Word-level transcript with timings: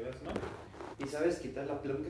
quedas, 0.00 0.22
¿no? 0.22 0.32
¿Y 1.04 1.08
sabes 1.08 1.38
quitar 1.38 1.66
la 1.66 1.80
plunga? 1.80 2.08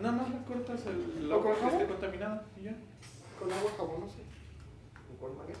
Nada 0.00 0.16
más 0.16 0.30
la 0.30 0.44
cortas 0.44 0.86
el 0.86 1.32
¿O 1.32 1.42
con 1.42 1.54
que 1.54 1.60
jabón? 1.60 1.80
esté 1.80 1.92
contaminado 1.92 2.42
y 2.58 2.62
ya. 2.64 2.76
Con 3.38 3.52
agua 3.52 3.70
jabonosa. 3.76 4.18
¿Con 5.06 5.16
cuál 5.18 5.32
marca? 5.34 5.52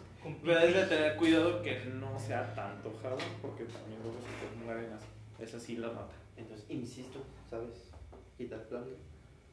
Pero 0.42 0.60
debes 0.60 0.74
de 0.74 0.96
tener 0.96 1.16
cuidado 1.16 1.62
que 1.62 1.84
no 1.86 2.18
sea 2.18 2.54
tanto 2.54 2.92
jabón 3.02 3.18
porque 3.40 3.64
también 3.64 4.00
luego 4.02 4.18
se 4.20 4.46
te 4.46 4.64
mueren 4.64 4.84
arenas. 4.84 5.02
Esa 5.38 5.60
sí 5.60 5.76
la 5.76 5.88
mata. 5.88 6.12
Entonces, 6.36 6.66
insisto, 6.68 7.20
¿sabes? 7.48 7.90
Quitar 8.36 8.62
plunga. 8.64 8.96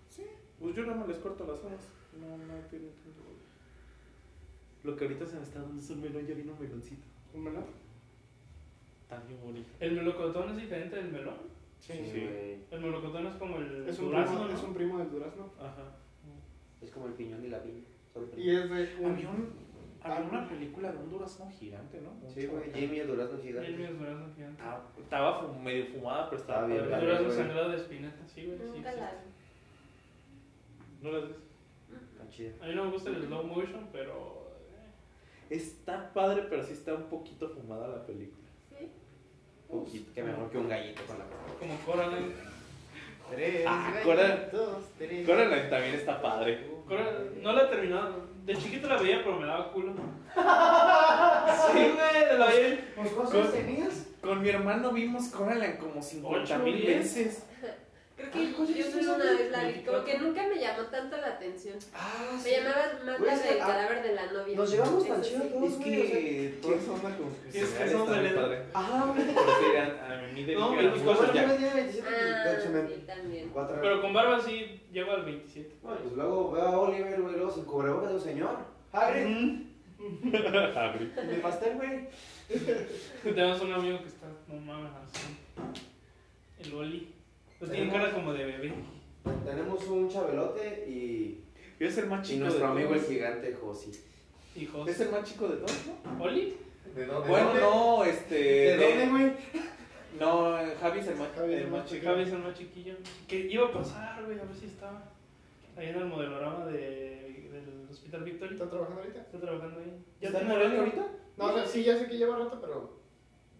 Sí, 0.09 0.23
pues 0.59 0.75
yo 0.75 0.83
nada 0.83 0.97
más 0.97 1.07
les 1.07 1.17
corto 1.17 1.45
las 1.45 1.59
hojas. 1.59 1.81
No, 2.19 2.37
no 2.37 2.53
tiene 2.69 2.87
tanto. 2.87 3.21
Lo 4.83 4.97
que 4.97 5.05
ahorita 5.05 5.25
se 5.25 5.37
me 5.37 5.43
está 5.43 5.61
dando 5.61 5.81
es 5.81 5.89
un 5.89 6.01
melón, 6.01 6.27
ya 6.27 6.33
vino 6.33 6.53
un 6.53 6.59
meloncito. 6.59 7.03
¿Un 7.33 7.43
melón? 7.43 7.65
Tan 9.09 9.27
bien 9.27 9.39
bonito. 9.41 9.69
¿El 9.79 9.91
melocotón 9.93 10.49
es 10.51 10.57
diferente 10.57 10.95
del 10.95 11.11
melón? 11.11 11.35
Sí. 11.79 11.93
güey. 11.93 12.57
El 12.71 12.79
melocotón 12.81 13.27
es 13.27 13.35
como 13.35 13.57
el 13.57 13.87
Es 13.87 13.99
un, 13.99 14.05
durazno, 14.05 14.35
primo, 14.37 14.47
¿no? 14.51 14.57
es 14.57 14.63
un 14.63 14.73
primo 14.73 14.97
del 14.99 15.11
durazno. 15.11 15.49
Ajá. 15.59 15.95
Es 16.81 16.89
como 16.91 17.07
el 17.07 17.13
piñón 17.13 17.43
y 17.45 17.49
la 17.49 17.61
piña. 17.61 17.81
Y 18.37 18.49
es 18.55 18.69
de 18.69 18.95
un... 18.99 19.11
Había, 19.13 19.29
un, 19.29 19.49
había 20.01 20.29
una 20.29 20.47
película 20.47 20.91
de 20.91 20.97
un 20.97 21.09
durazno 21.09 21.49
gigante, 21.49 22.01
¿no? 22.01 22.11
Sí, 22.29 22.45
güey. 22.47 22.71
Jamie 22.71 23.01
el 23.01 23.07
durazno 23.07 23.37
el 23.37 23.41
gigante. 23.43 23.71
mío 23.71 23.87
es 23.87 23.99
durazno 23.99 24.25
gigante. 24.35 24.61
Ah, 24.63 24.81
estaba 24.99 25.53
medio 25.59 25.85
fumada, 25.87 26.29
pero 26.29 26.41
estaba 26.41 26.67
Estaba 26.67 26.83
bien 26.83 26.93
el 26.93 27.05
durazno 27.07 27.31
sangrado 27.31 27.69
de 27.69 27.77
espinaca, 27.77 28.27
sí, 28.27 28.45
güey. 28.45 28.57
sí, 28.57 28.63
Nunca 28.75 28.91
sí. 28.91 28.99
la 28.99 29.11
¿No 31.01 31.11
las 31.11 31.27
ves? 31.29 31.37
Tan 32.17 32.29
chida. 32.29 32.51
A 32.61 32.67
mí 32.67 32.75
no 32.75 32.85
me 32.85 32.91
gusta 32.91 33.09
el 33.09 33.23
slow 33.23 33.43
motion, 33.43 33.87
pero. 33.91 34.51
eh, 35.49 35.55
Está 35.55 36.13
padre, 36.13 36.43
pero 36.49 36.63
sí 36.63 36.73
está 36.73 36.93
un 36.95 37.03
poquito 37.03 37.49
fumada 37.49 37.87
la 37.89 38.05
película. 38.05 38.42
Poquito. 39.73 40.13
Que 40.13 40.23
mejor 40.23 40.49
que 40.51 40.57
un 40.57 40.69
gallito 40.69 41.01
con 41.05 41.17
la 41.19 41.25
Como 41.59 41.77
Coraline. 41.85 42.31
Tres 43.31 43.65
Ah, 43.67 43.91
Cora- 44.03 44.27
gallitos, 44.27 44.77
tres. 44.99 45.25
Coraline 45.25 45.69
también 45.69 45.95
está 45.95 46.21
padre. 46.21 46.67
Coraline- 46.87 47.41
No 47.41 47.53
la 47.53 47.63
he 47.63 47.65
terminado. 47.67 48.33
De 48.45 48.55
chiquito 48.57 48.87
la 48.89 48.97
veía, 48.97 49.23
pero 49.23 49.39
me 49.39 49.47
daba 49.47 49.71
culo. 49.71 49.93
Sí, 51.71 51.79
güey, 51.79 52.37
la 52.39 52.45
veía. 52.47 52.91
¿Pues 52.95 53.09
Con- 53.11 53.25
cuántos 53.25 53.53
tenías? 53.53 54.07
Con 54.21 54.41
mi 54.41 54.49
hermano 54.49 54.91
vimos 54.91 55.27
Coraline 55.29 55.77
como 55.77 56.01
50 56.01 56.57
mil 56.59 56.85
veces. 56.85 57.43
Creo 58.31 58.65
que 58.67 58.73
yo 58.73 58.85
solo 58.91 59.15
una 59.15 59.31
vez 59.33 59.51
la 59.51 59.63
vi, 59.65 59.81
como 59.83 60.03
que 60.03 60.17
nunca 60.19 60.47
me 60.47 60.59
llamó 60.59 60.83
tanto 60.83 61.17
la 61.17 61.27
atención. 61.27 61.75
Ah, 61.93 62.39
Me 62.43 62.51
llamaba 62.51 62.85
más 63.05 63.19
la 63.21 63.37
del 63.37 63.61
ah, 63.61 63.67
cadáver 63.67 64.03
de 64.03 64.13
la 64.15 64.31
novia. 64.31 64.55
Nos 64.57 64.71
llevamos 64.71 65.07
tan 65.07 65.21
Eso 65.21 65.29
chido 65.29 65.43
sí. 65.43 65.49
todos, 65.49 65.71
Es 65.71 65.77
que 65.77 66.89
onda 66.91 67.17
como 67.17 67.29
que 67.43 67.51
Sí, 67.51 67.57
es 67.59 67.69
que 67.69 67.89
somos 67.89 68.09
de 68.09 68.21
la- 68.23 68.41
padre. 68.41 68.63
Ajá, 68.73 69.05
güey. 69.05 69.25
Porque 69.33 69.79
a, 69.79 70.29
mí 70.33 70.43
de 70.43 70.55
No, 70.55 70.69
que 70.69 70.75
y 70.75 70.79
era 70.79 70.89
pues 70.91 71.03
muy 71.03 71.13
cuando 71.15 71.33
ya- 71.33 71.41
Yo 71.47 71.53
tenía 71.53 71.73
27 71.73 72.07
Ah, 72.09 72.55
se 72.61 72.69
me- 72.69 72.87
sí, 72.87 73.03
también. 73.05 73.49
cuatro 73.53 73.77
Pero 73.81 74.01
con 74.01 74.13
barba 74.13 74.41
sí 74.41 74.81
llego 74.91 75.11
al 75.11 75.25
27. 75.25 75.75
Bueno, 75.81 75.97
pues 76.01 76.13
luego 76.15 76.51
veo 76.51 76.63
a 76.63 76.79
Oliver, 76.79 77.21
güey, 77.21 77.35
luego 77.35 77.51
sin 77.51 77.65
cubrebocas, 77.65 78.09
digo, 78.09 78.21
señor. 78.21 78.57
Hagrid, 78.91 79.63
Abrí. 80.75 81.11
mi 81.29 81.37
pastel, 81.41 81.75
güey. 81.75 82.07
Tenemos 83.23 83.61
un 83.61 83.73
amigo 83.73 83.99
que 83.99 84.07
está, 84.07 84.27
no 84.47 84.55
mames, 84.59 84.91
así. 84.91 85.27
El 86.59 86.73
Oli. 86.75 87.13
Pues 87.63 87.77
tiene 87.77 87.93
cara 87.93 88.11
como 88.11 88.33
de 88.33 88.43
bebé. 88.43 88.73
Tenemos 89.45 89.87
un 89.87 90.09
chabelote 90.09 90.85
y, 90.85 91.45
Es 91.79 91.97
el 91.97 92.07
más 92.07 92.27
y 92.27 92.33
chico 92.33 92.43
nuestro 92.43 92.65
de 92.65 92.71
amigo 92.73 92.93
el 92.93 92.99
todos. 92.99 93.09
gigante 93.09 93.53
Josi. 93.53 93.91
Hijos. 94.57 94.89
Es 94.89 94.99
el 94.99 95.11
más 95.11 95.23
chico 95.23 95.47
de 95.47 95.55
todos, 95.55 95.79
¿no? 95.87 96.23
¿Oli? 96.25 96.57
¿De 96.93 97.05
dónde? 97.05 97.29
Bueno, 97.29 97.53
no, 97.53 98.03
este. 98.03 98.35
¿De 98.35 98.77
dónde, 98.77 99.07
güey? 99.07 99.33
No, 100.19 100.57
Javi 100.81 100.99
es 100.99 101.07
el 101.07 101.15
más, 101.15 101.29
Javi 101.33 101.53
es 101.53 101.57
el 101.59 101.63
el 101.63 101.71
más 101.71 101.81
más 101.81 101.89
chico. 101.89 102.05
Javi 102.05 102.21
es 102.23 102.31
el 102.33 102.39
más 102.39 102.53
chiquillo. 102.53 102.95
Que 103.29 103.39
iba 103.39 103.67
a 103.67 103.71
pasar, 103.71 104.25
güey, 104.25 104.39
a 104.39 104.43
ver 104.43 104.55
si 104.59 104.65
estaba. 104.65 105.01
Ahí 105.77 105.87
en 105.87 105.95
el 105.95 106.05
modelorama 106.05 106.65
de, 106.65 107.47
del 107.49 107.87
Hospital 107.89 108.25
Victoria. 108.25 108.53
¿Está 108.55 108.69
trabajando 108.69 108.99
ahorita? 109.03 109.21
Está 109.21 109.39
trabajando 109.39 109.79
ahí. 109.79 110.03
¿Está 110.19 110.41
en 110.41 110.47
tiene 110.47 110.49
Morelia 110.49 110.79
ahorita? 110.79 111.07
No, 111.37 111.65
sí, 111.65 111.83
ya 111.85 111.97
sé 111.97 112.07
que 112.07 112.17
lleva 112.17 112.37
rato, 112.37 112.59
pero 112.59 113.02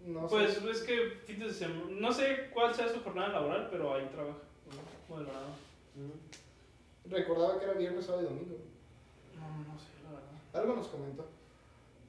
no 0.05 0.27
Pues 0.27 0.53
sé. 0.53 0.71
es 0.71 0.81
que 0.81 1.09
fines 1.25 1.47
de 1.47 1.53
semana. 1.53 1.83
No 1.89 2.11
sé 2.11 2.49
cuál 2.53 2.73
sea 2.73 2.87
su 2.89 2.99
jornada 3.01 3.29
laboral, 3.29 3.67
pero 3.71 3.93
ahí 3.93 4.07
trabaja. 4.11 4.37
Modelorama. 5.09 5.55
Recordaba 7.09 7.59
que 7.59 7.65
era 7.65 7.73
viernes, 7.73 8.05
sábado 8.05 8.23
y 8.23 8.27
domingo. 8.27 8.57
No, 9.35 9.73
no 9.73 9.79
sé, 9.79 9.87
la 10.03 10.11
verdad. 10.11 10.31
Algo 10.53 10.75
nos 10.75 10.87
comentó, 10.87 11.27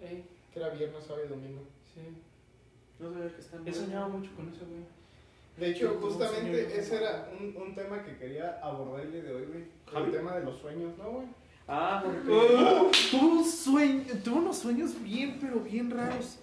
que 0.01 0.59
era 0.61 0.69
viernes, 0.71 1.05
sábado 1.05 1.25
y 1.27 1.29
domingo. 1.29 1.63
sí. 1.95 2.01
No 3.01 3.13
sabía 3.13 3.29
que 3.35 3.41
está 3.41 3.57
en 3.57 3.67
He 3.69 3.73
soñado 3.75 4.09
mucho 4.09 4.31
con 4.37 4.49
eso, 4.49 4.61
güey. 4.67 4.85
De 5.57 5.71
hecho, 5.71 5.95
¿Cómo 5.95 6.07
justamente 6.07 6.79
ese 6.79 6.97
era 6.97 7.29
un, 7.39 7.55
un 7.61 7.75
tema 7.75 8.05
que 8.05 8.17
quería 8.17 8.61
abordar 8.63 9.05
el 9.05 9.13
día 9.13 9.23
de 9.25 9.35
hoy, 9.35 9.45
güey. 9.47 9.65
Javi. 9.93 10.07
El 10.07 10.13
tema 10.13 10.37
de 10.37 10.45
los 10.45 10.59
sueños, 10.61 10.97
¿no, 10.97 11.11
güey? 11.11 11.27
Ah, 11.67 12.03
porque. 12.05 12.21
tuvo, 13.11 13.27
un 13.27 13.45
sueño, 13.45 14.05
tuvo 14.23 14.37
unos 14.37 14.59
sueños 14.59 15.01
bien, 15.03 15.39
pero 15.41 15.59
bien 15.61 15.91
raros. 15.91 16.39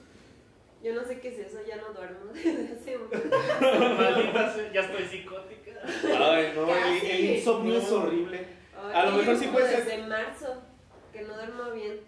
Yo 0.84 0.94
no 0.96 1.04
sé 1.04 1.20
qué 1.20 1.30
es 1.30 1.38
eso, 1.40 1.60
ya 1.68 1.78
no 1.78 1.94
duermo 1.94 2.32
desde 2.34 2.74
hace 2.74 2.98
un 2.98 3.10
Maldita 3.98 4.54
sea, 4.54 4.72
ya 4.74 4.82
estoy 4.82 5.04
psicótica. 5.06 5.72
Ay, 5.86 6.54
no, 6.56 6.68
el, 6.76 7.06
el 7.12 7.26
insomnio 7.36 7.78
es 7.78 7.92
horrible. 7.92 8.46
Ay, 8.76 8.92
A 8.96 9.06
lo 9.06 9.18
mejor 9.18 9.38
sí 9.38 9.48
puede 9.48 9.70
ser- 9.76 9.86
Desde 9.86 10.08
marzo, 10.08 10.62
que 11.14 11.22
no 11.22 11.36
duermo 11.36 11.72
bien. 11.72 12.00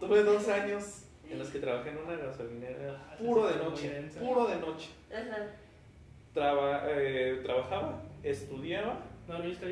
Tuve 0.00 0.22
dos 0.22 0.48
años 0.48 1.04
en 1.28 1.38
los 1.38 1.48
que 1.48 1.58
trabajé 1.58 1.90
en 1.90 1.98
una 1.98 2.16
gasolinera 2.16 3.16
puro 3.18 3.46
de 3.46 3.56
noche, 3.56 4.02
puro 4.20 4.46
de 4.46 4.56
noche. 4.56 4.90
Ajá. 5.10 5.46
Traba- 6.34 6.82
eh, 6.88 7.40
trabajaba, 7.44 8.02
estudiaba, 8.22 9.00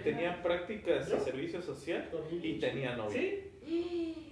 tenía 0.03 0.43
prácticas 0.43 1.09
de 1.11 1.21
servicio 1.21 1.61
social 1.61 2.09
y 2.43 2.59
tenía 2.59 2.97
novia. 2.97 3.21
¿Sí? 3.65 4.29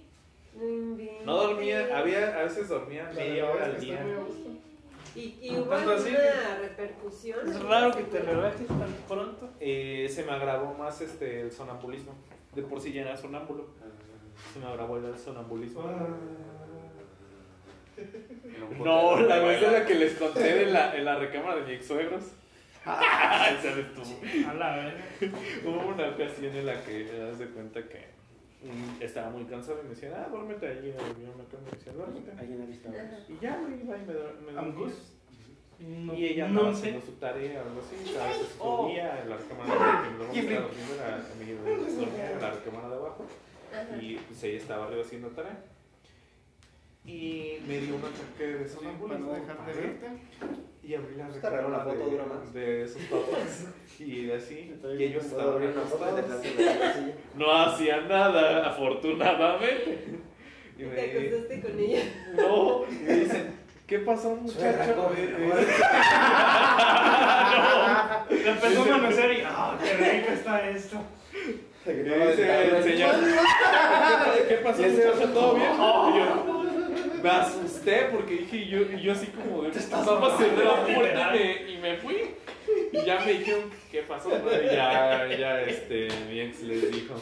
No 1.25 1.37
dormía, 1.37 1.97
había, 1.97 2.39
a 2.39 2.43
veces 2.43 2.69
dormía 2.69 3.09
media 3.15 3.49
hora 3.49 3.67
es 3.67 3.75
al 3.75 3.81
día. 3.81 4.05
Y, 5.15 5.37
y 5.41 5.57
hubo 5.57 5.73
así 5.73 6.09
alguna 6.09 6.59
repercusión. 6.61 7.49
Es 7.49 7.61
raro 7.63 7.91
que 7.91 8.03
te 8.03 8.19
relajes 8.19 8.67
tan 8.67 8.93
pronto. 9.07 9.49
Eh, 9.59 10.07
se 10.09 10.23
me 10.23 10.31
agravó 10.31 10.73
más 10.73 11.01
este, 11.01 11.41
el 11.41 11.51
sonambulismo. 11.51 12.13
De 12.55 12.61
por 12.61 12.79
sí 12.79 12.93
ya 12.93 13.01
era 13.01 13.17
sonámbulo. 13.17 13.67
Se 14.53 14.59
me 14.59 14.67
agravó 14.67 14.97
el 14.97 15.17
sonambulismo. 15.17 15.83
No, 18.83 19.19
la 19.19 19.39
vez 19.39 19.61
de 19.61 19.71
la 19.71 19.85
que 19.85 19.93
les 19.93 20.13
conté 20.15 20.41
de 20.41 20.65
la, 20.65 20.95
en 20.95 21.05
la 21.05 21.19
recámara 21.19 21.57
de 21.57 21.61
mis 21.61 21.75
ex 21.75 21.85
suegros. 21.87 22.23
Esa 22.81 23.71
eres 23.71 23.93
tú. 23.93 24.01
A 24.49 24.53
la 24.55 24.75
verga. 24.75 25.03
Hubo 25.65 25.87
una 25.87 26.09
ocasión 26.09 26.55
en 26.55 26.65
la 26.65 26.83
que 26.83 27.03
te 27.03 27.19
das 27.19 27.37
de 27.37 27.47
cuenta 27.49 27.83
que 27.87 28.07
estaba 28.99 29.29
muy 29.31 29.45
cansado 29.45 29.79
y 29.79 29.83
me 29.83 29.89
decían, 29.89 30.13
ah, 30.15 30.27
duérmete 30.29 30.67
allí. 30.67 30.89
Y 30.89 30.91
yo 30.91 31.33
me 31.35 31.45
quedé 31.45 31.61
y 31.61 31.65
me 31.65 31.71
decían, 31.71 31.95
duérmete. 31.97 32.31
Ahí 32.39 32.53
en 32.53 32.59
la. 32.61 33.19
Y 33.29 33.39
ya 33.41 33.57
me 33.57 33.75
iba 33.83 33.97
y 33.97 34.01
me, 34.01 34.13
me 34.45 34.51
dormía. 34.53 34.93
No, 35.79 36.13
Y 36.13 36.25
ella 36.27 36.47
no 36.47 36.65
sé. 36.65 36.77
haciendo 36.89 37.01
su 37.01 37.11
tarea 37.13 37.63
o 37.63 37.67
algo 37.67 37.81
así, 37.81 38.15
a 38.15 38.27
veces 38.27 38.55
Oh. 38.59 38.77
dormía 38.83 39.21
en 39.23 39.29
la 39.29 39.37
recámara 39.37 39.73
de 39.73 39.81
abajo, 39.81 40.05
luego 40.17 40.33
me 40.33 40.39
estaba 40.39 40.67
durmiendo 40.67 40.91
en 40.93 40.97
la- 40.97 42.31
en 42.33 42.41
recámara 42.51 42.89
de 42.89 42.95
abajo 42.95 43.25
y 43.99 44.15
pues 44.17 44.43
ella 44.43 44.57
estaba 44.57 44.85
arriba 44.85 45.01
haciendo 45.01 45.29
tarea. 45.29 45.63
Y 47.03 47.57
me 47.67 47.79
dio 47.79 47.95
un 47.95 48.01
ataque 48.05 48.45
de 48.45 48.55
Para 48.57 48.69
sonambulismo. 48.69 49.25
no 49.27 49.33
dejar 49.33 49.57
de 49.65 49.73
paré 49.73 49.81
verte. 49.81 50.07
Y 50.83 50.95
abrí 50.95 51.15
la 51.15 51.27
Está 51.27 51.49
raro, 51.51 51.69
la 51.69 51.79
foto 51.79 51.95
de, 51.95 52.11
dura 52.11 52.25
más. 52.25 52.53
de 52.53 52.83
esos 52.83 53.01
papás. 53.03 53.67
Y 53.99 54.31
así, 54.31 54.73
y 54.97 55.03
ellos 55.03 55.25
estaban 55.25 55.53
abrir 55.53 55.69
una 55.69 55.81
foto 55.81 56.05
de 56.15 56.21
acostados. 56.21 56.45
la. 56.57 57.13
No 57.35 57.51
hacían 57.51 58.07
nada, 58.07 58.67
afortunadamente. 58.67 60.19
Y 60.77 60.83
me, 60.83 60.95
te 60.95 61.27
acostaste 61.27 61.61
con 61.61 61.79
ella. 61.79 62.03
no, 62.35 62.85
y 62.89 62.93
me 63.03 63.13
dicen, 63.13 63.53
¿qué 63.85 63.99
pasó 63.99 64.35
muchacho? 64.35 64.65
Eh, 64.65 64.95
come. 64.95 65.17
Le 68.43 68.49
empezó 68.49 68.81
a 68.81 68.87
conocer 68.87 69.31
y. 69.33 69.43
¡Ah, 69.45 69.77
qué 69.83 69.93
rico 69.93 70.31
está 70.33 70.69
esto! 70.69 70.97
Y 71.85 71.91
dice 71.91 72.75
el 72.75 72.83
señor, 72.83 73.15
¿qué, 74.47 74.55
pasó 74.55 74.81
muchacho? 74.83 75.29
¿Todo 75.33 75.55
bien? 75.55 75.71
Y 75.71 76.17
yo 76.17 76.60
me 77.21 77.29
asusté 77.29 78.09
porque 78.11 78.33
dije, 78.37 78.57
y 78.57 78.69
yo, 78.69 78.79
yo 78.97 79.11
así 79.13 79.27
como 79.27 79.63
de, 79.63 79.71
vamos 79.89 80.33
a 80.33 80.37
cerrar 80.37 80.65
la 80.65 80.95
puerta 80.95 81.35
y 81.35 81.39
me, 81.39 81.71
y 81.71 81.77
me 81.77 81.97
fui. 81.97 82.35
Y 82.93 83.05
ya 83.05 83.19
me 83.19 83.33
dijeron, 83.33 83.63
¿qué 83.91 84.01
pasó? 84.03 84.29
Y 84.29 84.65
ya, 84.75 85.27
ya, 85.27 85.61
este, 85.61 86.07
mi 86.29 86.39
ex 86.41 86.61
les 86.61 86.91
dijo, 86.91 87.15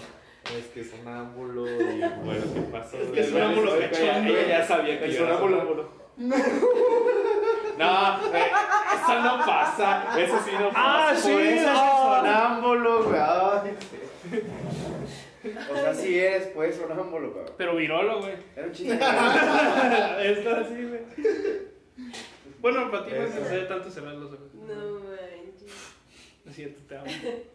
es 0.58 0.66
que 0.74 0.82
es 0.82 0.90
sonámbulo 0.92 1.68
y 1.70 2.00
bueno, 2.24 2.44
¿qué 2.54 2.62
pasó? 2.72 2.98
Es 2.98 3.10
que 3.12 3.20
es 3.22 3.30
sonámbulo 3.30 3.76
Ella- 3.76 3.90
cachondo. 3.92 4.30
Ella 4.38 4.48
ya 4.48 4.66
sabía 4.66 5.00
que 5.00 5.06
El 5.06 5.12
yo 5.12 5.26
era 5.26 5.38
sonámbulo. 5.38 5.90
No, 7.80 8.18
eh, 8.36 8.52
eso 8.94 9.20
no 9.22 9.46
pasa, 9.46 10.04
eso 10.20 10.38
sí 10.44 10.52
no 10.60 10.68
pasa. 10.70 11.10
Ah, 11.12 11.14
sí, 11.16 11.32
Por 11.32 11.42
eso 11.42 11.62
es 11.62 11.68
ah. 11.70 12.20
sonámbulo, 12.20 13.04
güey. 13.06 13.22
O 15.72 15.76
sea, 15.76 15.94
sí 15.94 16.18
eres, 16.20 16.48
pues, 16.48 16.76
sonámbulo, 16.76 17.32
güey. 17.32 17.46
Pero 17.58 17.76
virolo, 17.76 18.20
güey. 18.22 18.34
Era 18.56 18.68
un 18.68 18.74
chiste. 18.74 18.94
Está 18.94 20.60
así, 20.62 20.84
güey. 20.86 21.02
Bueno, 22.62 22.92
para 22.92 23.06
ti 23.06 23.12
no 23.18 23.28
se 23.28 23.58
ve 23.60 23.66
tanto 23.66 23.90
cerrar 23.90 24.16
los 24.16 24.34
ojos. 24.34 24.54
No 24.54 25.00
manches. 25.00 25.72
Es 26.46 26.56
cierto, 26.56 26.82
te 26.88 26.98
amo. 26.98 27.12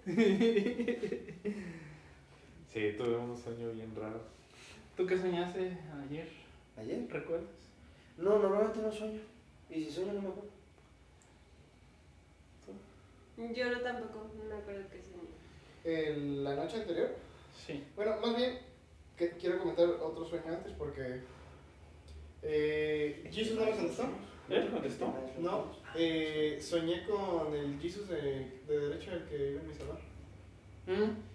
Sí, 2.73 2.93
tuve 2.99 3.15
un 3.17 3.37
sueño 3.37 3.71
bien 3.71 3.95
raro. 3.95 4.21
¿Tú 4.97 5.07
qué 5.07 5.17
soñaste 5.17 5.79
ayer? 6.09 6.29
¿Ayer? 6.77 7.07
¿Recuerdas? 7.09 7.47
No, 8.17 8.41
normalmente 8.41 8.81
no 8.81 8.91
sueño. 8.91 9.21
Y 9.71 9.85
si 9.85 9.91
sueño 9.93 10.15
no 10.15 10.23
me 10.23 10.29
acuerdo. 10.29 10.51
Yo 13.55 13.71
no 13.71 13.81
tampoco, 13.81 14.31
no 14.39 14.45
me 14.45 14.55
acuerdo 14.61 14.83
qué 14.91 15.01
soñé. 15.01 15.29
El- 15.85 16.43
la 16.43 16.55
noche 16.57 16.79
anterior. 16.81 17.11
Sí. 17.55 17.85
Bueno, 17.97 18.17
más 18.21 18.37
bien, 18.37 18.59
que 19.17 19.31
quiero 19.31 19.59
comentar 19.59 19.89
otro 19.89 20.25
sueño 20.25 20.49
antes 20.49 20.73
porque. 20.73 21.23
Eh, 22.43 23.29
¿Jesus 23.33 23.59
no 23.59 23.65
me 23.65 23.73
contestó? 23.73 24.05
¿Él 24.51 24.71
contestó? 24.71 25.15
No, 25.39 25.73
eh, 25.97 26.59
soñé 26.61 27.07
con 27.07 27.55
el 27.55 27.81
Jesus 27.81 28.09
de, 28.09 28.61
de 28.67 28.79
derecha, 28.79 29.15
el 29.15 29.25
que 29.25 29.37
vive 29.37 29.61
en 29.61 29.69
mi 29.69 29.75
salón. 29.75 31.35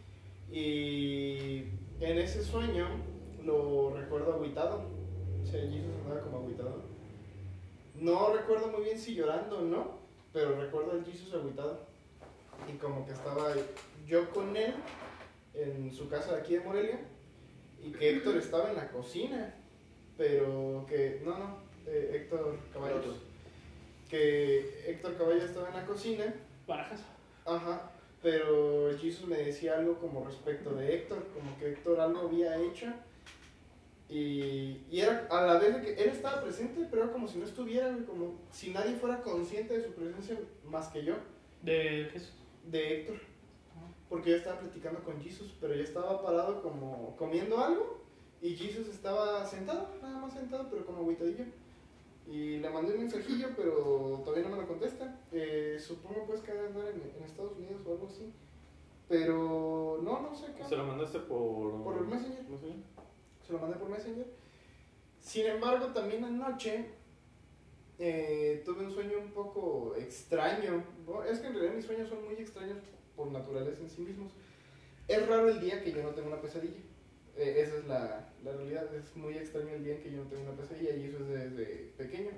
Y 0.52 1.64
en 2.00 2.18
ese 2.18 2.44
sueño 2.44 2.88
lo 3.44 3.96
recuerdo 3.96 4.34
agüitado. 4.34 4.84
O 5.42 5.46
sea, 5.46 5.62
Jesus 5.62 5.96
andaba 6.04 6.22
como 6.22 6.38
agüitado. 6.40 6.84
No 7.96 8.34
recuerdo 8.34 8.68
muy 8.68 8.84
bien 8.84 9.00
si 9.00 9.16
llorando 9.16 9.60
o 9.60 9.62
no, 9.62 10.00
pero 10.32 10.60
recuerdo 10.60 10.92
al 10.92 11.06
Jesus 11.06 11.34
agüitado. 11.34 11.88
Y 12.72 12.78
como 12.78 13.06
que 13.06 13.14
estaba 13.14 13.54
yo 14.06 14.30
con 14.30 14.56
él 14.56 14.74
en 15.64 15.94
su 15.94 16.10
casa 16.10 16.36
de 16.36 16.42
aquí 16.42 16.56
de 16.56 16.62
Morelia 16.62 17.00
y 17.84 17.92
que 17.92 18.10
Héctor 18.10 18.38
estaba 18.38 18.70
en 18.70 18.76
la 18.76 18.90
cocina. 18.90 19.56
Pero 20.18 20.86
que, 20.88 21.22
no, 21.24 21.38
no, 21.38 21.58
eh, 21.88 22.12
Héctor 22.14 22.60
Caballos. 22.74 23.16
Que 24.10 24.84
Héctor 24.88 25.18
Caballos 25.18 25.46
estaba 25.46 25.70
en 25.70 25.76
la 25.76 25.86
cocina 25.86 26.34
Barajas. 26.68 27.02
Ajá, 27.46 27.92
pero 28.22 28.90
Jesus 28.98 29.28
me 29.28 29.38
decía 29.38 29.78
algo 29.78 29.98
como 29.98 30.26
respecto 30.26 30.76
de 30.76 30.94
Héctor, 30.94 31.26
como 31.34 31.58
que 31.58 31.70
Héctor 31.70 32.00
algo 32.00 32.28
había 32.28 32.58
hecho 32.58 32.88
y, 34.10 34.82
y 34.90 35.00
era 35.02 35.28
a 35.30 35.46
la 35.46 35.60
vez 35.60 35.76
de 35.76 35.82
que 35.82 36.04
él 36.04 36.10
estaba 36.10 36.42
presente, 36.44 36.88
pero 36.90 37.04
era 37.04 37.12
como 37.12 37.28
si 37.28 37.38
no 37.38 37.46
estuviera, 37.46 37.96
como 38.08 38.36
si 38.52 38.72
nadie 38.72 38.96
fuera 38.96 39.22
consciente 39.22 39.78
de 39.78 39.86
su 39.86 39.94
presencia 39.94 40.38
más 40.66 40.88
que 40.90 41.04
yo, 41.04 41.16
¿De 41.62 42.10
Jesús? 42.12 42.34
de 42.66 43.02
Héctor, 43.02 43.18
porque 44.10 44.32
yo 44.32 44.38
estaba 44.38 44.60
platicando 44.60 45.04
con 45.04 45.22
Jesus, 45.22 45.56
pero 45.62 45.76
yo 45.76 45.84
estaba 45.84 46.22
parado 46.24 46.62
como 46.64 47.16
comiendo 47.16 47.60
algo 47.60 48.00
y 48.42 48.56
Jesus 48.56 48.88
estaba 48.88 49.46
sentado, 49.46 49.90
nada 50.02 50.20
más 50.20 50.34
sentado, 50.34 50.68
pero 50.70 50.86
como 50.86 51.00
agüitadillo. 51.00 51.46
Y 52.28 52.58
le 52.58 52.70
mandé 52.70 52.94
un 52.94 53.00
mensajillo, 53.00 53.50
pero 53.56 54.22
todavía 54.24 54.48
no 54.48 54.56
me 54.56 54.62
lo 54.62 54.68
contesta. 54.68 55.20
Eh, 55.32 55.78
supongo 55.80 56.26
pues 56.26 56.42
que 56.42 56.52
andar 56.52 56.88
en, 56.88 57.02
en 57.18 57.24
Estados 57.24 57.58
Unidos 57.58 57.82
o 57.86 57.92
algo 57.92 58.08
así. 58.08 58.32
Pero 59.08 60.00
no, 60.04 60.22
no 60.22 60.36
sé 60.36 60.54
qué. 60.56 60.64
¿Se 60.64 60.76
lo 60.76 60.86
mandaste 60.86 61.20
por...? 61.20 61.84
Por 61.84 61.98
el 61.98 62.06
Messenger. 62.06 62.44
Messenger? 62.48 62.84
Se 63.46 63.54
lo 63.54 63.60
mandé 63.60 63.78
por 63.78 63.90
Messenger. 63.90 64.28
Sin 65.20 65.48
embargo, 65.48 65.88
también 65.88 66.24
anoche 66.24 66.92
eh, 67.98 68.62
tuve 68.64 68.86
un 68.86 68.92
sueño 68.92 69.18
un 69.18 69.32
poco 69.32 69.96
extraño. 69.96 70.84
Es 71.28 71.40
que 71.40 71.48
en 71.48 71.54
realidad 71.54 71.74
mis 71.74 71.86
sueños 71.86 72.10
son 72.10 72.24
muy 72.24 72.36
extraños 72.36 72.78
por 73.20 73.32
naturaleza 73.32 73.82
en 73.82 73.90
sí 73.90 74.02
mismos. 74.02 74.32
Es 75.10 75.28
raro 75.28 75.50
el 75.50 75.60
día 75.60 75.84
que 75.84 75.92
yo 75.92 76.02
no 76.02 76.12
tengo 76.12 76.30
una 76.30 76.42
pesadilla. 76.42 76.80
Eh, 77.36 77.56
esa 77.58 77.76
es 77.76 77.86
la, 77.86 78.30
la 78.46 78.54
realidad. 78.54 78.96
Es 78.96 79.14
muy 79.18 79.38
extraño 79.38 79.74
el 79.74 79.84
día 79.84 79.96
en 79.96 80.04
que 80.04 80.12
yo 80.12 80.24
no 80.24 80.30
tengo 80.30 80.44
una 80.44 80.54
pesadilla 80.54 80.96
y 80.96 81.06
eso 81.06 81.18
es 81.18 81.28
desde 81.28 81.92
pequeño. 81.98 82.32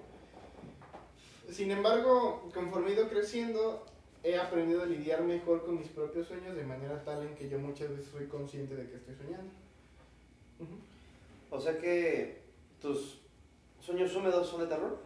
Sin 1.51 1.69
embargo, 1.69 2.49
conforme 2.51 2.89
he 2.89 2.93
ido 2.93 3.09
creciendo, 3.09 3.85
he 4.23 4.37
aprendido 4.37 4.81
a 4.81 4.87
lidiar 4.87 5.21
mejor 5.21 5.63
con 5.63 5.77
mis 5.77 5.89
propios 5.89 6.27
sueños 6.27 6.55
de 6.55 6.63
manera 6.63 7.03
tal 7.03 7.27
en 7.27 7.35
que 7.35 7.47
yo 7.47 7.59
muchas 7.59 7.89
veces 7.89 8.07
soy 8.07 8.25
consciente 8.25 8.75
de 8.75 8.89
que 8.89 8.95
estoy 8.95 9.15
soñando. 9.15 9.51
Ujú. 10.59 10.77
O 11.51 11.61
sea 11.61 11.77
que 11.77 12.41
tus 12.81 13.19
sueños 13.79 14.15
húmedos 14.15 14.47
son 14.47 14.61
de 14.61 14.67
terror. 14.67 14.97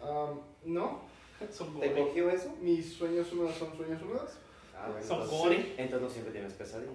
Am, 0.00 0.40
no, 0.64 1.02
Son 1.52 1.78
¿Te 1.80 1.92
cogió 1.92 2.30
eso? 2.30 2.54
mis 2.60 2.92
sueños 2.94 3.30
húmedos 3.32 3.56
son 3.56 3.76
sueños 3.76 4.00
húmedos. 4.02 4.30
Ah, 4.74 4.88
bueno, 4.90 5.06
Son 5.06 5.22
entonces- 5.22 5.38
gore. 5.38 5.74
Entonces 5.78 6.00
no 6.02 6.08
siempre 6.10 6.32
tienes 6.32 6.52
pesadillas. 6.54 6.94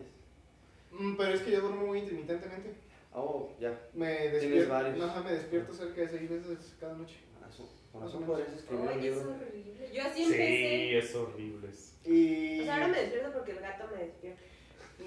Mm, 0.92 1.16
pero 1.16 1.34
es 1.34 1.42
que 1.42 1.52
yo 1.52 1.62
duermo 1.62 1.86
muy 1.88 2.00
intermitentemente. 2.00 2.74
Oh, 3.14 3.50
ya. 3.60 3.78
Me 3.94 4.08
despierto, 4.30 4.72
varios. 4.74 5.02
ajá, 5.10 5.22
me 5.22 5.32
despierto 5.34 5.74
cerca 5.74 6.02
de 6.02 6.10
seis 6.10 6.30
veces 6.30 6.74
cada 6.80 6.94
noche. 6.96 7.16
Con 7.34 7.44
razón- 7.50 7.68
Con 7.92 8.02
razón 8.02 8.24
podrías 8.26 8.54
escribir 8.54 8.82
un 8.82 8.88
Oye, 8.88 9.10
es 9.10 9.16
libro. 9.18 9.32
horrible. 9.32 9.92
Yo 9.94 10.02
así 10.04 10.18
Sí, 10.26 10.32
empecé. 10.32 10.98
es 10.98 11.16
horrible. 11.16 11.68
Y... 12.06 12.62
O 12.62 12.64
sea, 12.64 12.74
ahora 12.76 12.88
me 12.88 13.00
despierto 13.02 13.34
porque 13.34 13.52
el 13.52 13.60
gato 13.60 13.84
me 13.94 14.04
despierta. 14.04 14.42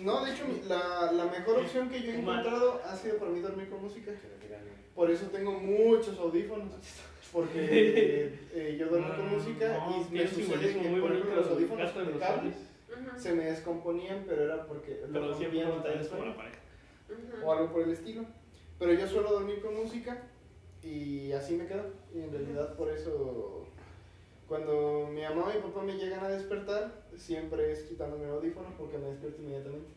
No, 0.01 0.25
de 0.25 0.33
hecho, 0.33 0.45
la, 0.67 1.13
la 1.13 1.25
mejor 1.27 1.59
opción 1.61 1.89
que 1.89 2.03
yo 2.03 2.13
he 2.13 2.19
encontrado 2.19 2.81
ha 2.85 2.97
sido 2.97 3.17
para 3.19 3.31
mí 3.31 3.41
dormir 3.41 3.69
con 3.71 3.83
música. 3.83 4.13
Por 4.95 5.11
eso 5.11 5.27
tengo 5.27 5.53
muchos 5.53 6.19
audífonos. 6.19 6.71
Porque 7.35 8.39
eh, 8.55 8.77
yo 8.79 8.87
duermo 8.89 9.15
con 9.17 9.29
música 9.33 9.77
No, 9.87 10.07
y 10.09 10.15
me 10.15 10.27
sucede 10.27 10.73
que 10.73 10.89
muy 10.89 11.01
por 11.01 11.13
ejemplo, 11.13 11.35
los 11.37 11.49
audífonos 11.49 11.95
de 11.95 12.01
de 12.05 12.11
los 12.13 12.19
cable 12.21 12.37
zombies. 12.37 12.57
Ujú, 13.11 13.19
se 13.21 13.33
me 13.35 13.45
descomponían, 13.45 14.25
pero 14.27 14.45
era 14.45 14.65
porque 14.67 15.01
Pero 15.13 15.27
lo 15.27 15.35
siempre 15.37 15.61
rompía 15.61 15.65
a 15.65 15.69
no 15.69 15.77
mitad 15.77 15.89
del 15.91 15.95
traes 15.99 16.09
como 16.09 16.21
sueño. 16.23 16.37
la 16.37 16.43
pareja. 16.43 16.59
ujú. 17.11 17.47
o 17.47 17.53
algo 17.53 17.73
por 17.73 17.83
el 17.83 17.91
estilo. 17.91 18.25
Pero 18.79 18.93
yo 18.95 19.07
suelo 19.09 19.31
dormir 19.33 19.61
con 19.61 19.75
música 19.75 20.23
y 20.83 21.33
así 21.33 21.55
me 21.57 21.67
quedo. 21.67 21.85
Y 22.15 22.21
en 22.21 22.31
realidad 22.33 22.75
por 22.77 22.89
eso 22.91 23.67
cuando 24.49 25.09
mi 25.13 25.23
mamá 25.23 25.51
y 25.53 25.57
mi 25.57 25.63
papá 25.65 25.83
me 25.83 25.95
llegan 25.97 26.23
a 26.23 26.29
despertar, 26.29 27.03
siempre 27.17 27.73
es 27.73 27.83
quitándome 27.83 28.25
el 28.27 28.31
audífono 28.33 28.69
porque 28.79 28.99
me 28.99 29.09
despierto 29.09 29.43
inmediatamente. 29.43 29.89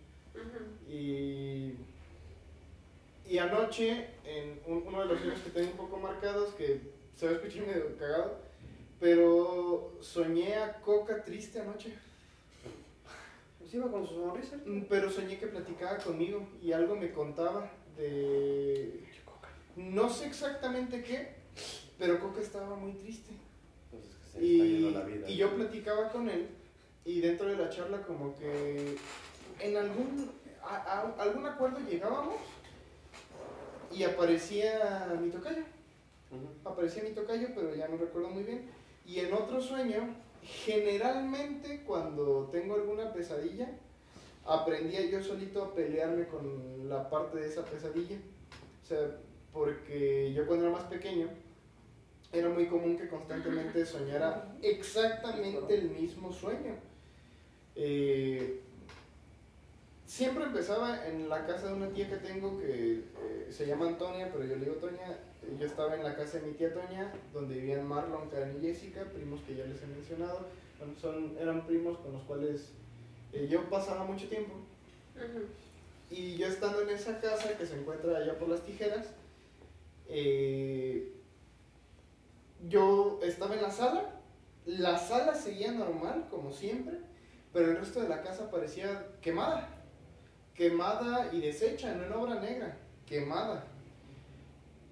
Y, 0.89 1.73
y 3.27 3.37
anoche, 3.39 4.07
en 4.25 4.59
un- 4.65 4.83
uno 4.87 5.01
de 5.01 5.05
los 5.07 5.19
sueños 5.19 5.39
que 5.41 5.49
tengo 5.49 5.71
un 5.71 5.77
poco 5.77 5.97
marcados, 5.97 6.53
que 6.53 6.79
se 7.17 7.25
va 7.25 7.31
a 7.31 7.35
escuchar 7.35 7.65
medio 7.67 7.97
cagado, 7.97 8.37
pero 8.99 9.97
soñé 10.01 10.55
a 10.55 10.79
Coca 10.81 11.23
triste 11.23 11.59
anoche. 11.59 11.93
Pues 13.59 13.73
iba 13.73 13.91
con 13.91 14.07
su 14.07 14.13
sonrisa. 14.15 14.55
Mm, 14.65 14.83
Pero 14.87 15.09
soñé 15.11 15.37
que 15.37 15.47
platicaba 15.47 15.97
conmigo 15.97 16.47
y 16.61 16.71
algo 16.71 16.95
me 16.95 17.11
contaba 17.11 17.69
de... 17.97 19.03
No 19.75 20.09
sé 20.09 20.27
exactamente 20.27 21.03
qué, 21.03 21.35
pero 21.99 22.19
Coca 22.19 22.41
estaba 22.41 22.75
muy 22.75 22.93
triste. 22.93 23.31
Pues 23.91 24.03
que 24.05 24.39
se 24.39 24.45
Y, 24.45 24.79
yendo 24.81 24.99
la 24.99 25.05
vida. 25.05 25.29
y 25.29 25.35
yo 25.37 25.53
platicaba 25.55 26.09
con 26.09 26.29
él 26.29 26.47
y 27.05 27.21
dentro 27.21 27.47
de 27.47 27.57
la 27.57 27.69
charla 27.69 28.01
como 28.03 28.35
que 28.37 28.95
en 29.59 29.77
algún, 29.77 30.31
a, 30.63 30.75
a- 30.75 31.21
algún 31.23 31.45
acuerdo 31.45 31.79
llegábamos 31.89 32.35
y 33.91 34.03
aparecía 34.03 35.15
mi 35.21 35.29
tocayo. 35.29 35.63
Aparecía 36.65 37.03
mi 37.03 37.11
tocayo, 37.11 37.49
pero 37.55 37.75
ya 37.75 37.87
no 37.87 37.97
recuerdo 37.97 38.29
muy 38.29 38.43
bien. 38.43 38.69
Y 39.05 39.19
en 39.19 39.33
otro 39.33 39.61
sueño, 39.61 40.15
generalmente 40.43 41.83
cuando 41.85 42.49
tengo 42.51 42.75
alguna 42.75 43.13
pesadilla, 43.13 43.69
aprendía 44.45 45.05
yo 45.05 45.23
solito 45.23 45.63
a 45.63 45.73
pelearme 45.73 46.27
con 46.27 46.89
la 46.89 47.09
parte 47.09 47.39
de 47.39 47.47
esa 47.47 47.63
pesadilla. 47.63 48.17
O 48.83 48.85
sea, 48.85 49.17
porque 49.53 50.33
yo 50.33 50.45
cuando 50.45 50.67
era 50.67 50.75
más 50.75 50.85
pequeño, 50.85 51.29
era 52.31 52.49
muy 52.49 52.67
común 52.67 52.97
que 52.97 53.07
constantemente 53.07 53.85
soñara 53.85 54.55
exactamente 54.61 55.75
el 55.75 55.89
mismo 55.89 56.31
sueño. 56.31 56.75
Eh, 57.75 58.61
siempre 60.05 60.45
empezaba 60.45 61.07
en 61.07 61.29
la 61.29 61.45
casa 61.45 61.67
de 61.67 61.73
una 61.73 61.89
tía 61.89 62.09
que 62.09 62.17
tengo 62.17 62.57
que 62.57 62.93
eh, 62.95 63.47
se 63.49 63.67
llama 63.67 63.87
Antonia, 63.87 64.29
pero 64.31 64.45
yo 64.45 64.55
le 64.55 64.65
digo 64.65 64.77
Toña. 64.77 65.17
Yo 65.59 65.65
estaba 65.65 65.95
en 65.95 66.03
la 66.03 66.15
casa 66.15 66.39
de 66.39 66.47
mi 66.47 66.53
tía 66.53 66.73
Toña, 66.73 67.11
donde 67.33 67.55
vivían 67.55 67.87
Marlon, 67.87 68.29
Karen 68.29 68.57
y 68.57 68.67
Jessica, 68.67 69.05
primos 69.05 69.41
que 69.41 69.55
ya 69.55 69.65
les 69.65 69.81
he 69.81 69.87
mencionado. 69.87 70.45
Bueno, 70.77 70.93
Son, 70.99 71.37
eran 71.39 71.65
primos 71.65 71.97
con 71.99 72.13
los 72.13 72.23
cuales 72.23 72.73
eh, 73.31 73.47
yo 73.49 73.69
pasaba 73.69 74.03
mucho 74.03 74.27
tiempo. 74.27 74.53
Y 76.09 76.35
yo 76.35 76.47
estando 76.47 76.81
en 76.81 76.89
esa 76.89 77.19
casa 77.19 77.57
que 77.57 77.65
se 77.65 77.79
encuentra 77.79 78.17
allá 78.17 78.37
por 78.37 78.49
las 78.49 78.63
tijeras, 78.63 79.07
eh, 80.07 81.13
yo 82.67 83.19
estaba 83.23 83.55
en 83.55 83.61
la 83.61 83.71
sala, 83.71 84.21
la 84.65 84.97
sala 84.97 85.33
seguía 85.33 85.71
normal, 85.71 86.27
como 86.29 86.51
siempre, 86.51 86.99
pero 87.53 87.71
el 87.71 87.77
resto 87.77 88.01
de 88.01 88.09
la 88.09 88.21
casa 88.21 88.51
parecía 88.51 89.07
quemada. 89.21 89.69
Quemada 90.53 91.29
y 91.33 91.41
deshecha, 91.41 91.93
no 91.93 92.05
en 92.05 92.13
obra 92.13 92.39
negra, 92.39 92.77
quemada. 93.05 93.65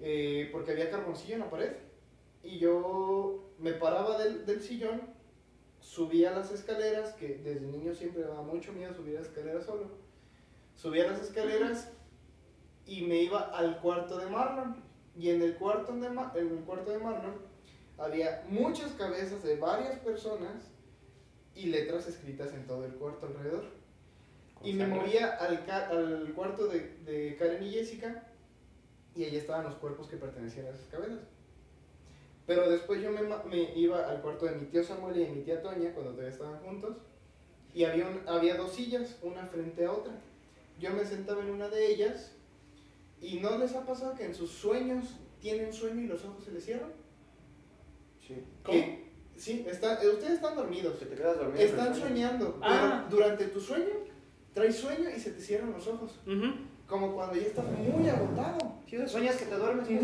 Eh, 0.02 0.50
porque 0.52 0.72
había 0.72 0.90
carboncillo 0.90 1.36
en 1.36 1.40
la 1.42 1.50
pared. 1.50 1.72
Y 2.44 2.60
yo 2.60 3.54
me 3.60 3.74
paraba 3.74 4.18
del, 4.18 4.46
del 4.46 4.62
sillón, 4.62 5.02
subía 5.80 6.32
las 6.32 6.52
escaleras, 6.52 7.14
que 7.14 7.38
desde 7.38 7.62
niño 7.62 7.94
siempre 7.94 8.22
me 8.22 8.28
daba 8.28 8.44
mucho 8.44 8.74
miedo 8.74 8.94
subir 8.94 9.16
las 9.16 9.28
escaleras 9.28 9.66
solo 9.66 10.06
subía 10.76 11.08
las 11.10 11.22
escaleras 11.22 11.90
y 12.86 13.04
me 13.04 13.24
iba 13.24 13.40
al 13.40 13.80
cuarto 13.80 14.18
de 14.18 14.28
Marlon. 14.28 14.84
Y 15.18 15.30
en 15.30 15.42
el 15.42 15.56
cuarto 15.56 15.94
de, 15.96 16.10
Ma- 16.10 16.34
en 16.36 16.50
el 16.50 16.64
cuarto 16.66 16.92
de 16.92 17.00
Marlon 17.00 17.36
había 17.98 18.44
muchas 18.50 18.92
cabezas 18.92 19.42
de 19.44 19.56
varias 19.56 19.98
personas 20.00 20.70
y 21.56 21.68
letras 21.68 22.08
escritas 22.08 22.54
en 22.54 22.68
todo 22.68 22.84
el 22.84 22.94
cuarto 22.96 23.28
alrededor. 23.28 23.64
Y 24.62 24.74
me 24.74 24.82
sangre. 24.86 25.00
movía 25.00 25.28
al, 25.38 25.70
al 25.70 26.34
cuarto 26.34 26.68
de, 26.68 26.98
de 27.06 27.38
Karen 27.38 27.64
y 27.64 27.72
Jessica 27.72 28.28
y 29.16 29.24
ahí 29.24 29.36
estaban 29.38 29.64
los 29.66 29.76
cuerpos 29.76 30.08
que 30.08 30.18
pertenecían 30.18 30.66
a 30.68 30.70
esas 30.70 30.86
cabezas. 30.92 31.20
Pero 32.46 32.70
después 32.70 33.02
yo 33.02 33.10
me, 33.12 33.22
iba 33.76 34.08
al 34.08 34.22
cuarto 34.22 34.46
de 34.46 34.56
mi 34.56 34.66
tío 34.66 34.84
Samuel 34.84 35.18
y 35.18 35.26
de 35.26 35.32
mi 35.32 35.42
tía 35.42 35.62
Toña 35.62 35.94
cuando 35.94 36.12
todavía 36.12 36.32
estaban 36.34 36.60
juntos 36.60 36.98
y 37.74 37.84
había, 37.86 38.08
un- 38.08 38.28
había 38.28 38.56
dos 38.56 38.72
sillas, 38.74 39.18
una 39.24 39.46
frente 39.48 39.86
a 39.86 39.92
otra. 39.92 40.14
Yo 40.80 40.92
me 40.92 41.04
sentaba 41.06 41.42
en 41.42 41.50
una 41.50 41.70
de 41.70 41.88
ellas 41.92 42.34
y 43.22 43.40
¿no 43.40 43.58
les 43.58 43.74
ha 43.74 43.86
pasado 43.86 44.14
que 44.16 44.26
en 44.26 44.36
sus 44.36 44.52
sueños 44.52 45.16
tienen 45.40 45.74
sueño 45.74 46.02
y 46.02 46.08
los 46.08 46.24
ojos 46.26 46.44
se 46.44 46.52
les 46.52 46.64
cierran? 46.66 46.92
Sí. 48.28 48.44
Que- 48.64 49.06
sí, 49.38 49.66
está- 49.68 50.02
eh, 50.04 50.10
ustedes 50.10 50.34
están 50.34 50.56
dormidos. 50.56 50.98
Que 51.00 51.06
te 51.06 51.16
quedas 51.16 51.38
dormido. 51.38 51.60
Están 51.66 51.96
soñando, 51.96 52.60
Ah. 52.62 53.06
pero 53.10 53.18
durante 53.22 53.46
tu 53.48 53.60
sueño 53.60 53.94
traes 54.54 54.76
sueño 54.76 55.10
y 55.10 55.20
se 55.20 55.32
te 55.32 55.42
cierran 55.42 55.72
los 55.72 55.88
ojos. 55.88 56.20
Como 56.88 57.14
cuando 57.16 57.36
ya 57.36 57.48
estás 57.48 57.66
muy 57.66 58.08
agotado. 58.08 58.65
Sí, 58.90 58.98
sueñas 59.08 59.38
que 59.38 59.46
te 59.46 59.56
duermes. 59.56 59.88
pues. 59.88 60.02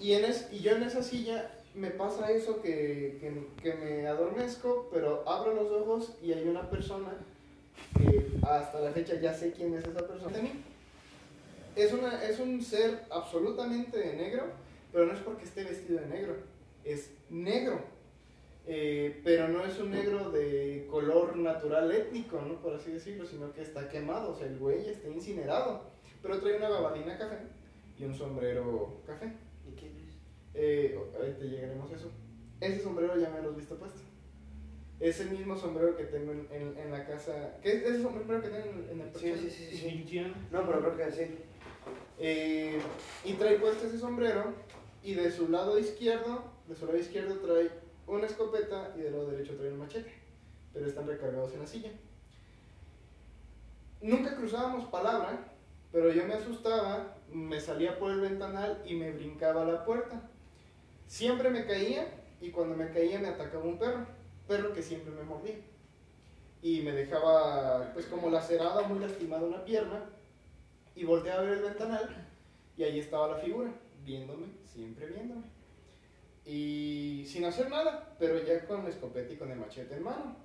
y, 0.00 0.12
en 0.12 0.24
es, 0.24 0.48
y 0.52 0.58
yo 0.58 0.72
en 0.72 0.82
esa 0.82 1.02
silla 1.02 1.50
me 1.74 1.90
pasa 1.90 2.30
eso 2.30 2.60
que, 2.62 3.18
que, 3.20 3.46
que 3.62 3.74
me 3.74 4.06
adormezco, 4.06 4.88
pero 4.92 5.28
abro 5.28 5.54
los 5.54 5.70
ojos 5.70 6.14
y 6.22 6.32
hay 6.32 6.48
una 6.48 6.68
persona 6.70 7.12
que 7.96 8.26
hasta 8.42 8.80
la 8.80 8.92
fecha 8.92 9.20
ya 9.20 9.34
sé 9.34 9.52
quién 9.52 9.74
es 9.74 9.84
esa 9.84 10.06
persona. 10.06 10.36
Es, 11.76 11.92
una, 11.92 12.24
es 12.24 12.40
un 12.40 12.62
ser 12.62 13.02
absolutamente 13.10 13.98
de 13.98 14.16
negro, 14.16 14.44
pero 14.90 15.06
no 15.06 15.12
es 15.12 15.20
porque 15.20 15.44
esté 15.44 15.64
vestido 15.64 16.00
de 16.00 16.06
negro, 16.06 16.36
es 16.84 17.10
negro. 17.28 17.80
Eh, 18.68 19.20
pero 19.22 19.46
no 19.46 19.64
es 19.64 19.78
un 19.78 19.92
negro 19.92 20.30
de 20.30 20.88
color 20.90 21.36
natural 21.36 21.92
étnico, 21.92 22.40
¿no? 22.40 22.54
Por 22.54 22.74
así 22.74 22.90
decirlo, 22.90 23.24
sino 23.24 23.52
que 23.52 23.62
está 23.62 23.88
quemado, 23.88 24.32
o 24.32 24.36
sea, 24.36 24.48
el 24.48 24.58
güey 24.58 24.88
está 24.88 25.08
incinerado. 25.08 25.82
Pero 26.20 26.40
trae 26.40 26.56
una 26.56 26.70
gabardina 26.70 27.16
café 27.16 27.36
y 27.98 28.04
un 28.04 28.14
sombrero 28.14 29.00
café. 29.06 29.32
¿Y 29.66 29.72
quién 29.78 29.92
es? 29.96 30.14
Eh, 30.54 30.98
ahorita 31.16 31.44
llegaremos 31.44 31.90
a 31.90 31.96
eso. 31.96 32.10
Ese 32.60 32.82
sombrero 32.82 33.16
ya 33.18 33.30
me 33.30 33.42
lo 33.42 33.50
has 33.50 33.56
visto 33.56 33.76
puesto. 33.76 34.00
Es 34.98 35.20
el 35.20 35.30
mismo 35.30 35.56
sombrero 35.56 35.94
que 35.96 36.04
tengo 36.04 36.32
en, 36.32 36.48
en, 36.50 36.78
en 36.78 36.90
la 36.90 37.06
casa. 37.06 37.58
¿Qué 37.62 37.72
es 37.76 37.82
ese 37.84 38.02
sombrero 38.02 38.40
que 38.42 38.48
tengo 38.48 38.66
en, 38.70 38.90
en 38.90 39.00
el 39.00 39.06
Sí, 39.08 39.12
perchero? 39.12 39.36
sí, 39.38 39.50
sí, 39.50 39.66
sí, 39.70 39.76
sí. 39.76 39.88
Indiana. 39.88 40.34
No, 40.50 40.66
pero 40.66 40.80
creo 40.80 40.96
que 40.96 41.12
sí. 41.12 41.34
Eh, 42.18 42.80
y 43.24 43.32
trae 43.34 43.58
puesto 43.58 43.86
ese 43.86 43.98
sombrero 43.98 44.54
y 45.02 45.14
de 45.14 45.30
su 45.30 45.48
lado 45.50 45.78
izquierdo, 45.78 46.44
de 46.66 46.74
su 46.74 46.86
lado 46.86 46.98
izquierdo 46.98 47.34
trae 47.40 47.70
una 48.06 48.26
escopeta 48.26 48.94
y 48.96 49.02
del 49.02 49.12
lado 49.12 49.30
derecho 49.30 49.54
trae 49.56 49.70
un 49.70 49.78
machete, 49.78 50.10
pero 50.72 50.86
están 50.86 51.06
recargados 51.06 51.52
en 51.52 51.60
la 51.60 51.66
silla. 51.66 51.90
Nunca 54.00 54.36
cruzábamos 54.36 54.86
palabra, 54.88 55.52
pero 55.96 56.12
yo 56.12 56.26
me 56.26 56.34
asustaba, 56.34 57.16
me 57.32 57.58
salía 57.58 57.98
por 57.98 58.10
el 58.10 58.20
ventanal 58.20 58.82
y 58.84 58.92
me 58.92 59.12
brincaba 59.12 59.62
a 59.62 59.64
la 59.64 59.82
puerta. 59.82 60.28
Siempre 61.06 61.48
me 61.48 61.64
caía 61.64 62.22
y 62.38 62.50
cuando 62.50 62.76
me 62.76 62.90
caía 62.90 63.18
me 63.18 63.28
atacaba 63.28 63.64
un 63.64 63.78
perro, 63.78 64.06
perro 64.46 64.74
que 64.74 64.82
siempre 64.82 65.10
me 65.14 65.22
mordía. 65.22 65.54
Y 66.60 66.82
me 66.82 66.92
dejaba 66.92 67.94
pues 67.94 68.04
como 68.04 68.28
lacerada, 68.28 68.82
muy 68.82 68.98
lastimada 68.98 69.46
una 69.46 69.64
pierna 69.64 70.04
y 70.94 71.04
volteé 71.04 71.32
a 71.32 71.40
ver 71.40 71.54
el 71.54 71.62
ventanal 71.62 72.26
y 72.76 72.82
ahí 72.82 72.98
estaba 73.00 73.28
la 73.28 73.36
figura, 73.36 73.70
viéndome, 74.04 74.48
siempre 74.66 75.06
viéndome. 75.06 75.44
Y 76.44 77.24
sin 77.26 77.46
hacer 77.46 77.70
nada, 77.70 78.14
pero 78.18 78.44
ya 78.44 78.66
con 78.66 78.84
la 78.84 78.90
escopeta 78.90 79.32
y 79.32 79.38
con 79.38 79.50
el 79.50 79.58
machete 79.58 79.96
en 79.96 80.02
mano. 80.02 80.36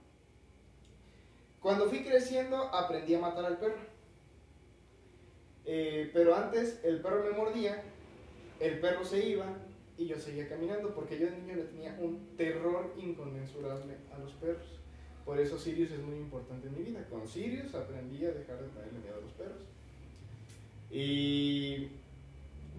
Cuando 1.60 1.89
fui 1.89 2.05
creciendo 2.05 2.55
aprendí 2.74 3.15
a 3.15 3.20
matar 3.20 3.43
al 3.43 3.58
perro. 3.58 3.90
Eh, 5.65 6.10
pero 6.13 6.36
antes 6.36 6.80
el 6.84 7.00
perro 7.01 7.24
me 7.24 7.38
mordía, 7.38 7.84
el 8.60 8.80
perro 8.80 9.06
se 9.06 9.25
iba 9.27 9.46
y 9.98 10.08
yo 10.08 10.18
seguía 10.18 10.50
caminando 10.50 10.94
porque 10.96 11.20
yo 11.20 11.27
de 11.27 11.38
niño 11.38 11.56
le 11.56 11.63
tenía 11.63 11.98
un 12.00 12.36
terror 12.36 12.94
inconmensurable 12.98 13.96
a 14.13 14.18
los 14.18 14.32
perros. 14.34 14.80
Por 15.25 15.39
eso 15.39 15.60
Sirius 15.60 15.91
es 15.91 16.01
muy 16.01 16.15
importante 16.15 16.68
en 16.68 16.75
mi 16.75 16.84
vida. 16.84 17.06
Con 17.10 17.27
Sirius 17.27 17.75
aprendí 17.75 18.25
a 18.25 18.32
dejar 18.32 18.60
de 18.60 18.68
tenerle 18.70 19.00
miedo 19.00 19.18
a 19.18 19.22
los 19.22 19.32
perros. 19.34 19.62
Y 20.89 21.89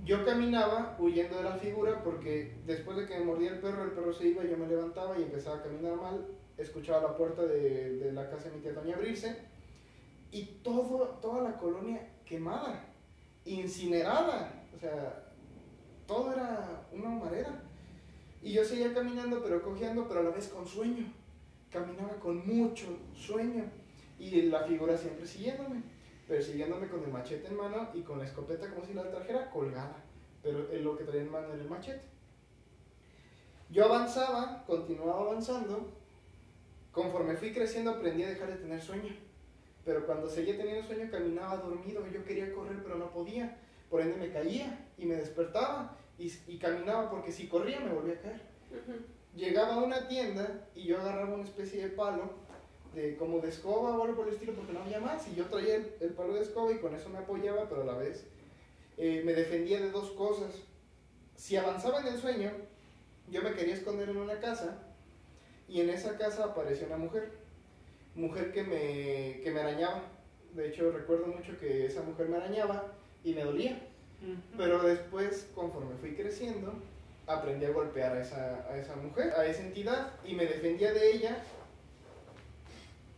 yo 0.04 0.24
caminaba 0.24 0.96
huyendo 0.98 1.36
de 1.36 1.44
la 1.44 1.56
figura 1.56 2.02
porque 2.02 2.52
después 2.66 2.96
de 2.96 3.06
que 3.06 3.18
me 3.18 3.24
mordía 3.24 3.52
el 3.52 3.60
perro, 3.60 3.84
el 3.84 3.92
perro 3.92 4.12
se 4.12 4.28
iba, 4.28 4.44
yo 4.44 4.56
me 4.56 4.66
levantaba 4.66 5.18
y 5.18 5.22
empezaba 5.22 5.58
a 5.58 5.62
caminar 5.62 5.96
mal. 5.96 6.26
Escuchaba 6.58 7.02
la 7.02 7.16
puerta 7.16 7.42
de, 7.42 7.98
de 7.98 8.12
la 8.12 8.28
casa 8.28 8.48
de 8.48 8.56
mi 8.56 8.62
tía 8.62 8.74
Toña 8.74 8.96
abrirse 8.96 9.36
y 10.32 10.44
todo, 10.62 11.18
toda 11.20 11.42
la 11.42 11.58
colonia 11.58 12.08
quemada, 12.24 12.84
incinerada. 13.44 14.64
O 14.74 14.78
sea, 14.78 15.32
todo 16.06 16.32
era 16.32 16.86
una 16.92 17.08
humareda. 17.08 17.62
Y 18.42 18.52
yo 18.52 18.64
seguía 18.64 18.92
caminando, 18.92 19.42
pero 19.42 19.62
cojeando, 19.62 20.08
pero 20.08 20.20
a 20.20 20.24
la 20.24 20.30
vez 20.30 20.48
con 20.48 20.66
sueño. 20.66 21.06
Caminaba 21.70 22.16
con 22.16 22.46
mucho 22.46 22.86
sueño. 23.14 23.64
Y 24.18 24.42
la 24.42 24.64
figura 24.64 24.96
siempre 24.96 25.26
siguiéndome 25.26 25.82
persiguiéndome 26.32 26.88
con 26.88 27.04
el 27.04 27.10
machete 27.10 27.48
en 27.48 27.56
mano 27.56 27.90
y 27.94 28.00
con 28.00 28.18
la 28.18 28.24
escopeta 28.24 28.70
como 28.70 28.86
si 28.86 28.94
la 28.94 29.10
trajera 29.10 29.50
colgada, 29.50 29.96
pero 30.42 30.66
lo 30.80 30.96
que 30.96 31.04
traía 31.04 31.22
en 31.22 31.30
mano 31.30 31.48
era 31.48 31.62
el 31.62 31.68
machete. 31.68 32.02
Yo 33.70 33.84
avanzaba, 33.84 34.64
continuaba 34.66 35.20
avanzando, 35.20 35.92
conforme 36.90 37.36
fui 37.36 37.52
creciendo 37.52 37.90
aprendí 37.90 38.22
a 38.22 38.30
dejar 38.30 38.48
de 38.48 38.56
tener 38.56 38.80
sueño, 38.80 39.14
pero 39.84 40.06
cuando 40.06 40.28
seguía 40.28 40.56
teniendo 40.56 40.86
sueño 40.86 41.10
caminaba 41.10 41.56
dormido, 41.56 42.06
yo 42.12 42.24
quería 42.24 42.52
correr 42.54 42.82
pero 42.82 42.96
no 42.96 43.10
podía, 43.10 43.56
por 43.90 44.00
ende 44.00 44.16
me 44.16 44.32
caía 44.32 44.88
y 44.96 45.06
me 45.06 45.16
despertaba 45.16 45.96
y, 46.18 46.32
y 46.46 46.58
caminaba 46.58 47.10
porque 47.10 47.32
si 47.32 47.48
corría 47.48 47.80
me 47.80 47.92
volvía 47.92 48.14
a 48.14 48.20
caer. 48.20 48.40
Llegaba 49.34 49.74
a 49.74 49.82
una 49.82 50.08
tienda 50.08 50.68
y 50.74 50.84
yo 50.84 51.00
agarraba 51.00 51.34
una 51.34 51.44
especie 51.44 51.82
de 51.82 51.88
palo 51.88 52.30
de 52.94 53.16
como 53.16 53.40
de 53.40 53.48
escoba 53.48 53.96
o 53.96 54.02
algo 54.02 54.16
por 54.16 54.28
el 54.28 54.34
estilo 54.34 54.54
porque 54.54 54.72
no 54.72 54.80
había 54.80 55.00
más. 55.00 55.26
Y 55.28 55.34
yo 55.34 55.46
traía 55.46 55.76
el, 55.76 55.94
el 56.00 56.10
palo 56.10 56.34
de 56.34 56.42
escoba 56.42 56.70
y 56.72 56.78
con 56.78 56.94
eso 56.94 57.08
me 57.08 57.18
apoyaba 57.18 57.68
pero 57.68 57.82
a 57.82 57.86
la 57.86 57.94
vez 57.94 58.26
eh, 58.98 59.22
me 59.24 59.32
defendía 59.32 59.80
de 59.80 59.90
dos 59.90 60.10
cosas. 60.10 60.54
Si 61.34 61.56
avanzaba 61.56 62.00
en 62.00 62.08
el 62.08 62.18
sueño 62.18 62.50
yo 63.30 63.42
me 63.42 63.54
quería 63.54 63.74
esconder 63.74 64.10
en 64.10 64.18
una 64.18 64.38
casa 64.40 64.78
y 65.68 65.80
en 65.80 65.90
esa 65.90 66.18
casa 66.18 66.44
apareció 66.44 66.86
una 66.86 66.98
mujer 66.98 67.41
mujer 68.14 68.52
que 68.52 68.62
me, 68.62 69.40
que 69.42 69.50
me 69.50 69.60
arañaba 69.60 70.02
de 70.54 70.68
hecho 70.68 70.90
recuerdo 70.90 71.26
mucho 71.26 71.58
que 71.58 71.86
esa 71.86 72.02
mujer 72.02 72.28
me 72.28 72.36
arañaba 72.36 72.92
y 73.24 73.34
me 73.34 73.44
dolía 73.44 73.78
pero 74.56 74.82
después 74.82 75.48
conforme 75.54 75.96
fui 75.96 76.14
creciendo 76.14 76.72
aprendí 77.26 77.64
a 77.64 77.70
golpear 77.70 78.16
a 78.16 78.22
esa, 78.22 78.66
a 78.70 78.76
esa 78.76 78.94
mujer, 78.96 79.32
a 79.36 79.46
esa 79.46 79.62
entidad 79.62 80.12
y 80.24 80.34
me 80.34 80.46
defendía 80.46 80.92
de 80.92 81.12
ella 81.12 81.42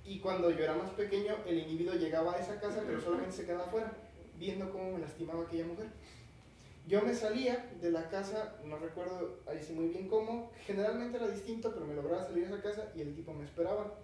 y 0.07 0.19
cuando 0.19 0.51
yo 0.51 0.63
era 0.63 0.75
más 0.75 0.91
pequeño, 0.91 1.35
el 1.47 1.61
individuo 1.61 1.95
llegaba 1.95 2.35
a 2.35 2.39
esa 2.39 2.61
casa, 2.61 2.83
pero 2.87 3.01
solamente 3.01 3.33
se 3.33 3.47
quedaba 3.47 3.65
afuera, 3.65 3.91
viendo 4.39 4.71
cómo 4.71 4.93
me 4.93 4.99
lastimaba 4.99 5.45
aquella 5.45 5.65
mujer. 5.65 5.87
Yo 6.87 7.01
me 7.01 7.15
salía 7.15 7.71
de 7.81 7.91
la 7.91 8.11
casa, 8.11 8.57
no 8.65 8.77
recuerdo 8.77 9.39
ahí 9.47 9.63
sí 9.63 9.73
muy 9.73 9.89
bien 9.89 10.09
cómo, 10.09 10.53
generalmente 10.67 11.17
era 11.17 11.29
distinto, 11.29 11.73
pero 11.73 11.87
me 11.87 11.95
lograba 11.95 12.23
salir 12.23 12.47
de 12.47 12.55
esa 12.55 12.63
casa 12.63 12.93
y 12.95 13.01
el 13.01 13.15
tipo 13.15 13.33
me 13.33 13.45
esperaba. 13.45 13.95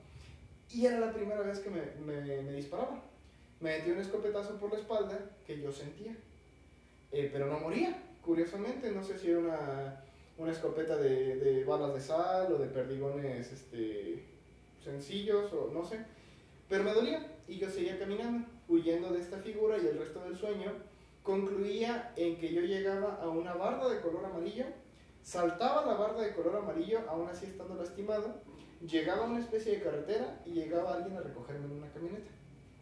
Y 0.73 0.87
era 0.87 1.01
la 1.01 1.13
primera 1.13 1.43
vez 1.43 1.59
que 1.61 1.71
me, 1.71 1.83
me, 2.05 2.43
me 2.43 2.53
disparaba. 2.53 3.03
Me 3.61 3.79
metió 3.79 3.93
un 3.93 4.01
escopetazo 4.01 4.59
por 4.59 4.73
la 4.73 4.79
espalda 4.79 5.19
que 5.47 5.61
yo 5.61 5.71
sentía, 5.73 6.17
Eh, 7.13 7.29
pero 7.33 7.47
no 7.47 7.59
moría, 7.59 8.01
curiosamente. 8.25 8.91
No 8.93 9.03
sé 9.03 9.19
si 9.19 9.31
era 9.31 9.41
una, 9.41 10.05
una 10.39 10.53
escopeta 10.53 10.97
de, 10.97 11.37
de 11.37 11.65
balas 11.65 11.93
de 11.93 12.01
sal 12.01 12.53
o 12.53 12.59
de 12.59 12.67
perdigones 12.69 13.53
este, 13.53 14.23
sencillos 14.83 15.53
o 15.53 15.71
no 15.73 15.85
sé. 15.85 15.99
Pero 16.69 16.85
me 16.85 16.95
dolía 16.95 17.27
y 17.49 17.59
yo 17.59 17.69
seguía 17.69 17.99
caminando, 17.99 18.47
huyendo 18.69 19.13
de 19.13 19.21
esta 19.21 19.39
figura 19.39 19.77
y 19.77 19.87
el 19.89 19.99
resto 19.99 20.23
del 20.23 20.37
sueño 20.37 20.73
concluía 21.25 22.13
en 22.17 22.39
que 22.39 22.53
yo 22.55 22.63
llegaba 22.63 23.19
a 23.21 23.29
una 23.29 23.55
barda 23.55 23.89
de 23.93 24.01
color 24.01 24.25
amarillo, 24.25 24.65
saltaba 25.23 25.85
la 25.85 25.95
barda 25.95 26.23
de 26.23 26.33
color 26.33 26.57
amarillo, 26.57 27.01
aún 27.09 27.29
así 27.29 27.47
estando 27.47 27.75
lastimado, 27.75 28.37
llegaba 28.87 29.25
a 29.25 29.29
una 29.29 29.41
especie 29.41 29.73
de 29.77 29.83
carretera 29.83 30.41
y 30.47 30.51
llegaba 30.53 30.95
alguien 30.95 31.17
a 31.17 31.21
recogerme 31.21 31.67
en 31.67 31.73
una 31.73 31.93
camioneta. 31.93 32.31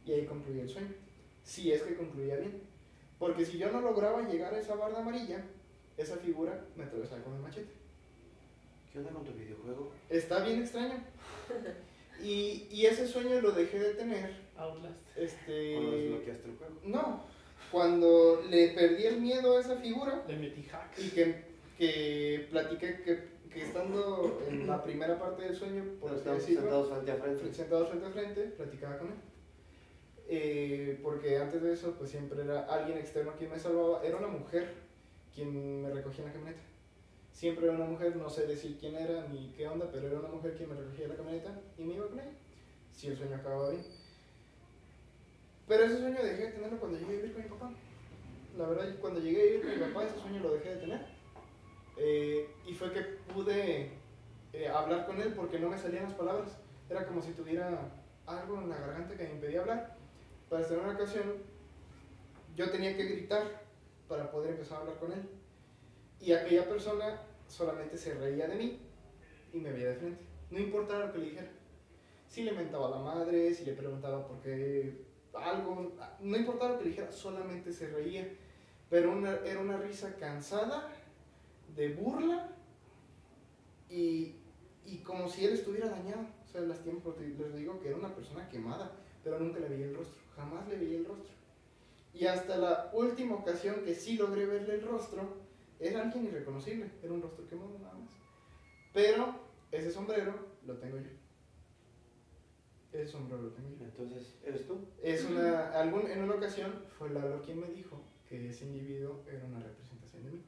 Y 0.05 0.13
ahí 0.13 0.25
concluía 0.27 0.63
el 0.63 0.69
sueño, 0.69 0.95
si 1.43 1.73
es 1.73 1.83
que 1.83 1.97
concluía 1.97 2.37
bien. 2.37 2.63
Porque 3.19 3.45
si 3.45 3.59
yo 3.59 3.71
no 3.73 3.81
lograba 3.81 4.23
llegar 4.29 4.55
a 4.55 4.61
esa 4.61 4.75
barda 4.77 5.01
amarilla, 5.01 5.45
esa 5.97 6.17
figura 6.17 6.65
me 6.77 6.85
atravesaba 6.85 7.23
con 7.23 7.35
el 7.35 7.41
machete. 7.43 7.73
¿Qué 8.93 8.99
onda 9.01 9.11
con 9.11 9.25
tu 9.25 9.33
videojuego? 9.33 9.93
Está 10.09 10.45
bien 10.45 10.61
extraño. 10.61 10.95
Y, 12.21 12.67
y 12.73 12.85
ese 12.87 13.07
sueño 13.07 13.41
lo 13.41 13.53
dejé 13.53 13.79
de 13.79 13.95
tener. 13.95 14.35
Outlast. 14.57 14.97
¿O 15.17 15.21
lo 15.21 15.25
Este. 15.25 15.53
desbloqueaste 15.53 16.49
el 16.51 16.57
juego? 16.57 16.75
No, 16.83 17.23
cuando 17.71 18.43
le 18.51 18.71
perdí 18.71 19.05
el 19.05 19.21
miedo 19.21 19.57
a 19.57 19.61
esa 19.61 19.77
figura 19.77 20.25
Le 20.27 20.37
metí 20.37 20.67
hacks. 20.69 20.99
y 20.99 21.11
que, 21.11 21.45
que 21.79 22.49
platiqué 22.51 23.03
que, 23.03 23.23
que 23.53 23.63
estando 23.63 24.41
en 24.49 24.67
la 24.67 24.83
primera 24.83 25.19
parte 25.19 25.43
del 25.43 25.55
sueño, 25.57 25.85
por 26.01 26.11
así 26.13 26.25
decirlo, 26.35 26.61
sentados 26.63 26.89
frente 26.91 27.11
a 27.13 27.17
frente. 27.17 27.45
fre- 27.45 27.53
sentados 27.53 27.89
frente 27.89 28.07
a 28.07 28.11
frente, 28.11 28.43
platicaba 28.57 28.99
con 28.99 29.09
él. 29.09 29.15
Eh, 30.31 31.01
porque 31.03 31.39
antes 31.39 31.63
de 31.63 31.73
eso, 31.73 31.95
pues 31.97 32.11
siempre 32.11 32.43
era 32.43 32.65
alguien 32.67 32.99
externo 32.99 33.33
quien 33.39 33.51
me 33.51 33.59
salvaba. 33.59 34.03
Era 34.05 34.17
una 34.19 34.29
mujer 34.29 34.75
quien 35.35 35.83
me 35.83 35.91
recogía 35.91 36.21
en 36.25 36.27
la 36.27 36.33
camioneta. 36.35 36.63
Siempre 37.33 37.67
era 37.67 37.75
una 37.77 37.87
mujer, 37.87 38.17
no 38.17 38.29
sé 38.29 38.47
decir 38.47 38.77
quién 38.79 38.95
era 38.97 39.27
ni 39.29 39.53
qué 39.57 39.69
onda, 39.69 39.89
pero 39.93 40.09
era 40.09 40.19
una 40.19 40.29
mujer 40.29 40.55
quien 40.57 40.69
me 40.71 40.75
recogía 40.75 41.05
en 41.05 41.11
la 41.11 41.17
camioneta 41.17 41.61
y 41.79 41.85
me 41.85 41.95
iba 41.95 42.07
con 42.09 42.19
ella. 42.21 42.33
Si 42.93 43.07
el 43.07 43.17
sueño 43.17 43.37
acababa 43.37 43.71
bien. 43.71 43.85
Pero 45.69 45.85
ese 45.85 45.99
sueño 45.99 46.23
dejé 46.23 46.47
de 46.47 46.53
tenerlo 46.53 46.79
cuando 46.81 46.99
llegué 46.99 47.13
a 47.13 47.17
vivir 47.17 47.33
con 47.35 47.43
mi 47.43 47.49
papá. 47.49 47.71
La 48.57 48.67
verdad, 48.67 48.97
cuando 49.01 49.21
llegué 49.21 49.41
a 49.41 49.45
vivir 49.45 49.61
con 49.63 49.71
mi 49.71 49.85
papá, 49.93 50.05
ese 50.07 50.19
sueño 50.21 50.41
lo 50.43 50.53
dejé 50.55 50.71
de 50.71 50.77
tener. 50.77 51.18
Eh, 51.99 52.49
y 52.67 52.75
fue 52.75 52.93
que 52.93 53.01
pude 53.33 53.91
eh, 54.53 54.69
hablar 54.69 55.07
con 55.07 55.21
él 55.21 55.33
porque 55.35 55.59
no 55.59 55.69
me 55.69 55.79
salían 55.79 56.05
las 56.05 56.15
palabras. 56.15 56.57
Era 56.89 57.07
como 57.07 57.21
si 57.21 57.33
tuviera 57.33 57.91
algo 58.27 58.59
en 58.59 58.69
la 58.69 58.79
garganta 58.79 59.17
que 59.17 59.25
me 59.25 59.33
impedía 59.33 59.61
hablar. 59.61 59.97
Para 60.49 60.67
en 60.67 60.79
una 60.79 60.93
ocasión, 60.93 61.35
yo 62.57 62.71
tenía 62.71 62.97
que 62.97 63.05
gritar 63.05 63.63
para 64.09 64.31
poder 64.31 64.53
empezar 64.53 64.79
a 64.79 64.81
hablar 64.83 64.97
con 64.99 65.13
él. 65.13 65.29
Y 66.21 66.33
aquella 66.33 66.69
persona 66.69 67.21
solamente 67.47 67.97
se 67.97 68.15
reía 68.15 68.49
de 68.49 68.55
mí 68.55 68.79
y 69.53 69.59
me 69.59 69.73
veía 69.73 69.91
de 69.91 69.97
frente. 69.97 70.23
No 70.51 70.59
importaba 70.59 71.07
lo 71.07 71.13
que 71.13 71.19
le 71.19 71.25
dijera. 71.27 71.51
Si 72.29 72.43
le 72.43 72.53
mentaba 72.53 72.89
a 72.89 72.91
la 72.91 72.99
madre, 72.99 73.55
si 73.55 73.65
le 73.65 73.73
preguntaba 73.73 74.27
por 74.27 74.41
qué 74.41 75.07
algo, 75.35 75.93
no 76.21 76.37
importaba 76.37 76.73
lo 76.73 76.79
que 76.79 76.85
le 76.85 76.91
dijera, 76.91 77.13
solamente 77.13 77.73
se 77.73 77.89
reía. 77.89 78.29
Pero 78.91 79.13
era 79.45 79.61
una 79.61 79.77
risa 79.77 80.17
cansada, 80.17 80.89
de 81.79 81.95
burla 81.95 82.51
y, 83.89 84.35
y 84.85 84.99
como 84.99 85.29
si 85.29 85.45
él 85.45 85.53
estuviera 85.55 85.89
dañado. 85.89 86.27
O 86.45 86.51
sea, 86.51 86.61
las 86.63 86.83
tiempos 86.83 87.15
les 87.21 87.55
digo 87.55 87.79
que 87.79 87.89
era 87.89 87.97
una 87.97 88.15
persona 88.15 88.49
quemada, 88.49 88.91
pero 89.23 89.39
nunca 89.39 89.61
le 89.61 89.69
veía 89.69 89.87
el 89.87 89.95
rostro, 89.95 90.21
jamás 90.35 90.67
le 90.69 90.77
veía 90.77 90.99
el 90.99 91.05
rostro. 91.05 91.33
Y 92.13 92.27
hasta 92.27 92.57
la 92.57 92.91
última 92.93 93.37
ocasión 93.37 93.85
que 93.85 93.95
sí 93.95 94.17
logré 94.17 94.47
verle 94.47 94.75
el 94.75 94.83
rostro, 94.83 95.37
era 95.79 96.03
alguien 96.03 96.25
irreconocible, 96.25 96.91
era 97.01 97.13
un 97.13 97.23
rostro 97.23 97.47
quemado 97.47 97.79
nada 97.79 97.95
más. 97.95 98.11
Pero 98.93 99.35
ese 99.71 99.93
sombrero 99.93 100.35
lo 100.67 100.79
tengo 100.79 100.97
yo. 100.97 101.11
Ese 102.93 103.07
sombrero 103.07 103.43
lo 103.43 103.51
tengo 103.51 103.69
yo. 103.79 103.85
Entonces, 103.85 104.37
¿eres 104.45 104.67
tú? 104.67 104.81
Es 105.01 105.25
una, 105.27 105.71
algún, 105.79 106.11
en 106.11 106.23
una 106.25 106.35
ocasión 106.35 106.73
fue 106.99 107.11
Lalo 107.11 107.43
quien 107.43 107.61
me 107.61 107.69
dijo 107.69 108.03
que 108.29 108.49
ese 108.49 108.65
individuo 108.65 109.23
era 109.31 109.45
una 109.45 109.61
representación 109.61 110.25
de 110.25 110.31
mí. 110.31 110.43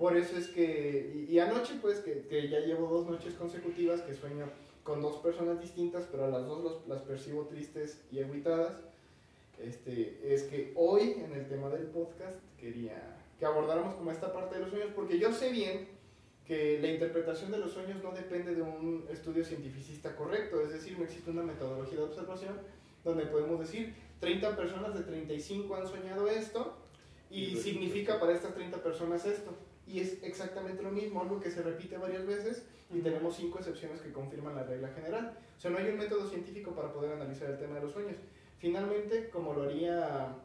Por 0.00 0.16
eso 0.16 0.36
es 0.36 0.48
que, 0.48 1.26
y, 1.28 1.34
y 1.34 1.38
anoche 1.38 1.74
pues 1.80 2.00
que, 2.00 2.26
que 2.28 2.48
ya 2.48 2.58
llevo 2.60 2.88
dos 2.88 3.06
noches 3.06 3.34
consecutivas 3.34 4.00
que 4.00 4.14
sueño 4.14 4.46
con 4.82 5.02
dos 5.02 5.16
personas 5.18 5.60
distintas, 5.60 6.06
pero 6.10 6.24
a 6.24 6.28
las 6.28 6.46
dos 6.46 6.64
los- 6.64 6.88
las 6.88 7.02
percibo 7.02 7.44
tristes 7.44 8.00
y 8.10 8.20
agüitadas, 8.20 8.72
este, 9.62 10.18
es 10.34 10.44
que 10.44 10.72
hoy 10.74 11.16
en 11.24 11.32
el 11.34 11.46
tema 11.48 11.68
del 11.68 11.84
podcast 11.88 12.36
quería 12.58 13.16
que 13.38 13.44
abordáramos 13.46 13.94
como 13.94 14.10
esta 14.10 14.32
parte 14.32 14.54
de 14.56 14.62
los 14.62 14.70
sueños, 14.70 14.90
porque 14.94 15.18
yo 15.18 15.32
sé 15.32 15.50
bien 15.50 15.86
que 16.46 16.78
la 16.80 16.88
interpretación 16.88 17.50
de 17.52 17.58
los 17.58 17.72
sueños 17.72 18.02
no 18.02 18.12
depende 18.12 18.54
de 18.54 18.62
un 18.62 19.04
estudio 19.10 19.44
cientificista 19.44 20.16
correcto, 20.16 20.60
es 20.62 20.72
decir, 20.72 20.98
no 20.98 21.04
existe 21.04 21.30
una 21.30 21.42
metodología 21.42 21.98
de 21.98 22.04
observación 22.04 22.54
donde 23.04 23.26
podemos 23.26 23.60
decir 23.60 23.94
30 24.20 24.56
personas 24.56 24.94
de 24.94 25.02
35 25.02 25.74
han 25.74 25.86
soñado 25.86 26.26
esto 26.28 26.74
y 27.30 27.54
significa 27.62 28.18
para 28.18 28.32
estas 28.34 28.54
30 28.54 28.82
personas 28.82 29.24
esto. 29.26 29.52
Y 29.90 30.00
es 30.00 30.22
exactamente 30.22 30.82
lo 30.82 30.90
mismo, 30.90 31.20
algo 31.22 31.40
que 31.40 31.50
se 31.50 31.62
repite 31.62 31.98
varias 31.98 32.24
veces 32.26 32.62
y 32.94 33.00
tenemos 33.00 33.36
cinco 33.36 33.58
excepciones 33.58 34.00
que 34.00 34.12
confirman 34.12 34.54
la 34.54 34.62
regla 34.64 34.88
general. 34.88 35.36
O 35.56 35.60
sea, 35.60 35.70
no 35.70 35.78
hay 35.78 35.88
un 35.88 35.98
método 35.98 36.28
científico 36.28 36.72
para 36.72 36.92
poder 36.92 37.12
analizar 37.12 37.50
el 37.50 37.58
tema 37.58 37.76
de 37.76 37.82
los 37.82 37.92
sueños. 37.92 38.16
Finalmente, 38.58 39.30
como 39.30 39.52
lo 39.54 39.62
haría 39.62 40.36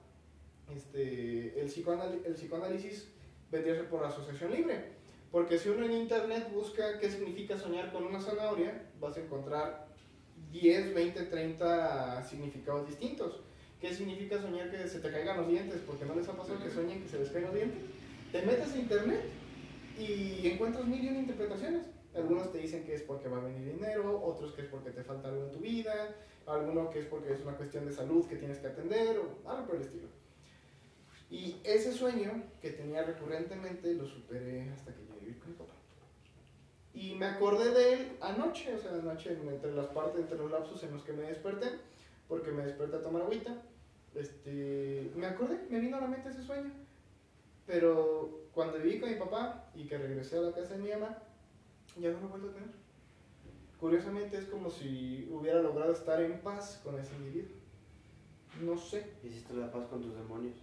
este, 0.73 1.59
el, 1.59 1.69
psicoanal- 1.69 2.25
el 2.25 2.33
psicoanálisis, 2.33 3.07
vendría 3.51 3.73
a 3.73 3.77
ser 3.77 3.89
por 3.89 4.03
asociación 4.03 4.51
libre. 4.51 4.95
Porque 5.31 5.57
si 5.59 5.69
uno 5.69 5.85
en 5.85 5.91
internet 5.91 6.49
busca 6.53 6.97
qué 6.99 7.09
significa 7.09 7.57
soñar 7.57 7.91
con 7.91 8.03
una 8.05 8.21
zanahoria, 8.21 8.89
vas 8.99 9.17
a 9.17 9.21
encontrar 9.21 9.87
10, 10.51 10.93
20, 10.93 11.23
30 11.23 12.23
significados 12.23 12.87
distintos. 12.87 13.41
¿Qué 13.81 13.93
significa 13.93 14.41
soñar 14.41 14.71
que 14.71 14.87
se 14.87 14.99
te 14.99 15.11
caigan 15.11 15.37
los 15.37 15.47
dientes? 15.49 15.81
Porque 15.85 16.05
no 16.05 16.15
les 16.15 16.27
ha 16.29 16.37
pasado 16.37 16.63
que 16.63 16.71
sueñen 16.71 17.03
que 17.03 17.09
se 17.09 17.19
les 17.19 17.29
caigan 17.29 17.51
los 17.51 17.59
dientes. 17.59 17.81
Te 18.31 18.41
metes 18.41 18.73
a 18.73 18.77
internet 18.77 19.21
y 19.97 20.47
encuentras 20.47 20.85
mil 20.85 21.03
y 21.03 21.07
una 21.09 21.19
interpretaciones. 21.19 21.85
Algunos 22.15 22.51
te 22.51 22.59
dicen 22.59 22.85
que 22.85 22.95
es 22.95 23.01
porque 23.01 23.27
va 23.27 23.37
a 23.37 23.41
venir 23.41 23.73
dinero, 23.73 24.23
otros 24.23 24.53
que 24.53 24.61
es 24.61 24.67
porque 24.67 24.91
te 24.91 25.03
falta 25.03 25.27
algo 25.27 25.43
en 25.45 25.51
tu 25.51 25.59
vida, 25.59 26.15
alguno 26.45 26.89
que 26.89 26.99
es 26.99 27.05
porque 27.05 27.33
es 27.33 27.41
una 27.41 27.57
cuestión 27.57 27.85
de 27.85 27.91
salud 27.91 28.25
que 28.25 28.37
tienes 28.37 28.59
que 28.59 28.67
atender 28.67 29.19
o 29.19 29.49
algo 29.49 29.67
por 29.67 29.75
el 29.75 29.81
estilo. 29.81 30.07
Y 31.29 31.57
ese 31.63 31.91
sueño 31.91 32.43
que 32.61 32.71
tenía 32.71 33.03
recurrentemente 33.03 33.93
lo 33.95 34.05
superé 34.05 34.69
hasta 34.69 34.93
que 34.93 35.01
llegué 35.01 35.13
a 35.13 35.19
vivir 35.19 35.39
con 35.39 35.49
mi 35.49 35.55
papá. 35.55 35.73
Y 36.93 37.15
me 37.15 37.25
acordé 37.25 37.71
de 37.71 37.93
él 37.93 38.17
anoche, 38.21 38.73
o 38.73 38.79
sea, 38.79 38.91
anoche 38.93 39.33
entre 39.33 39.73
las 39.73 39.87
partes, 39.87 40.21
entre 40.21 40.37
los 40.37 40.49
lapsos 40.49 40.81
en 40.83 40.93
los 40.93 41.03
que 41.03 41.11
me 41.11 41.23
desperté, 41.23 41.67
porque 42.29 42.51
me 42.51 42.63
desperté 42.63 42.95
a 42.95 43.01
tomar 43.01 43.23
agüita. 43.23 43.61
Este, 44.13 45.11
me 45.15 45.25
acordé, 45.25 45.59
me 45.69 45.79
vino 45.79 45.97
a 45.97 46.01
la 46.01 46.07
mente 46.07 46.29
ese 46.29 46.43
sueño. 46.43 46.71
Pero 47.65 48.44
cuando 48.55 48.79
viví 48.79 48.99
con 49.01 49.09
mi 49.09 49.17
papá 49.17 49.69
y 49.75 49.85
que 49.85 49.97
regresé 49.97 50.37
a 50.37 50.41
la 50.41 50.53
casa 50.53 50.75
de 50.75 50.81
mi 50.81 50.89
mamá, 50.89 51.17
ya 51.99 52.09
no 52.11 52.21
lo 52.21 52.25
he 52.25 52.29
vuelto 52.29 52.49
a 52.49 52.53
tener. 52.53 52.69
Curiosamente 53.79 54.37
es 54.37 54.45
como 54.45 54.71
si 54.71 55.29
hubiera 55.29 55.61
logrado 55.61 55.91
estar 55.91 56.21
en 56.21 56.39
paz 56.39 56.79
con 56.81 56.97
ese 56.97 57.13
individuo. 57.15 57.57
No 58.61 58.77
sé. 58.77 59.11
Hiciste 59.21 59.53
la 59.53 59.69
paz 59.69 59.87
con 59.87 60.01
tus 60.01 60.15
demonios. 60.15 60.55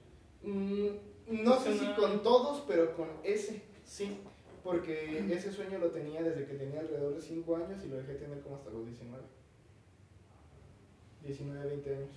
Mm, 0.42 1.44
no 1.44 1.60
sé 1.60 1.78
si 1.78 1.86
con 1.92 2.22
todos, 2.22 2.64
pero 2.66 2.96
con 2.96 3.08
ese, 3.22 3.62
sí. 3.84 4.18
Porque 4.64 5.18
ese 5.30 5.52
sueño 5.52 5.78
lo 5.78 5.90
tenía 5.90 6.22
desde 6.22 6.46
que 6.46 6.54
tenía 6.54 6.80
alrededor 6.80 7.14
de 7.14 7.20
5 7.20 7.56
años 7.56 7.84
y 7.84 7.88
lo 7.88 7.96
dejé 7.96 8.14
tener 8.14 8.40
como 8.40 8.56
hasta 8.56 8.70
los 8.70 8.86
19. 8.86 9.22
19, 11.24 11.66
20 11.66 11.94
años. 11.96 12.14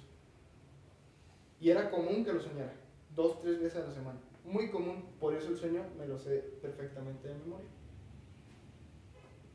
Y 1.59 1.69
era 1.69 1.89
común 1.91 2.23
que 2.23 2.33
lo 2.33 2.39
soñara, 2.39 2.73
dos, 3.15 3.41
tres 3.41 3.59
veces 3.59 3.83
a 3.83 3.87
la 3.87 3.93
semana. 3.93 4.19
Muy 4.45 4.69
común, 4.69 5.03
por 5.19 5.33
eso 5.35 5.49
el 5.49 5.57
sueño 5.57 5.83
me 5.97 6.05
lo 6.07 6.17
sé 6.19 6.37
perfectamente 6.61 7.27
de 7.27 7.33
memoria. 7.35 7.67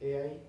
He 0.00 0.16
ahí. 0.20 0.40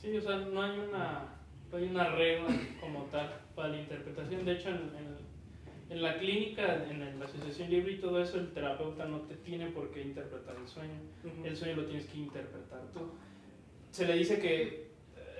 Sí, 0.00 0.16
o 0.16 0.20
sea, 0.20 0.36
no 0.38 0.60
hay 0.62 0.78
una, 0.78 1.36
no 1.70 1.76
hay 1.78 1.84
una 1.84 2.10
regla 2.16 2.48
como 2.80 3.04
tal 3.04 3.40
para 3.54 3.68
la 3.68 3.80
interpretación. 3.80 4.44
De 4.44 4.52
hecho, 4.52 4.68
en, 4.70 4.76
en- 4.76 5.24
en 5.90 6.02
la 6.02 6.16
clínica, 6.18 6.82
en 6.90 7.18
la 7.20 7.24
asociación 7.26 7.70
libre 7.70 7.92
y 7.92 7.98
todo 8.00 8.20
eso, 8.20 8.38
el 8.38 8.52
terapeuta 8.52 9.04
no 9.04 9.20
te 9.20 9.36
tiene 9.36 9.66
por 9.66 9.90
qué 9.90 10.00
interpretar 10.02 10.56
el 10.56 10.66
sueño. 10.66 10.94
El 11.44 11.56
sueño 11.56 11.76
lo 11.76 11.84
tienes 11.84 12.06
que 12.06 12.18
interpretar 12.18 12.80
tú. 12.92 13.10
Se 13.90 14.06
le 14.06 14.14
dice 14.16 14.40
que 14.40 14.88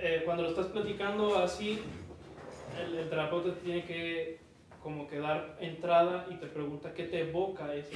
eh, 0.01 0.23
cuando 0.25 0.43
lo 0.45 0.51
estás 0.51 0.67
platicando 0.67 1.39
así, 1.39 1.81
el, 2.79 2.95
el 2.95 3.09
terapeuta 3.09 3.55
te 3.55 3.61
tiene 3.63 3.85
que 3.87 4.39
como 4.85 5.09
que 5.09 5.19
dar 5.19 5.57
entrada 5.61 6.27
y 6.31 6.35
te 6.37 6.47
pregunta 6.47 6.93
qué 6.93 7.05
te 7.05 7.23
evoca 7.23 7.75
ese, 7.75 7.95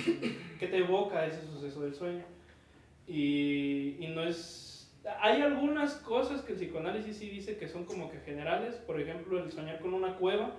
qué 0.59 0.67
te 0.67 0.79
evoca 0.79 1.27
ese 1.27 1.43
suceso 1.43 1.83
del 1.83 1.95
sueño. 1.95 2.25
Y, 3.07 3.97
y 4.01 4.09
no 4.15 4.25
es... 4.25 4.91
Hay 5.21 5.43
algunas 5.43 5.97
cosas 5.97 6.41
que 6.41 6.53
el 6.53 6.59
psicoanálisis 6.59 7.19
sí 7.19 7.29
dice 7.29 7.59
que 7.59 7.69
son 7.69 7.85
como 7.85 8.11
que 8.11 8.19
generales, 8.21 8.77
por 8.77 8.99
ejemplo, 8.99 9.39
el 9.39 9.53
soñar 9.53 9.81
con 9.81 9.93
una 9.93 10.17
cueva 10.17 10.57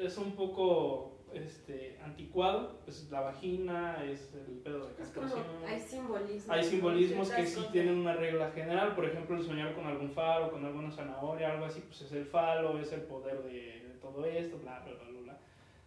es 0.00 0.16
un 0.16 0.32
poco 0.36 1.14
este, 1.32 1.98
anticuado, 2.04 2.78
pues 2.84 3.10
la 3.10 3.20
vagina, 3.20 4.04
es 4.04 4.32
el 4.34 4.58
pedo 4.58 4.86
de 4.86 4.94
castración. 4.94 5.42
hay 5.66 5.80
simbolismos. 5.80 6.50
Hay 6.50 6.64
simbolismos 6.64 7.30
que 7.30 7.46
sí 7.46 7.64
tienen 7.72 7.98
una 7.98 8.14
regla 8.14 8.52
general, 8.52 8.94
por 8.94 9.06
ejemplo, 9.06 9.36
el 9.36 9.44
soñar 9.44 9.74
con 9.74 9.86
algún 9.86 10.12
falo, 10.12 10.52
con 10.52 10.64
alguna 10.64 10.92
zanahoria, 10.92 11.52
algo 11.52 11.64
así, 11.64 11.80
pues 11.80 12.02
es 12.02 12.12
el 12.12 12.26
falo, 12.26 12.78
es 12.78 12.92
el 12.92 13.02
poder 13.02 13.42
de, 13.42 13.80
de 13.80 13.83
todo 14.10 14.24
esto, 14.26 14.58
bla, 14.58 14.80
bla, 14.80 14.94
bla, 14.94 15.20
bla. 15.20 15.38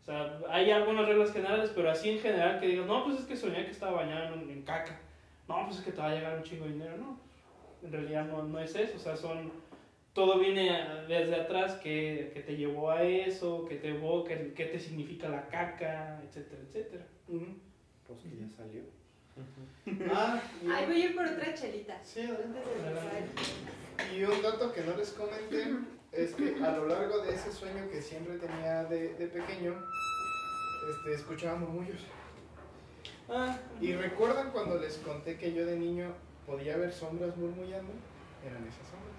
O 0.02 0.06
sea, 0.06 0.40
hay 0.50 0.72
algunas 0.72 1.06
reglas 1.08 1.32
generales, 1.34 1.72
pero 1.76 1.90
así 1.92 2.10
en 2.12 2.20
general 2.20 2.60
que 2.60 2.68
digas, 2.68 2.86
no, 2.86 3.04
pues 3.04 3.20
es 3.20 3.26
que 3.26 3.36
soñé 3.36 3.66
que 3.66 3.72
estaba 3.72 4.04
bañado 4.04 4.36
en, 4.36 4.50
en 4.50 4.62
caca. 4.64 5.00
No, 5.48 5.66
pues 5.66 5.80
es 5.80 5.84
que 5.86 5.92
te 5.92 6.02
va 6.02 6.10
a 6.12 6.16
llegar 6.16 6.38
un 6.38 6.44
chingo 6.44 6.66
de 6.66 6.72
dinero. 6.74 6.98
No, 6.98 7.20
en 7.84 7.92
realidad 7.92 8.26
no, 8.26 8.44
no 8.44 8.60
es 8.60 8.76
eso, 8.76 8.96
o 8.98 9.00
sea, 9.00 9.16
son... 9.16 9.52
Todo 10.14 10.40
viene 10.40 10.72
desde 11.08 11.36
atrás, 11.36 11.76
que, 11.76 12.32
que 12.34 12.40
te 12.42 12.56
llevó 12.58 12.90
a 12.90 13.04
eso, 13.04 13.66
que 13.66 13.76
te 13.76 13.90
evoca, 13.90 14.34
qué 14.56 14.66
te 14.66 14.80
significa 14.80 15.30
la 15.30 15.48
caca, 15.48 16.20
etcétera, 16.24 16.64
etcétera. 16.68 17.06
Ujú. 17.28 17.46
Pues 18.08 18.20
que 18.22 18.30
ya 18.38 18.50
salió. 18.50 18.82
Ah, 20.12 20.42
y- 20.64 20.72
Ay, 20.72 20.86
voy 20.88 21.02
a 21.02 21.06
ir 21.06 21.16
por 21.16 21.24
otra 21.24 21.54
chelita. 21.54 22.04
Sí, 22.04 22.22
adelante. 22.22 22.60
Y 24.18 24.24
un 24.24 24.42
dato 24.42 24.74
que 24.74 24.82
no 24.82 24.98
les 24.98 25.12
comenté 25.12 25.66
es 26.12 26.34
que 26.34 26.56
a 26.64 26.72
lo 26.72 26.88
largo 26.88 27.20
de 27.20 27.34
ese 27.34 27.52
sueño 27.52 27.90
que 27.92 28.02
siempre 28.02 28.38
tenía 28.38 28.84
de, 28.86 29.14
de 29.16 29.28
pequeño, 29.28 29.76
este, 30.90 31.14
escuchaba 31.14 31.58
murmullos. 31.58 32.02
Ah, 33.30 33.58
Y 33.82 33.94
recuerdan 33.94 34.52
cuando 34.52 34.78
les 34.80 34.98
conté 34.98 35.38
que 35.38 35.54
yo 35.54 35.66
de 35.66 35.78
niño 35.78 36.14
podía 36.46 36.78
ver 36.78 36.94
sombras 36.94 37.36
murmullando, 37.36 37.92
eran 38.46 38.64
esas 38.64 38.88
sombras. 38.88 39.18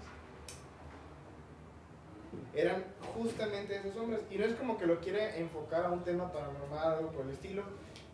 Eran 2.55 2.83
justamente 3.15 3.75
esas 3.75 3.93
sombras. 3.93 4.21
Y 4.31 4.37
no 4.37 4.45
es 4.45 4.55
como 4.55 4.77
que 4.77 4.87
lo 4.87 4.99
quiera 4.99 5.35
enfocar 5.37 5.85
a 5.85 5.91
un 5.91 6.03
tema 6.03 6.31
paranormal 6.31 6.93
o 6.93 6.97
algo 6.97 7.11
por 7.11 7.25
el 7.25 7.31
estilo. 7.31 7.63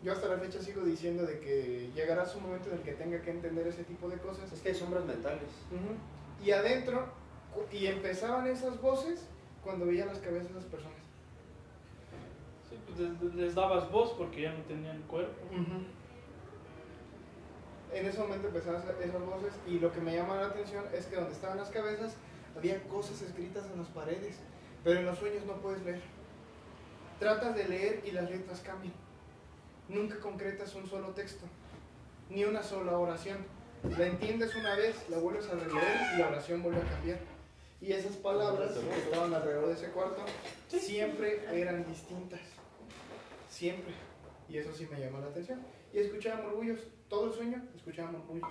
Yo 0.02 0.12
hasta 0.12 0.28
la 0.28 0.36
fecha 0.36 0.60
sigo 0.60 0.82
diciendo 0.82 1.24
de 1.24 1.40
que 1.40 1.90
llegará 1.94 2.26
su 2.26 2.40
momento 2.40 2.68
en 2.68 2.76
el 2.76 2.82
que 2.82 2.92
tenga 2.92 3.22
que 3.22 3.30
entender 3.30 3.66
ese 3.66 3.84
tipo 3.84 4.08
de 4.08 4.18
cosas. 4.18 4.52
Es 4.52 4.60
que 4.60 4.68
hay 4.68 4.74
sombras 4.74 5.04
mentales. 5.06 5.48
Y 6.44 6.50
adentro, 6.50 7.06
y 7.72 7.86
empezaban 7.86 8.46
esas 8.46 8.80
voces 8.80 9.26
cuando 9.62 9.86
veía 9.86 10.06
las 10.06 10.18
cabezas 10.18 10.48
de 10.48 10.54
las 10.54 10.64
personas. 10.64 10.98
sí, 12.68 12.78
pues 12.86 13.34
les, 13.34 13.54
dabas 13.54 13.90
voz 13.90 14.12
porque 14.16 14.42
ya 14.42 14.52
no 14.52 14.62
tenían 14.64 15.02
cuerpo. 15.02 15.46
En 17.92 18.06
ese 18.06 18.18
momento 18.18 18.48
empezaban 18.48 18.82
esas 18.82 19.00
esas 19.00 19.24
voces 19.24 19.52
y 19.66 19.78
lo 19.78 19.92
que 19.92 20.00
me 20.00 20.14
llama 20.14 20.36
la 20.36 20.46
atención 20.46 20.84
es 20.92 21.06
que 21.06 21.16
donde 21.16 21.32
estaban 21.32 21.56
las 21.56 21.70
cabezas 21.70 22.16
había 22.56 22.82
cosas 22.84 23.20
escritas 23.22 23.64
en 23.72 23.78
las 23.78 23.88
paredes, 23.88 24.38
pero 24.84 25.00
en 25.00 25.06
los 25.06 25.18
sueños 25.18 25.44
no 25.46 25.54
puedes 25.54 25.82
leer. 25.84 26.02
Tratas 27.18 27.54
de 27.54 27.68
leer 27.68 28.02
y 28.04 28.10
las 28.10 28.30
letras 28.30 28.60
cambian. 28.60 28.94
Nunca 29.88 30.18
concretas 30.20 30.74
un 30.74 30.86
solo 30.86 31.08
texto, 31.10 31.46
ni 32.28 32.44
una 32.44 32.62
sola 32.62 32.98
oración. 32.98 33.38
La 33.98 34.06
entiendes 34.06 34.54
una 34.56 34.74
vez, 34.74 35.08
la 35.08 35.18
vuelves 35.18 35.48
a 35.48 35.54
releer 35.54 36.14
y 36.14 36.18
la 36.18 36.28
oración 36.28 36.62
vuelve 36.62 36.80
a 36.80 36.90
cambiar. 36.90 37.35
Y 37.80 37.92
esas 37.92 38.16
palabras 38.16 38.72
que 38.72 38.98
estaban 38.98 39.34
alrededor 39.34 39.66
de 39.68 39.74
ese 39.74 39.90
cuarto 39.90 40.22
siempre 40.68 41.44
eran 41.52 41.84
distintas. 41.86 42.40
Siempre. 43.48 43.94
Y 44.48 44.58
eso 44.58 44.72
sí 44.72 44.86
me 44.90 44.98
llamó 44.98 45.20
la 45.20 45.26
atención. 45.26 45.60
Y 45.92 45.98
escuchaba 45.98 46.42
murmullos. 46.42 46.80
Todo 47.08 47.26
el 47.26 47.32
sueño 47.32 47.62
escuchaba 47.74 48.12
murmullos. 48.12 48.48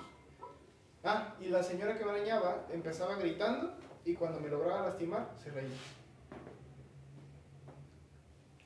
Ah, 1.04 1.36
y 1.40 1.50
la 1.50 1.62
señora 1.62 1.98
que 1.98 2.06
me 2.06 2.12
arañaba 2.12 2.66
empezaba 2.72 3.16
gritando 3.16 3.76
y 4.06 4.14
cuando 4.14 4.40
me 4.40 4.50
lograba 4.50 4.88
lastimar 4.88 5.34
se 5.38 5.52
reía. 5.52 5.70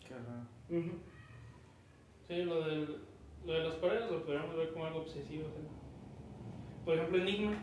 Qué 0.07 0.13
raro. 0.13 0.93
Sí, 2.27 2.43
lo, 2.43 2.65
del, 2.67 3.01
lo 3.45 3.53
de 3.53 3.59
las 3.59 3.75
paredes 3.75 4.11
lo 4.11 4.23
podríamos 4.23 4.55
ver 4.55 4.71
como 4.71 4.85
algo 4.85 4.99
obsesivo. 4.99 5.49
sea. 5.49 6.85
Por 6.85 6.95
ejemplo, 6.95 7.17
Enigma 7.21 7.57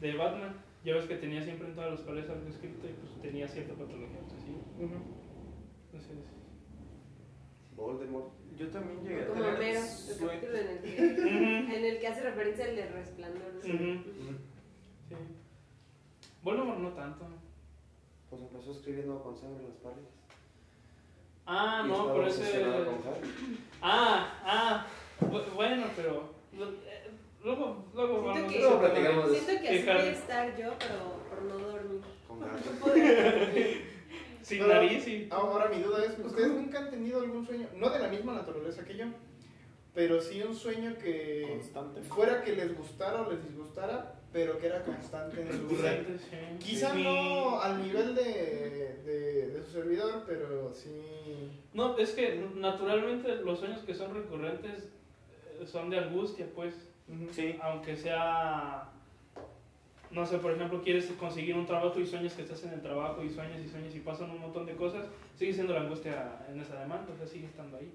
de 0.00 0.16
Batman, 0.16 0.56
ya 0.84 0.94
ves 0.94 1.04
que 1.06 1.16
tenía 1.16 1.42
siempre 1.42 1.68
en 1.68 1.74
todas 1.74 1.90
las 1.92 2.00
paredes 2.00 2.30
algo 2.30 2.48
escrito 2.48 2.86
y 2.86 2.92
pues 2.92 3.20
tenía 3.22 3.46
cierta 3.48 3.74
patología 3.74 4.18
obsesiva. 4.24 4.58
Ujú. 4.78 4.94
Entonces, 5.92 6.18
Voldemort. 7.76 8.32
Yo 8.58 8.68
también 8.68 9.02
llegué 9.02 9.22
a 9.22 9.26
Como 9.28 9.40
tener 9.42 9.54
Homero, 9.56 9.80
capítulo 9.80 10.54
en 10.58 10.68
el 10.68 10.78
que, 10.80 11.76
en 11.76 11.84
el 11.84 11.98
que 12.00 12.08
hace 12.08 12.20
referencia 12.22 12.64
al 12.66 12.76
de 12.76 12.86
resplandor. 12.88 13.52
sí. 13.62 14.04
Voldemort 16.42 16.78
no 16.78 16.88
tanto. 16.90 17.26
Pues 18.28 18.42
empezó 18.42 18.72
escribiendo 18.72 19.22
con 19.22 19.36
sangre 19.36 19.64
en 19.64 19.68
las 19.70 19.78
paredes. 19.78 20.08
Ah, 21.46 21.82
Y 21.84 21.88
no, 21.88 22.12
pero 22.12 22.26
ese... 22.28 22.62
con. 22.62 22.98
Ah, 23.82 24.40
ah, 24.44 24.86
bu- 25.20 25.52
bueno, 25.54 25.86
pero... 25.96 26.30
Luego, 27.42 27.86
luego 27.94 28.32
Siento 28.32 28.34
vamos 28.34 28.52
que- 28.52 28.58
Luego 28.60 28.80
platicamos 28.80 29.30
de 29.30 29.36
eso. 29.36 29.46
Siento 29.46 29.62
que 29.62 29.68
así 29.68 29.82
voy 29.86 29.96
a 29.96 30.10
estar 30.12 30.56
yo, 30.58 30.72
pero 30.78 31.20
por 31.30 31.42
no 31.42 31.58
dormir. 31.66 32.00
Con. 32.28 32.40
Sin 34.42 34.58
Pero- 34.60 34.72
nariz 34.74 35.06
y... 35.06 35.28
Ahora 35.30 35.68
mi 35.68 35.82
duda 35.82 36.02
es, 36.04 36.18
¿ustedes 36.18 36.48
nunca 36.48 36.78
han 36.80 36.90
tenido 36.90 37.20
algún 37.20 37.46
sueño, 37.46 37.68
no 37.76 37.90
de 37.90 37.98
la 37.98 38.08
misma 38.08 38.32
naturaleza 38.34 38.84
que 38.84 38.96
yo, 38.96 39.04
pero 39.94 40.20
sí 40.20 40.42
un 40.42 40.54
sueño 40.54 40.96
que 40.96 41.46
Constante. 41.50 42.00
fuera 42.02 42.42
que 42.42 42.56
les 42.56 42.76
gustara 42.76 43.20
o 43.22 43.30
les 43.30 43.44
disgustara, 43.44 44.14
pero 44.32 44.58
que 44.58 44.66
era 44.66 44.82
constante 44.82 45.42
en 45.42 45.52
su 45.52 45.66
vida? 45.68 45.92
Sí. 46.30 46.36
Quizá 46.58 46.94
no 46.94 47.60
al 47.60 47.82
nivel 47.82 48.14
de, 48.14 48.22
de, 49.04 49.46
de 49.48 49.62
su 49.62 49.72
servidor, 49.72 50.24
pero 50.26 50.72
sí... 50.74 51.02
No, 51.74 51.98
es 51.98 52.12
que 52.12 52.42
naturalmente 52.54 53.36
los 53.36 53.58
sueños 53.58 53.80
que 53.82 53.94
son 53.94 54.14
recurrentes 54.14 54.84
eh, 55.60 55.66
son 55.66 55.90
de 55.90 55.98
angustia, 55.98 56.46
pues. 56.54 56.74
Sí. 57.32 57.56
Aunque 57.62 57.96
sea, 57.96 58.88
no 60.10 60.26
sé, 60.26 60.38
por 60.38 60.52
ejemplo, 60.52 60.82
quieres 60.82 61.06
conseguir 61.18 61.56
un 61.56 61.66
trabajo 61.66 61.98
y 62.00 62.06
sueñas 62.06 62.34
que 62.34 62.42
estás 62.42 62.62
en 62.64 62.72
el 62.72 62.80
trabajo 62.82 63.22
y 63.22 63.30
sueñas 63.30 63.60
y 63.60 63.68
sueñas 63.68 63.94
y 63.94 64.00
pasan 64.00 64.30
un 64.30 64.40
montón 64.40 64.66
de 64.66 64.74
cosas, 64.74 65.06
sigue 65.36 65.52
siendo 65.52 65.72
la 65.74 65.80
angustia 65.82 66.44
en 66.48 66.60
esa 66.60 66.80
demanda, 66.80 67.12
o 67.12 67.16
sea, 67.16 67.26
sigue 67.26 67.46
estando 67.46 67.76
ahí. 67.76 67.92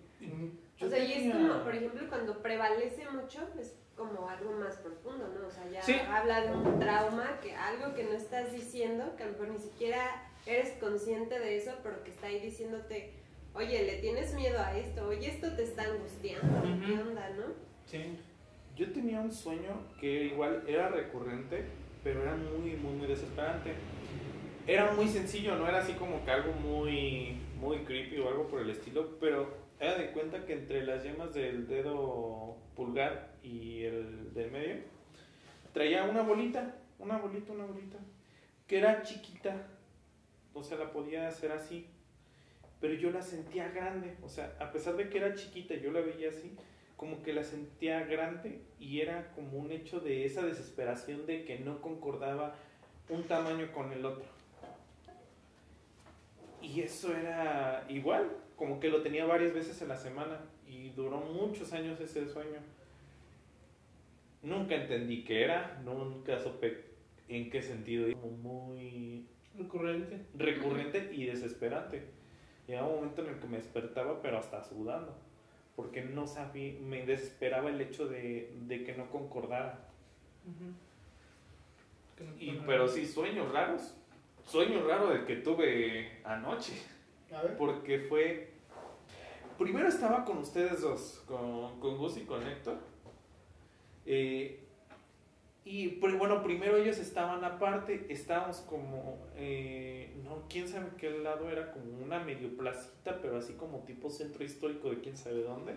O 0.81 0.87
sea, 0.87 0.99
y 0.99 1.13
es 1.13 1.33
como, 1.33 1.63
por 1.63 1.75
ejemplo, 1.75 2.01
cuando 2.09 2.41
prevalece 2.41 3.09
mucho, 3.09 3.39
es 3.59 3.75
como 3.95 4.27
algo 4.27 4.51
más 4.53 4.75
profundo, 4.77 5.27
¿no? 5.29 5.47
O 5.47 5.51
sea, 5.51 5.69
ya 5.69 5.81
Sí. 5.81 5.95
habla 6.09 6.41
de 6.41 6.51
un 6.51 6.79
trauma, 6.79 7.39
que 7.41 7.53
algo 7.55 7.93
que 7.95 8.03
no 8.03 8.11
estás 8.11 8.51
diciendo, 8.51 9.13
que 9.15 9.23
a 9.23 9.27
lo 9.27 9.31
mejor 9.33 9.47
ni 9.49 9.59
siquiera 9.59 10.27
eres 10.45 10.71
consciente 10.79 11.39
de 11.39 11.57
eso, 11.57 11.71
pero 11.81 12.03
que 12.03 12.11
está 12.11 12.27
ahí 12.27 12.39
diciéndote, 12.41 13.13
oye, 13.53 13.83
le 13.85 13.97
tienes 13.99 14.33
miedo 14.33 14.59
a 14.59 14.75
esto, 14.77 15.07
oye, 15.07 15.29
esto 15.29 15.49
te 15.55 15.63
está 15.63 15.83
angustiando, 15.83 16.61
¿qué 16.85 16.91
Ujú. 16.93 17.01
onda, 17.09 17.29
no? 17.29 17.45
Sí. 17.85 18.19
Yo 18.75 18.91
tenía 18.91 19.21
un 19.21 19.31
sueño 19.31 19.83
que 19.99 20.25
igual 20.25 20.63
era 20.67 20.89
recurrente, 20.89 21.63
pero 22.03 22.21
era 22.21 22.35
muy, 22.35 22.75
muy, 22.75 22.91
muy 22.91 23.07
desesperante. 23.07 23.73
Era 24.67 24.91
muy 24.91 25.07
sencillo, 25.07 25.55
no 25.55 25.67
era 25.67 25.79
así 25.79 25.93
como 25.93 26.25
que 26.25 26.31
algo 26.31 26.51
muy, 26.53 27.37
muy 27.59 27.79
creepy 27.79 28.19
o 28.19 28.27
algo 28.27 28.47
por 28.47 28.61
el 28.61 28.69
estilo, 28.69 29.17
pero 29.19 29.53
era 29.79 29.97
de 29.97 30.11
cuenta 30.11 30.45
que 30.45 30.53
entre 30.53 30.85
las 30.85 31.03
yemas 31.03 31.33
del 31.33 31.67
dedo 31.67 32.57
pulgar 32.75 33.35
y 33.43 33.83
el 33.83 34.33
del 34.33 34.51
medio 34.51 34.75
traía 35.73 36.03
una 36.03 36.21
bolita, 36.21 36.75
una 36.99 37.17
bolita, 37.17 37.51
una 37.51 37.65
bolita, 37.65 37.97
que 38.65 38.77
era 38.77 39.03
chiquita, 39.03 39.67
o 40.53 40.63
sea, 40.63 40.77
la 40.77 40.91
podía 40.91 41.27
hacer 41.27 41.51
así, 41.51 41.87
pero 42.79 42.93
yo 42.93 43.11
la 43.11 43.21
sentía 43.21 43.69
grande, 43.69 44.15
o 44.23 44.29
sea, 44.29 44.55
a 44.59 44.71
pesar 44.71 44.95
de 44.95 45.09
que 45.09 45.17
era 45.17 45.35
chiquita, 45.35 45.75
yo 45.75 45.91
la 45.91 45.99
veía 45.99 46.29
así, 46.29 46.55
como 46.97 47.21
que 47.23 47.33
la 47.33 47.43
sentía 47.43 48.05
grande 48.05 48.61
y 48.79 49.01
era 49.01 49.31
como 49.33 49.57
un 49.57 49.71
hecho 49.71 49.99
de 49.99 50.25
esa 50.25 50.45
desesperación 50.45 51.25
de 51.25 51.43
que 51.43 51.59
no 51.59 51.81
concordaba 51.81 52.55
un 53.09 53.23
tamaño 53.23 53.71
con 53.71 53.91
el 53.91 54.05
otro. 54.05 54.25
Y 56.61 56.81
eso 56.81 57.15
era 57.15 57.85
igual, 57.89 58.31
como 58.55 58.79
que 58.79 58.89
lo 58.89 59.01
tenía 59.01 59.25
varias 59.25 59.53
veces 59.53 59.81
en 59.81 59.89
la 59.89 59.97
semana 59.97 60.39
y 60.67 60.89
duró 60.89 61.17
muchos 61.17 61.73
años 61.73 61.99
ese 61.99 62.27
sueño. 62.27 62.59
Nunca 64.41 64.75
entendí 64.75 65.23
qué 65.23 65.43
era, 65.43 65.79
nunca 65.83 66.39
supe 66.39 66.85
en 67.27 67.49
qué 67.49 67.61
sentido, 67.61 68.11
como 68.19 68.37
muy 68.37 69.25
Recurrente. 69.57 70.19
recurrente 70.35 71.11
y 71.13 71.25
desesperante. 71.25 72.03
Llegaba 72.67 72.87
un 72.89 72.95
momento 72.95 73.21
en 73.23 73.29
el 73.29 73.39
que 73.39 73.47
me 73.47 73.57
despertaba, 73.57 74.21
pero 74.21 74.37
hasta 74.37 74.63
sudando, 74.63 75.15
porque 75.75 76.01
no 76.01 76.25
sabía, 76.27 76.79
me 76.79 77.05
desesperaba 77.05 77.69
el 77.69 77.81
hecho 77.81 78.07
de, 78.07 78.53
de 78.61 78.83
que 78.83 78.93
no 78.95 79.09
concordara. 79.09 79.89
Y, 82.39 82.51
pero 82.65 82.87
sí, 82.87 83.05
sueños 83.05 83.51
raros. 83.51 83.95
Sueño 84.45 84.87
raro 84.87 85.11
el 85.11 85.25
que 85.25 85.37
tuve 85.37 86.21
anoche, 86.23 86.73
A 87.33 87.41
ver. 87.41 87.57
porque 87.57 87.99
fue... 87.99 88.53
Primero 89.57 89.87
estaba 89.87 90.23
con 90.23 90.37
ustedes 90.39 90.81
dos, 90.81 91.23
con, 91.25 91.79
con 91.79 91.97
Gus 91.97 92.17
y 92.17 92.21
con 92.21 92.45
Héctor. 92.45 92.77
Eh, 94.05 94.64
y 95.67 95.99
bueno, 95.99 96.43
primero 96.43 96.77
ellos 96.77 96.99
estaban 96.99 97.43
aparte, 97.43 98.05
estábamos 98.09 98.57
como, 98.57 99.27
eh, 99.35 100.15
no, 100.23 100.43
quién 100.47 100.67
sabe 100.67 100.89
qué 100.95 101.09
lado 101.09 101.49
era, 101.49 101.71
como 101.71 102.03
una 102.03 102.19
medio 102.19 102.55
placita, 102.55 103.19
pero 103.19 103.37
así 103.37 103.53
como 103.53 103.79
tipo 103.79 104.11
centro 104.11 104.43
histórico 104.43 104.91
de 104.91 104.99
quién 104.99 105.17
sabe 105.17 105.41
dónde. 105.41 105.73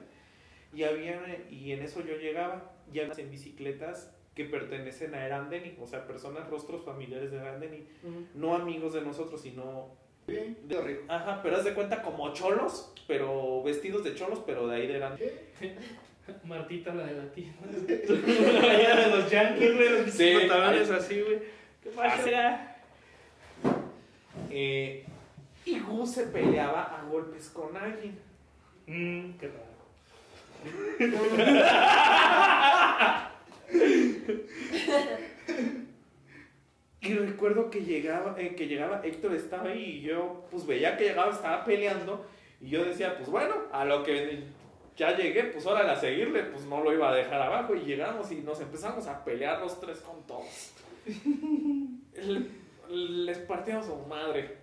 Y, 0.75 0.83
había, 0.83 1.43
y 1.51 1.73
en 1.73 1.83
eso 1.83 2.05
yo 2.05 2.19
llegaba, 2.19 2.71
ya 2.93 3.05
en 3.05 3.31
bicicletas 3.31 4.15
que 4.35 4.45
pertenecen 4.45 5.15
a 5.15 5.25
Erandeni, 5.25 5.79
o 5.81 5.87
sea, 5.87 6.07
personas, 6.07 6.51
rostros 6.51 6.85
familiares 6.85 7.31
de 7.31 7.39
Erandeni, 7.39 7.87
no 8.35 8.55
amigos 8.55 8.93
de 8.93 9.01
nosotros, 9.01 9.41
sino. 9.41 9.97
Qué 10.27 10.55
rico. 10.85 11.05
Ajá, 11.09 11.41
pero 11.43 11.57
haz 11.57 11.65
de 11.65 11.73
cuenta 11.73 12.03
como 12.03 12.35
cholos, 12.35 12.93
pero 13.07 13.63
vestidos 13.63 14.05
de 14.05 14.15
cholos, 14.15 14.43
pero 14.45 14.69
de 14.69 14.77
ahí 14.77 14.87
de 14.87 14.97
Erandeni. 14.97 15.33
Martita, 16.45 16.95
la 16.95 17.05
de 17.05 17.15
la 17.15 17.33
tienda. 17.33 17.59
Allá 18.71 18.97
de 18.97 19.17
los 19.17 19.31
yankees, 19.31 19.75
güey, 19.77 19.89
los 20.03 20.11
Sí, 20.13 20.35
pantalones 20.39 20.91
así, 20.91 21.21
güey. 21.21 21.39
¿Qué 21.83 21.91
pasa? 21.91 22.17
Así. 22.17 22.31
Eh, 24.51 25.05
y 25.65 25.79
Gus 25.81 26.13
se 26.13 26.25
peleaba 26.25 26.83
a 26.83 27.03
golpes 27.05 27.49
con 27.51 27.77
alguien. 27.77 28.19
Mmm, 28.87 29.33
qué 29.39 29.49
raro. 29.49 29.69
Y 37.01 37.15
recuerdo 37.15 37.71
que 37.71 37.83
llegaba, 37.83 38.35
eh, 38.39 38.55
que 38.55 38.67
llegaba 38.67 39.01
Héctor 39.05 39.35
estaba 39.35 39.71
ahí 39.71 39.83
y 39.83 40.01
yo 40.01 40.47
pues 40.51 40.67
veía 40.67 40.97
que 40.97 41.05
llegaba, 41.05 41.31
estaba 41.33 41.65
peleando 41.65 42.27
Y 42.61 42.71
yo 42.71 42.85
decía, 42.85 43.17
pues 43.17 43.31
bueno, 43.31 43.55
a 43.73 43.85
lo 43.85 44.03
que 44.03 44.45
ya 44.99 45.17
llegué, 45.17 45.45
pues 45.45 45.65
ahora 45.67 45.91
a 45.93 45.97
seguirle, 45.97 46.43
pues 46.43 46.65
no 46.67 46.83
lo 46.83 46.93
iba 46.93 47.11
a 47.11 47.15
dejar 47.15 47.41
abajo. 47.41 47.75
Y 47.75 47.81
llegamos 47.87 48.31
y 48.33 48.37
nos 48.43 48.61
empezamos 48.61 49.07
a 49.07 49.25
pelear 49.25 49.61
los 49.61 49.81
tres 49.81 50.01
con 50.01 50.27
todos. 50.27 50.73
Le- 52.15 52.51
les 53.25 53.39
partíamos 53.39 53.87
su 53.87 53.97
madre. 54.07 54.59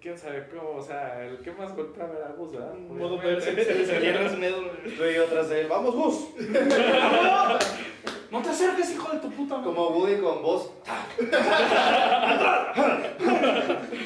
¿Quién 0.00 0.16
sabe 0.16 0.46
cómo? 0.48 0.76
O 0.76 0.82
sea, 0.82 1.22
el 1.24 1.38
que 1.38 1.50
más 1.52 1.74
golpeaba 1.74 2.14
era 2.16 2.28
Gus, 2.36 2.52
¿verdad? 2.52 2.74
Modo 2.74 3.18
ver 3.18 3.40
se 3.42 3.52
le 3.52 3.84
salieron 3.86 4.24
los 4.24 4.40
dedos. 4.40 4.64
Tú 4.96 5.04
y 5.04 5.14
yo 5.14 5.26
de 5.26 5.60
él. 5.62 5.66
¡Vamos, 5.68 5.94
Gus! 5.94 6.28
No 8.30 8.40
te 8.42 8.48
acerques, 8.48 8.90
hijo 8.92 9.12
de 9.12 9.18
tu 9.20 9.30
puta 9.30 9.58
madre. 9.58 9.66
Como 9.72 9.90
Woody 9.90 10.16
con 10.20 10.42
voz. 10.42 10.72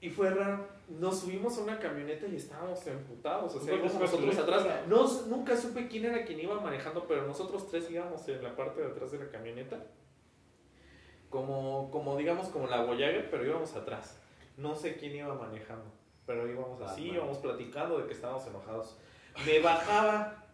Y 0.00 0.10
fue 0.10 0.30
raro. 0.30 0.68
Nos 0.88 1.20
subimos 1.20 1.56
a 1.58 1.62
una 1.62 1.78
camioneta 1.78 2.26
y 2.26 2.36
estábamos 2.36 2.86
emputados. 2.86 3.54
O 3.54 3.60
sea, 3.60 3.76
Nosotros 3.76 4.02
íbamos 4.02 4.12
nosotros 4.12 4.38
atrás. 4.38 4.86
No, 4.86 5.06
nunca 5.28 5.56
supe 5.56 5.88
quién 5.88 6.04
era 6.04 6.24
quien 6.24 6.40
iba 6.40 6.60
manejando, 6.60 7.06
pero 7.06 7.26
nosotros 7.26 7.68
tres 7.70 7.90
íbamos 7.90 8.28
en 8.28 8.42
la 8.42 8.54
parte 8.54 8.82
de 8.82 8.88
atrás 8.88 9.10
de 9.12 9.18
la 9.18 9.28
camioneta. 9.28 9.86
Como, 11.30 11.90
como 11.90 12.16
digamos, 12.16 12.48
como 12.48 12.66
la 12.66 12.82
Voyager, 12.82 13.30
pero 13.30 13.46
íbamos 13.46 13.74
atrás. 13.74 14.20
No 14.56 14.76
sé 14.76 14.96
quién 14.96 15.16
iba 15.16 15.34
manejando, 15.34 15.90
pero 16.26 16.48
íbamos 16.48 16.80
así, 16.82 17.02
Batman. 17.02 17.16
íbamos 17.16 17.38
platicando 17.38 17.98
de 17.98 18.06
que 18.06 18.12
estábamos 18.12 18.46
enojados. 18.46 18.98
Me 19.46 19.60
bajaba 19.60 20.44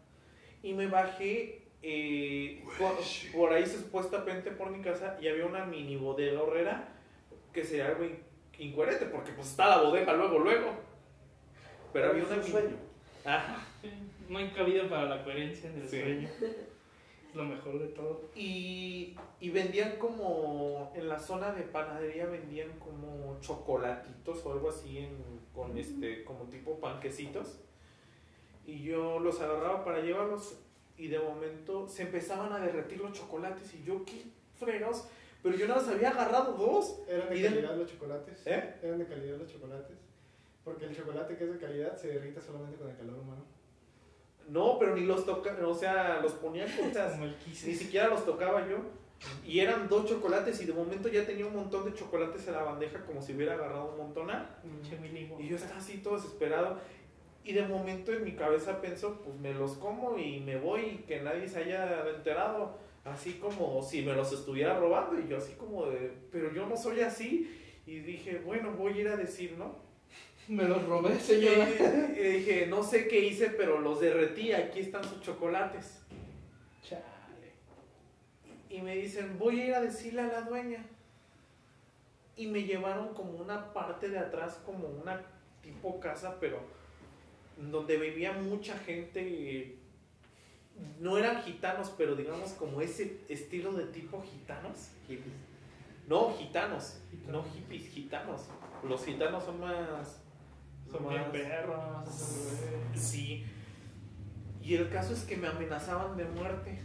y 0.62 0.72
me 0.72 0.86
bajé 0.86 1.68
eh, 1.82 2.64
por, 2.78 2.94
por 3.32 3.52
ahí 3.52 3.66
supuestamente 3.66 4.50
por 4.52 4.70
mi 4.70 4.82
casa 4.82 5.18
y 5.20 5.28
había 5.28 5.44
una 5.44 5.64
mini 5.66 5.96
bodega 5.96 6.40
horrera 6.40 6.88
que 7.52 7.64
sería 7.64 7.88
algo 7.88 8.04
incoherente 8.60 9.06
porque 9.06 9.32
pues 9.32 9.48
está 9.48 9.68
la 9.68 9.82
bodega 9.82 10.12
luego, 10.14 10.38
luego. 10.38 10.70
Pero 11.92 12.10
había 12.10 12.22
un 12.24 12.42
sueño. 12.44 12.76
Ajá. 13.24 13.64
No 14.28 14.38
hay 14.38 14.48
cabida 14.50 14.88
para 14.88 15.04
la 15.06 15.24
coherencia 15.24 15.70
en 15.70 15.80
el 15.80 15.88
Sí. 15.88 16.00
sueño. 16.00 16.28
Es 17.30 17.36
lo 17.36 17.44
mejor 17.44 17.78
de 17.78 17.88
todo. 17.88 18.22
Y, 18.34 19.16
y 19.40 19.50
vendían 19.50 19.96
como, 19.98 20.92
en 20.96 21.08
la 21.08 21.18
zona 21.18 21.52
de 21.52 21.62
panadería 21.62 22.26
vendían 22.26 22.70
como 22.78 23.38
chocolatitos 23.40 24.44
o 24.44 24.52
algo 24.52 24.68
así 24.70 24.98
en, 24.98 25.16
con 25.54 25.76
este, 25.78 26.24
como 26.24 26.44
tipo 26.44 26.78
panquecitos. 26.80 27.60
Y 28.66 28.82
yo 28.82 29.18
los 29.18 29.40
agarraba 29.40 29.84
para 29.84 30.00
llevarlos 30.00 30.58
y 30.96 31.08
de 31.08 31.18
momento 31.18 31.88
se 31.88 32.02
empezaban 32.02 32.52
a 32.52 32.58
derretir 32.58 33.00
los 33.00 33.12
chocolates 33.12 33.74
y 33.74 33.82
yo, 33.84 34.04
qué 34.04 34.24
fregados. 34.58 35.08
Pero 35.42 35.56
yo 35.56 35.66
nada 35.68 35.80
más 35.80 35.88
había 35.90 36.10
agarrado 36.10 36.52
dos. 36.52 37.00
¿Eran 37.08 37.34
Y 37.36 37.40
de 37.40 37.48
de- 37.48 37.54
calidad 37.56 37.76
los 37.76 37.90
chocolates? 37.90 38.42
¿Eh? 38.46 38.74
¿Eran 38.82 38.98
de 38.98 39.06
calidad 39.06 39.38
los 39.38 39.50
chocolates? 39.52 39.96
Porque 40.64 40.84
el 40.86 40.94
chocolate 40.96 41.36
que 41.36 41.44
es 41.44 41.52
de 41.52 41.58
calidad 41.58 41.96
se 41.96 42.08
derrita 42.08 42.40
solamente 42.40 42.76
con 42.76 42.90
el 42.90 42.96
calor 42.96 43.18
humano. 43.18 43.44
No, 44.48 44.78
pero 44.78 44.94
ni 44.96 45.04
los 45.06 45.24
tocaba, 45.24 45.66
o 45.68 45.74
sea, 45.74 46.20
los 46.20 46.32
ponía 46.32 46.64
cosas. 46.64 47.12
Como 47.12 47.24
el 47.24 47.36
Ni 47.46 47.74
siquiera 47.74 48.08
los 48.08 48.24
tocaba 48.26 48.66
yo. 48.68 48.78
Y 49.46 49.60
eran 49.60 49.88
dos 49.88 50.06
chocolates 50.06 50.60
y 50.62 50.64
de 50.66 50.72
momento 50.72 51.08
ya 51.08 51.26
tenía 51.26 51.46
un 51.46 51.54
montón 51.54 51.84
de 51.84 51.94
chocolates 51.94 52.46
en 52.48 52.54
la 52.54 52.62
bandeja 52.62 53.04
como 53.04 53.20
si 53.20 53.34
hubiera 53.34 53.54
agarrado 53.54 53.90
un 53.92 53.98
montonal. 53.98 54.48
Wonka. 54.64 55.42
Y 55.42 55.48
yo 55.48 55.56
estaba 55.56 55.78
así 55.78 55.98
todo 55.98 56.16
desesperado. 56.16 56.78
Y 57.44 57.52
de 57.52 57.62
momento 57.66 58.12
en 58.12 58.24
mi 58.24 58.32
cabeza 58.34 58.80
pienso, 58.80 59.20
pues 59.22 59.36
me 59.36 59.54
los 59.54 59.72
como 59.74 60.18
y 60.18 60.40
me 60.40 60.58
voy 60.58 60.80
y 60.80 60.96
que 61.06 61.20
nadie 61.20 61.46
se 61.48 61.58
haya 61.60 62.06
enterado. 62.08 62.78
Así 63.04 63.34
como 63.34 63.82
si 63.82 64.02
me 64.02 64.14
los 64.14 64.32
estuviera 64.32 64.78
robando. 64.78 65.18
Y 65.18 65.28
yo 65.28 65.38
así 65.38 65.54
como 65.54 65.86
de, 65.86 66.12
pero 66.30 66.52
yo 66.52 66.66
no 66.66 66.76
soy 66.76 67.00
así. 67.00 67.50
Y 67.86 68.00
dije, 68.00 68.40
bueno, 68.44 68.72
voy 68.72 68.92
a 68.92 69.00
ir 69.00 69.08
a 69.08 69.16
decir, 69.16 69.56
¿no? 69.58 69.74
Me 70.48 70.64
los 70.64 70.84
robé, 70.86 71.14
Y, 71.14 71.18
señora. 71.18 71.68
y 72.16 72.20
dije, 72.20 72.66
no 72.66 72.82
sé 72.82 73.08
qué 73.08 73.20
hice, 73.20 73.50
pero 73.50 73.80
los 73.80 74.00
derretí. 74.00 74.52
Aquí 74.52 74.80
están 74.80 75.02
sus 75.02 75.20
chocolates. 75.22 76.02
Chale. 76.82 77.02
Y 78.68 78.80
me 78.82 78.96
dicen, 78.96 79.38
voy 79.38 79.60
a 79.60 79.66
ir 79.66 79.74
a 79.74 79.80
decirle 79.80 80.22
a 80.22 80.26
la 80.26 80.42
dueña. 80.42 80.84
Y 82.36 82.46
me 82.46 82.62
llevaron 82.62 83.14
como 83.14 83.32
una 83.32 83.72
parte 83.72 84.08
de 84.08 84.18
atrás, 84.18 84.60
como 84.64 84.88
una 84.88 85.22
tipo 85.62 86.00
casa, 86.00 86.38
pero 86.38 86.60
donde 87.56 87.96
vivía 87.96 88.32
mucha 88.32 88.78
gente. 88.78 89.76
No 90.98 91.16
eran 91.16 91.42
gitanos, 91.42 91.92
pero 91.96 92.14
digamos 92.14 92.52
como 92.52 92.80
ese 92.80 93.20
estilo 93.28 93.72
de 93.72 93.84
tipo 93.86 94.22
gitanos. 94.22 94.90
Hippies. 95.08 95.34
No, 96.06 96.34
gitanos. 96.36 97.00
Gitanos. 97.10 97.32
No 97.46 97.52
hippies, 97.52 97.88
gitanos. 97.88 98.48
Los 98.86 99.04
gitanos 99.04 99.44
son 99.44 99.60
más... 99.60 100.20
Son 100.90 101.06
perros, 101.30 101.92
más 101.92 102.06
güeyes. 102.06 103.00
Sí. 103.00 103.46
Y 104.60 104.74
el 104.74 104.90
caso 104.90 105.12
es 105.12 105.22
que 105.22 105.36
me 105.36 105.46
amenazaban 105.46 106.16
de 106.16 106.24
muerte. 106.24 106.82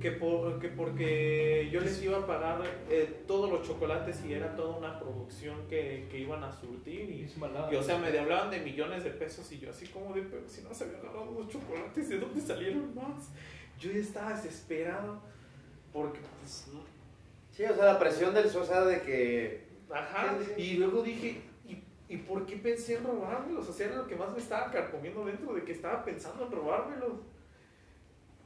Que, 0.00 0.12
por, 0.12 0.60
que 0.60 0.68
porque 0.68 1.68
yo 1.72 1.80
les 1.80 2.00
iba 2.02 2.18
a 2.18 2.26
pagar 2.26 2.60
eh, 2.88 3.24
todos 3.26 3.50
los 3.50 3.66
chocolates 3.66 4.24
y 4.24 4.32
era 4.32 4.54
toda 4.54 4.76
una 4.76 4.98
producción 5.00 5.66
que, 5.68 6.06
que 6.10 6.18
iban 6.20 6.44
a 6.44 6.52
surtir. 6.52 7.10
Y 7.10 7.76
o 7.76 7.82
sea, 7.82 7.98
me 7.98 8.16
hablaban 8.16 8.50
de 8.50 8.60
millones 8.60 9.02
de 9.04 9.10
pesos 9.10 9.50
y 9.50 9.58
yo 9.58 9.70
así 9.70 9.86
como 9.88 10.14
de, 10.14 10.22
pero 10.22 10.48
si 10.48 10.62
no 10.62 10.72
se 10.72 10.84
habían 10.84 11.00
agarrado 11.00 11.32
los 11.38 11.48
chocolates, 11.48 12.08
¿de 12.08 12.18
dónde 12.18 12.40
salieron 12.40 12.94
más? 12.94 13.30
Yo 13.78 13.90
ya 13.90 13.98
estaba 13.98 14.34
desesperado 14.34 15.20
porque 15.92 16.20
pues... 16.40 16.68
no- 16.72 16.84
Sí, 17.50 17.64
o 17.64 17.74
sea, 17.74 17.86
la 17.86 17.98
presión 17.98 18.32
del 18.34 18.46
o 18.46 18.64
sea, 18.64 18.84
de 18.84 19.02
que. 19.02 19.66
Ajá. 19.90 20.38
Y 20.56 20.74
luego 20.74 21.02
dije, 21.02 21.40
¿y, 21.66 21.82
¿y 22.08 22.16
por 22.18 22.46
qué 22.46 22.56
pensé 22.56 22.98
en 22.98 23.04
robármelos? 23.04 23.68
O 23.68 23.72
sea, 23.72 23.86
era 23.88 23.96
lo 23.96 24.06
que 24.06 24.14
más 24.14 24.30
me 24.32 24.38
estaba 24.38 24.70
carcomiendo 24.70 25.24
dentro 25.24 25.52
de 25.54 25.64
que 25.64 25.72
estaba 25.72 26.04
pensando 26.04 26.44
en 26.46 26.52
robármelos. 26.52 27.14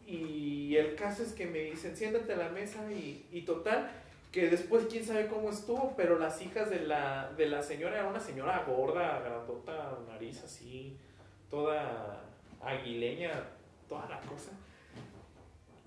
Y 0.07 0.77
el 0.77 0.95
caso 0.95 1.23
es 1.23 1.33
que 1.33 1.47
me 1.47 1.61
dicen, 1.61 1.97
siéntate 1.97 2.33
a 2.33 2.37
la 2.37 2.49
mesa 2.49 2.91
y, 2.93 3.27
y 3.31 3.43
total, 3.43 3.91
que 4.31 4.49
después 4.49 4.87
quién 4.91 5.05
sabe 5.05 5.27
cómo 5.27 5.51
estuvo, 5.51 5.95
pero 5.97 6.19
las 6.19 6.41
hijas 6.43 6.71
de 6.71 6.81
la, 6.81 7.33
de 7.37 7.47
la 7.47 7.63
señora, 7.63 7.99
era 7.99 8.09
una 8.09 8.21
señora 8.21 8.65
gorda, 8.67 9.21
grandota, 9.21 9.99
nariz 10.09 10.43
así, 10.43 10.97
toda 11.51 12.25
aguileña, 12.61 13.33
toda 13.89 14.09
la 14.09 14.21
cosa. 14.21 14.53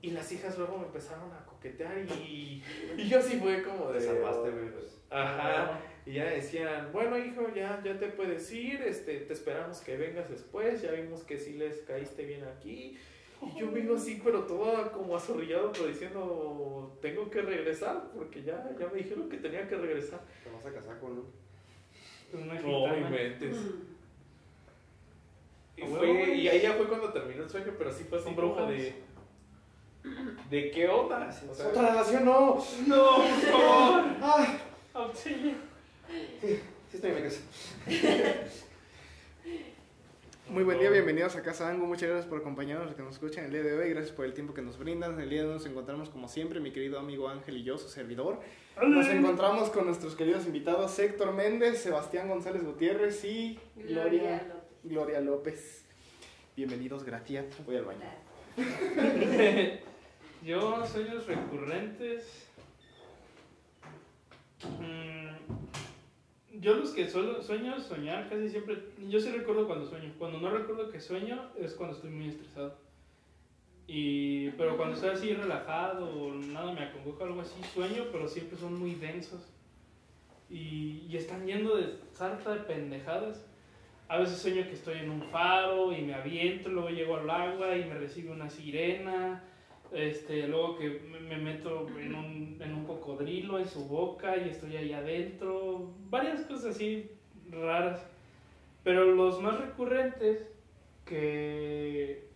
Y 0.02 0.12
las 0.12 0.32
hijas 0.32 0.58
luego 0.58 0.78
me 0.78 0.86
empezaron 0.86 1.32
a 1.34 1.44
coquetear 1.46 1.98
y, 1.98 2.64
y 2.96 3.10
yo 3.10 3.18
así 3.18 3.40
fue 3.40 3.64
como 3.64 3.92
de... 3.92 4.00
Te 4.00 4.06
salvaste. 4.06 4.52
Pues. 4.52 5.02
Ajá. 5.10 5.80
Y 6.06 6.14
ya 6.14 6.26
decían, 6.26 6.92
bueno 6.94 7.18
hijo, 7.18 7.52
ya, 7.56 7.82
ya 7.84 7.98
te 7.98 8.10
puedes 8.10 8.52
ir, 8.52 8.82
este, 8.84 9.22
te 9.22 9.34
esperamos 9.34 9.80
que 9.80 9.98
vengas 9.98 10.30
después, 10.30 10.84
ya 10.84 10.92
vimos 10.92 11.24
que 11.24 11.40
sí 11.40 11.54
les 11.54 11.80
caíste 11.80 12.26
bien 12.26 12.44
aquí. 12.44 13.00
Y 13.46 13.60
yo 13.60 13.68
vivo 13.72 13.96
así, 13.96 14.22
pero 14.24 14.44
todo 14.44 14.92
como 14.92 15.16
azorrillado, 15.16 15.72
pero 15.72 15.88
diciendo, 15.88 16.98
tengo 17.02 17.30
que 17.30 17.42
regresar, 17.42 18.10
porque 18.16 18.44
ya, 18.44 18.70
ya 18.80 18.88
me 18.88 18.98
dijeron 19.00 19.30
que 19.30 19.38
tenía 19.38 19.68
que 19.68 19.76
regresar. 19.76 20.22
Te 20.44 20.50
vas 20.50 20.66
a 20.66 20.74
casar 20.74 21.00
con 21.00 21.12
una 22.34 22.54
No 22.56 22.60
gitana. 22.88 22.98
inventes. 22.98 23.56
Y, 25.78 25.82
fue, 25.84 26.36
y 26.36 26.48
ahí 26.48 26.62
ya 26.62 26.74
fue 26.74 26.88
cuando 26.88 27.12
terminó 27.12 27.44
el 27.44 27.50
sueño, 27.50 27.74
pero 27.78 27.92
sí 27.92 28.06
fue 28.06 28.20
así 28.20 28.30
brujas. 28.34 28.70
de... 28.70 29.04
¿De 30.50 30.72
qué 30.72 30.88
onda? 30.88 31.28
O 31.50 31.54
sea, 31.54 31.68
Otra 31.68 31.90
relación, 31.90 32.26
no. 32.26 32.64
No, 32.88 33.16
por 33.18 33.42
favor. 33.42 34.04
Ay, 34.22 34.60
Auxilio. 34.94 35.54
sí 36.40 36.60
estoy 36.94 37.10
en 37.12 37.16
mi 37.16 37.22
casa. 37.24 37.42
Muy 40.48 40.64
buen 40.64 40.78
día, 40.78 40.92
bienvenidos 40.92 41.36
a 41.36 41.42
Casa 41.42 41.68
Angu. 41.68 41.88
Muchas 41.88 42.08
gracias 42.08 42.30
por 42.30 42.38
acompañarnos, 42.38 42.86
los 42.86 42.96
que 42.96 43.02
nos 43.02 43.14
escuchan 43.16 43.46
el 43.46 43.52
día 43.52 43.64
de 43.64 43.74
hoy. 43.74 43.90
Gracias 43.90 44.16
por 44.16 44.26
el 44.26 44.34
tiempo 44.34 44.54
que 44.54 44.62
nos 44.62 44.78
brindan. 44.78 45.20
El 45.20 45.30
día 45.30 45.42
de 45.42 45.48
hoy 45.48 45.54
nos 45.56 45.66
encontramos, 45.66 46.12
como 46.12 46.28
siempre, 46.28 46.60
mi 46.60 46.72
querido 46.72 47.00
amigo 47.00 47.28
Ángel 47.28 47.58
y 47.58 47.64
yo, 47.64 47.80
su 47.80 47.90
servidor. 47.90 48.40
Nos 48.82 49.08
encontramos 49.08 49.72
con 49.72 49.88
nuestros 49.88 50.16
queridos 50.16 50.46
invitados 50.46 50.98
Héctor 51.00 51.34
Méndez, 51.34 51.82
Sebastián 51.82 52.30
González 52.30 52.64
Gutiérrez 52.64 53.26
y 53.26 53.60
Gloria 53.76 54.04
Gloria, 54.04 54.44
López. 54.44 54.82
Gloria 54.84 55.22
López. 55.22 55.86
Bienvenidos, 56.56 57.04
gracias. 57.04 57.46
Voy 57.66 57.78
al 57.78 57.86
baño. 57.86 58.02
Yo, 60.44 60.86
sueños 60.86 61.26
recurrentes. 61.26 62.48
Mm, 64.80 65.05
Yo 66.66 66.74
los 66.74 66.90
que 66.90 67.08
suelo, 67.08 67.44
sueño 67.44 67.80
soñar 67.80 68.28
casi 68.28 68.50
siempre. 68.50 68.80
Yo 69.08 69.20
sí 69.20 69.30
recuerdo 69.30 69.68
cuando 69.68 69.86
sueño. 69.86 70.12
Cuando 70.18 70.40
no 70.40 70.50
recuerdo 70.50 70.90
que 70.90 71.00
sueño 71.00 71.52
es 71.60 71.76
cuando 71.76 71.96
estoy 71.96 72.10
muy 72.10 72.30
estresado. 72.30 72.76
Y, 73.86 74.50
pero 74.58 74.76
cuando 74.76 74.96
estoy 74.96 75.12
así 75.12 75.32
relajado 75.36 76.10
o 76.10 76.34
nada 76.34 76.72
me 76.72 76.82
acongoja 76.82 77.26
algo 77.26 77.42
así, 77.42 77.54
sueño, 77.72 78.06
pero 78.12 78.28
siempre 78.28 78.58
son 78.58 78.80
muy 78.80 78.96
densos. 78.96 79.48
Y, 80.50 81.06
y 81.08 81.16
están 81.18 81.46
yendo 81.46 81.78
de 81.78 82.00
sarta 82.14 82.56
de 82.56 82.62
pendejadas. 82.62 83.46
A 84.08 84.18
veces 84.18 84.40
sueño 84.40 84.64
que 84.64 84.74
estoy 84.74 84.98
en 84.98 85.12
un 85.12 85.22
faro 85.30 85.94
y 85.94 86.02
me 86.02 86.16
aviento, 86.16 86.70
luego 86.70 86.90
llego 86.90 87.18
al 87.18 87.30
agua 87.30 87.78
y 87.78 87.86
me 87.86 87.94
recibe 87.94 88.32
una 88.32 88.50
sirena. 88.50 89.44
Este, 89.92 90.48
luego 90.48 90.78
que 90.78 90.90
me- 91.10 91.20
me 91.20 91.38
meto 91.38 91.88
en 92.00 92.16
un, 92.16 92.58
en 92.62 92.74
un 92.74 92.86
cocodrilo 92.86 93.60
en 93.60 93.68
su 93.68 93.86
boca 93.88 94.36
y 94.38 94.50
estoy 94.50 94.76
ahí 94.78 94.94
adentro. 94.94 95.94
Varias 96.10 96.42
cosas 96.42 96.76
así 96.76 97.10
raras. 97.50 98.06
Pero 98.84 99.06
los 99.16 99.42
más 99.42 99.60
recurrentes 99.60 100.48
que, 101.06 102.28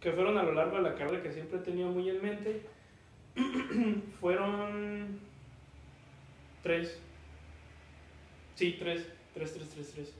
que 0.00 0.12
fueron 0.12 0.38
a 0.38 0.42
lo 0.42 0.52
largo 0.52 0.76
de 0.76 0.82
la 0.82 0.94
carrera 0.94 1.22
que 1.22 1.32
siempre 1.32 1.58
he 1.58 1.62
tenido 1.62 1.88
muy 1.88 2.08
en 2.08 2.22
mente 2.22 2.62
fueron 4.20 5.18
tres. 6.62 7.00
Sí, 8.54 8.76
tres, 8.78 9.08
tres, 9.34 9.54
tres, 9.54 9.70
tres, 9.70 9.92
tres. 9.94 10.14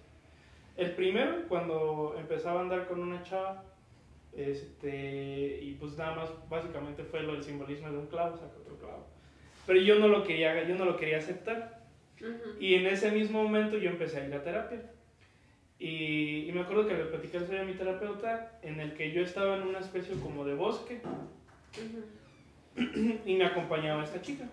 El 0.76 0.92
primero, 0.92 1.46
cuando 1.48 2.14
empezaba 2.18 2.60
a 2.60 2.62
andar 2.62 2.88
con 2.88 3.00
una 3.00 3.22
chava, 3.22 3.64
este, 4.36 5.60
y 5.62 5.76
pues 5.78 5.96
nada 5.96 6.14
más, 6.14 6.30
básicamente 6.48 7.04
fue 7.04 7.22
lo 7.22 7.32
del 7.32 7.42
simbolismo 7.42 7.90
de 7.90 7.98
un 7.98 8.06
clavo, 8.06 8.36
saca 8.36 8.56
otro 8.60 8.76
clavo. 8.78 9.06
Pero 9.66 9.80
yo 9.80 9.98
no 9.98 10.08
lo 10.08 10.24
quería, 10.24 10.66
yo 10.66 10.74
no 10.76 10.84
lo 10.84 10.96
quería 10.96 11.18
aceptar. 11.18 11.84
Ujú. 12.20 12.60
Y 12.60 12.74
en 12.74 12.86
ese 12.86 13.10
mismo 13.10 13.42
momento 13.42 13.78
yo 13.78 13.90
empecé 13.90 14.20
a 14.20 14.26
ir 14.26 14.34
a 14.34 14.42
terapia. 14.42 14.82
Y, 15.78 16.48
y 16.48 16.52
me 16.52 16.60
acuerdo 16.60 16.86
que 16.86 16.94
le 16.94 17.04
platicé 17.04 17.58
a 17.58 17.64
mi 17.64 17.72
terapeuta, 17.72 18.58
en 18.62 18.80
el 18.80 18.94
que 18.94 19.12
yo 19.12 19.22
estaba 19.22 19.56
en 19.56 19.62
una 19.62 19.78
especie 19.78 20.14
como 20.20 20.44
de 20.44 20.54
bosque 20.54 21.00
Ujú. 22.76 23.18
y 23.24 23.36
me 23.36 23.46
acompañaba 23.46 24.04
esta 24.04 24.20
chica. 24.20 24.44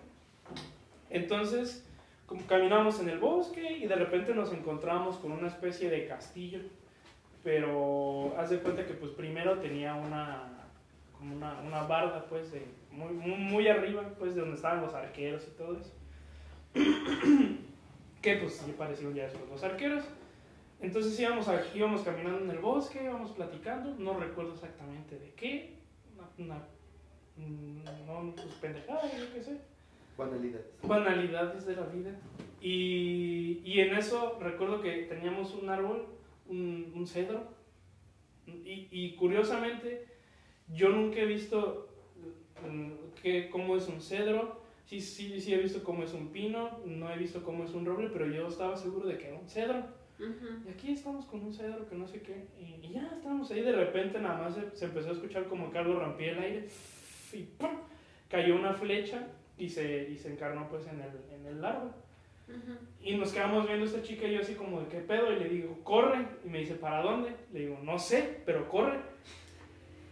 Entonces, 1.10 1.86
como 2.26 2.46
caminamos 2.46 3.00
en 3.00 3.08
el 3.08 3.18
bosque 3.18 3.78
y 3.78 3.86
de 3.86 3.94
repente 3.94 4.34
nos 4.34 4.52
encontramos 4.52 5.16
con 5.16 5.32
una 5.32 5.48
especie 5.48 5.90
de 5.90 6.06
castillo. 6.06 6.60
Pero 7.48 8.34
haz 8.36 8.50
de 8.50 8.58
cuenta 8.58 8.84
que 8.84 8.92
pues 8.92 9.12
primero 9.12 9.58
tenía 9.58 9.94
una 9.94 10.66
como 11.16 11.34
una, 11.34 11.58
una 11.62 11.82
barda 11.84 12.26
pues 12.28 12.52
de 12.52 12.62
muy, 12.90 13.14
muy, 13.14 13.36
muy 13.36 13.68
arriba 13.68 14.02
pues 14.18 14.34
de 14.34 14.42
donde 14.42 14.56
estaban 14.56 14.82
los 14.82 14.92
arqueros 14.92 15.48
y 15.48 15.56
todo 15.56 15.78
eso. 15.78 15.94
que 18.20 18.36
pues 18.36 18.52
sí 18.56 18.74
parecían 18.76 19.14
ya 19.14 19.22
después 19.24 19.48
los 19.48 19.64
arqueros. 19.64 20.04
Entonces 20.82 21.18
íbamos, 21.18 21.48
a- 21.48 21.62
íbamos 21.74 22.02
caminando 22.02 22.38
en 22.44 22.50
el 22.50 22.58
bosque, 22.58 23.02
íbamos 23.02 23.30
platicando, 23.30 23.94
no 23.98 24.12
recuerdo 24.20 24.52
exactamente 24.52 25.18
de 25.18 25.32
qué, 25.32 25.78
una, 26.14 26.28
una 26.36 26.62
mm, 27.38 27.84
no, 28.06 28.32
pues 28.34 28.54
pendejada, 28.60 29.04
yo 29.10 29.32
qué 29.32 29.42
sé 29.42 29.56
Banalidad. 30.18 30.60
banalidades 30.82 31.64
de 31.64 31.76
la 31.76 31.86
vida. 31.86 32.10
Y, 32.60 33.62
y 33.64 33.80
en 33.80 33.96
eso 33.96 34.36
recuerdo 34.38 34.82
que 34.82 35.04
teníamos 35.04 35.54
un 35.54 35.70
árbol, 35.70 36.17
un, 36.48 36.92
un 36.94 37.06
cedro, 37.06 37.48
y, 38.46 38.88
y 38.90 39.14
curiosamente 39.16 40.06
yo 40.68 40.90
nunca 40.90 41.20
he 41.20 41.26
visto 41.26 41.88
mm, 42.66 43.20
que, 43.22 43.50
cómo 43.50 43.76
es 43.76 43.88
un 43.88 44.00
cedro, 44.00 44.60
sí, 44.86 45.00
sí, 45.00 45.40
sí 45.40 45.54
he 45.54 45.58
visto 45.58 45.82
cómo 45.84 46.02
es 46.02 46.12
un 46.12 46.28
pino, 46.28 46.78
no 46.84 47.10
he 47.10 47.18
visto 47.18 47.42
cómo 47.42 47.64
es 47.64 47.72
un 47.72 47.84
roble, 47.86 48.08
pero 48.10 48.26
yo 48.26 48.48
estaba 48.48 48.76
seguro 48.76 49.06
de 49.06 49.18
que 49.18 49.28
era 49.28 49.38
un 49.38 49.48
cedro. 49.48 49.84
Y 50.66 50.70
aquí 50.70 50.92
estamos 50.92 51.26
con 51.26 51.42
un 51.44 51.54
cedro 51.54 51.88
que 51.88 51.94
no 51.94 52.06
sé 52.08 52.20
qué. 52.22 52.46
Y, 52.60 52.84
y 52.84 52.92
ya 52.92 53.08
estábamos 53.14 53.48
ahí. 53.52 53.60
De 53.60 53.70
repente 53.70 54.18
nada 54.18 54.42
más 54.42 54.54
se, 54.56 54.76
se 54.76 54.86
empezó 54.86 55.10
a 55.10 55.12
escuchar 55.12 55.46
como 55.46 55.70
que 55.70 55.78
algo 55.78 55.94
rompía 56.00 56.32
el 56.32 56.38
aire. 56.40 56.68
Y 57.32 57.42
¡pum! 57.44 57.70
cayó 58.28 58.56
una 58.56 58.74
flecha 58.74 59.28
y 59.56 59.68
se, 59.68 60.10
y 60.10 60.18
se 60.18 60.32
encarnó 60.32 60.68
pues 60.68 60.88
en 60.88 61.00
el, 61.00 61.10
en 61.32 61.46
el 61.46 61.64
árbol. 61.64 61.92
Ujú. 62.48 62.78
Y 63.02 63.16
nos 63.16 63.32
quedamos 63.32 63.66
viendo 63.66 63.84
esta 63.84 64.02
chica 64.02 64.26
y 64.26 64.34
yo 64.34 64.40
así 64.40 64.54
como 64.54 64.80
de 64.80 64.88
qué 64.88 64.98
pedo. 64.98 65.32
Y 65.32 65.38
le 65.38 65.48
digo, 65.48 65.78
corre. 65.84 66.26
Y 66.44 66.48
me 66.48 66.58
dice, 66.58 66.74
¿para 66.74 67.02
dónde? 67.02 67.34
Le 67.52 67.60
digo, 67.60 67.78
no 67.82 67.98
sé, 67.98 68.40
pero 68.44 68.68
corre. 68.68 68.98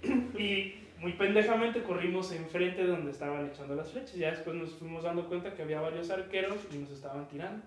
Y 0.38 0.74
muy 0.98 1.12
pendejamente 1.12 1.82
corrimos 1.82 2.32
enfrente 2.32 2.82
de 2.82 2.88
donde 2.88 3.10
estaban 3.10 3.46
echando 3.46 3.74
las 3.74 3.90
flechas. 3.90 4.14
Ya 4.14 4.30
después 4.30 4.56
nos 4.56 4.74
fuimos 4.74 5.04
dando 5.04 5.28
cuenta 5.28 5.54
que 5.54 5.62
había 5.62 5.80
varios 5.80 6.10
arqueros 6.10 6.58
y 6.72 6.78
nos 6.78 6.90
estaban 6.90 7.28
tirando. 7.28 7.64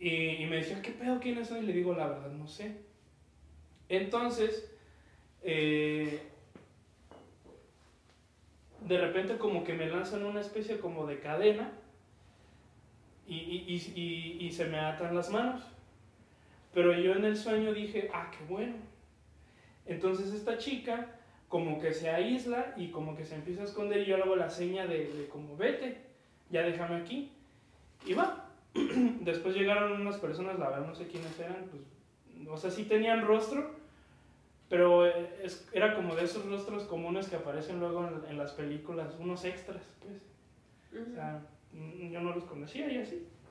Y, 0.00 0.42
y 0.42 0.46
me 0.46 0.56
decía, 0.56 0.80
¿qué 0.82 0.90
pedo 0.90 1.20
quiénes 1.20 1.48
son? 1.48 1.58
Y 1.58 1.66
le 1.66 1.72
digo, 1.72 1.94
la 1.94 2.08
verdad, 2.08 2.30
no 2.30 2.46
sé. 2.46 2.76
Entonces, 3.88 4.70
eh, 5.42 6.20
de 8.80 8.98
repente 8.98 9.36
como 9.38 9.64
que 9.64 9.74
me 9.74 9.86
lanzan 9.86 10.24
una 10.24 10.40
especie 10.40 10.78
como 10.78 11.06
de 11.06 11.20
cadena 11.20 11.72
y, 13.28 13.34
y, 13.68 13.92
y, 13.94 14.46
y- 14.46 14.52
se 14.52 14.64
me 14.66 14.78
atan 14.78 15.14
las 15.14 15.30
manos. 15.30 15.62
Pero 16.74 16.92
yo 16.98 17.12
en 17.14 17.24
el 17.24 17.36
sueño 17.36 17.72
dije, 17.72 18.10
ah, 18.12 18.30
qué 18.30 18.44
bueno. 18.52 18.74
Entonces 19.86 20.32
esta 20.32 20.58
chica 20.58 21.14
como 21.48 21.80
que 21.80 21.94
se 21.94 22.10
aísla 22.10 22.74
y 22.76 22.88
como 22.88 23.16
que 23.16 23.24
se 23.24 23.34
empieza 23.34 23.62
a 23.62 23.64
esconder 23.64 24.00
y 24.02 24.06
yo 24.06 24.16
le 24.16 24.22
hago 24.24 24.36
la 24.36 24.50
seña 24.50 24.86
de, 24.86 25.06
de 25.12 25.26
como 25.28 25.56
vete, 25.56 25.98
ya 26.50 26.62
déjame 26.62 26.96
aquí. 26.96 27.30
Y 28.06 28.12
va. 28.14 28.44
Después 28.74 29.54
llegaron 29.56 30.00
unas 30.00 30.18
personas, 30.18 30.58
la 30.58 30.68
verdad 30.70 30.86
no 30.86 30.94
sé 30.94 31.06
quiénes 31.06 31.38
eran, 31.40 31.66
pues, 31.70 31.82
o 32.48 32.56
sea, 32.56 32.70
sí 32.70 32.84
tenían 32.84 33.26
rostro, 33.26 33.74
pero 34.68 35.06
eh, 35.06 35.40
es- 35.42 35.66
era 35.72 35.94
como 35.96 36.14
de 36.14 36.24
esos 36.24 36.44
rostros 36.46 36.84
comunes 36.84 37.28
que 37.28 37.36
aparecen 37.36 37.80
luego 37.80 38.06
en, 38.06 38.30
en 38.30 38.38
las 38.38 38.52
películas, 38.52 39.14
unos 39.18 39.44
extras, 39.46 39.82
pues. 40.02 40.16
O 40.92 41.02
Ujú. 41.02 41.14
sea, 41.14 41.40
mm, 41.40 41.57
yo 41.72 42.20
no 42.20 42.34
los 42.34 42.44
conocía 42.44 42.90
y 42.92 42.98
así. 42.98 43.26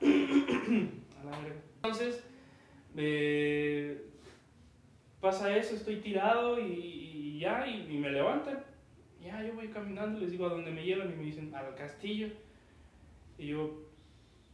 A 1.20 1.24
la 1.24 1.38
verga. 1.38 1.60
Entonces, 1.76 2.24
eh, 2.96 4.06
pasa 5.20 5.56
eso, 5.56 5.74
estoy 5.74 5.96
tirado 5.96 6.60
y, 6.60 6.64
y 6.64 7.38
ya, 7.40 7.66
y, 7.66 7.94
y 7.94 7.98
me 7.98 8.10
levantan. 8.10 8.64
Ya, 9.22 9.42
yo 9.42 9.54
voy 9.54 9.68
caminando, 9.68 10.20
les 10.20 10.30
digo 10.30 10.46
a 10.46 10.50
dónde 10.50 10.70
me 10.70 10.84
llevan 10.84 11.12
y 11.12 11.16
me 11.16 11.24
dicen, 11.24 11.52
al 11.54 11.74
castillo. 11.74 12.28
Y 13.36 13.48
yo, 13.48 13.82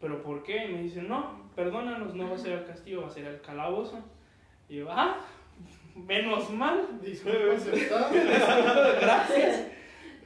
¿pero 0.00 0.22
por 0.22 0.42
qué? 0.42 0.66
Y 0.66 0.72
me 0.72 0.82
dicen, 0.82 1.08
no, 1.08 1.50
perdónanos, 1.54 2.14
no 2.14 2.28
va 2.28 2.36
a 2.36 2.38
ser 2.38 2.58
al 2.58 2.66
castillo, 2.66 3.02
va 3.02 3.08
a 3.08 3.10
ser 3.10 3.26
al 3.26 3.40
calabozo. 3.40 4.02
Y 4.68 4.76
yo, 4.76 4.90
ah, 4.90 5.20
menos 5.94 6.50
mal. 6.50 7.00
Disculpa 7.02 7.54
aceptada. 7.54 8.10
Gracias. 9.00 9.68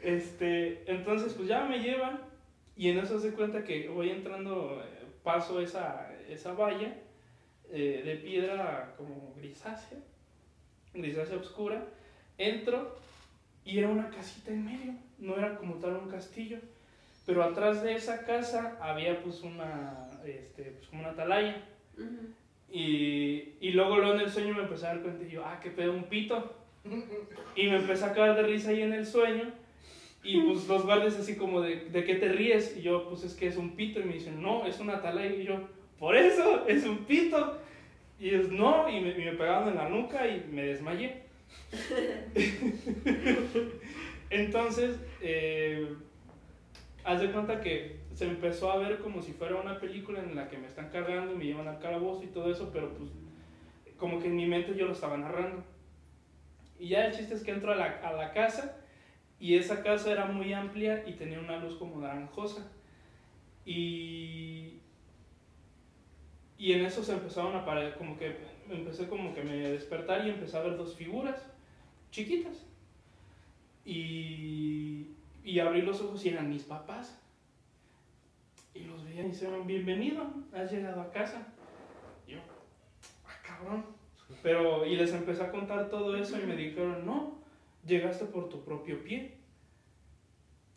Este, 0.02 0.90
entonces, 0.90 1.34
pues 1.34 1.48
ya 1.48 1.64
me 1.64 1.80
llevan 1.80 2.27
y 2.78 2.90
en 2.90 2.98
eso 2.98 3.18
se 3.18 3.32
cuenta 3.32 3.64
que 3.64 3.88
voy 3.88 4.08
entrando, 4.08 4.80
eh, 4.84 5.04
paso 5.24 5.60
esa, 5.60 6.12
esa 6.28 6.52
valla 6.52 6.94
eh, 7.72 8.02
de 8.04 8.14
piedra 8.14 8.94
como 8.96 9.34
grisácea, 9.36 9.98
grisácea 10.94 11.38
oscura, 11.38 11.84
entro 12.38 12.96
y 13.64 13.78
era 13.80 13.88
una 13.88 14.08
casita 14.10 14.52
en 14.52 14.64
medio, 14.64 14.94
no 15.18 15.36
era 15.36 15.56
como 15.56 15.74
tal 15.74 15.96
un 15.96 16.08
castillo, 16.08 16.58
pero 17.26 17.42
atrás 17.42 17.82
de 17.82 17.94
esa 17.94 18.24
casa 18.24 18.78
había 18.80 19.20
pues 19.24 19.42
una, 19.42 20.08
este, 20.24 20.62
pues 20.62 20.86
como 20.86 21.02
una 21.02 21.10
atalaya. 21.10 21.60
Y, 22.70 23.54
y 23.60 23.70
luego, 23.72 23.96
luego 23.96 24.14
en 24.14 24.20
el 24.20 24.30
sueño 24.30 24.54
me 24.54 24.62
empecé 24.62 24.86
a 24.86 24.90
dar 24.90 25.02
cuenta 25.02 25.24
y 25.24 25.30
yo, 25.30 25.44
ah, 25.44 25.58
qué 25.60 25.70
pedo, 25.70 25.92
un 25.92 26.04
pito. 26.04 26.54
Y 27.56 27.66
me 27.66 27.78
empecé 27.78 28.04
a 28.04 28.12
caer 28.12 28.36
de 28.36 28.42
risa 28.44 28.70
ahí 28.70 28.82
en 28.82 28.92
el 28.92 29.04
sueño. 29.04 29.52
Y 30.22 30.40
pues 30.42 30.66
los 30.68 30.84
guardias 30.84 31.16
así 31.16 31.36
como 31.36 31.60
de, 31.60 31.88
¿de 31.90 32.04
qué 32.04 32.16
te 32.16 32.28
ríes? 32.28 32.76
Y 32.76 32.82
yo, 32.82 33.08
pues 33.08 33.24
es 33.24 33.34
que 33.34 33.46
es 33.46 33.56
un 33.56 33.76
pito. 33.76 34.00
Y 34.00 34.04
me 34.04 34.14
dicen, 34.14 34.42
no, 34.42 34.66
es 34.66 34.80
una 34.80 34.96
atalaya. 34.96 35.34
Y 35.34 35.44
yo, 35.44 35.60
por 35.98 36.16
eso, 36.16 36.66
es 36.66 36.84
un 36.84 36.98
pito. 36.98 37.58
Y 38.18 38.30
ellos, 38.30 38.50
no, 38.50 38.88
y 38.88 39.00
me, 39.00 39.10
y 39.10 39.24
me 39.24 39.32
pegaron 39.32 39.68
en 39.68 39.76
la 39.76 39.88
nuca 39.88 40.26
y 40.26 40.44
me 40.50 40.64
desmayé. 40.64 41.22
Entonces, 44.30 44.98
eh, 45.22 45.88
haz 47.04 47.20
de 47.20 47.30
cuenta 47.30 47.60
que 47.60 47.96
se 48.14 48.26
empezó 48.26 48.72
a 48.72 48.78
ver 48.78 48.98
como 48.98 49.22
si 49.22 49.32
fuera 49.32 49.56
una 49.56 49.78
película 49.78 50.20
en 50.20 50.34
la 50.34 50.48
que 50.48 50.58
me 50.58 50.66
están 50.66 50.90
cargando 50.90 51.32
y 51.32 51.36
me 51.36 51.44
llevan 51.44 51.68
al 51.68 51.78
calabozo 51.78 52.24
y 52.24 52.28
todo 52.28 52.50
eso, 52.50 52.70
pero 52.72 52.92
pues 52.94 53.10
como 53.96 54.20
que 54.20 54.26
en 54.26 54.36
mi 54.36 54.46
mente 54.46 54.74
yo 54.76 54.86
lo 54.86 54.92
estaba 54.92 55.16
narrando. 55.16 55.62
Y 56.78 56.88
ya 56.88 57.06
el 57.06 57.16
chiste 57.16 57.34
es 57.34 57.42
que 57.42 57.52
entro 57.52 57.72
a 57.72 57.76
la, 57.76 58.00
a 58.02 58.12
la 58.12 58.32
casa 58.32 58.76
y 59.40 59.56
esa 59.56 59.82
casa 59.82 60.10
era 60.10 60.26
muy 60.26 60.52
amplia 60.52 61.04
y 61.06 61.12
tenía 61.12 61.38
una 61.38 61.58
luz 61.58 61.76
como 61.76 62.00
naranjosa. 62.00 62.66
Y, 63.64 64.80
y 66.56 66.72
en 66.72 66.84
eso 66.84 67.04
se 67.04 67.12
empezaron 67.12 67.54
a 67.54 67.64
parar, 67.64 67.96
como 67.96 68.18
que 68.18 68.36
empecé 68.68 69.08
como 69.08 69.34
que 69.34 69.42
me 69.42 69.56
despertar 69.56 70.26
y 70.26 70.30
empecé 70.30 70.56
a 70.56 70.62
ver 70.62 70.76
dos 70.76 70.96
figuras 70.96 71.46
chiquitas. 72.10 72.66
Y, 73.84 75.08
y 75.44 75.60
abrí 75.60 75.82
los 75.82 76.00
ojos 76.00 76.24
y 76.24 76.30
eran 76.30 76.50
mis 76.50 76.64
papás. 76.64 77.18
Y 78.74 78.84
los 78.84 79.04
veía 79.04 79.24
y 79.24 79.30
dijeron, 79.30 79.66
bienvenido, 79.66 80.24
has 80.52 80.70
llegado 80.70 81.00
a 81.00 81.10
casa. 81.10 81.46
Yo, 82.26 82.38
ah, 83.26 83.40
cabrón. 83.42 83.84
Pero, 84.42 84.84
y 84.84 84.96
les 84.96 85.12
empecé 85.12 85.42
a 85.42 85.50
contar 85.50 85.88
todo 85.88 86.16
eso 86.16 86.38
y 86.38 86.46
me 86.46 86.54
dijeron, 86.54 87.06
no, 87.06 87.38
llegaste 87.86 88.26
por 88.26 88.48
tu 88.48 88.62
propio 88.64 89.02
pie. 89.02 89.37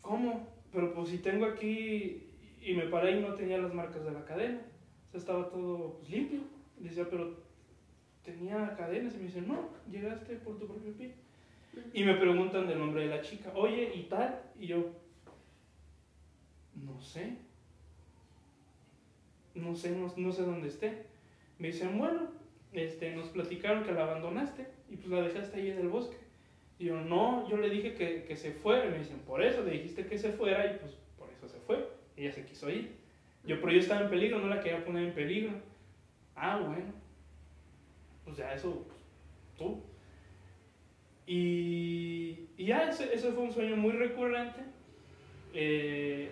¿Cómo? 0.01 0.47
Pero 0.71 0.93
pues 0.93 1.09
si 1.09 1.17
tengo 1.19 1.45
aquí, 1.45 2.31
y 2.61 2.73
me 2.73 2.83
paré 2.83 3.17
y 3.17 3.21
no 3.21 3.33
tenía 3.33 3.57
las 3.57 3.73
marcas 3.73 4.05
de 4.05 4.11
la 4.11 4.23
cadena. 4.23 4.61
O 5.07 5.11
sea, 5.11 5.19
estaba 5.19 5.49
todo 5.49 5.95
pues, 5.97 6.09
limpio. 6.09 6.41
Y 6.79 6.85
decía, 6.85 7.07
pero 7.09 7.35
tenía 8.23 8.75
cadenas. 8.75 9.15
Y 9.15 9.17
me 9.17 9.23
dice, 9.23 9.41
no, 9.41 9.69
llegaste 9.89 10.35
por 10.37 10.57
tu 10.57 10.67
propio 10.67 10.93
pie. 10.93 11.13
Y 11.93 12.03
me 12.03 12.15
preguntan 12.15 12.67
del 12.67 12.79
nombre 12.79 13.03
de 13.03 13.15
la 13.15 13.21
chica, 13.21 13.51
oye, 13.55 13.91
¿y 13.95 14.03
tal? 14.03 14.41
Y 14.59 14.67
yo, 14.67 14.91
no 16.75 16.99
sé. 17.01 17.37
No 19.55 19.75
sé, 19.75 19.91
no, 19.91 20.11
no 20.15 20.31
sé 20.31 20.43
dónde 20.43 20.67
esté. 20.67 21.05
Me 21.59 21.67
dicen, 21.67 21.97
bueno, 21.97 22.29
este, 22.73 23.15
nos 23.15 23.29
platicaron 23.29 23.83
que 23.83 23.91
la 23.91 24.03
abandonaste 24.03 24.67
y 24.89 24.97
pues 24.97 25.09
la 25.09 25.21
dejaste 25.21 25.59
ahí 25.59 25.71
en 25.71 25.79
el 25.79 25.89
bosque. 25.89 26.17
Y 26.81 26.85
yo, 26.85 26.99
no, 26.99 27.47
yo 27.47 27.57
le 27.57 27.69
dije 27.69 27.93
que, 27.93 28.23
que 28.23 28.35
se 28.35 28.53
fuera. 28.53 28.87
Y 28.87 28.89
me 28.89 28.97
dicen, 28.97 29.19
por 29.19 29.43
eso 29.43 29.63
le 29.63 29.73
dijiste 29.73 30.07
que 30.07 30.17
se 30.17 30.31
fuera 30.31 30.65
y 30.65 30.79
pues 30.79 30.97
por 31.15 31.29
eso 31.29 31.47
se 31.47 31.59
fue. 31.59 31.87
Ella 32.17 32.31
se 32.31 32.43
quiso 32.43 32.71
ir. 32.71 32.95
Yo, 33.45 33.59
pero 33.61 33.71
yo 33.71 33.79
estaba 33.79 34.01
en 34.01 34.09
peligro, 34.09 34.39
no 34.39 34.47
la 34.47 34.61
quería 34.61 34.83
poner 34.83 35.03
en 35.09 35.13
peligro. 35.13 35.51
Ah, 36.35 36.57
bueno. 36.57 36.91
Pues 38.25 38.37
ya 38.37 38.51
eso, 38.51 38.83
pues, 38.87 38.99
tú. 39.59 39.83
Y, 41.27 42.47
y 42.57 42.65
ya, 42.65 42.89
ese, 42.89 43.13
ese 43.13 43.31
fue 43.31 43.43
un 43.43 43.53
sueño 43.53 43.75
muy 43.75 43.91
recurrente. 43.91 44.61
Eh, 45.53 46.31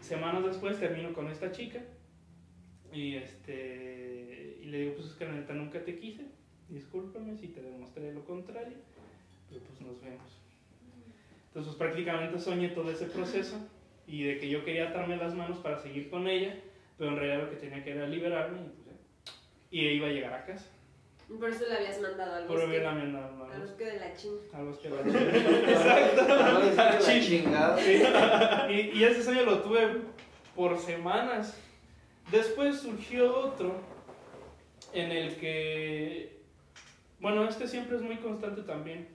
semanas 0.00 0.46
después 0.46 0.80
termino 0.80 1.12
con 1.12 1.28
esta 1.28 1.52
chica. 1.52 1.80
Y 2.90 3.16
este 3.16 4.60
y 4.62 4.64
le 4.64 4.78
digo, 4.78 4.94
pues 4.94 5.08
es 5.08 5.12
que 5.12 5.26
la 5.26 5.32
neta 5.32 5.52
nunca 5.52 5.84
te 5.84 5.98
quise. 5.98 6.24
Discúlpame 6.70 7.36
si 7.36 7.48
te 7.48 7.60
demostré 7.60 8.14
lo 8.14 8.24
contrario. 8.24 8.78
Pero 9.50 9.60
pues 9.64 9.80
nos 9.80 10.00
vemos. 10.00 10.38
Entonces 11.48 11.74
pues, 11.74 11.76
prácticamente 11.76 12.38
soñé 12.38 12.68
todo 12.70 12.90
ese 12.90 13.06
proceso 13.06 13.56
y 14.06 14.22
de 14.24 14.38
que 14.38 14.48
yo 14.48 14.64
quería 14.64 14.88
atarme 14.90 15.16
las 15.16 15.34
manos 15.34 15.58
para 15.58 15.78
seguir 15.78 16.08
con 16.10 16.26
ella, 16.28 16.54
pero 16.96 17.10
en 17.10 17.16
realidad 17.16 17.42
lo 17.44 17.50
que 17.50 17.56
tenía 17.56 17.82
que 17.84 17.90
era 17.90 18.06
liberarme 18.06 18.58
y 18.60 18.68
pues 18.68 18.86
ya. 18.86 18.92
Y 19.70 19.86
iba 19.86 20.08
a 20.08 20.10
llegar 20.10 20.34
a 20.34 20.44
casa. 20.46 20.66
Por 21.38 21.48
eso 21.48 21.64
le 21.68 21.76
habías 21.76 22.00
mandado 22.00 22.34
al 22.34 22.44
Por 22.46 22.56
bosque. 22.60 22.76
haber 22.76 22.92
mandado 22.92 23.44
Al 23.52 23.60
bosque 23.60 23.84
de 23.84 24.00
la 24.00 24.14
chinga. 24.14 24.40
a 24.52 24.62
los 24.62 24.78
que 24.78 24.90
la 24.90 25.00
Exacto. 25.00 26.26
No, 26.28 26.58
es 26.62 26.70
que 26.70 27.12
la 27.12 27.20
chingada. 27.20 27.78
Sí. 27.78 28.02
Y, 28.92 28.98
y 28.98 29.04
ese 29.04 29.22
sueño 29.22 29.44
lo 29.44 29.60
tuve 29.62 30.00
por 30.56 30.76
semanas. 30.78 31.56
Después 32.32 32.80
surgió 32.80 33.32
otro 33.36 33.80
en 34.92 35.12
el 35.12 35.36
que, 35.36 36.40
bueno, 37.20 37.44
este 37.48 37.68
siempre 37.68 37.96
es 37.96 38.02
muy 38.02 38.16
constante 38.16 38.62
también, 38.62 39.06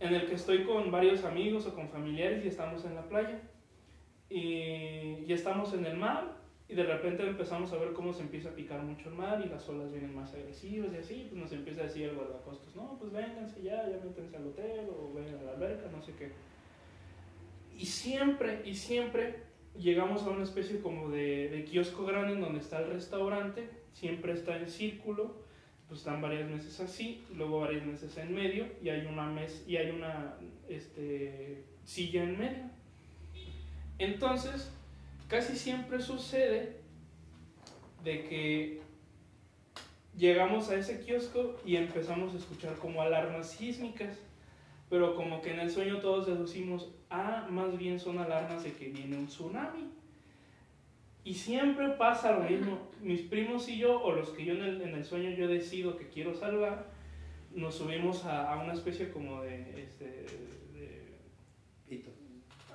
en 0.00 0.14
el 0.14 0.26
que 0.26 0.34
estoy 0.34 0.64
con 0.64 0.90
varios 0.90 1.24
amigos 1.24 1.66
o 1.66 1.74
con 1.74 1.88
familiares 1.88 2.44
y 2.44 2.48
estamos 2.48 2.84
en 2.84 2.94
la 2.94 3.08
playa. 3.08 3.40
Y, 4.28 5.24
y 5.26 5.32
estamos 5.32 5.74
en 5.74 5.84
el 5.86 5.96
mar 5.96 6.40
y 6.70 6.74
de 6.74 6.84
repente 6.84 7.26
empezamos 7.26 7.72
a 7.72 7.78
ver 7.78 7.92
cómo 7.92 8.12
se 8.12 8.22
empieza 8.22 8.50
a 8.50 8.52
picar 8.52 8.80
mucho 8.82 9.08
el 9.08 9.16
mar 9.16 9.42
y 9.44 9.48
las 9.48 9.68
olas 9.68 9.90
vienen 9.90 10.14
más 10.14 10.32
agresivas 10.32 10.92
y 10.92 10.98
así, 10.98 11.26
pues 11.28 11.42
nos 11.42 11.52
empieza 11.52 11.80
a 11.80 11.84
decir 11.84 12.04
el 12.04 12.14
guardacostas, 12.14 12.76
no, 12.76 12.96
pues 12.96 13.12
vénganse 13.12 13.60
ya, 13.60 13.88
ya 13.88 13.98
métanse 14.04 14.36
al 14.36 14.46
hotel 14.46 14.88
o 14.88 15.12
vengan 15.12 15.40
a 15.40 15.42
la 15.42 15.50
alberca, 15.52 15.90
no 15.90 16.00
sé 16.00 16.14
qué. 16.14 16.30
Y 17.76 17.86
siempre, 17.86 18.62
y 18.64 18.76
siempre 18.76 19.42
llegamos 19.76 20.22
a 20.22 20.30
una 20.30 20.44
especie 20.44 20.80
como 20.80 21.10
de, 21.10 21.48
de 21.48 21.64
kiosco 21.64 22.04
grande 22.04 22.34
en 22.34 22.40
donde 22.40 22.60
está 22.60 22.78
el 22.78 22.90
restaurante, 22.90 23.68
siempre 23.92 24.32
está 24.32 24.56
en 24.56 24.68
círculo, 24.68 25.39
pues 25.90 26.02
están 26.02 26.22
varias 26.22 26.48
mesas 26.48 26.78
así, 26.78 27.24
luego 27.34 27.58
varias 27.58 27.84
mesas 27.84 28.16
en 28.16 28.32
medio 28.32 28.64
y 28.80 28.90
hay 28.90 29.04
una 29.06 29.26
mes 29.26 29.64
y 29.66 29.76
hay 29.76 29.90
una 29.90 30.36
este, 30.68 31.64
silla 31.84 32.22
en 32.22 32.38
medio. 32.38 32.62
Entonces, 33.98 34.70
casi 35.26 35.56
siempre 35.56 36.00
sucede 36.00 36.76
de 38.04 38.22
que 38.22 38.80
llegamos 40.16 40.70
a 40.70 40.76
ese 40.76 41.00
kiosco 41.00 41.56
y 41.66 41.74
empezamos 41.74 42.34
a 42.34 42.38
escuchar 42.38 42.76
como 42.76 43.02
alarmas 43.02 43.50
sísmicas, 43.50 44.16
pero 44.88 45.16
como 45.16 45.42
que 45.42 45.54
en 45.54 45.58
el 45.58 45.72
sueño 45.72 45.98
todos 45.98 46.28
deducimos, 46.28 46.92
ah, 47.10 47.48
más 47.50 47.76
bien 47.76 47.98
son 47.98 48.20
alarmas 48.20 48.62
de 48.62 48.74
que 48.74 48.90
viene 48.90 49.18
un 49.18 49.26
tsunami. 49.26 49.90
Y 51.24 51.34
siempre 51.34 51.88
pasa 51.90 52.32
lo 52.32 52.40
mismo, 52.48 52.78
mis 53.00 53.20
primos 53.22 53.68
y 53.68 53.78
yo, 53.78 54.00
o 54.02 54.12
los 54.12 54.30
que 54.30 54.44
yo 54.44 54.54
en 54.54 54.62
el, 54.62 54.80
en 54.82 54.94
el 54.94 55.04
sueño 55.04 55.30
yo 55.30 55.48
decido 55.48 55.96
que 55.96 56.08
quiero 56.08 56.34
salvar, 56.34 56.86
nos 57.54 57.74
subimos 57.74 58.24
a, 58.24 58.52
a 58.52 58.62
una 58.62 58.72
especie 58.72 59.10
como 59.10 59.42
de, 59.42 59.82
este, 59.82 60.04
de 60.72 61.02
Pito. 61.88 62.10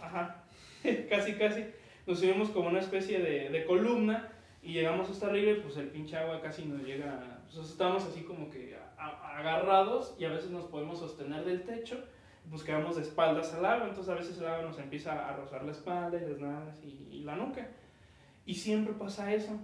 Ajá, 0.01 0.43
casi, 1.09 1.33
casi. 1.33 1.65
Nos 2.05 2.19
subimos 2.19 2.49
como 2.49 2.69
una 2.69 2.79
especie 2.79 3.19
de, 3.19 3.49
de 3.49 3.65
columna 3.65 4.31
y 4.61 4.73
llegamos 4.73 5.09
hasta 5.09 5.27
arriba 5.27 5.51
y 5.53 5.61
pues 5.61 5.77
el 5.77 5.87
pinche 5.87 6.15
agua 6.17 6.39
casi 6.41 6.65
nos 6.65 6.83
llega. 6.83 7.39
Pues 7.53 7.67
estamos 7.69 8.05
así 8.05 8.21
como 8.21 8.49
que 8.51 8.75
a- 8.97 9.03
a- 9.03 9.39
agarrados 9.39 10.15
y 10.19 10.25
a 10.25 10.29
veces 10.29 10.51
nos 10.51 10.65
podemos 10.65 10.99
sostener 10.99 11.45
del 11.45 11.63
techo. 11.63 12.03
Pues 12.49 12.61
quedamos 12.63 12.95
de 12.95 13.01
espaldas 13.01 13.55
al 13.55 13.65
agua, 13.65 13.87
entonces 13.87 14.13
a 14.13 14.15
veces 14.15 14.37
el 14.37 14.45
agua 14.45 14.67
nos 14.67 14.77
empieza 14.77 15.27
a 15.27 15.35
rozar 15.35 15.63
la 15.63 15.71
espalda 15.71 16.15
y 16.21 16.29
las 16.29 16.39
nalgas 16.39 16.79
y, 16.83 17.07
y 17.11 17.23
la 17.23 17.35
nuca. 17.35 17.67
Y 18.45 18.53
siempre 18.55 18.93
pasa 18.93 19.33
eso. 19.33 19.59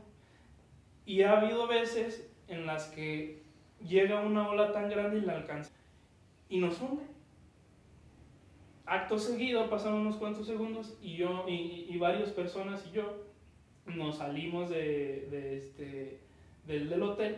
Y 1.06 1.22
ha 1.22 1.40
habido 1.40 1.68
veces 1.68 2.30
en 2.48 2.66
las 2.66 2.86
que 2.88 3.42
llega 3.88 4.22
una 4.22 4.48
ola 4.50 4.72
tan 4.72 4.90
grande 4.90 5.18
y 5.18 5.22
la 5.22 5.38
alcanza 5.38 5.72
y 6.50 6.60
nos 6.60 6.80
hunde 6.82 7.04
acto 8.86 9.18
seguido, 9.18 9.70
pasan 9.70 9.94
unos 9.94 10.18
cuantos 10.18 10.46
segundos 10.48 10.98
y 11.02 11.16
yo 11.16 11.46
y, 11.48 11.88
y 11.90 11.98
varias 11.98 12.30
personas 12.32 12.86
y 12.88 12.96
yo 12.96 13.24
nos 13.86 14.18
salimos 14.18 14.70
de, 14.70 15.28
de 15.32 15.58
este, 15.58 16.20
del, 16.68 16.90
del 16.90 17.02
hotel 17.04 17.38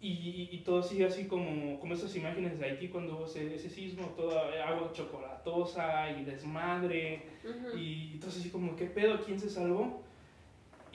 y, 0.00 0.08
y- 0.12 0.48
y 0.52 0.58
todo 0.58 0.80
sigue 0.82 1.06
así 1.06 1.26
como, 1.26 1.80
como 1.80 1.94
esas 1.94 2.14
imágenes 2.14 2.58
de 2.58 2.66
Haití 2.66 2.88
cuando 2.88 3.16
hubo 3.16 3.24
ese, 3.26 3.54
ese 3.54 3.68
sismo, 3.68 4.06
toda 4.16 4.42
agua 4.64 4.92
chocolatosa 4.92 6.10
y 6.12 6.24
desmadre 6.24 7.22
Ujú. 7.44 7.76
y 7.76 8.12
entonces 8.14 8.40
así 8.40 8.50
como, 8.50 8.76
¿qué 8.76 8.84
pedo? 8.86 9.20
¿Quién 9.24 9.40
se 9.40 9.50
salvó? 9.50 10.02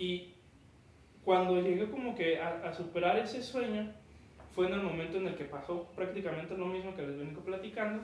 Y 0.03 0.33
cuando 1.23 1.61
llegué 1.61 1.89
como 1.89 2.13
que 2.15 2.39
a, 2.39 2.67
a 2.67 2.73
superar 2.73 3.17
ese 3.19 3.41
sueño, 3.41 3.91
fue 4.53 4.67
en 4.67 4.73
el 4.73 4.81
momento 4.83 5.17
en 5.17 5.27
el 5.27 5.35
que 5.35 5.45
pasó 5.45 5.89
prácticamente 5.95 6.57
lo 6.57 6.65
mismo 6.65 6.95
que 6.95 7.07
les 7.07 7.17
vengo 7.17 7.41
platicando. 7.41 8.03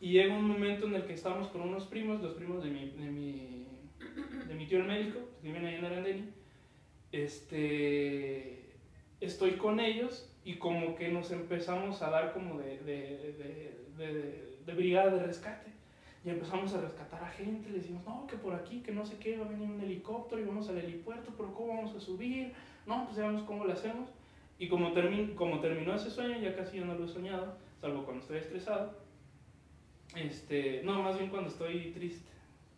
Y 0.00 0.12
llega 0.12 0.34
un 0.36 0.46
momento 0.48 0.86
en 0.86 0.94
el 0.94 1.04
que 1.04 1.14
estamos 1.14 1.48
con 1.48 1.62
unos 1.62 1.86
primos, 1.86 2.20
los 2.22 2.34
primos 2.34 2.62
de 2.62 2.70
mi, 2.70 2.90
de 2.90 3.10
mi, 3.10 3.66
de 4.48 4.54
mi 4.54 4.66
tío 4.66 4.78
el 4.78 4.84
médico, 4.86 5.18
que 5.40 5.48
viven 5.48 5.64
ahí 5.64 5.74
en 5.76 5.84
Arandeni. 5.84 6.24
Este, 7.12 8.74
estoy 9.20 9.52
con 9.52 9.80
ellos 9.80 10.28
y 10.44 10.54
como 10.56 10.94
que 10.96 11.08
nos 11.08 11.30
empezamos 11.32 12.02
a 12.02 12.10
dar 12.10 12.32
como 12.32 12.58
de, 12.58 12.78
de, 12.78 13.34
de- 13.98 14.52
de 14.66 14.74
brigada 14.74 15.10
de 15.10 15.22
rescate. 15.24 15.70
Y 16.24 16.30
empezamos 16.30 16.72
a 16.74 16.80
rescatar 16.80 17.22
a 17.24 17.28
gente, 17.30 17.68
le 17.70 17.78
decimos, 17.78 18.04
no, 18.04 18.26
que 18.28 18.36
por 18.36 18.54
aquí, 18.54 18.80
que 18.80 18.92
no 18.92 19.04
sé 19.04 19.16
qué, 19.18 19.36
va 19.38 19.44
a 19.44 19.48
venir 19.48 19.68
un 19.68 19.80
helicóptero 19.80 20.40
y 20.40 20.44
vamos 20.44 20.68
al 20.68 20.78
helipuerto, 20.78 21.32
pero 21.36 21.52
¿cómo 21.52 21.74
vamos 21.76 21.96
a 21.96 22.00
subir? 22.00 22.52
No, 22.86 23.04
pues 23.06 23.16
ya 23.16 23.26
vemos 23.26 23.42
cómo 23.42 23.64
lo 23.64 23.72
hacemos. 23.72 24.08
Y 24.58 24.68
como, 24.68 24.92
termi- 24.94 25.34
como 25.34 25.58
terminó 25.60 25.94
ese 25.94 26.10
sueño, 26.10 26.38
ya 26.38 26.54
casi 26.54 26.76
yo 26.78 26.84
no 26.84 26.94
lo 26.94 27.06
he 27.06 27.08
soñado, 27.08 27.56
salvo 27.80 28.04
cuando 28.04 28.22
estoy 28.22 28.38
estresado. 28.38 28.96
Este, 30.14 30.82
no, 30.84 31.02
más 31.02 31.18
bien 31.18 31.30
cuando 31.30 31.48
estoy 31.48 31.90
triste, 31.92 32.30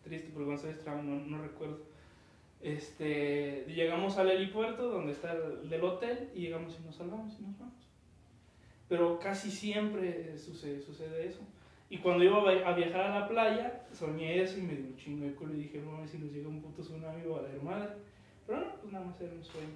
triste 0.03 0.29
porque 0.33 0.45
cuando 0.45 0.55
estoy 0.55 0.71
estresado 0.71 1.03
no, 1.03 1.15
no 1.25 1.41
recuerdo. 1.43 1.79
Este, 2.61 3.65
llegamos 3.67 4.17
al 4.17 4.31
helipuerto 4.31 4.89
donde 4.89 5.11
está 5.11 5.33
el 5.33 5.83
hotel 5.83 6.31
y 6.33 6.39
llegamos 6.41 6.75
y 6.81 6.85
nos 6.85 6.95
salvamos 6.95 7.37
y 7.39 7.43
nos 7.43 7.59
vamos. 7.59 7.75
Pero 8.89 9.19
casi 9.19 9.51
siempre 9.51 10.35
sucede, 10.37 10.81
sucede 10.81 11.27
eso. 11.27 11.41
Y 11.89 11.99
cuando 11.99 12.23
iba 12.23 12.37
a 12.41 12.53
vi- 12.53 12.63
a 12.63 12.71
viajar 12.73 13.01
a 13.01 13.19
la 13.19 13.27
playa, 13.27 13.83
soñé 13.93 14.41
eso 14.41 14.57
y 14.57 14.63
me 14.63 14.73
dio 14.75 14.85
un 14.87 14.97
chingo 14.97 15.25
de 15.25 15.33
culo 15.35 15.53
y 15.53 15.57
dije, 15.63 15.79
no 15.79 16.05
si 16.07 16.17
nos 16.17 16.31
llega 16.31 16.47
un 16.49 16.61
puto 16.61 16.81
tsunami 16.81 17.23
o 17.25 17.37
a 17.37 17.43
la 17.43 17.49
hermana. 17.49 17.89
Pero 18.47 18.59
no, 18.59 18.71
pues 18.81 18.91
nada 18.93 19.05
más 19.05 19.21
era 19.21 19.33
un 19.33 19.43
sueño. 19.43 19.67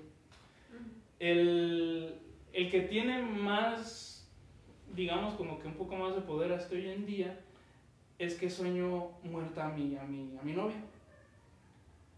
El, 1.19 2.15
el 2.53 2.71
que 2.71 2.81
tiene 2.81 3.21
más, 3.21 4.27
digamos, 4.95 5.35
como 5.35 5.59
que 5.59 5.67
un 5.67 5.73
poco 5.75 5.95
más 5.95 6.15
de 6.15 6.21
poder 6.21 6.51
hasta 6.53 6.75
hoy 6.75 6.87
en 6.89 7.05
día, 7.05 7.39
es 8.17 8.35
que 8.35 8.49
sueño 8.49 9.11
muerta 9.23 9.67
a 9.67 9.71
mi, 9.71 9.95
a 9.97 10.03
mi, 10.03 10.35
a 10.37 10.43
mi 10.43 10.53
novia. 10.53 10.81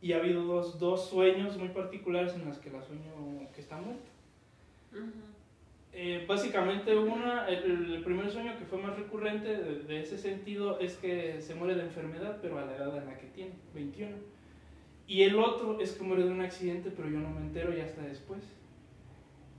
Y 0.02 0.14
ha 0.14 0.18
habido 0.18 0.44
dos, 0.46 0.80
dos 0.80 1.08
sueños 1.10 1.58
muy 1.58 1.70
particulares 1.70 2.34
en 2.34 2.46
los 2.46 2.58
que 2.58 2.72
la 2.72 2.82
sueño 2.82 3.12
que 3.54 3.62
está 3.62 3.78
muerta. 3.78 4.10
Ujú. 4.94 5.12
Eh, 5.94 6.24
básicamente 6.28 6.96
una, 6.98 7.48
el, 7.50 7.94
el 7.96 8.04
primer 8.04 8.30
sueño 8.32 8.58
que 8.58 8.64
fue 8.66 8.78
más 8.82 8.96
recurrente 8.96 9.50
de, 9.58 9.80
de 9.84 10.00
ese 10.02 10.18
sentido 10.18 10.80
es 10.80 10.96
que 10.96 11.42
se 11.42 11.54
muere 11.56 11.76
de 11.76 11.84
enfermedad, 11.84 12.40
pero 12.42 12.58
a 12.60 12.66
la 12.66 12.76
edad 12.78 12.98
en 12.98 13.06
la 13.08 13.18
que 13.18 13.28
tiene, 13.28 13.52
21. 13.76 14.16
Y 15.08 15.24
el 15.24 15.38
otro 15.38 15.80
es 15.82 15.92
que 15.94 16.04
muere 16.04 16.24
de 16.24 16.32
un 16.32 16.42
accidente, 16.42 16.92
pero 16.96 17.10
yo 17.10 17.20
no 17.20 17.30
me 17.30 17.42
entero 17.42 17.76
y 17.76 17.82
hasta 17.82 18.02
después. 18.04 18.42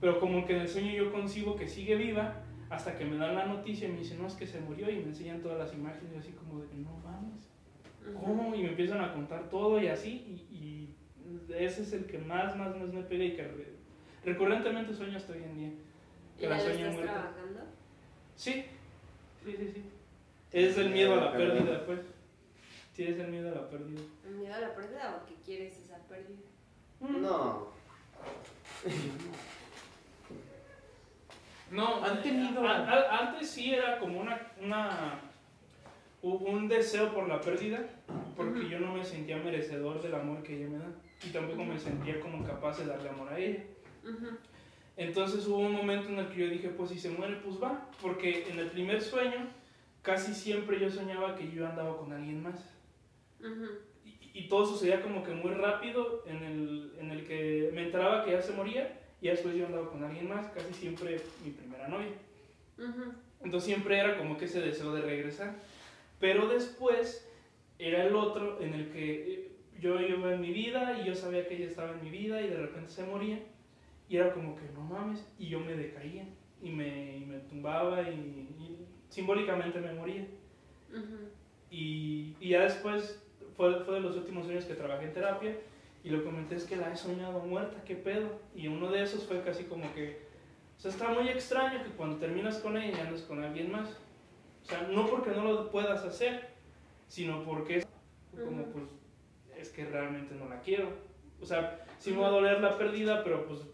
Pero 0.01 0.19
como 0.19 0.45
que 0.45 0.55
en 0.55 0.61
el 0.61 0.67
sueño 0.67 0.91
yo 0.91 1.11
concibo 1.11 1.55
que 1.55 1.67
sigue 1.67 1.95
viva, 1.95 2.41
hasta 2.71 2.95
que 2.97 3.05
me 3.05 3.17
dan 3.17 3.35
la 3.35 3.45
noticia 3.45 3.87
y 3.87 3.91
me 3.91 3.99
dicen, 3.99 4.19
no, 4.19 4.25
es 4.27 4.33
que 4.33 4.47
se 4.47 4.59
murió 4.59 4.89
y 4.89 4.95
me 4.95 5.03
enseñan 5.09 5.41
todas 5.41 5.59
las 5.59 5.73
imágenes 5.75 6.11
y 6.15 6.17
así 6.17 6.31
como 6.31 6.59
de, 6.61 6.67
no 6.75 6.97
mames. 7.03 7.47
¿cómo? 8.19 8.55
Y 8.55 8.63
me 8.63 8.69
empiezan 8.69 8.99
a 9.01 9.13
contar 9.13 9.49
todo 9.49 9.79
y 9.79 9.87
así, 9.87 10.45
y, 10.51 10.55
y 10.57 10.95
ese 11.55 11.83
es 11.83 11.93
el 11.93 12.05
que 12.05 12.17
más, 12.17 12.57
más, 12.57 12.75
más 12.77 12.91
me 12.91 13.03
pega 13.03 13.23
y 13.23 13.33
que 13.35 13.43
re- 13.43 13.73
recurrentemente 14.25 14.93
sueño 14.93 15.15
hasta 15.17 15.33
hoy 15.33 15.43
en 15.43 15.55
día. 15.57 15.69
¿Y 16.39 16.45
la 16.47 16.59
sueño 16.59 16.77
estás 16.87 16.93
muerta. 16.93 17.13
trabajando? 17.13 17.59
Sí, 18.35 18.65
sí, 19.45 19.55
sí, 19.57 19.71
sí. 19.73 19.83
Es 20.51 20.77
el 20.77 20.89
miedo 20.91 21.13
a 21.13 21.25
la 21.25 21.31
pérdida, 21.33 21.85
pues. 21.85 21.99
Sí, 22.95 23.03
es 23.05 23.17
el 23.19 23.27
miedo 23.29 23.51
a 23.51 23.55
la 23.61 23.69
pérdida. 23.69 24.01
¿El 24.27 24.35
miedo 24.35 24.53
a 24.53 24.59
la 24.59 24.75
pérdida 24.75 25.21
o 25.21 25.27
que 25.27 25.35
quieres 25.43 25.77
esa 25.79 25.97
pérdida? 26.07 26.39
No. 26.99 27.67
No, 31.71 32.03
Han 32.03 32.21
tenido- 32.21 32.67
a- 32.67 32.87
a- 32.87 33.17
antes 33.29 33.49
sí 33.49 33.73
era 33.73 33.97
como 33.97 34.19
una, 34.21 34.51
una 34.61 35.21
u- 36.21 36.35
un 36.35 36.67
deseo 36.67 37.11
por 37.13 37.27
la 37.27 37.41
pérdida, 37.41 37.79
porque 38.35 38.69
yo 38.69 38.79
no 38.79 38.93
me 38.93 39.03
sentía 39.03 39.37
merecedor 39.37 39.99
del 40.01 40.13
amor 40.13 40.43
que 40.43 40.55
ella 40.55 40.69
me 40.69 40.77
da 40.77 40.85
y 41.25 41.29
tampoco 41.31 41.63
me 41.63 41.79
sentía 41.79 42.19
como 42.19 42.45
capaz 42.45 42.77
de 42.77 42.85
darle 42.85 43.09
amor 43.09 43.33
a 43.33 43.39
ella. 43.39 43.63
Ujú. 44.03 44.37
Entonces 44.95 45.47
hubo 45.47 45.57
un 45.57 45.73
momento 45.73 46.09
en 46.09 46.19
el 46.19 46.27
que 46.29 46.39
yo 46.39 46.49
dije, 46.49 46.69
pues 46.69 46.91
si 46.91 46.99
se 46.99 47.09
muere, 47.09 47.37
pues 47.37 47.61
va, 47.61 47.89
porque 48.01 48.47
en 48.49 48.59
el 48.59 48.69
primer 48.69 49.01
sueño 49.01 49.47
casi 50.01 50.33
siempre 50.33 50.79
yo 50.79 50.89
soñaba 50.89 51.35
que 51.35 51.51
yo 51.51 51.67
andaba 51.67 51.97
con 51.97 52.13
alguien 52.13 52.43
más. 52.43 52.63
Y, 54.05 54.39
y 54.39 54.47
todo 54.47 54.65
sucedía 54.65 55.01
como 55.01 55.23
que 55.23 55.31
muy 55.31 55.51
rápido, 55.51 56.23
en 56.27 56.43
el, 56.43 56.93
en 56.99 57.11
el 57.11 57.25
que 57.25 57.71
me 57.73 57.83
enteraba 57.83 58.23
que 58.23 58.31
ya 58.31 58.41
se 58.41 58.53
moría 58.53 58.99
y 59.21 59.29
después 59.29 59.55
yo 59.55 59.65
andaba 59.65 59.89
con 59.89 60.03
alguien 60.03 60.27
más, 60.27 60.47
casi 60.47 60.73
siempre 60.73 61.21
mi 61.43 61.51
primera 61.51 61.87
novia. 61.87 62.11
Ujú. 62.77 63.13
Entonces 63.43 63.65
siempre 63.65 63.97
era 63.97 64.17
como 64.17 64.37
que 64.37 64.45
ese 64.45 64.61
deseo 64.61 64.93
de 64.93 65.01
regresar. 65.01 65.55
Pero 66.19 66.47
después 66.47 67.27
era 67.79 68.05
el 68.05 68.15
otro 68.15 68.61
en 68.61 68.73
el 68.73 68.91
que 68.91 69.13
eh, 69.13 69.51
yo 69.79 69.99
iba 69.99 70.33
en 70.33 70.41
mi 70.41 70.51
vida 70.51 70.99
y 70.99 71.05
yo 71.05 71.15
sabía 71.15 71.47
que 71.47 71.55
ella 71.55 71.67
estaba 71.67 71.91
en 71.91 72.03
mi 72.03 72.09
vida 72.09 72.41
y 72.41 72.47
de 72.47 72.57
repente 72.57 72.91
se 72.91 73.03
moría. 73.03 73.39
Y 74.13 74.17
era 74.17 74.31
como 74.31 74.55
que 74.55 74.61
no 74.75 74.81
mames, 74.81 75.27
y 75.39 75.47
yo 75.47 75.59
me 75.59 75.75
decaía 75.75 76.23
y 76.61 76.69
me, 76.69 77.17
y 77.17 77.25
me 77.25 77.39
tumbaba 77.39 78.03
y, 78.03 78.13
y 78.13 78.85
simbólicamente 79.09 79.79
me 79.79 79.91
moría. 79.91 80.27
Ujú. 80.91 81.31
Y, 81.71 82.35
y 82.39 82.49
ya 82.49 82.61
después 82.61 83.23
fue, 83.57 83.83
fue 83.83 83.95
de 83.95 84.01
los 84.01 84.15
últimos 84.15 84.47
años 84.47 84.65
que 84.65 84.75
trabajé 84.75 85.05
en 85.05 85.13
terapia 85.13 85.57
y 86.03 86.11
lo 86.11 86.23
comenté 86.23 86.57
es 86.57 86.65
que 86.65 86.75
la 86.75 86.93
he 86.93 86.95
soñado 86.95 87.39
muerta, 87.39 87.83
qué 87.85 87.95
pedo. 87.95 88.39
Y 88.55 88.67
uno 88.67 88.91
de 88.91 89.01
esos 89.01 89.23
fue 89.23 89.41
casi 89.41 89.63
como 89.63 89.91
que, 89.95 90.21
o 90.77 90.79
sea, 90.79 90.91
está 90.91 91.09
muy 91.09 91.27
extraño 91.29 91.83
que 91.83 91.89
cuando 91.89 92.17
terminas 92.17 92.59
con 92.59 92.77
ella 92.77 92.95
ya 92.95 93.07
andas 93.07 93.23
con 93.23 93.43
alguien 93.43 93.71
más. 93.71 93.89
O 94.61 94.65
sea, 94.65 94.87
no 94.91 95.07
porque 95.07 95.31
no 95.31 95.43
lo 95.43 95.71
puedas 95.71 96.05
hacer, 96.05 96.49
sino 97.07 97.43
porque 97.45 97.77
es 97.77 97.87
como 98.31 98.61
Ujú. 98.61 98.73
pues, 98.73 98.85
es 99.57 99.69
que 99.69 99.85
realmente 99.85 100.35
no 100.35 100.47
la 100.47 100.61
quiero. 100.61 100.89
O 101.41 101.47
sea, 101.47 101.83
sí 101.97 102.11
me 102.11 102.17
va 102.19 102.27
a 102.27 102.31
doler 102.31 102.61
la 102.61 102.77
pérdida, 102.77 103.23
pero 103.23 103.47
pues 103.47 103.72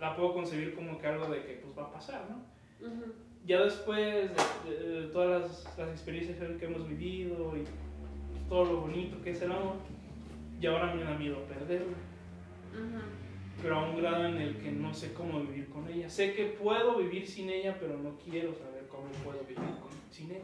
la 0.00 0.16
puedo 0.16 0.34
concebir 0.34 0.74
como 0.74 0.98
que 0.98 1.06
algo 1.06 1.26
de 1.26 1.44
que 1.44 1.54
pues 1.54 1.76
va 1.78 1.84
a 1.84 1.92
pasar, 1.92 2.26
¿no? 2.30 2.86
Ujú. 2.86 3.12
ya 3.46 3.62
después 3.62 4.30
de, 4.66 4.70
de- 4.70 5.00
de 5.02 5.06
todas 5.08 5.42
las, 5.42 5.78
las 5.78 5.88
experiencias 5.90 6.38
que 6.58 6.64
hemos 6.66 6.88
vivido 6.88 7.56
y 7.56 7.64
todo 8.48 8.64
lo 8.64 8.80
bonito 8.82 9.20
que 9.22 9.30
es 9.30 9.40
el 9.42 9.52
amor, 9.52 9.76
y 10.60 10.66
ahora 10.66 10.94
me 10.94 11.02
da 11.04 11.16
miedo 11.16 11.42
perderla. 11.44 11.86
Ujú. 12.72 13.00
Pero 13.62 13.76
a 13.78 13.88
un 13.88 13.96
grado 14.02 14.26
en 14.26 14.36
el 14.38 14.56
que 14.58 14.72
no 14.72 14.92
sé 14.92 15.12
cómo 15.14 15.40
vivir 15.40 15.68
con 15.68 15.88
ella. 15.88 16.08
Sé 16.10 16.34
que 16.34 16.44
puedo 16.46 16.96
vivir 16.98 17.26
sin 17.26 17.48
ella, 17.48 17.76
pero 17.78 17.96
no 17.98 18.16
quiero 18.18 18.52
saber 18.54 18.86
cómo 18.88 19.06
puedo 19.24 19.40
vivir 19.40 19.56
con- 19.56 19.90
sin 20.10 20.30
ella. 20.32 20.40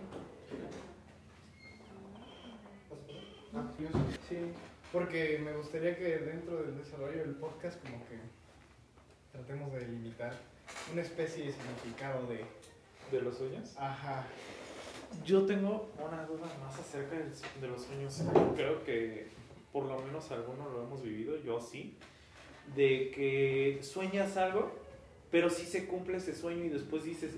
Ah. 3.54 3.64
Sí. 4.28 4.36
Porque 4.92 5.40
me 5.44 5.52
gustaría 5.56 5.96
que 5.96 6.18
dentro 6.18 6.62
del 6.62 6.78
desarrollo 6.78 7.18
del 7.18 7.34
podcast 7.36 7.80
como 7.84 8.04
que 8.06 8.16
tratemos 9.32 9.72
de 9.72 9.80
limitar 9.86 10.32
una 10.92 11.02
especie 11.02 11.46
de 11.46 11.52
significado 11.52 12.26
de... 12.26 12.44
¿De 13.10 13.20
los 13.20 13.38
sueños? 13.38 13.74
Ajá. 13.76 14.24
Yo 15.24 15.44
tengo 15.44 15.90
una 15.98 16.24
duda 16.26 16.46
más 16.64 16.78
acerca 16.78 17.16
de 17.16 17.66
los 17.66 17.82
sueños. 17.82 18.22
Creo 18.54 18.84
que 18.84 19.26
por 19.72 19.84
lo 19.86 19.98
menos 19.98 20.30
algunos 20.30 20.70
lo 20.72 20.84
hemos 20.84 21.02
vivido, 21.02 21.36
yo 21.38 21.60
sí. 21.60 21.98
De 22.76 23.10
que 23.10 23.80
sueñas 23.82 24.36
algo, 24.36 24.70
pero 25.32 25.50
sí 25.50 25.66
se 25.66 25.88
cumple 25.88 26.18
ese 26.18 26.36
sueño 26.36 26.64
y 26.64 26.68
después 26.68 27.02
dices, 27.02 27.32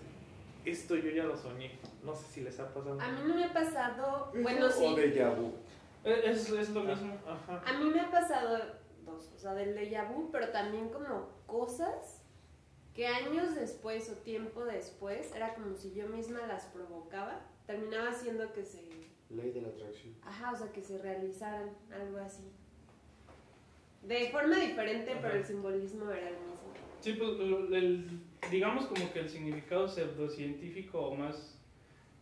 esto 0.66 0.94
yo 0.96 1.10
ya 1.10 1.24
lo 1.24 1.38
soñé. 1.38 1.70
No 2.04 2.14
sé 2.14 2.26
si 2.30 2.40
les 2.42 2.60
ha 2.60 2.68
pasado. 2.68 3.00
A 3.00 3.08
mí 3.08 3.20
no 3.26 3.34
me 3.34 3.44
ha 3.46 3.52
pasado, 3.54 4.30
bueno, 4.42 4.66
O 4.66 4.70
sí, 4.70 4.94
de 4.94 5.24
vu. 5.30 5.54
Es, 6.04 6.24
es- 6.26 6.50
es 6.50 6.68
lo 6.68 6.82
mismo. 6.82 7.16
Ajá. 7.26 7.62
a 7.64 7.78
mí 7.78 7.88
me 7.88 8.00
ha 8.00 8.10
pasado 8.10 8.58
o 9.34 9.38
sea, 9.38 9.54
del 9.54 9.74
déjà 9.76 10.08
vu, 10.12 10.30
pero 10.30 10.48
también 10.50 10.88
como 10.90 11.28
cosas 11.46 12.22
que 12.94 13.06
años 13.06 13.54
después 13.54 14.10
o 14.10 14.16
tiempo 14.16 14.64
después 14.64 15.34
era 15.34 15.54
como 15.54 15.74
si 15.76 15.92
yo 15.94 16.08
misma 16.08 16.46
las 16.46 16.66
provocaba, 16.66 17.40
terminaba 17.66 18.10
haciendo 18.10 18.52
que 18.52 18.64
se, 18.64 18.82
Ley 19.30 19.50
de 19.52 19.62
la 19.62 19.68
atracción. 19.68 20.14
ajá, 20.22 20.52
o 20.52 20.56
sea, 20.56 20.72
que 20.72 20.82
se 20.82 20.98
realizaran, 20.98 21.70
algo 21.90 22.18
así. 22.18 22.42
De 24.02 24.30
forma 24.30 24.56
diferente, 24.58 25.16
pero 25.22 25.34
el 25.36 25.44
simbolismo 25.44 26.10
era 26.10 26.28
el 26.28 26.34
mismo. 26.34 26.72
Sí, 27.00 27.12
pues 27.14 27.30
el- 27.40 27.74
el- 27.74 28.20
digamos 28.50 28.86
como 28.86 29.12
que 29.12 29.20
el 29.20 29.28
significado 29.30 29.88
pseudocientífico 29.88 31.00
o 31.00 31.14
más 31.14 31.56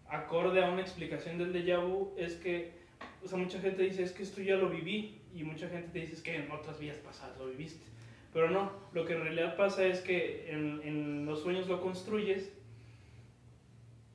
acorde 0.08 0.62
a 0.62 0.70
una 0.70 0.82
explicación 0.82 1.38
del 1.38 1.52
déjà 1.52 1.78
vu 1.84 2.12
es 2.16 2.34
que, 2.36 2.79
o 3.22 3.28
sea, 3.28 3.38
mucha 3.38 3.60
gente 3.60 3.82
dice 3.82 4.02
es 4.02 4.12
que 4.12 4.22
esto 4.22 4.40
ya 4.40 4.56
lo 4.56 4.70
viví 4.70 5.20
y 5.34 5.44
mucha 5.44 5.68
gente 5.68 5.88
te 5.88 6.00
dice 6.00 6.14
es 6.14 6.22
que 6.22 6.36
en 6.36 6.50
otras 6.50 6.78
vidas 6.78 6.98
pasadas 6.98 7.38
lo 7.38 7.46
viviste. 7.46 7.84
Pero 8.32 8.50
no, 8.50 8.72
lo 8.92 9.04
que 9.04 9.14
en 9.14 9.22
realidad 9.22 9.56
pasa 9.56 9.84
es 9.84 10.00
que 10.00 10.50
en, 10.50 11.26
los 11.26 11.42
sueños 11.42 11.66
lo 11.68 11.80
construyes 11.80 12.52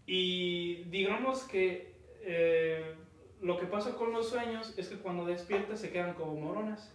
y 0.06 0.84
digamos 0.86 1.44
que 1.44 1.94
eh, 2.22 2.96
lo 3.42 3.58
que 3.60 3.66
pasa 3.66 3.96
con 3.96 4.12
los 4.12 4.30
sueños 4.30 4.74
es 4.78 4.88
que 4.88 4.98
cuando 4.98 5.26
despiertas 5.26 5.80
se 5.80 5.92
quedan 5.92 6.14
como 6.14 6.36
moronas, 6.36 6.94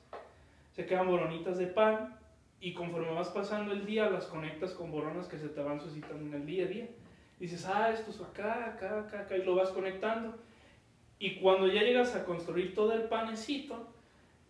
se 0.72 0.86
quedan 0.86 1.06
moronitas 1.06 1.58
de 1.58 1.66
pan 1.66 2.16
y 2.60 2.74
conforme 2.74 3.12
vas 3.12 3.28
pasando 3.28 3.72
el 3.72 3.86
día 3.86 4.10
las 4.10 4.26
conectas 4.26 4.72
con 4.72 4.90
boronas 4.90 5.28
que 5.28 5.38
se 5.38 5.48
te 5.48 5.60
van 5.62 5.80
suscitando 5.80 6.24
en 6.24 6.34
el 6.34 6.46
día 6.46 6.64
a 6.64 6.68
día. 6.68 6.88
Dices, 7.38 7.64
ah, 7.66 7.90
esto 7.90 8.10
es 8.10 8.20
acá, 8.20 8.66
acá, 8.66 9.00
acá, 9.00 9.20
acá, 9.20 9.36
y 9.36 9.42
lo 9.42 9.54
vas 9.54 9.70
conectando. 9.70 10.38
Y 11.22 11.36
cuando 11.36 11.68
ya 11.68 11.82
llegas 11.82 12.16
a 12.16 12.24
construir 12.24 12.74
todo 12.74 12.94
el 12.94 13.02
panecito, 13.02 13.86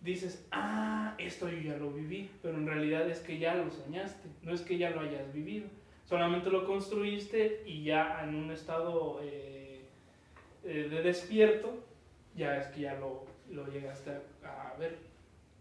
dices, 0.00 0.46
ah, 0.52 1.16
esto 1.18 1.48
yo 1.48 1.58
ya 1.58 1.76
lo 1.76 1.90
viví, 1.90 2.30
pero 2.42 2.56
en 2.56 2.66
realidad 2.68 3.10
es 3.10 3.18
que 3.18 3.40
ya 3.40 3.56
lo 3.56 3.68
soñaste, 3.72 4.28
no 4.42 4.54
es 4.54 4.62
que 4.62 4.78
ya 4.78 4.90
lo 4.90 5.00
hayas 5.00 5.32
vivido. 5.32 5.66
Solamente 6.04 6.48
lo 6.48 6.64
construiste 6.64 7.64
y 7.66 7.82
ya 7.82 8.22
en 8.22 8.36
un 8.36 8.52
estado 8.52 9.18
eh, 9.20 9.84
eh, 10.62 10.88
de 10.88 11.02
despierto, 11.02 11.74
ya 12.36 12.56
es 12.56 12.68
que 12.68 12.82
ya 12.82 12.94
lo, 12.94 13.24
lo 13.50 13.66
llegaste 13.66 14.12
a, 14.44 14.76
ver. 14.78 14.96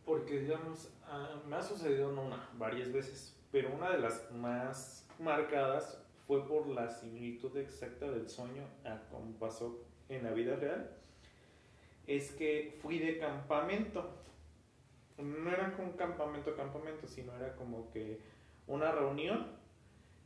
Porque, 0.06 0.42
digamos, 0.42 0.94
ah, 1.08 1.42
me 1.48 1.56
ha 1.56 1.64
sucedido 1.64 2.12
no 2.12 2.22
una, 2.22 2.50
varias 2.54 2.94
veces, 2.94 3.36
pero 3.52 3.74
una 3.74 3.90
de 3.90 3.98
las 3.98 4.32
más 4.32 5.08
marcadas 5.18 6.00
fue 6.28 6.48
por 6.48 6.68
la 6.68 6.88
similitud 6.88 7.58
exacta 7.58 8.06
del 8.12 8.30
sueño 8.30 8.62
a 8.86 9.00
como 9.10 9.32
pasó 9.40 9.89
en 10.10 10.24
la 10.24 10.32
vida 10.32 10.56
real. 10.56 10.90
Es 12.08 12.32
que 12.32 12.78
fui 12.82 13.00
de 13.00 13.18
campamento. 13.18 14.10
No 15.18 15.52
era 15.52 15.76
un 15.78 15.92
campamento, 15.94 16.56
campamento, 16.56 17.08
sino 17.08 17.36
era 17.36 17.56
como 17.56 17.92
que 17.92 18.20
una 18.68 18.92
reunión 18.92 19.48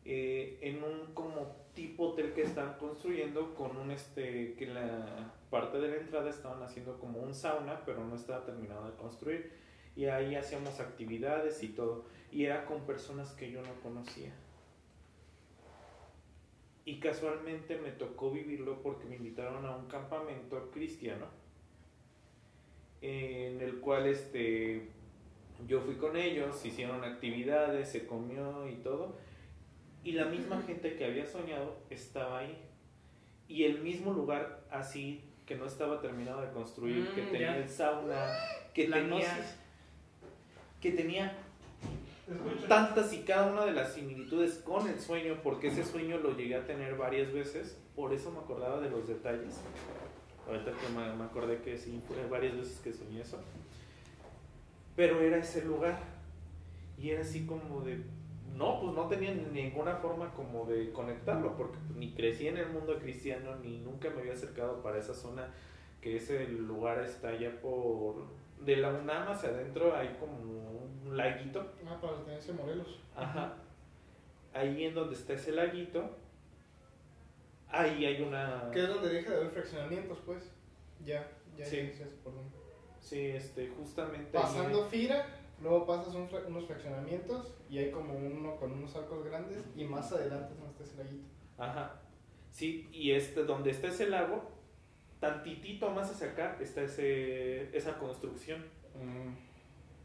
eh, 0.06 0.60
en 0.62 0.84
un 0.84 1.14
como 1.14 1.56
tipo 1.74 2.10
hotel 2.10 2.34
que 2.34 2.44
estaban 2.44 2.78
construyendo 2.78 3.56
con 3.56 3.78
un 3.78 3.90
este 3.90 4.54
que 4.56 4.68
la 4.68 5.34
parte 5.50 5.80
de 5.80 5.88
la 5.88 5.96
entrada 5.96 6.30
estaban 6.30 6.62
haciendo 6.62 7.00
como 7.00 7.20
un 7.20 7.34
sauna 7.34 7.82
pero 7.86 8.04
no 8.04 8.16
estaba 8.16 8.46
terminado 8.46 8.86
de 8.86 8.98
construir 8.98 9.54
y 9.96 10.06
ahí 10.06 10.36
hacíamos 10.36 10.80
actividades 10.82 11.64
y 11.64 11.70
todo 11.70 12.06
y 12.32 12.46
era 12.46 12.66
con 12.66 12.82
personas 12.82 13.32
que 13.32 13.50
yo 13.50 13.62
no 13.62 13.74
conocía 13.82 14.34
y 16.86 17.00
casualmente 17.00 17.78
me 17.78 17.92
tocó 17.92 18.32
vivirlo 18.32 18.82
porque 18.82 19.06
me 19.06 19.16
invitaron 19.16 19.66
a 19.66 19.76
un 19.76 19.88
campamento 19.88 20.70
cristiano 20.72 21.28
en 23.02 23.62
el 23.62 23.80
cual 23.80 24.06
este 24.08 24.90
yo 25.68 25.82
fui 25.82 25.96
con 25.96 26.16
ellos 26.18 26.64
hicieron 26.66 27.04
actividades 27.04 27.90
se 27.90 28.06
comió 28.06 28.68
y 28.68 28.76
todo 28.76 29.18
y 30.04 30.14
la 30.14 30.26
misma 30.26 30.62
gente 30.62 30.96
que 30.96 31.06
había 31.06 31.26
soñado 31.26 31.78
estaba 31.90 32.40
ahí. 32.40 32.58
Y 33.48 33.64
el 33.64 33.80
mismo 33.82 34.12
lugar 34.12 34.66
así 34.70 35.24
que 35.46 35.56
no 35.56 35.66
estaba 35.66 36.02
terminado 36.02 36.42
de 36.42 36.52
construir 36.52 37.08
que 37.16 37.22
Mm, 37.22 37.32
tenía 37.32 37.52
ya. 37.52 37.58
el 37.58 37.70
sauna 37.70 38.26
que 38.74 38.88
La 38.90 38.98
tenía 38.98 39.56
que 40.82 40.92
tenía 40.92 41.38
tantas 42.68 43.14
y 43.14 43.20
cada 43.20 43.52
una 43.52 43.66
de 43.66 43.74
las 43.74 43.94
similitudes 43.94 44.56
con 44.60 44.88
el 44.88 45.00
sueño, 45.00 45.38
porque 45.44 45.68
ese 45.68 45.84
sueño 45.84 46.18
lo 46.18 46.36
llegué 46.36 46.56
a 46.56 46.66
tener 46.66 46.96
varias 46.96 47.32
veces, 47.32 47.78
por 47.96 48.14
eso 48.14 48.32
me 48.32 48.40
acordaba 48.40 48.80
de 48.80 48.90
los 48.90 49.08
detalles. 49.08 49.62
Ahorita 50.48 50.72
que 50.72 50.90
me, 50.94 51.14
me 51.16 51.24
acordé 51.24 51.62
que 51.62 51.78
sí, 51.78 52.02
varias 52.30 52.58
veces 52.58 52.80
que 52.80 52.94
soñé 52.94 53.22
eso. 53.22 53.40
Pero 54.96 55.22
era 55.22 55.38
ese 55.38 55.64
lugar. 55.64 56.00
Y 56.98 57.10
era 57.10 57.22
así 57.22 57.46
como 57.46 57.82
de, 57.82 58.04
no, 58.56 58.80
pues 58.80 58.94
no 58.94 59.08
tenía 59.08 59.34
ninguna 59.34 59.96
forma 59.96 60.32
como 60.34 60.66
de 60.66 60.92
conectarlo, 60.92 61.56
porque 61.58 61.78
pues, 61.88 61.98
ni 61.98 62.14
crecí 62.14 62.48
en 62.48 62.58
el 62.58 62.70
mundo 62.70 63.00
cristiano, 63.00 63.56
ni 63.64 63.80
nunca 63.80 64.10
me 64.10 64.22
había 64.22 64.34
acercado 64.34 64.82
para 64.84 65.00
esa 65.00 65.14
zona, 65.14 65.52
que 66.02 66.18
ese 66.18 66.48
lugar 66.48 67.04
está 67.04 67.30
allá 67.30 67.60
por... 67.62 68.44
De 68.66 68.78
la 68.78 68.90
UNAM 68.90 69.28
hacia 69.30 69.50
adentro 69.50 69.96
hay 69.96 70.16
como 70.20 70.34
un 70.38 71.18
laguito. 71.18 71.72
Ah, 71.88 72.00
para 72.02 72.14
la 72.14 72.24
tenencia 72.24 72.54
Morelos. 72.54 73.00
Ajá. 73.16 73.56
Ahí 74.54 74.86
en 74.86 74.94
donde 74.96 75.16
está 75.16 75.34
ese 75.34 75.52
laguito, 75.52 76.10
ahí 77.70 78.06
hay 78.06 78.22
una... 78.22 78.70
Que 78.72 78.84
es 78.84 78.88
donde 78.90 79.10
deja 79.10 79.32
de 79.32 79.38
haber 79.38 79.52
fraccionamientos, 79.52 80.20
pues. 80.26 80.52
Ya, 81.04 81.28
ya 81.58 81.66
Sí. 81.66 81.78
dices 81.82 82.08
por 82.24 82.34
dónde. 82.36 82.56
Sí, 83.00 83.20
este, 83.28 83.68
justamente... 83.70 84.38
ahí- 84.38 84.44
Pasando 84.44 84.86
Fira, 84.86 85.26
luego 85.62 85.86
pasas 85.86 86.14
un 86.16 86.30
fra- 86.30 86.46
unos 86.48 86.66
fraccionamientos 86.66 87.54
y 87.70 87.80
hay 87.80 87.92
como 87.92 88.14
uno 88.16 88.56
con 88.58 88.72
unos 88.72 88.96
arcos 88.96 89.26
grandes 89.26 89.66
y 89.76 89.84
más 89.86 90.12
adelante 90.14 90.54
es 90.54 90.60
donde 90.60 90.72
está 90.72 90.84
ese 90.84 91.04
laguito. 91.04 91.28
Ajá. 91.58 92.00
Sí, 92.52 92.88
y 92.94 93.12
este, 93.12 93.44
donde 93.44 93.72
está 93.72 93.88
ese 93.88 94.08
lago, 94.10 94.52
tantitito 95.24 95.90
más 95.90 96.12
hacia 96.12 96.32
acá 96.32 96.58
está 96.60 96.82
ese, 96.82 97.76
esa 97.76 97.98
construcción. 97.98 98.62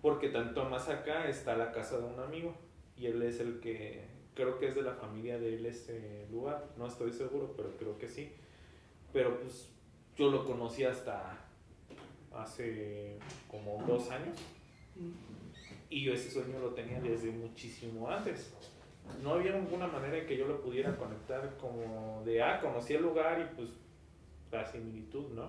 Porque 0.01 0.29
tanto 0.29 0.65
más 0.67 0.89
acá 0.89 1.29
está 1.29 1.57
la 1.57 1.73
casa 1.73 1.99
de 1.99 2.05
un 2.05 2.21
amigo. 2.21 2.55
Y 2.97 3.07
él 3.07 3.21
es 3.23 3.41
el 3.41 3.59
que, 3.59 4.05
creo 4.35 4.61
que 4.61 4.69
es 4.69 4.77
de 4.77 4.83
la 4.83 4.95
familia 4.95 5.37
de 5.41 5.57
él 5.57 5.67
ese 5.67 6.29
lugar. 6.31 6.69
No 6.77 6.87
estoy 6.87 7.13
seguro, 7.13 7.53
pero 7.57 7.77
creo 7.77 7.99
que 7.99 8.07
sí. 8.07 8.33
Pero 9.13 9.41
pues 9.41 9.69
yo 10.17 10.31
lo 10.31 10.45
conocí 10.45 10.85
hasta 10.85 11.37
hace 12.33 13.19
como 13.51 13.83
dos 13.89 14.13
años. 14.13 14.39
Y 15.91 16.05
yo 16.05 16.13
ese 16.13 16.31
sueño 16.31 16.61
lo 16.61 16.75
tenía 16.75 17.01
desde 17.01 17.33
muchísimo 17.33 18.09
antes. 18.09 18.55
No 19.21 19.33
había 19.33 19.51
ninguna 19.51 19.89
manera 19.89 20.19
en 20.19 20.27
que 20.27 20.37
yo 20.37 20.47
lo 20.47 20.61
pudiera 20.61 20.95
conectar 20.95 21.57
como 21.57 22.23
de, 22.25 22.41
ah, 22.41 22.61
conocí 22.61 22.95
el 22.95 23.03
lugar 23.03 23.41
y 23.41 23.57
pues 23.57 23.71
la 24.51 24.65
similitud, 24.65 25.33
¿no? 25.35 25.45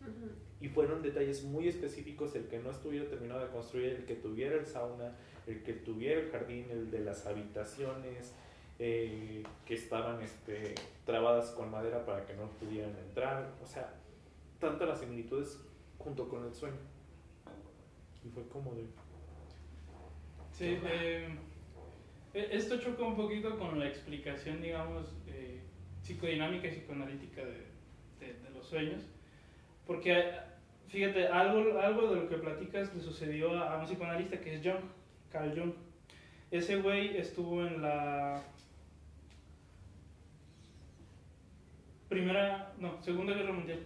Ujú. 0.00 0.30
Y 0.60 0.68
fueron 0.68 1.02
detalles 1.02 1.44
muy 1.44 1.68
específicos 1.68 2.34
el 2.34 2.46
que 2.46 2.58
no 2.58 2.70
estuviera 2.70 3.08
terminado 3.08 3.40
de 3.40 3.48
construir, 3.48 3.92
el 3.92 4.04
que 4.04 4.14
tuviera 4.14 4.56
el 4.56 4.66
sauna, 4.66 5.12
el 5.46 5.62
que 5.62 5.72
tuviera 5.72 6.20
el 6.20 6.30
jardín, 6.30 6.66
el 6.70 6.90
de 6.90 7.00
las 7.00 7.26
habitaciones, 7.26 8.32
eh, 8.78 9.42
que 9.66 9.74
estaban 9.74 10.22
este, 10.22 10.74
trabadas 11.04 11.50
con 11.50 11.70
madera 11.70 12.04
para 12.04 12.24
que 12.26 12.34
no 12.34 12.48
pudieran 12.60 12.96
entrar. 12.96 13.52
O 13.62 13.66
sea, 13.66 13.94
tantas 14.60 14.88
las 14.88 15.00
similitudes 15.00 15.60
junto 15.98 16.28
con 16.28 16.44
el 16.44 16.54
sueño. 16.54 16.76
Y 18.24 18.28
fue 18.28 18.46
como 18.48 18.74
de... 18.74 18.86
Sí, 20.52 20.78
eh, 20.84 21.28
e- 22.34 22.48
esto 22.52 22.78
choca 22.78 23.02
un 23.02 23.16
poquito 23.16 23.58
con 23.58 23.78
la 23.78 23.88
explicación, 23.88 24.62
digamos, 24.62 25.12
eh, 25.26 25.60
psicodinámica 26.02 26.68
y 26.68 26.70
psicoanalítica 26.70 27.44
de 27.44 27.71
los 28.62 28.68
sueños, 28.70 29.02
porque 29.86 30.30
fíjate, 30.88 31.26
algo, 31.28 31.78
algo 31.80 32.14
de 32.14 32.20
lo 32.22 32.28
que 32.28 32.36
platicas 32.36 32.94
le 32.94 33.00
sucedió 33.02 33.56
a, 33.58 33.74
a 33.74 33.78
un 33.80 33.86
psicoanalista 33.86 34.40
que 34.40 34.54
es 34.54 34.62
Jung, 34.62 34.84
Carl 35.30 35.52
Jung. 35.58 35.72
Ese 36.50 36.76
güey 36.76 37.16
estuvo 37.16 37.66
en 37.66 37.80
la 37.82 38.40
primera, 42.08 42.72
no, 42.78 43.02
segunda 43.02 43.32
guerra 43.34 43.52
mundial. 43.52 43.80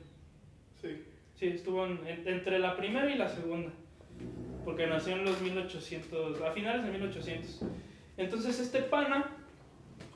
Sí. 0.80 1.04
Sí, 1.36 1.46
estuvo 1.48 1.86
en- 1.86 2.04
en- 2.06 2.26
entre 2.28 2.58
la 2.58 2.76
primera 2.76 3.10
y 3.10 3.16
la 3.16 3.28
segunda. 3.28 3.70
Porque 4.64 4.86
nació 4.86 5.14
en 5.14 5.24
los 5.24 5.40
1800, 5.40 6.40
a 6.42 6.50
finales 6.50 6.84
de 6.84 6.90
1800. 6.90 7.60
Entonces 8.16 8.58
este 8.58 8.82
pana 8.82 9.30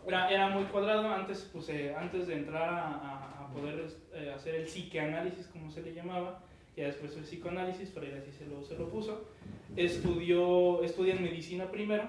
era, 0.06 0.28
era 0.30 0.48
muy 0.48 0.64
cuadrado 0.64 1.08
antes, 1.08 1.48
pues, 1.52 1.68
eh, 1.68 1.94
antes 1.96 2.26
de 2.26 2.34
entrar 2.36 2.68
a, 2.68 2.86
a- 2.88 3.39
a 3.39 3.39
poder 3.52 3.86
eh, 4.14 4.32
hacer 4.34 4.54
el 4.54 4.66
psiqueanálisis, 4.66 5.46
como 5.48 5.70
se 5.70 5.82
le 5.82 5.94
llamaba, 5.94 6.42
ya 6.76 6.86
después 6.86 7.16
el 7.16 7.24
psicoanálisis, 7.24 7.90
Freud 7.90 8.14
así 8.14 8.32
se 8.32 8.46
lo, 8.46 8.62
se 8.62 8.76
lo 8.76 8.88
puso. 8.88 9.28
Estudió, 9.76 10.82
estudian 10.82 11.22
medicina 11.22 11.70
primero 11.70 12.04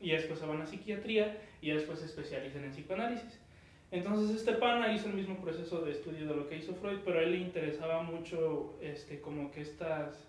y 0.00 0.10
después 0.10 0.38
se 0.38 0.46
van 0.46 0.60
a 0.60 0.66
psiquiatría 0.66 1.38
y 1.60 1.70
después 1.70 2.00
se 2.00 2.06
especializan 2.06 2.64
en 2.64 2.72
psicoanálisis. 2.72 3.40
Entonces 3.90 4.36
este 4.36 4.52
pana 4.52 4.92
hizo 4.92 5.08
el 5.08 5.14
mismo 5.14 5.40
proceso 5.40 5.80
de 5.82 5.92
estudio 5.92 6.26
de 6.26 6.34
lo 6.34 6.48
que 6.48 6.56
hizo 6.56 6.74
Freud, 6.74 6.98
pero 7.04 7.20
a 7.20 7.22
él 7.22 7.32
le 7.32 7.38
interesaba 7.38 8.02
mucho 8.02 8.76
este, 8.80 9.20
como 9.20 9.50
que 9.52 9.60
estas, 9.60 10.28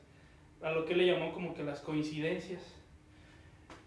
a 0.62 0.72
lo 0.72 0.86
que 0.86 0.96
le 0.96 1.08
llamó 1.08 1.34
como 1.34 1.56
que 1.56 1.64
las 1.64 1.82
coincidencias. 1.82 2.62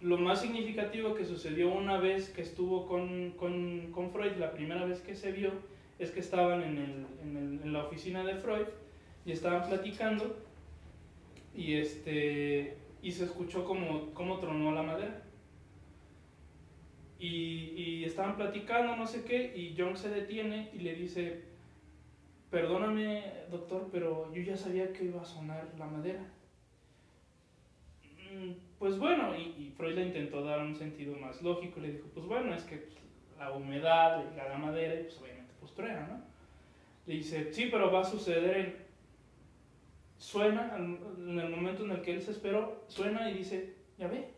Lo 0.01 0.17
más 0.17 0.41
significativo 0.41 1.15
que 1.15 1.25
sucedió 1.25 1.71
una 1.71 1.99
vez 1.99 2.31
que 2.31 2.43
estuvo 2.43 2.87
con, 2.87 3.33
con, 3.33 3.93
con 3.93 4.11
Freud, 4.11 4.33
la 4.39 4.51
primera 4.51 4.85
vez 4.87 5.01
que 5.01 5.15
se 5.15 5.31
vio, 5.31 5.53
es 6.01 6.11
que 6.11 6.21
estaban 6.21 6.63
en, 6.63 6.79
el, 6.79 7.07
en, 7.23 7.37
el- 7.37 7.61
en 7.63 7.73
la 7.73 7.85
oficina 7.85 8.25
de 8.25 8.35
Freud 8.37 8.67
y 9.27 9.33
estaban 9.33 9.69
platicando 9.69 10.37
y, 11.55 11.75
este, 11.75 12.77
y 13.03 13.13
se 13.13 13.25
escuchó 13.25 13.65
como, 13.65 14.13
como 14.15 14.39
tronó 14.39 14.73
la 14.73 14.83
madera. 14.83 15.23
Y, 17.19 17.73
y 17.77 18.05
estaban 18.05 18.37
platicando, 18.37 18.97
no 18.97 19.07
sé 19.07 19.25
qué, 19.25 19.53
y 19.55 19.75
Jung 19.79 19.97
se 19.97 20.09
detiene 20.09 20.71
y 20.73 20.79
le 20.79 20.95
dice, 20.95 21.43
perdóname 22.51 23.25
doctor, 23.51 23.89
pero 23.93 24.33
yo 24.33 24.43
ya 24.43 24.57
sabía 24.57 24.93
que 24.93 25.05
iba 25.05 25.21
a 25.21 25.25
sonar 25.25 25.69
la 25.79 25.87
madera. 25.87 26.21
"Mm, 28.33 28.53
Pues 28.79 28.99
bueno, 28.99 29.35
y, 29.37 29.41
y 29.59 29.73
Freud 29.77 29.95
le 29.95 30.07
intentó 30.07 30.43
dar 30.43 30.61
un 30.61 30.75
sentido 30.77 31.17
más 31.17 31.43
lógico, 31.43 31.81
le 31.81 31.93
dijo, 31.93 32.09
pues 32.15 32.27
bueno, 32.27 32.55
es 32.55 32.65
que 32.65 32.89
la 33.39 33.53
humedad 33.53 34.25
la 34.37 34.59
madera 34.59 34.95
y 35.01 35.05
pues 35.05 35.19
obviamente 35.19 35.40
pues 35.61 35.73
truena, 35.73 36.07
¿no? 36.09 36.21
Le 37.07 37.15
dice, 37.15 37.53
sí, 37.53 37.69
pero 37.71 37.93
va 37.93 38.01
a 38.01 38.05
suceder 38.05 38.57
en... 38.57 38.91
Suena, 40.19 40.77
en 40.77 41.39
el 41.39 41.49
momento 41.49 41.85
en 41.85 41.93
el 41.93 42.03
que 42.03 42.13
él 42.13 42.23
se 42.23 42.33
esperó, 42.33 42.85
suena 42.89 43.31
y 43.31 43.39
dice, 43.39 43.75
ya 43.97 44.07
ve, 44.07 44.29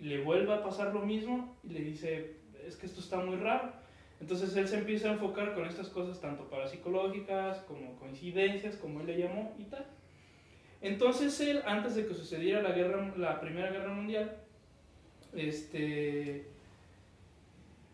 le 0.00 0.22
vuelve 0.22 0.52
a 0.52 0.62
pasar 0.62 0.92
lo 0.92 1.00
mismo 1.00 1.56
y 1.62 1.68
le 1.68 1.80
dice, 1.80 2.36
es 2.66 2.76
que 2.76 2.86
esto 2.86 3.00
está 3.00 3.18
muy 3.18 3.36
raro. 3.36 3.72
Entonces 4.20 4.56
él 4.56 4.66
se 4.66 4.78
empieza 4.78 5.08
a 5.08 5.12
enfocar 5.12 5.54
con 5.54 5.64
estas 5.64 5.88
cosas 5.88 6.20
tanto 6.20 6.48
parapsicológicas 6.48 7.58
como 7.58 7.96
coincidencias, 7.96 8.76
como 8.76 9.00
él 9.00 9.06
le 9.06 9.18
llamó 9.18 9.54
y 9.58 9.64
tal. 9.64 9.86
Entonces 10.80 11.38
él, 11.40 11.62
antes 11.66 11.94
de 11.94 12.06
que 12.06 12.14
sucediera 12.14 12.62
la, 12.62 12.72
guerra, 12.72 13.14
la 13.16 13.40
Primera 13.40 13.70
Guerra 13.70 13.92
Mundial, 13.92 14.36
este, 15.34 16.46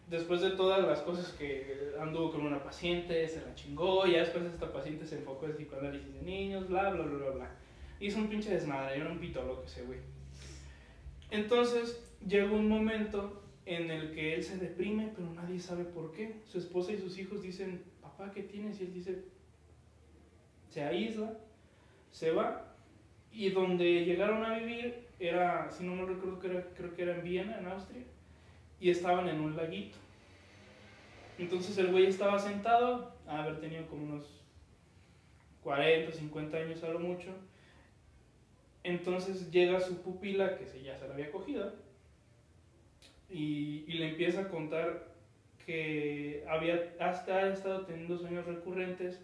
después 0.08 0.40
de 0.40 0.50
todas 0.50 0.86
las 0.86 1.00
cosas 1.00 1.32
que 1.32 1.92
anduvo 2.00 2.32
con 2.32 2.46
una 2.46 2.62
paciente, 2.62 3.26
se 3.28 3.40
la 3.40 3.54
chingó, 3.54 4.06
ya 4.06 4.20
después 4.20 4.44
esta 4.44 4.72
paciente 4.72 5.06
se 5.06 5.16
enfocó 5.16 5.46
en 5.46 5.54
psicoanálisis 5.54 6.14
de 6.14 6.22
niños, 6.22 6.68
bla, 6.68 6.90
bla, 6.90 7.04
bla, 7.04 7.16
bla, 7.16 7.30
bla. 7.30 7.50
Hizo 8.00 8.18
un 8.18 8.28
pinche 8.28 8.50
desmadre, 8.50 8.96
era 8.96 9.10
un 9.10 9.18
pito 9.18 9.42
loco 9.42 9.64
ese 9.64 9.82
güey. 9.82 10.00
Entonces 11.30 12.04
llega 12.26 12.52
un 12.52 12.68
momento 12.68 13.42
en 13.66 13.90
el 13.90 14.12
que 14.12 14.34
él 14.34 14.44
se 14.44 14.58
deprime, 14.58 15.12
pero 15.14 15.30
nadie 15.30 15.58
sabe 15.58 15.84
por 15.84 16.12
qué. 16.12 16.36
Su 16.44 16.58
esposa 16.58 16.92
y 16.92 16.98
sus 16.98 17.18
hijos 17.18 17.42
dicen, 17.42 17.82
papá, 18.02 18.30
¿qué 18.32 18.42
tienes? 18.42 18.80
Y 18.80 18.84
él 18.84 18.94
dice, 18.94 19.24
se 20.68 20.82
aísla, 20.82 21.38
se 22.10 22.30
va, 22.30 22.74
y 23.32 23.50
donde 23.50 24.04
llegaron 24.04 24.44
a 24.44 24.58
vivir 24.58 25.06
era, 25.18 25.70
si 25.70 25.84
no 25.84 25.94
me 25.96 26.04
recuerdo, 26.04 26.38
que 26.38 26.48
creo 26.76 26.94
que 26.94 27.02
era 27.02 27.16
en 27.16 27.24
Viena, 27.24 27.58
en 27.58 27.66
Austria, 27.66 28.02
y 28.84 28.90
estaban 28.90 29.26
en 29.30 29.40
un 29.40 29.56
laguito. 29.56 29.96
Entonces 31.38 31.78
el 31.78 31.90
güey 31.90 32.04
estaba 32.04 32.38
sentado, 32.38 33.14
a 33.26 33.42
haber 33.42 33.58
tenido 33.58 33.86
como 33.86 34.04
unos 34.04 34.26
40, 35.62 36.12
50 36.12 36.54
años 36.58 36.84
a 36.84 36.88
lo 36.88 36.98
mucho. 36.98 37.30
Entonces 38.82 39.50
llega 39.50 39.80
su 39.80 40.02
pupila, 40.02 40.58
que 40.58 40.66
ya 40.82 40.98
se 40.98 41.08
la 41.08 41.14
había 41.14 41.32
cogido, 41.32 41.72
y, 43.30 43.86
y 43.88 43.94
le 43.94 44.10
empieza 44.10 44.42
a 44.42 44.48
contar 44.48 45.14
que 45.64 46.44
había 46.46 46.92
hasta 47.00 47.36
ha 47.36 47.48
estado 47.54 47.86
teniendo 47.86 48.18
sueños 48.18 48.44
recurrentes 48.44 49.18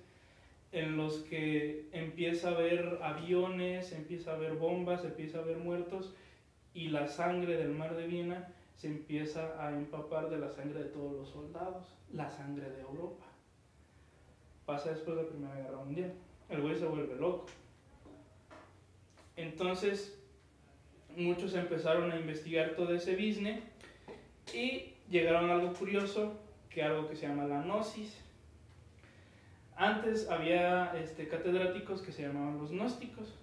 en 0.73 0.97
los 0.97 1.19
que 1.25 1.87
empieza 1.93 2.49
a 2.49 2.55
ver 2.55 2.99
aviones, 3.03 3.93
empieza 3.93 4.33
a 4.33 4.39
ver 4.39 4.55
bombas, 4.55 5.05
empieza 5.05 5.41
a 5.41 5.43
ver 5.43 5.59
muertos 5.59 6.15
y 6.73 6.89
la 6.89 7.09
sangre 7.09 7.59
del 7.59 7.73
mar 7.73 7.95
de 7.95 8.07
Viena 8.07 8.55
se 8.81 8.87
empieza 8.87 9.63
a 9.63 9.73
empapar 9.73 10.31
de 10.31 10.39
la 10.39 10.49
sangre 10.49 10.85
de 10.85 10.89
todos 10.89 11.13
los 11.13 11.29
soldados, 11.29 11.85
la 12.15 12.31
sangre 12.31 12.71
de 12.71 12.81
Europa. 12.81 13.27
Pasa 14.65 14.89
después 14.89 15.19
de 15.19 15.23
la 15.23 15.29
Primera 15.29 15.55
Guerra 15.55 15.85
Mundial. 15.85 16.15
El 16.49 16.63
güey 16.63 16.79
se 16.79 16.87
vuelve 16.87 17.15
loco. 17.17 17.45
Entonces, 19.37 20.19
muchos 21.15 21.55
empezaron 21.55 22.11
a 22.11 22.17
investigar 22.17 22.75
todo 22.75 22.95
ese 22.95 23.17
business 23.17 23.61
y 24.55 24.95
llegaron 25.11 25.51
a 25.51 25.55
algo 25.57 25.75
curioso, 25.75 26.33
que 26.71 26.83
algo 26.83 27.07
que 27.07 27.17
se 27.17 27.29
llama 27.29 27.45
la 27.45 27.61
gnosis. 27.61 28.17
Antes 29.77 30.31
había 30.31 30.99
este, 30.99 31.29
catedráticos 31.29 32.01
que 32.01 32.13
se 32.13 32.23
llamaban 32.23 32.57
los 32.57 32.71
gnósticos. 32.71 33.35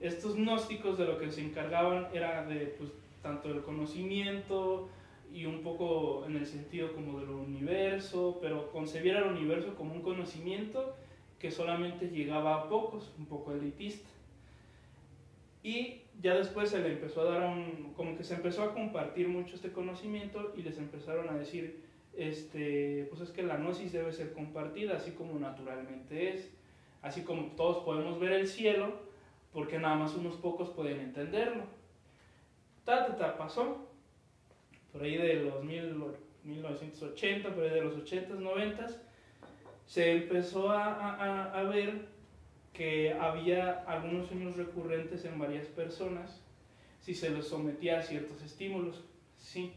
Estos 0.00 0.34
gnósticos 0.36 0.96
de 0.96 1.04
lo 1.04 1.18
que 1.18 1.30
se 1.30 1.42
encargaban 1.42 2.08
era 2.14 2.46
de 2.46 2.74
pues, 2.78 2.90
tanto 3.26 3.48
del 3.48 3.62
conocimiento 3.62 4.88
y 5.32 5.46
un 5.46 5.62
poco 5.62 6.24
en 6.26 6.36
el 6.36 6.46
sentido 6.46 6.92
como 6.94 7.18
del 7.18 7.30
universo, 7.30 8.38
pero 8.40 8.70
concebir 8.70 9.16
al 9.16 9.32
universo 9.34 9.74
como 9.74 9.94
un 9.94 10.02
conocimiento 10.02 10.94
que 11.40 11.50
solamente 11.50 12.08
llegaba 12.08 12.54
a 12.54 12.68
pocos, 12.68 13.12
un 13.18 13.26
poco 13.26 13.52
elitista. 13.52 14.08
Y 15.64 16.02
ya 16.22 16.34
después 16.34 16.70
se 16.70 16.78
le 16.78 16.92
empezó 16.92 17.22
a 17.22 17.32
dar 17.32 17.50
un, 17.50 17.92
como 17.96 18.16
que 18.16 18.22
se 18.22 18.34
empezó 18.34 18.62
a 18.62 18.72
compartir 18.72 19.26
mucho 19.28 19.56
este 19.56 19.72
conocimiento 19.72 20.54
y 20.56 20.62
les 20.62 20.78
empezaron 20.78 21.28
a 21.28 21.36
decir, 21.36 21.82
este, 22.16 23.06
pues 23.10 23.22
es 23.22 23.30
que 23.30 23.42
la 23.42 23.56
gnosis 23.56 23.92
debe 23.92 24.12
ser 24.12 24.32
compartida 24.32 24.96
así 24.96 25.10
como 25.10 25.36
naturalmente 25.40 26.32
es, 26.32 26.48
así 27.02 27.22
como 27.22 27.46
todos 27.56 27.84
podemos 27.84 28.20
ver 28.20 28.32
el 28.32 28.46
cielo, 28.46 28.94
porque 29.52 29.80
nada 29.80 29.96
más 29.96 30.14
unos 30.14 30.36
pocos 30.36 30.70
pueden 30.70 31.00
entenderlo. 31.00 31.64
Ta, 32.86 33.16
ta, 33.16 33.36
pasó, 33.36 33.84
por 34.92 35.02
ahí 35.02 35.16
de 35.16 35.42
los 35.42 35.62
mil, 35.64 35.92
1980, 36.44 37.52
por 37.52 37.64
ahí 37.64 37.70
de 37.70 37.82
los 37.82 37.96
80s, 37.96 38.38
90 38.38 38.86
se 39.86 40.12
empezó 40.12 40.70
a, 40.70 41.62
ver 41.64 42.06
que 42.72 43.12
había 43.12 43.84
algunos 43.88 44.28
sueños 44.28 44.56
recurrentes 44.56 45.24
en 45.24 45.38
varias 45.38 45.66
personas 45.66 46.42
si 47.00 47.14
se 47.14 47.30
les 47.30 47.48
sometía 47.48 47.98
a 47.98 48.02
ciertos 48.02 48.40
estímulos. 48.42 49.04
Sí. 49.36 49.72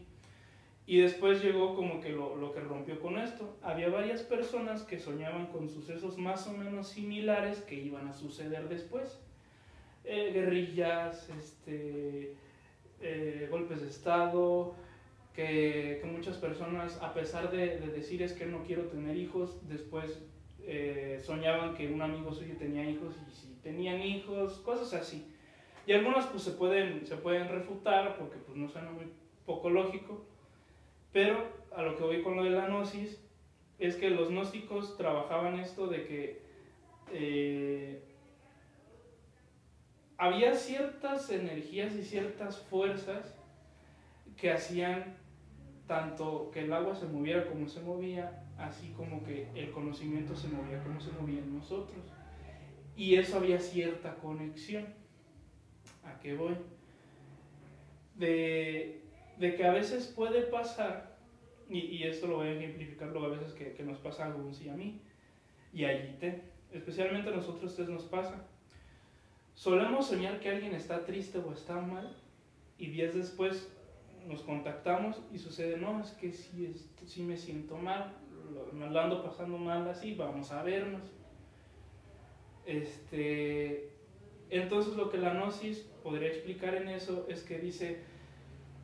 Y 0.86 1.00
después 1.00 1.42
llegó 1.42 1.74
como 1.74 2.00
que 2.00 2.10
lo, 2.10 2.36
lo, 2.36 2.52
que 2.52 2.60
rompió 2.60 3.00
con 3.00 3.18
esto. 3.18 3.56
Había 3.62 3.88
varias 3.88 4.22
personas 4.22 4.82
que 4.82 4.98
soñaban 4.98 5.46
con 5.46 5.68
sucesos 5.68 6.16
más 6.16 6.46
o 6.46 6.52
menos 6.52 6.88
similares 6.88 7.60
que 7.60 7.74
iban 7.74 8.06
a 8.08 8.12
suceder 8.12 8.68
después. 8.68 9.20
Eh, 10.04 10.30
guerrillas, 10.32 11.28
este, 11.38 12.34
eh, 13.00 13.48
golpes 13.50 13.80
de 13.80 13.88
Estado, 13.88 14.74
que, 15.34 15.98
que, 16.00 16.06
muchas 16.06 16.36
personas, 16.36 16.98
a 17.02 17.14
pesar 17.14 17.50
de, 17.50 17.78
de 17.78 17.86
decir 17.88 18.22
es 18.22 18.32
que 18.32 18.46
no 18.46 18.62
quiero 18.64 18.84
tener 18.84 19.16
hijos, 19.16 19.58
después 19.68 20.20
eh, 20.66 21.20
soñaban 21.24 21.74
que 21.74 21.88
un 21.88 22.02
amigo 22.02 22.32
suyo 22.32 22.54
tenía 22.56 22.88
hijos 22.88 23.14
y 23.26 23.30
si 23.32 23.54
tenían 23.62 24.00
hijos, 24.00 24.58
cosas 24.58 24.92
así. 24.94 25.26
Y 25.86 25.92
algunas 25.92 26.26
pues 26.26 26.42
se 26.42 26.52
pueden, 26.52 27.06
se 27.06 27.16
pueden 27.16 27.48
refutar 27.48 28.16
porque 28.16 28.36
pues 28.38 28.56
no 28.56 28.68
suena 28.68 28.90
muy 28.90 29.06
poco 29.46 29.70
lógico, 29.70 30.24
pero 31.12 31.44
a 31.74 31.82
lo 31.82 31.96
que 31.96 32.04
voy 32.04 32.22
con 32.22 32.36
lo 32.36 32.44
de 32.44 32.50
la 32.50 32.68
gnosis 32.68 33.20
es 33.78 33.96
que 33.96 34.10
los 34.10 34.28
gnósticos 34.28 34.96
trabajaban 34.96 35.58
esto 35.58 35.86
de 35.86 36.04
que 36.04 36.42
eh, 37.12 38.02
había 40.20 40.54
ciertas 40.54 41.30
energías 41.30 41.94
y 41.94 42.02
ciertas 42.02 42.58
fuerzas 42.58 43.34
que 44.36 44.52
hacían 44.52 45.16
tanto 45.86 46.50
que 46.52 46.60
el 46.60 46.72
agua 46.74 46.94
se 46.94 47.06
moviera 47.06 47.46
como 47.46 47.66
se 47.66 47.80
movía, 47.80 48.44
así 48.58 48.90
como 48.90 49.24
que 49.24 49.48
el 49.54 49.70
conocimiento 49.70 50.36
se 50.36 50.48
movía 50.48 50.82
como 50.82 51.00
se 51.00 51.10
movía 51.12 51.38
en 51.38 51.56
nosotros. 51.56 52.04
Y 52.94 53.14
eso 53.14 53.38
había 53.38 53.58
cierta 53.58 54.16
conexión. 54.16 54.84
¿A 56.04 56.20
qué 56.20 56.34
voy? 56.34 56.54
De, 58.14 59.00
de 59.38 59.54
que 59.54 59.64
a 59.64 59.72
veces 59.72 60.06
puede 60.06 60.42
pasar, 60.42 61.16
y, 61.70 61.78
y, 61.78 62.02
esto 62.02 62.26
lo 62.26 62.36
voy 62.36 62.48
a 62.48 62.52
ejemplificar 62.52 63.08
luego 63.08 63.28
a 63.28 63.38
veces 63.38 63.54
que, 63.54 63.72
que 63.72 63.84
nos 63.84 63.96
pasa 63.96 64.26
algo 64.26 64.52
sí 64.52 64.68
a 64.68 64.74
mí, 64.74 65.00
y 65.72 65.86
allí 65.86 66.14
te, 66.20 66.42
especialmente 66.72 67.30
a 67.30 67.36
nosotros 67.36 67.70
ustedes 67.70 67.88
nos 67.88 68.04
pasa. 68.04 68.49
Solemos 69.60 70.06
soñar 70.06 70.40
que 70.40 70.48
alguien 70.48 70.74
está 70.74 71.04
triste 71.04 71.36
o 71.36 71.52
está 71.52 71.78
mal, 71.82 72.16
y 72.78 72.86
días 72.86 73.14
después 73.14 73.70
nos 74.26 74.40
contactamos 74.40 75.20
y 75.34 75.38
sucede, 75.38 75.76
no, 75.76 76.00
es 76.00 76.12
que 76.12 76.32
si, 76.32 76.74
si 77.04 77.22
me 77.22 77.36
siento 77.36 77.76
mal, 77.76 78.16
me 78.72 78.88
lo 78.88 78.98
ando 78.98 79.22
pasando 79.22 79.58
mal 79.58 79.86
así, 79.86 80.14
vamos 80.14 80.50
a 80.50 80.62
vernos. 80.62 81.02
Este, 82.64 83.90
entonces 84.48 84.94
lo 84.94 85.10
que 85.10 85.18
la 85.18 85.34
gnosis 85.34 85.80
podría 86.02 86.28
explicar 86.28 86.74
en 86.76 86.88
eso 86.88 87.26
es 87.28 87.42
que 87.42 87.58
dice, 87.58 88.00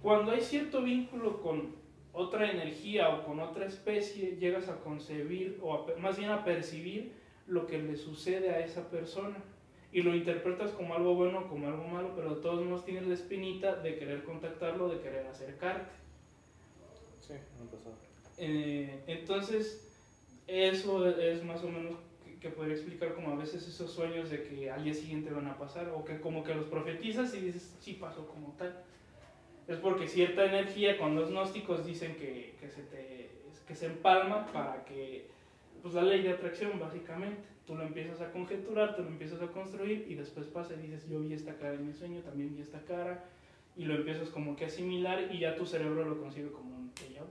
cuando 0.02 0.32
hay 0.32 0.42
cierto 0.42 0.82
vínculo 0.82 1.40
con 1.40 1.74
otra 2.12 2.50
energía 2.50 3.16
o 3.16 3.24
con 3.24 3.40
otra 3.40 3.64
especie, 3.64 4.36
llegas 4.36 4.68
a 4.68 4.80
concebir 4.80 5.58
o 5.62 5.86
más 6.00 6.18
bien 6.18 6.28
a 6.28 6.44
percibir 6.44 7.12
lo 7.46 7.66
que 7.66 7.78
le 7.78 7.96
sucede 7.96 8.50
a 8.50 8.60
esa 8.60 8.90
persona 8.90 9.42
y 9.96 10.02
lo 10.02 10.14
interpretas 10.14 10.72
como 10.72 10.94
algo 10.94 11.14
bueno 11.14 11.38
o 11.38 11.48
como 11.48 11.68
algo 11.68 11.88
malo, 11.88 12.12
pero 12.14 12.34
de 12.34 12.42
todos 12.42 12.62
modos 12.66 12.84
tienes 12.84 13.06
la 13.06 13.14
espinita 13.14 13.76
de 13.76 13.96
querer 13.96 14.24
contactarlo, 14.24 14.90
de 14.90 15.00
querer 15.00 15.26
acercarte. 15.26 15.90
Sí, 17.18 17.32
no 17.58 17.64
pasó. 17.70 17.94
Eh, 18.36 19.00
entonces, 19.06 19.90
eso 20.46 21.08
es 21.08 21.42
más 21.44 21.64
o 21.64 21.70
menos 21.70 21.94
que, 22.22 22.38
que 22.38 22.50
podría 22.50 22.74
explicar 22.74 23.14
como 23.14 23.30
a 23.30 23.36
veces 23.36 23.66
esos 23.66 23.90
sueños 23.90 24.28
de 24.28 24.42
que 24.42 24.70
al 24.70 24.84
día 24.84 24.92
siguiente 24.92 25.30
van 25.30 25.46
a 25.46 25.56
pasar, 25.56 25.88
o 25.88 26.04
que 26.04 26.20
como 26.20 26.44
que 26.44 26.54
los 26.54 26.66
profetizas 26.66 27.34
y 27.34 27.40
dices, 27.40 27.74
sí 27.80 27.94
pasó 27.94 28.26
como 28.26 28.54
tal. 28.58 28.84
Es 29.66 29.78
porque 29.78 30.08
cierta 30.08 30.44
energía, 30.44 30.98
con 30.98 31.16
los 31.16 31.30
gnósticos 31.30 31.86
dicen 31.86 32.16
que, 32.16 32.54
que, 32.60 32.68
se, 32.68 32.82
te, 32.82 33.30
que 33.66 33.74
se 33.74 33.86
empalma 33.86 34.44
para 34.52 34.84
que, 34.84 35.30
pues 35.86 35.94
la 35.94 36.02
ley 36.02 36.20
de 36.20 36.30
atracción 36.30 36.80
básicamente, 36.80 37.42
tú 37.64 37.76
lo 37.76 37.84
empiezas 37.84 38.20
a 38.20 38.32
conjeturar, 38.32 38.96
tú 38.96 39.02
lo 39.02 39.08
empiezas 39.08 39.40
a 39.40 39.46
construir 39.52 40.04
y 40.08 40.16
después 40.16 40.48
pasa 40.48 40.74
y 40.74 40.78
dices, 40.78 41.08
yo 41.08 41.20
vi 41.20 41.32
esta 41.32 41.54
cara 41.58 41.74
en 41.74 41.86
mi 41.86 41.92
sueño, 41.92 42.22
también 42.22 42.56
vi 42.56 42.60
esta 42.60 42.80
cara, 42.80 43.22
y 43.76 43.84
lo 43.84 43.94
empiezas 43.94 44.30
como 44.30 44.56
que 44.56 44.64
a 44.64 44.66
asimilar 44.66 45.32
y 45.32 45.38
ya 45.38 45.54
tu 45.54 45.64
cerebro 45.64 46.04
lo 46.04 46.20
concibe 46.20 46.50
como 46.50 46.74
un 46.74 46.92
déjà. 46.94 47.22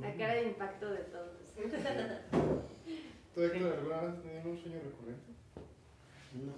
La 0.00 0.14
cara 0.14 0.34
de 0.36 0.44
impacto 0.44 0.90
de 0.90 1.00
todos. 1.00 1.54
¿Tú, 3.34 3.42
Héctor, 3.42 3.72
alguna 3.74 4.00
vez 4.00 4.22
tenido 4.22 4.50
un 4.50 4.58
sueño 4.58 4.78
recurrente? 4.82 5.32
No, 6.32 6.52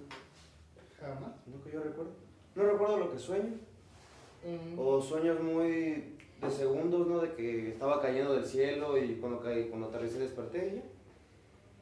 Jamás. 1.01 1.35
no 1.49 1.65
que 1.65 1.73
yo 1.73 1.83
recuerdo. 1.83 2.13
No 2.55 2.63
recuerdo 2.63 2.99
lo 2.99 3.11
que 3.11 3.19
sueño. 3.19 3.55
Mm. 4.45 4.79
O 4.79 5.03
sueños 5.03 5.41
muy 5.41 6.16
de 6.41 6.51
segundos, 6.51 7.07
¿no? 7.07 7.21
De 7.21 7.35
que 7.35 7.69
estaba 7.71 8.01
cayendo 8.01 8.35
del 8.35 8.45
cielo 8.45 8.99
y 8.99 9.17
cuando 9.17 9.41
caí, 9.41 9.69
cuando 9.69 9.89
aterricé 9.89 10.19
desperté 10.19 10.69
y 10.69 10.77
ya. 10.77 10.83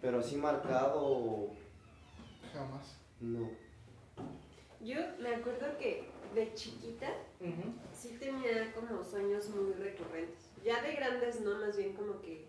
Pero 0.00 0.18
así 0.18 0.36
marcado, 0.36 1.48
Jamás. 2.52 2.98
no. 3.20 3.50
Yo 4.80 4.96
me 5.18 5.34
acuerdo 5.34 5.78
que 5.78 6.05
de 6.34 6.52
chiquita 6.55 7.11
sí 7.94 8.16
tenía 8.20 8.72
como 8.74 9.02
sueños 9.02 9.48
muy 9.48 9.72
recurrentes. 9.72 10.50
Ya 10.62 10.82
de 10.82 10.94
grandes 10.94 11.40
no, 11.40 11.59
más 11.59 11.76
bien 11.76 11.94
como 11.94 12.20
que 12.20 12.46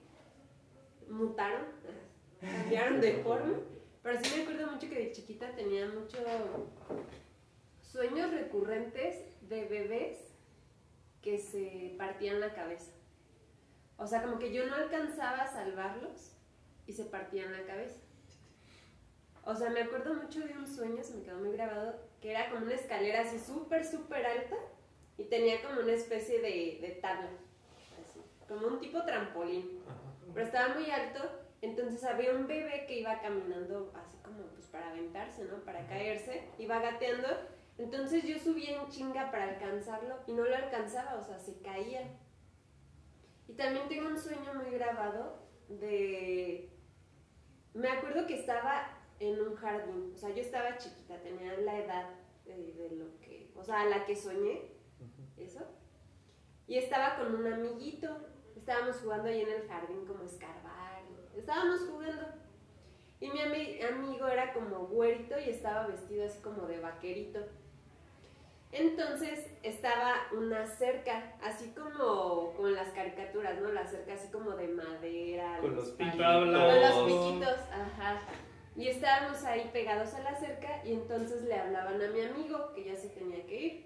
mutaron, 1.09 1.65
cambiaron 2.41 2.99
de 2.99 3.13
forma. 3.23 3.57
Pero 4.03 4.19
sí 4.21 4.35
me 4.35 4.43
acuerdo 4.43 4.71
mucho 4.71 4.89
que 4.89 4.99
de 4.99 5.11
chiquita 5.11 5.55
tenía 5.55 5.87
mucho 5.87 6.17
sueños 7.81 8.31
recurrentes 8.31 9.23
de 9.47 9.65
bebés 9.65 10.34
que 11.25 11.39
se 11.39 11.95
partían 11.97 12.39
la 12.39 12.53
cabeza. 12.53 12.91
O 13.97 14.05
sea, 14.05 14.21
como 14.21 14.37
que 14.37 14.53
yo 14.53 14.67
no 14.67 14.75
alcanzaba 14.75 15.39
a 15.39 15.47
salvarlos 15.47 16.37
y 16.85 16.93
se 16.93 17.05
partían 17.05 17.51
la 17.51 17.65
cabeza. 17.65 17.99
O 19.43 19.55
sea, 19.55 19.71
me 19.71 19.81
acuerdo 19.81 20.13
mucho 20.13 20.41
de 20.41 20.53
un 20.53 20.67
sueño, 20.67 21.03
se 21.03 21.15
me 21.15 21.23
quedó 21.23 21.39
muy 21.39 21.51
grabado, 21.53 21.99
que 22.21 22.29
era 22.29 22.51
como 22.51 22.67
una 22.67 22.75
escalera 22.75 23.21
así 23.21 23.39
súper, 23.39 23.83
súper 23.83 24.23
alta 24.23 24.55
y 25.17 25.23
tenía 25.23 25.63
como 25.63 25.81
una 25.81 25.93
especie 25.93 26.39
de, 26.41 26.77
de 26.79 26.99
tabla, 27.01 27.31
así, 27.99 28.21
como 28.47 28.67
un 28.67 28.79
tipo 28.79 29.03
trampolín. 29.03 29.81
Pero 30.31 30.45
estaba 30.45 30.75
muy 30.75 30.91
alto, 30.91 31.27
entonces 31.61 32.03
había 32.03 32.35
un 32.35 32.45
bebé 32.45 32.85
que 32.85 32.99
iba 32.99 33.19
caminando 33.19 33.91
así 33.95 34.17
como 34.23 34.43
pues 34.49 34.67
para 34.67 34.91
aventarse, 34.91 35.45
¿no? 35.45 35.57
Para 35.63 35.87
caerse, 35.87 36.43
iba 36.59 36.79
gateando. 36.79 37.54
Entonces 37.77 38.23
yo 38.23 38.39
subí 38.39 38.67
en 38.67 38.87
chinga 38.89 39.31
para 39.31 39.49
alcanzarlo 39.49 40.15
y 40.27 40.33
no 40.33 40.43
lo 40.45 40.55
alcanzaba, 40.55 41.15
o 41.15 41.23
sea, 41.23 41.37
se 41.37 41.59
caía. 41.61 42.17
Y 43.47 43.53
también 43.53 43.87
tengo 43.89 44.07
un 44.07 44.17
sueño 44.17 44.53
muy 44.53 44.71
grabado 44.71 45.39
de... 45.67 46.71
Me 47.73 47.89
acuerdo 47.89 48.25
que 48.25 48.39
estaba 48.39 48.87
en 49.19 49.39
un 49.41 49.55
jardín, 49.55 50.11
o 50.13 50.17
sea, 50.17 50.29
yo 50.29 50.41
estaba 50.41 50.77
chiquita, 50.77 51.21
tenía 51.21 51.57
la 51.57 51.79
edad 51.79 52.09
de, 52.45 52.73
de 52.73 52.91
lo 52.95 53.19
que, 53.19 53.51
o 53.55 53.63
sea, 53.63 53.81
a 53.81 53.85
la 53.85 54.05
que 54.05 54.15
soñé, 54.15 54.71
eso. 55.37 55.59
Y 56.67 56.77
estaba 56.77 57.17
con 57.17 57.35
un 57.35 57.45
amiguito, 57.51 58.07
estábamos 58.55 58.97
jugando 58.97 59.27
ahí 59.27 59.41
en 59.41 59.49
el 59.49 59.67
jardín 59.67 60.05
como 60.05 60.23
escarbar, 60.23 61.01
estábamos 61.35 61.81
jugando. 61.81 62.25
Y 63.19 63.29
mi 63.29 63.39
ami- 63.39 63.83
amigo 63.85 64.27
era 64.27 64.53
como 64.53 64.87
güerito 64.87 65.37
y 65.39 65.49
estaba 65.49 65.87
vestido 65.87 66.25
así 66.25 66.41
como 66.41 66.67
de 66.67 66.79
vaquerito. 66.79 67.39
Entonces 68.77 69.47
estaba 69.63 70.15
una 70.37 70.67
cerca, 70.67 71.33
así 71.41 71.69
como, 71.69 72.53
en 72.67 72.75
las 72.75 72.89
caricaturas, 72.89 73.61
¿no? 73.61 73.71
La 73.71 73.87
cerca 73.87 74.15
así 74.15 74.29
como 74.29 74.51
de 74.51 74.67
madera. 74.67 75.59
Con 75.61 75.77
los 75.77 75.91
piquitos. 75.91 76.17
Con 76.17 76.51
los 76.51 77.03
piquitos, 77.05 77.57
ajá. 77.71 78.19
Y 78.75 78.89
estábamos 78.89 79.41
ahí 79.45 79.69
pegados 79.71 80.13
a 80.15 80.19
la 80.23 80.35
cerca 80.35 80.81
y 80.83 80.91
entonces 80.91 81.43
le 81.43 81.55
hablaban 81.55 82.01
a 82.01 82.07
mi 82.09 82.19
amigo 82.19 82.73
que 82.73 82.83
ya 82.83 82.97
se 82.97 83.07
tenía 83.07 83.45
que 83.45 83.61
ir. 83.61 83.85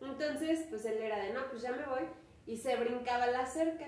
Entonces, 0.00 0.66
pues 0.68 0.84
él 0.84 0.98
era 1.00 1.20
de, 1.20 1.32
no, 1.32 1.48
pues 1.50 1.62
ya 1.62 1.70
me 1.70 1.86
voy. 1.86 2.02
Y 2.44 2.56
se 2.56 2.74
brincaba 2.74 3.28
la 3.28 3.46
cerca. 3.46 3.86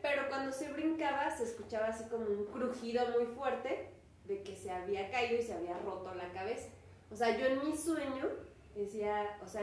Pero 0.00 0.28
cuando 0.28 0.52
se 0.52 0.72
brincaba 0.72 1.28
se 1.36 1.42
escuchaba 1.42 1.88
así 1.88 2.08
como 2.08 2.26
un 2.26 2.44
crujido 2.46 3.08
muy 3.18 3.26
fuerte 3.34 3.90
de 4.26 4.44
que 4.44 4.54
se 4.54 4.70
había 4.70 5.10
caído 5.10 5.40
y 5.40 5.42
se 5.42 5.54
había 5.54 5.76
roto 5.78 6.14
la 6.14 6.30
cabeza. 6.30 6.68
O 7.10 7.16
sea, 7.16 7.36
yo 7.36 7.46
en 7.46 7.68
mi 7.68 7.76
sueño 7.76 8.30
decía, 8.74 9.38
o 9.42 9.46
sea, 9.46 9.62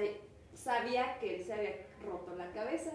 sabía 0.54 1.18
que 1.20 1.36
él 1.36 1.44
se 1.44 1.54
había 1.54 1.88
roto 2.06 2.36
la 2.36 2.52
cabeza. 2.52 2.92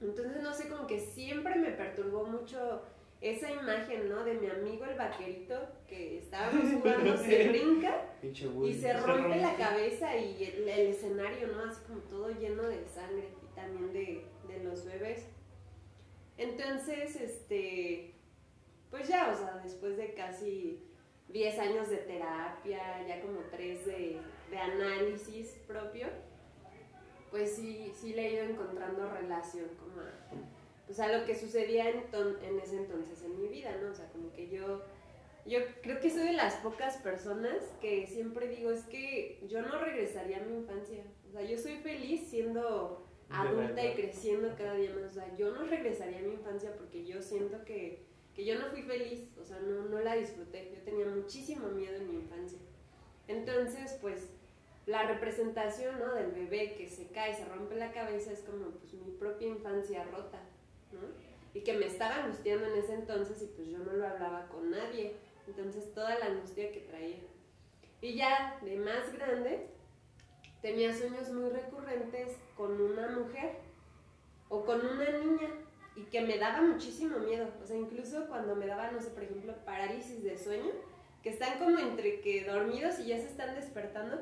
Entonces, 0.00 0.42
no 0.42 0.52
sé, 0.52 0.68
como 0.68 0.86
que 0.86 1.00
siempre 1.00 1.54
me 1.56 1.70
perturbó 1.70 2.26
mucho 2.26 2.82
esa 3.20 3.50
imagen, 3.50 4.08
¿no? 4.08 4.22
De 4.24 4.34
mi 4.34 4.48
amigo 4.48 4.84
el 4.84 4.98
vaquerito 4.98 5.58
que 5.88 6.18
estábamos 6.18 6.72
jugando, 6.74 7.16
se 7.16 7.48
brinca 7.48 8.06
y 8.22 8.74
se 8.74 8.92
rompe 8.92 9.36
la 9.36 9.56
cabeza 9.56 10.16
y 10.16 10.44
el, 10.44 10.68
el 10.68 10.88
escenario, 10.88 11.48
¿no? 11.48 11.70
Así 11.70 11.82
como 11.86 12.00
todo 12.00 12.30
lleno 12.30 12.64
de 12.64 12.84
sangre 12.86 13.28
y 13.42 13.54
también 13.54 13.92
de, 13.92 14.26
de 14.46 14.64
los 14.64 14.84
bebés. 14.84 15.26
Entonces, 16.36 17.16
este, 17.16 18.14
pues 18.90 19.08
ya, 19.08 19.30
o 19.32 19.36
sea, 19.36 19.60
después 19.62 19.96
de 19.96 20.12
casi 20.14 20.82
10 21.28 21.58
años 21.60 21.88
de 21.88 21.98
terapia, 21.98 23.06
ya 23.06 23.20
como 23.22 23.40
3 23.50 23.86
de, 23.86 24.20
de 24.50 24.58
análisis 24.58 25.48
propio, 25.66 26.08
pues 27.30 27.52
sí, 27.56 27.92
sí 28.00 28.12
le 28.14 28.28
he 28.28 28.32
ido 28.34 28.44
encontrando 28.44 29.08
relación 29.10 29.66
como 29.78 30.00
a, 30.00 30.10
pues 30.86 31.00
a 31.00 31.08
lo 31.16 31.24
que 31.26 31.34
sucedía 31.38 31.88
en, 31.90 32.10
ton- 32.10 32.38
en 32.42 32.60
ese 32.60 32.76
entonces 32.76 33.22
en 33.22 33.40
mi 33.40 33.48
vida, 33.48 33.76
¿no? 33.82 33.90
O 33.90 33.94
sea, 33.94 34.08
como 34.10 34.32
que 34.32 34.48
yo, 34.48 34.82
yo 35.46 35.58
creo 35.82 35.98
que 35.98 36.10
soy 36.10 36.24
de 36.28 36.32
las 36.34 36.54
pocas 36.56 36.96
personas 36.98 37.56
que 37.80 38.06
siempre 38.06 38.48
digo, 38.48 38.70
es 38.70 38.84
que 38.84 39.40
yo 39.48 39.62
no 39.62 39.78
regresaría 39.78 40.38
a 40.38 40.44
mi 40.44 40.56
infancia. 40.58 41.02
O 41.28 41.32
sea, 41.32 41.42
yo 41.42 41.58
soy 41.58 41.76
feliz 41.78 42.28
siendo 42.28 43.04
adulta 43.30 43.84
y 43.84 43.94
creciendo 43.94 44.54
cada 44.56 44.74
día 44.74 44.90
más. 44.94 45.10
O 45.10 45.14
sea, 45.14 45.36
yo 45.36 45.52
no 45.52 45.64
regresaría 45.64 46.18
a 46.18 46.22
mi 46.22 46.34
infancia 46.34 46.72
porque 46.76 47.04
yo 47.04 47.20
siento 47.20 47.64
que, 47.64 48.04
que 48.34 48.44
yo 48.44 48.56
no 48.60 48.66
fui 48.68 48.82
feliz, 48.82 49.28
o 49.40 49.44
sea, 49.44 49.58
no, 49.58 49.86
no 49.86 49.98
la 50.00 50.14
disfruté. 50.14 50.70
Yo 50.72 50.82
tenía 50.82 51.06
muchísimo 51.06 51.68
miedo 51.70 51.96
en 51.96 52.08
mi 52.08 52.14
infancia. 52.16 52.58
Entonces, 53.28 53.96
pues, 54.00 54.28
la 54.86 55.04
representación, 55.04 55.98
¿no? 55.98 56.14
Del 56.14 56.32
bebé 56.32 56.74
que 56.76 56.88
se 56.88 57.08
cae, 57.08 57.34
se 57.34 57.44
rompe 57.46 57.76
la 57.76 57.92
cabeza, 57.92 58.32
es 58.32 58.40
como, 58.40 58.70
pues, 58.70 58.92
mi 58.94 59.12
propia 59.12 59.48
infancia 59.48 60.04
rota, 60.04 60.40
¿no? 60.92 61.00
Y 61.54 61.60
que 61.62 61.74
me 61.74 61.86
estaba 61.86 62.24
angustiando 62.24 62.66
en 62.66 62.78
ese 62.78 62.94
entonces 62.94 63.40
y 63.42 63.46
pues 63.46 63.68
yo 63.68 63.78
no 63.78 63.92
lo 63.92 64.06
hablaba 64.06 64.48
con 64.48 64.70
nadie. 64.70 65.14
Entonces, 65.46 65.92
toda 65.94 66.18
la 66.18 66.26
angustia 66.26 66.72
que 66.72 66.80
traía. 66.80 67.18
Y 68.00 68.16
ya 68.16 68.58
de 68.62 68.76
más 68.76 69.12
grande, 69.12 69.68
tenía 70.60 70.92
sueños 70.92 71.30
muy 71.30 71.50
recurrentes 71.50 72.36
con 72.56 72.80
una 72.80 73.08
mujer 73.10 73.56
o 74.48 74.64
con 74.64 74.84
una 74.84 75.10
niña 75.10 75.48
y 75.96 76.02
que 76.04 76.20
me 76.22 76.38
daba 76.38 76.62
muchísimo 76.62 77.18
miedo. 77.18 77.48
O 77.62 77.66
sea, 77.66 77.76
incluso 77.76 78.26
cuando 78.26 78.56
me 78.56 78.66
daba, 78.66 78.90
no 78.90 79.00
sé, 79.00 79.10
por 79.10 79.22
ejemplo, 79.22 79.54
parálisis 79.64 80.22
de 80.24 80.36
sueño, 80.36 80.72
que 81.24 81.30
están 81.30 81.58
como 81.58 81.78
entre 81.78 82.20
que 82.20 82.44
dormidos 82.44 82.98
y 82.98 83.06
ya 83.06 83.16
se 83.16 83.28
están 83.28 83.54
despertando, 83.54 84.20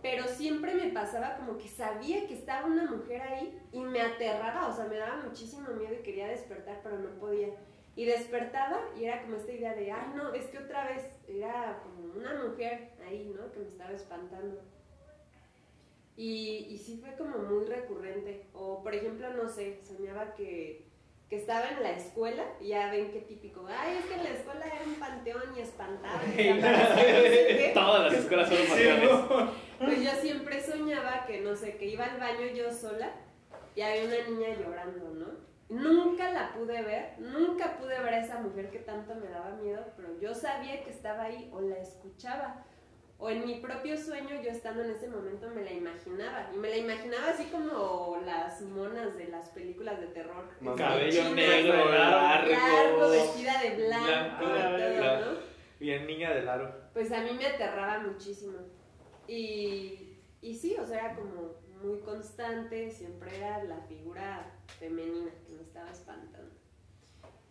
pero 0.00 0.26
siempre 0.26 0.74
me 0.74 0.90
pasaba 0.90 1.36
como 1.36 1.58
que 1.58 1.68
sabía 1.68 2.26
que 2.26 2.32
estaba 2.32 2.66
una 2.66 2.90
mujer 2.90 3.20
ahí 3.20 3.60
y 3.72 3.80
me 3.80 4.00
aterraba, 4.00 4.68
o 4.68 4.72
sea, 4.74 4.86
me 4.86 4.96
daba 4.96 5.22
muchísimo 5.22 5.68
miedo 5.74 5.92
y 5.92 6.02
quería 6.02 6.28
despertar, 6.28 6.80
pero 6.82 6.98
no 6.98 7.10
podía. 7.20 7.48
Y 7.94 8.06
despertaba 8.06 8.80
y 8.98 9.04
era 9.04 9.20
como 9.20 9.36
esta 9.36 9.52
idea 9.52 9.74
de, 9.74 9.92
ay, 9.92 10.12
no, 10.16 10.32
es 10.32 10.46
que 10.46 10.56
otra 10.56 10.86
vez 10.86 11.04
era 11.28 11.82
como 11.82 12.14
una 12.14 12.42
mujer 12.42 12.92
ahí, 13.06 13.30
¿no? 13.36 13.52
Que 13.52 13.58
me 13.58 13.68
estaba 13.68 13.90
espantando. 13.90 14.62
Y, 16.16 16.68
y 16.70 16.78
sí 16.78 16.96
fue 16.96 17.14
como 17.16 17.36
muy 17.36 17.66
recurrente. 17.66 18.46
O, 18.54 18.82
por 18.82 18.94
ejemplo, 18.94 19.30
no 19.34 19.46
sé, 19.46 19.80
soñaba 19.84 20.34
que, 20.34 20.89
que 21.30 21.36
estaba 21.36 21.68
en 21.68 21.80
la 21.80 21.92
escuela 21.92 22.42
y 22.60 22.68
ya 22.68 22.90
ven 22.90 23.12
qué 23.12 23.20
típico. 23.20 23.64
Ay, 23.68 23.98
es 23.98 24.04
que 24.06 24.14
en 24.14 24.24
la 24.24 24.30
escuela 24.30 24.66
era 24.66 24.84
un 24.84 24.96
panteón 24.96 25.56
y 25.56 25.60
espantaba. 25.60 26.20
y 26.24 26.36
se 26.36 26.50
aparecía 26.50 27.12
no 27.18 27.22
sé 27.22 27.46
qué". 27.56 27.70
Todas 27.72 28.12
las 28.12 28.20
escuelas 28.20 28.48
son 28.48 28.58
panteones. 28.66 29.10
Pues 29.78 30.02
yo 30.02 30.10
siempre 30.20 30.60
soñaba 30.60 31.24
que, 31.26 31.40
no 31.40 31.54
sé, 31.54 31.76
que 31.76 31.86
iba 31.86 32.04
al 32.04 32.18
baño 32.18 32.48
yo 32.52 32.72
sola 32.72 33.12
y 33.76 33.80
había 33.80 34.04
una 34.04 34.28
niña 34.28 34.48
llorando, 34.58 35.08
¿no? 35.14 35.50
Nunca 35.68 36.32
la 36.32 36.52
pude 36.52 36.82
ver, 36.82 37.14
nunca 37.20 37.78
pude 37.78 37.96
ver 38.00 38.14
a 38.14 38.24
esa 38.24 38.40
mujer 38.40 38.70
que 38.72 38.80
tanto 38.80 39.14
me 39.14 39.28
daba 39.28 39.50
miedo, 39.50 39.84
pero 39.96 40.18
yo 40.18 40.34
sabía 40.34 40.82
que 40.82 40.90
estaba 40.90 41.22
ahí 41.22 41.48
o 41.52 41.60
la 41.60 41.78
escuchaba. 41.78 42.64
O 43.22 43.28
en 43.28 43.44
mi 43.44 43.56
propio 43.56 43.98
sueño, 43.98 44.40
yo 44.42 44.50
estando 44.50 44.82
en 44.82 44.92
ese 44.92 45.06
momento, 45.06 45.46
me 45.50 45.62
la 45.62 45.72
imaginaba. 45.72 46.50
Y 46.54 46.56
me 46.56 46.70
la 46.70 46.76
imaginaba 46.78 47.28
así 47.28 47.44
como 47.44 48.18
las 48.24 48.62
monas 48.62 49.14
de 49.18 49.28
las 49.28 49.50
películas 49.50 50.00
de 50.00 50.06
terror. 50.06 50.48
Cabello 50.74 51.34
negro, 51.34 51.90
largo, 51.90 52.50
largo. 52.50 53.10
vestida 53.10 53.60
de 53.60 53.76
blanco, 53.76 54.06
Blanco, 54.06 54.44
y 54.44 54.80
todo, 54.80 54.96
claro. 54.96 55.32
¿no? 55.32 55.38
Bien 55.78 56.06
niña 56.06 56.30
del 56.32 56.48
aro. 56.48 56.74
pues 56.94 57.12
a 57.12 57.20
mí 57.20 57.32
me 57.32 57.46
aterraba 57.46 57.98
muchísimo. 58.00 58.56
Y, 59.28 60.16
y 60.40 60.54
sí, 60.54 60.76
o 60.80 60.86
sea, 60.86 60.98
era 61.06 61.14
como 61.14 61.56
muy 61.82 62.00
constante, 62.00 62.90
siempre 62.90 63.36
era 63.36 63.62
la 63.64 63.80
figura 63.82 64.50
femenina 64.78 65.30
que 65.46 65.52
me 65.52 65.62
estaba 65.62 65.90
espantando. 65.90 66.54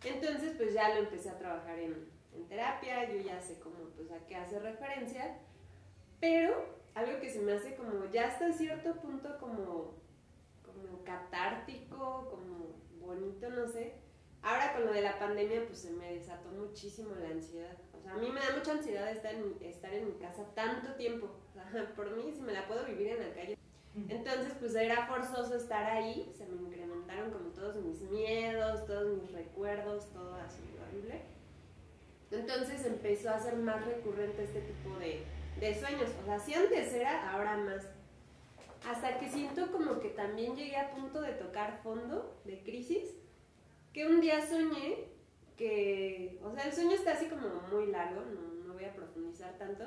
Entonces, 0.03 0.53
pues 0.57 0.73
ya 0.73 0.89
lo 0.95 1.01
empecé 1.01 1.29
a 1.29 1.37
trabajar 1.37 1.77
en, 1.77 2.09
en 2.33 2.47
terapia, 2.47 3.07
yo 3.11 3.21
ya 3.21 3.39
sé 3.39 3.59
cómo, 3.59 3.89
pues 3.95 4.11
a 4.11 4.25
qué 4.27 4.35
hace 4.35 4.59
referencia, 4.59 5.37
pero 6.19 6.65
algo 6.95 7.19
que 7.19 7.29
se 7.29 7.41
me 7.41 7.53
hace 7.53 7.75
como, 7.75 8.05
ya 8.11 8.27
hasta 8.27 8.51
cierto 8.51 8.93
punto 8.95 9.37
como, 9.39 9.93
como 10.63 11.03
catártico, 11.03 12.29
como 12.29 12.75
bonito, 12.99 13.49
no 13.49 13.67
sé. 13.67 13.93
Ahora 14.41 14.73
con 14.73 14.85
lo 14.85 14.93
de 14.93 15.01
la 15.01 15.19
pandemia, 15.19 15.65
pues 15.65 15.79
se 15.79 15.91
me 15.91 16.13
desató 16.13 16.49
muchísimo 16.49 17.15
la 17.15 17.29
ansiedad. 17.29 17.77
O 17.97 18.01
sea, 18.01 18.13
a 18.13 18.17
mí 18.17 18.29
me 18.29 18.39
da 18.39 18.55
mucha 18.55 18.71
ansiedad 18.71 19.09
estar 19.11 19.33
en, 19.33 19.57
estar 19.61 19.93
en 19.93 20.07
mi 20.07 20.13
casa 20.13 20.45
tanto 20.55 20.93
tiempo. 20.95 21.29
O 21.49 21.53
sea, 21.53 21.93
por 21.95 22.15
mí, 22.15 22.31
si 22.33 22.41
me 22.41 22.53
la 22.53 22.67
puedo 22.67 22.85
vivir 22.85 23.07
en 23.07 23.19
la 23.19 23.33
calle. 23.33 23.57
Entonces, 24.07 24.53
pues 24.59 24.75
era 24.75 25.07
forzoso 25.07 25.55
estar 25.55 25.83
ahí. 25.83 26.31
Se 26.37 26.45
me 26.45 26.61
incrementaron 26.61 27.31
como 27.31 27.49
todos 27.49 27.75
mis 27.83 28.01
miedos, 28.03 28.85
todos 28.85 29.21
mis 29.21 29.31
recuerdos, 29.31 30.09
todo 30.13 30.35
así 30.35 30.61
horrible. 30.81 31.21
Entonces 32.31 32.85
empezó 32.85 33.31
a 33.31 33.39
ser 33.39 33.55
más 33.55 33.83
recurrente 33.85 34.43
este 34.43 34.61
tipo 34.61 34.97
de, 34.99 35.23
de 35.59 35.79
sueños. 35.79 36.09
O 36.21 36.25
sea, 36.25 36.39
si 36.39 36.53
antes 36.53 36.93
era, 36.93 37.31
ahora 37.31 37.57
más. 37.57 37.87
Hasta 38.87 39.19
que 39.19 39.27
siento 39.29 39.71
como 39.71 39.99
que 39.99 40.09
también 40.09 40.55
llegué 40.55 40.77
a 40.77 40.91
punto 40.91 41.21
de 41.21 41.33
tocar 41.33 41.81
fondo, 41.83 42.41
de 42.45 42.63
crisis, 42.63 43.15
que 43.93 44.05
un 44.05 44.21
día 44.21 44.45
soñé 44.45 45.09
que, 45.57 46.39
o 46.41 46.53
sea, 46.53 46.63
el 46.63 46.73
sueño 46.73 46.91
está 46.91 47.11
así 47.11 47.25
como 47.25 47.49
muy 47.69 47.87
largo, 47.87 48.21
no, 48.21 48.65
no 48.65 48.73
voy 48.73 48.85
a 48.85 48.95
profundizar 48.95 49.57
tanto, 49.57 49.83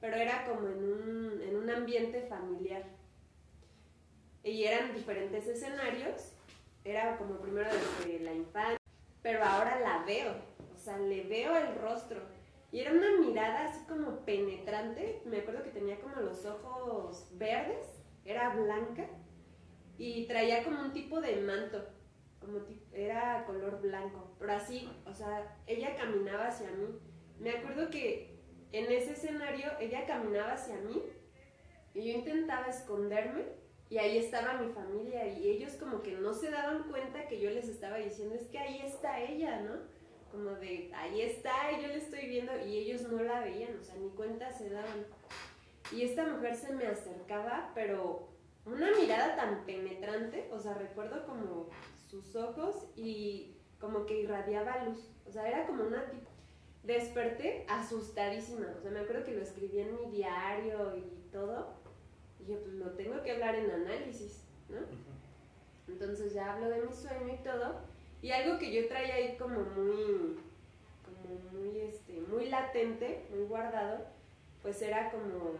pero 0.00 0.16
era 0.16 0.46
como 0.46 0.66
en 0.68 0.82
un, 0.82 1.42
en 1.42 1.56
un 1.56 1.68
ambiente 1.68 2.22
familiar. 2.22 2.84
Y 4.42 4.64
eran 4.64 4.94
diferentes 4.94 5.46
escenarios, 5.46 6.32
era 6.82 7.18
como 7.18 7.36
primero 7.36 7.68
desde 7.70 8.20
la 8.20 8.32
infancia, 8.32 8.78
pero 9.20 9.44
ahora 9.44 9.78
la 9.80 10.02
veo, 10.06 10.34
o 10.74 10.78
sea, 10.78 10.96
le 10.96 11.24
veo 11.24 11.54
el 11.54 11.74
rostro. 11.74 12.22
Y 12.72 12.80
era 12.80 12.92
una 12.92 13.18
mirada 13.18 13.64
así 13.64 13.84
como 13.86 14.24
penetrante, 14.24 15.22
me 15.24 15.38
acuerdo 15.38 15.64
que 15.64 15.70
tenía 15.70 16.00
como 16.00 16.16
los 16.16 16.44
ojos 16.46 17.28
verdes, 17.32 18.02
era 18.24 18.54
blanca, 18.54 19.06
y 19.98 20.26
traía 20.26 20.64
como 20.64 20.80
un 20.80 20.92
tipo 20.92 21.20
de 21.20 21.36
manto, 21.36 21.84
como 22.38 22.60
era 22.92 23.44
color 23.44 23.80
blanco, 23.82 24.34
pero 24.38 24.52
así, 24.52 24.88
o 25.04 25.12
sea, 25.12 25.58
ella 25.66 25.94
caminaba 25.96 26.46
hacia 26.46 26.70
mí. 26.70 26.98
Me 27.38 27.50
acuerdo 27.50 27.90
que 27.90 28.38
en 28.72 28.90
ese 28.90 29.12
escenario 29.12 29.68
ella 29.78 30.06
caminaba 30.06 30.52
hacia 30.52 30.76
mí 30.76 31.02
y 31.92 32.04
yo 32.04 32.18
intentaba 32.18 32.68
esconderme 32.68 33.44
y 33.90 33.98
ahí 33.98 34.18
estaba 34.18 34.54
mi 34.54 34.72
familia 34.72 35.26
y 35.26 35.48
ellos 35.48 35.74
como 35.74 36.02
que 36.02 36.12
no 36.12 36.32
se 36.32 36.50
daban 36.50 36.84
cuenta 36.84 37.26
que 37.26 37.40
yo 37.40 37.50
les 37.50 37.68
estaba 37.68 37.98
diciendo, 37.98 38.36
es 38.36 38.46
que 38.46 38.58
ahí 38.58 38.80
está 38.80 39.20
ella, 39.20 39.60
¿no? 39.60 39.99
Como 40.30 40.50
de, 40.50 40.92
ahí 40.94 41.22
está, 41.22 41.72
y 41.72 41.82
yo 41.82 41.88
la 41.88 41.94
estoy 41.94 42.28
viendo 42.28 42.52
y 42.64 42.78
ellos 42.78 43.02
no 43.02 43.22
la 43.22 43.40
veían, 43.40 43.76
o 43.78 43.82
sea, 43.82 43.96
ni 43.96 44.10
cuenta 44.10 44.52
se 44.52 44.70
daban. 44.70 45.04
Y 45.92 46.02
esta 46.02 46.24
mujer 46.26 46.54
se 46.54 46.72
me 46.72 46.86
acercaba, 46.86 47.72
pero 47.74 48.28
una 48.64 48.92
mirada 48.92 49.34
tan 49.34 49.64
penetrante, 49.64 50.48
o 50.52 50.58
sea, 50.58 50.74
recuerdo 50.74 51.26
como 51.26 51.68
sus 52.08 52.36
ojos 52.36 52.88
y 52.94 53.56
como 53.80 54.06
que 54.06 54.20
irradiaba 54.20 54.84
luz, 54.84 55.10
o 55.26 55.32
sea, 55.32 55.48
era 55.48 55.66
como 55.66 55.84
una 55.84 56.08
tipo... 56.10 56.30
Desperté 56.82 57.66
asustadísima, 57.68 58.66
o 58.78 58.80
sea, 58.80 58.90
me 58.90 59.00
acuerdo 59.00 59.24
que 59.24 59.34
lo 59.34 59.42
escribí 59.42 59.80
en 59.80 59.96
mi 59.96 60.10
diario 60.10 60.96
y 60.96 61.30
todo, 61.30 61.74
y 62.38 62.44
dije, 62.44 62.58
pues 62.58 62.74
lo 62.74 62.92
tengo 62.92 63.22
que 63.22 63.32
hablar 63.32 63.54
en 63.54 63.70
análisis, 63.70 64.44
¿no? 64.68 64.78
Entonces 65.92 66.32
ya 66.32 66.54
hablo 66.54 66.70
de 66.70 66.82
mi 66.82 66.92
sueño 66.92 67.34
y 67.34 67.42
todo, 67.42 67.80
y 68.22 68.30
algo 68.30 68.58
que 68.58 68.72
yo 68.72 68.86
traía 68.86 69.14
ahí 69.14 69.36
como 69.38 69.60
muy, 69.60 70.38
como 71.04 71.50
muy, 71.52 71.80
este, 71.80 72.20
muy 72.20 72.48
latente, 72.48 73.24
muy 73.30 73.44
guardado, 73.44 74.06
pues 74.62 74.80
era 74.82 75.10
como, 75.10 75.54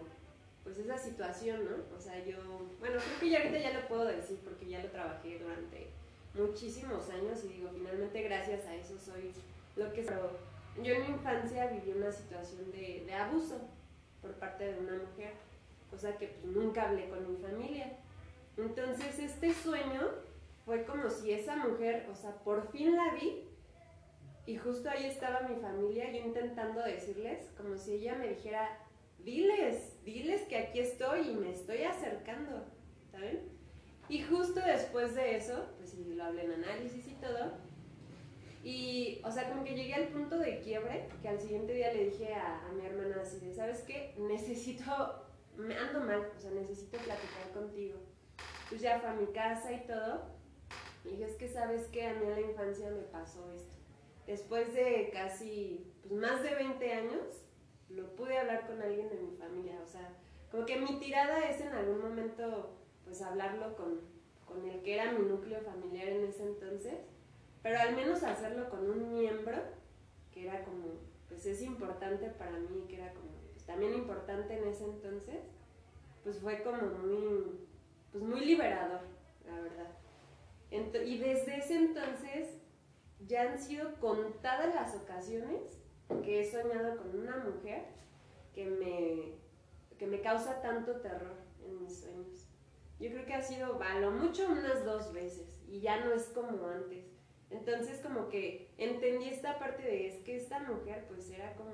pues 0.63 0.79
esa 0.79 0.99
situación, 0.99 1.65
¿no? 1.65 1.97
O 1.97 1.99
sea, 1.99 2.23
yo, 2.25 2.37
bueno, 2.79 2.99
creo 2.99 3.21
que 3.21 3.31
ya 3.31 3.39
ahorita 3.39 3.59
ya 3.59 3.81
lo 3.81 3.89
puedo 3.89 4.05
decir 4.05 4.39
porque 4.45 4.69
ya 4.69 4.83
lo 4.83 4.91
trabajé 4.91 5.39
durante 5.39 5.89
muchísimos 6.35 7.09
años 7.11 7.43
y 7.45 7.55
digo, 7.55 7.71
finalmente 7.73 8.23
gracias 8.23 8.67
a 8.67 8.75
eso 8.75 8.99
soy 8.99 9.33
lo 9.77 9.93
que 9.93 10.05
soy. 10.05 10.15
Yo 10.83 10.95
en 10.95 11.03
mi 11.03 11.09
infancia 11.09 11.67
viví 11.67 11.93
una 11.93 12.13
situación 12.13 12.71
de, 12.73 13.05
de 13.07 13.15
abuso 13.15 13.59
por 14.21 14.33
parte 14.35 14.73
de 14.73 14.79
una 14.79 14.93
mujer, 14.93 15.33
cosa 15.91 16.17
que 16.19 16.29
pues 16.29 16.55
nunca 16.55 16.89
hablé 16.89 17.09
con 17.09 17.31
mi 17.31 17.37
familia. 17.39 17.93
Entonces 18.57 19.19
este 19.19 19.55
sueño 19.55 20.11
fue 20.71 20.85
como 20.85 21.11
si 21.11 21.33
esa 21.33 21.57
mujer, 21.57 22.07
o 22.13 22.15
sea, 22.15 22.31
por 22.45 22.71
fin 22.71 22.95
la 22.95 23.13
vi 23.15 23.45
y 24.47 24.57
justo 24.57 24.89
ahí 24.89 25.07
estaba 25.07 25.49
mi 25.49 25.57
familia, 25.57 26.13
yo 26.13 26.19
intentando 26.19 26.81
decirles, 26.81 27.51
como 27.57 27.77
si 27.77 27.95
ella 27.95 28.15
me 28.15 28.29
dijera, 28.29 28.79
diles, 29.19 29.99
diles 30.05 30.43
que 30.43 30.59
aquí 30.59 30.79
estoy 30.79 31.31
y 31.31 31.35
me 31.35 31.51
estoy 31.51 31.83
acercando, 31.83 32.65
¿saben? 33.11 33.49
Y 34.09 34.23
justo 34.23 34.61
después 34.61 35.17
de 35.17 35.39
eso, 35.39 35.67
pues 35.79 35.99
lo 35.99 36.23
hablé 36.23 36.45
en 36.45 36.53
análisis 36.53 37.05
y 37.09 37.15
todo, 37.15 37.51
y, 38.63 39.21
o 39.25 39.31
sea, 39.33 39.49
como 39.49 39.65
que 39.65 39.75
llegué 39.75 39.95
al 39.95 40.07
punto 40.07 40.39
de 40.39 40.61
quiebre, 40.61 41.09
que 41.21 41.31
al 41.31 41.41
siguiente 41.41 41.73
día 41.73 41.93
le 41.93 42.11
dije 42.11 42.33
a, 42.33 42.65
a 42.69 42.73
mi 42.75 42.87
hermana 42.87 43.17
así 43.23 43.41
de, 43.41 43.53
¿sabes 43.53 43.81
qué? 43.81 44.15
Necesito, 44.19 45.25
me 45.57 45.77
ando 45.77 45.99
mal, 45.99 46.31
o 46.37 46.39
sea, 46.39 46.53
necesito 46.53 46.97
platicar 46.99 47.51
contigo. 47.53 47.99
Pues 48.69 48.81
ya 48.81 49.01
fue 49.01 49.09
a 49.11 49.15
mi 49.15 49.27
casa 49.33 49.73
y 49.73 49.85
todo, 49.85 50.39
y 51.05 51.09
dije, 51.11 51.25
es 51.25 51.37
que 51.37 51.49
sabes 51.49 51.87
que 51.89 52.07
a 52.07 52.15
mí 52.15 52.27
en 52.27 52.31
la 52.33 52.41
infancia 52.41 52.91
me 52.91 53.03
pasó 53.03 53.51
esto. 53.53 53.77
Después 54.27 54.75
de 54.75 55.11
casi, 55.13 55.93
pues 56.03 56.13
más 56.13 56.43
de 56.43 56.55
20 56.55 56.93
años, 56.93 57.45
lo 57.89 58.15
pude 58.15 58.39
hablar 58.39 58.67
con 58.67 58.81
alguien 58.81 59.09
de 59.09 59.19
mi 59.19 59.37
familia, 59.37 59.81
o 59.83 59.87
sea, 59.87 60.13
como 60.51 60.67
que 60.67 60.79
mi 60.79 60.99
tirada 60.99 61.49
es 61.49 61.61
en 61.61 61.73
algún 61.73 62.01
momento, 62.01 62.77
pues 63.05 63.23
hablarlo 63.23 63.77
con, 63.77 64.01
con 64.47 64.69
el 64.69 64.83
que 64.83 64.95
era 64.95 65.13
mi 65.13 65.25
núcleo 65.25 65.61
familiar 65.63 66.09
en 66.09 66.25
ese 66.25 66.45
entonces, 66.45 66.95
pero 67.63 67.79
al 67.79 67.95
menos 67.95 68.23
hacerlo 68.23 68.69
con 68.71 68.89
un 68.89 69.13
miembro 69.13 69.57
que 70.33 70.47
era 70.47 70.65
como, 70.65 70.99
pues 71.29 71.45
es 71.47 71.63
importante 71.63 72.29
para 72.31 72.53
mí, 72.53 72.85
que 72.89 72.97
era 72.97 73.13
como, 73.13 73.31
pues 73.53 73.65
también 73.65 73.95
importante 73.95 74.57
en 74.57 74.69
ese 74.69 74.85
entonces, 74.85 75.41
pues 76.23 76.39
fue 76.39 76.63
como 76.63 76.83
muy, 76.83 77.67
pues 78.13 78.23
muy 78.23 78.45
liberador, 78.45 79.01
la 79.47 79.61
verdad. 79.61 80.00
Y 80.71 81.19
desde 81.19 81.59
ese 81.59 81.77
entonces 81.77 82.61
ya 83.27 83.43
han 83.43 83.59
sido 83.59 83.95
contadas 83.97 84.75
las 84.75 84.95
ocasiones 84.95 85.61
que 86.23 86.41
he 86.41 86.51
soñado 86.51 86.97
con 86.97 87.21
una 87.21 87.37
mujer 87.39 87.85
que 88.55 88.67
me, 88.67 89.97
que 89.99 90.07
me 90.07 90.21
causa 90.21 90.63
tanto 90.63 91.01
terror 91.01 91.37
en 91.65 91.83
mis 91.83 92.01
sueños. 92.01 92.47
Yo 92.99 93.11
creo 93.11 93.27
que 93.27 93.35
ha 93.35 93.43
sido 93.43 93.81
a 93.83 93.99
lo 93.99 94.11
mucho 94.11 94.49
unas 94.51 94.85
dos 94.85 95.13
veces 95.13 95.61
y 95.69 95.81
ya 95.81 96.05
no 96.05 96.13
es 96.13 96.25
como 96.29 96.67
antes. 96.67 97.07
Entonces 97.51 98.01
como 98.01 98.29
que 98.29 98.73
entendí 98.79 99.29
esta 99.29 99.59
parte 99.59 99.83
de 99.83 100.09
es 100.09 100.17
que 100.23 100.37
esta 100.37 100.61
mujer 100.61 101.07
pues 101.09 101.31
era 101.31 101.55
como 101.55 101.73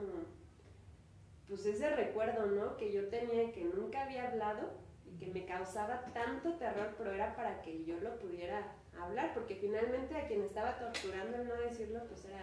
pues 1.48 1.64
ese 1.66 1.90
recuerdo, 1.90 2.46
¿no? 2.46 2.76
Que 2.76 2.92
yo 2.92 3.08
tenía 3.08 3.52
que 3.52 3.64
nunca 3.64 4.04
había 4.04 4.28
hablado 4.28 4.70
y 5.04 5.18
que 5.18 5.26
me 5.26 5.44
causaba 5.46 6.06
tanto 6.12 6.54
terror, 6.54 6.94
pero 6.98 7.12
era 7.12 7.36
para 7.36 7.62
que 7.62 7.84
yo 7.84 7.98
lo 8.00 8.18
pudiera 8.18 8.74
hablar, 9.00 9.34
porque 9.34 9.56
finalmente 9.56 10.16
a 10.16 10.26
quien 10.26 10.42
estaba 10.42 10.78
torturando 10.78 11.36
el 11.38 11.48
no 11.48 11.54
decirlo 11.54 12.00
pues 12.08 12.24
era, 12.24 12.42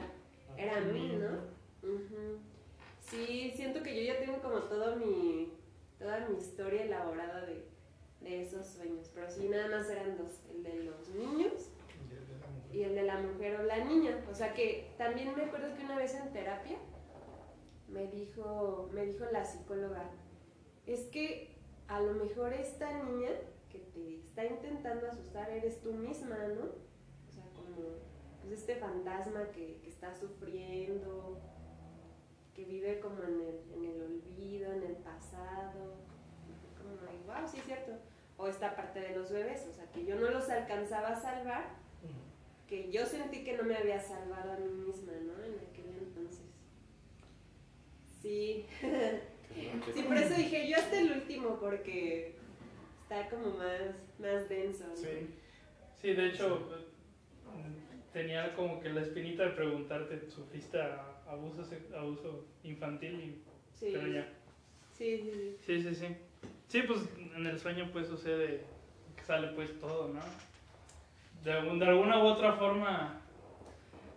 era 0.58 0.78
a 0.78 0.82
mí, 0.82 1.18
¿no? 1.20 1.54
Sí, 3.00 3.52
siento 3.56 3.84
que 3.84 3.96
yo 3.96 4.14
ya 4.14 4.20
tengo 4.20 4.42
como 4.42 4.60
todo 4.64 4.96
mi, 4.96 5.54
toda 6.00 6.28
mi 6.28 6.38
historia 6.38 6.84
elaborada 6.84 7.46
de, 7.46 7.66
de 8.22 8.44
esos 8.44 8.66
sueños, 8.66 9.12
pero 9.14 9.30
sí, 9.30 9.50
nada 9.50 9.68
más 9.68 9.90
eran 9.90 10.18
dos, 10.18 10.42
el 10.54 10.64
de 10.64 10.84
los 10.84 11.10
niños 11.10 11.70
y 12.72 12.84
el 12.84 12.96
de 12.96 13.04
la 13.04 13.20
mujer 13.20 13.60
o 13.60 13.64
la 13.64 13.84
niña. 13.84 14.24
O 14.32 14.34
sea 14.34 14.54
que 14.54 14.92
también 14.98 15.36
me 15.36 15.44
acuerdo 15.44 15.76
que 15.76 15.84
una 15.84 15.98
vez 15.98 16.16
en 16.16 16.34
terapia 16.34 16.78
me 17.88 18.08
dijo, 18.08 18.90
me 18.94 19.06
dijo 19.06 19.26
la 19.32 19.46
psicóloga, 19.46 20.10
es 20.88 21.02
que 21.08 21.56
a 21.88 22.00
lo 22.02 22.14
mejor 22.14 22.54
esta 22.54 23.04
niña 23.04 23.30
te 23.94 24.16
está 24.16 24.46
intentando 24.46 25.08
asustar 25.08 25.50
eres 25.50 25.82
tú 25.82 25.94
misma, 25.94 26.38
¿no? 26.48 26.66
O 26.66 27.32
sea, 27.32 27.44
como 27.56 28.00
pues, 28.42 28.60
este 28.60 28.76
fantasma 28.76 29.52
que, 29.52 29.80
que 29.82 29.90
está 29.90 30.14
sufriendo, 30.14 31.40
que 32.54 32.66
vive 32.66 33.00
como 33.00 33.24
en 33.24 33.42
el, 33.42 33.62
en 33.76 33.86
el 33.86 34.02
olvido, 34.02 34.74
en 34.74 34.84
el 34.84 34.96
pasado. 34.98 35.96
Como, 36.78 36.96
wow, 37.26 37.48
sí 37.48 37.58
es 37.58 37.66
cierto. 37.66 37.94
O 38.38 38.48
esta 38.48 38.76
parte 38.76 39.00
de 39.00 39.16
los 39.16 39.32
bebés, 39.32 39.68
o 39.70 39.74
sea, 39.74 39.90
que 39.92 40.06
yo 40.06 40.16
no 40.16 40.30
los 40.30 40.50
alcanzaba 40.50 41.10
a 41.10 41.22
salvar, 41.22 41.84
que 42.68 42.92
yo 42.92 43.06
sentí 43.06 43.44
que 43.44 43.56
no 43.56 43.64
me 43.64 43.78
había 43.78 44.00
salvado 44.00 44.54
a 44.54 44.58
mí 44.58 44.72
misma, 44.72 45.14
¿no? 45.14 45.44
En 45.44 45.60
aquel 45.60 45.98
entonces. 46.00 46.42
Sí. 48.22 48.66
sí, 49.94 50.04
por 50.04 50.18
eso 50.18 50.34
dije 50.36 50.68
yo 50.68 50.78
hasta 50.78 51.00
el 51.00 51.12
último, 51.12 51.60
porque 51.60 52.36
está 53.20 53.30
como 53.30 53.58
más, 53.58 53.82
más 54.20 54.50
denso. 54.50 54.86
¿no? 54.88 54.96
Sí. 54.96 55.28
Sí, 56.02 56.14
de 56.14 56.28
hecho, 56.28 56.70
tenía 58.12 58.56
como 58.56 58.80
que 58.82 58.90
la 58.90 59.02
espinita 59.02 59.44
de 59.44 59.50
preguntarte, 59.52 60.30
¿sufriste 60.30 60.80
a- 60.82 61.06
abuso, 61.28 61.64
sex- 61.64 61.92
abuso 61.94 62.46
infantil? 62.64 63.14
Y, 63.14 63.44
Sí. 63.74 63.90
Pero 63.94 64.08
ya. 64.08 64.30
Sí, 64.98 65.18
sí, 65.18 65.32
sí. 65.34 65.58
Sí, 65.66 65.82
sí, 65.84 65.96
sí. 65.96 66.08
Sí, 66.68 66.82
pues 66.84 67.00
en 67.36 67.46
el 67.48 67.60
sueño 67.60 67.90
pues 67.92 68.08
sucede 68.08 68.62
que 69.16 69.24
sale 69.24 69.48
pues 69.50 69.78
todo, 69.80 70.10
¿no? 70.10 70.22
De, 71.44 71.52
algún- 71.52 71.80
de 71.80 71.86
alguna 71.88 72.24
u 72.24 72.28
otra 72.28 72.54
forma 72.54 73.20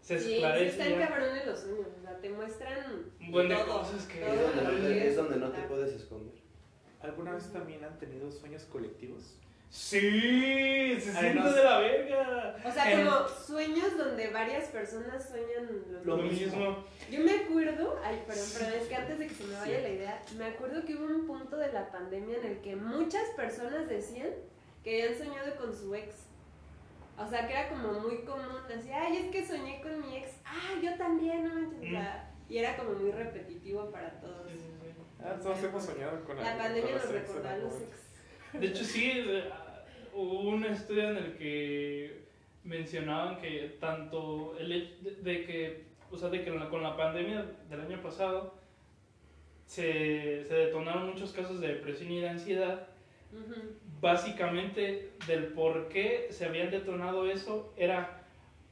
se 0.03 0.19
Sí, 0.21 0.25
sí, 0.27 0.35
esclarece. 0.35 0.83
están 0.83 0.99
ya. 1.01 1.09
cabrones 1.09 1.47
los 1.47 1.59
sueños, 1.61 1.87
o 1.99 2.03
sea, 2.03 2.17
te 2.21 2.29
muestran 2.31 3.07
Un 3.21 3.31
buen 3.33 3.49
de 3.49 3.57
todo, 3.57 3.79
cosas 3.81 4.07
que- 4.07 4.21
todo 4.21 4.35
Es 4.35 4.41
donde, 4.57 4.63
no 4.63 4.71
te, 4.87 4.99
es 4.99 5.05
es 5.07 5.17
donde 5.17 5.37
no 5.37 5.41
te 5.47 5.47
ocultar. 5.47 5.69
puedes 5.69 5.93
esconder. 5.95 6.35
¿Alguna 7.07 7.33
vez 7.35 7.53
también 7.53 7.83
han 7.85 7.99
tenido 7.99 8.31
sueños 8.31 8.65
colectivos? 8.65 9.39
Sí, 9.71 10.99
se 11.01 11.11
Ay, 11.11 11.17
siente 11.17 11.35
no 11.35 11.49
sé. 11.51 11.59
de 11.59 11.65
la 11.65 11.79
verga. 11.79 12.57
O 12.65 12.71
sea, 12.73 12.93
En- 12.93 13.07
como 13.07 13.29
sueños 13.29 13.97
donde 13.97 14.31
varias 14.31 14.65
personas 14.69 15.29
sueñan 15.29 15.69
lo, 15.91 16.17
Lo 16.17 16.23
mismo. 16.23 16.41
mismo. 16.59 16.85
Yo 17.11 17.21
me 17.21 17.33
acuerdo, 17.33 17.99
ay, 18.05 18.23
perdón, 18.27 18.47
perdón, 18.59 18.73
es 18.81 18.89
que 18.89 18.95
antes 18.97 19.19
de 19.19 19.27
que 19.29 19.35
se 19.35 19.45
me 19.45 19.55
vaya 19.55 19.81
la 19.81 19.89
idea, 19.89 20.23
me 20.37 20.45
acuerdo 20.47 20.85
que 20.85 20.95
hubo 20.97 21.05
un 21.07 21.27
punto 21.27 21.57
de 21.57 21.73
la 21.73 21.91
pandemia 21.91 22.39
en 22.39 22.45
el 22.47 22.61
que 22.61 22.75
muchas 22.77 23.29
personas 23.37 23.89
decían 23.89 24.31
que 24.83 25.03
habían 25.03 25.19
soñado 25.19 25.57
con 25.57 25.73
su 25.77 25.95
ex. 25.95 26.15
O 27.19 27.27
sea, 27.29 27.47
que 27.47 27.53
era 27.55 27.69
como 27.71 27.95
muy 28.01 28.19
común, 28.25 28.61
así, 28.77 28.91
ay, 28.91 29.17
es 29.17 29.31
que 29.31 29.47
soñé 29.47 29.81
con 29.81 30.01
mi 30.01 30.17
ex, 30.19 30.31
ah, 30.45 30.75
yo 30.83 30.97
también, 30.97 31.45
no 31.49 31.55
manches", 31.55 31.79
o 31.79 31.91
sea, 31.91 32.31
y 32.49 32.59
era 32.59 32.77
como 32.77 32.91
muy 32.93 33.11
repetitivo 33.11 33.91
para 33.91 34.11
todos. 34.21 34.51
Ah, 35.23 35.37
todos 35.43 35.63
hemos 35.65 35.85
soñado 35.85 36.25
con 36.25 36.37
La 36.37 36.57
pandemia 36.59 36.95
nos 36.95 37.09
recordó 37.11 37.49
a 37.49 37.57
los 37.57 37.75
ex. 37.83 38.61
De 38.61 38.67
hecho, 38.69 38.85
sí, 38.85 39.23
de- 39.23 39.45
hubo 40.15 40.41
un 40.51 40.65
estudio 40.65 41.11
en 41.11 41.17
el 41.17 41.33
que 41.37 42.27
mencionaban 42.65 43.41
que 43.41 43.77
tanto 43.81 44.57
el 44.59 44.73
hecho 44.73 44.95
de, 45.03 45.11
de 45.17 45.45
que, 45.45 45.85
o 46.11 46.17
sea, 46.19 46.29
de 46.29 46.43
que 46.45 46.51
con 46.69 46.83
la 46.83 46.97
pandemia 46.97 47.45
del 47.69 47.81
año 47.81 48.01
pasado 48.03 48.55
se, 49.67 50.45
se 50.45 50.55
detonaron 50.55 51.11
muchos 51.11 51.33
casos 51.33 51.61
de 51.61 51.69
depresión 51.69 52.11
y 52.13 52.21
de 52.21 52.29
ansiedad. 52.29 52.87
Básicamente, 54.01 55.13
del 55.27 55.47
por 55.49 55.89
qué 55.89 56.29
se 56.31 56.45
habían 56.45 56.71
detonado 56.71 57.27
eso 57.31 57.73
era 57.77 58.23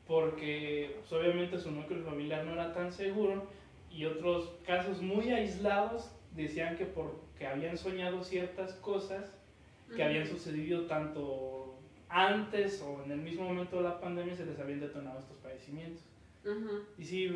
porque, 0.06 0.96
pues, 1.00 1.12
obviamente, 1.12 1.58
su 1.58 1.70
núcleo 1.70 2.04
familiar 2.04 2.44
no 2.44 2.52
era 2.52 2.72
tan 2.72 2.92
seguro 2.92 3.46
y 3.90 4.04
otros 4.04 4.50
casos 4.66 5.00
muy 5.02 5.30
aislados 5.30 6.10
decían 6.34 6.76
que 6.76 6.84
porque 6.84 7.46
habían 7.46 7.76
soñado 7.76 8.22
ciertas 8.22 8.74
cosas 8.74 9.32
que 9.94 10.02
habían 10.02 10.26
sucedido 10.26 10.86
tanto 10.86 11.78
antes 12.08 12.80
o 12.82 13.02
en 13.04 13.12
el 13.12 13.18
mismo 13.18 13.44
momento 13.44 13.76
de 13.76 13.82
la 13.82 14.00
pandemia 14.00 14.34
se 14.34 14.46
les 14.46 14.58
habían 14.58 14.80
detonado 14.80 15.20
estos 15.20 15.36
padecimientos. 15.38 16.04
Y 16.98 17.04
sí, 17.04 17.30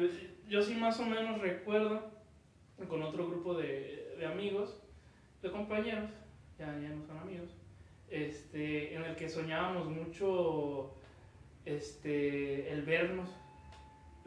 yo 0.48 0.62
sí 0.62 0.74
más 0.74 0.98
o 1.00 1.06
menos 1.06 1.40
recuerdo 1.40 2.10
con 2.88 3.02
otro 3.02 3.26
grupo 3.28 3.54
de, 3.54 4.14
de 4.18 4.26
amigos, 4.26 4.80
de 5.42 5.50
compañeros, 5.50 6.10
ya, 6.58 6.66
ya 6.80 6.88
no 6.90 7.04
son 7.06 7.18
amigos, 7.18 7.50
este, 8.10 8.94
en 8.94 9.02
el 9.02 9.16
que 9.16 9.28
soñábamos 9.28 9.88
mucho 9.88 10.94
este, 11.64 12.70
el 12.70 12.82
vernos, 12.82 13.28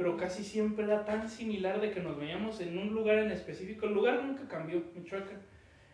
pero 0.02 0.18
casi 0.18 0.43
siempre 0.43 0.86
era 0.86 1.06
tan 1.06 1.30
similar 1.30 1.80
de 1.80 1.91
que 1.91 1.99
nos 1.99 2.18
veíamos 2.18 2.60
en 2.60 2.76
un 2.76 2.91
lugar 2.91 3.20
en 3.20 3.30
específico. 3.30 3.86
El 3.86 3.93
lugar 3.93 4.24
nunca 4.24 4.47
cambió, 4.47 4.82
Michoacán. 4.95 5.39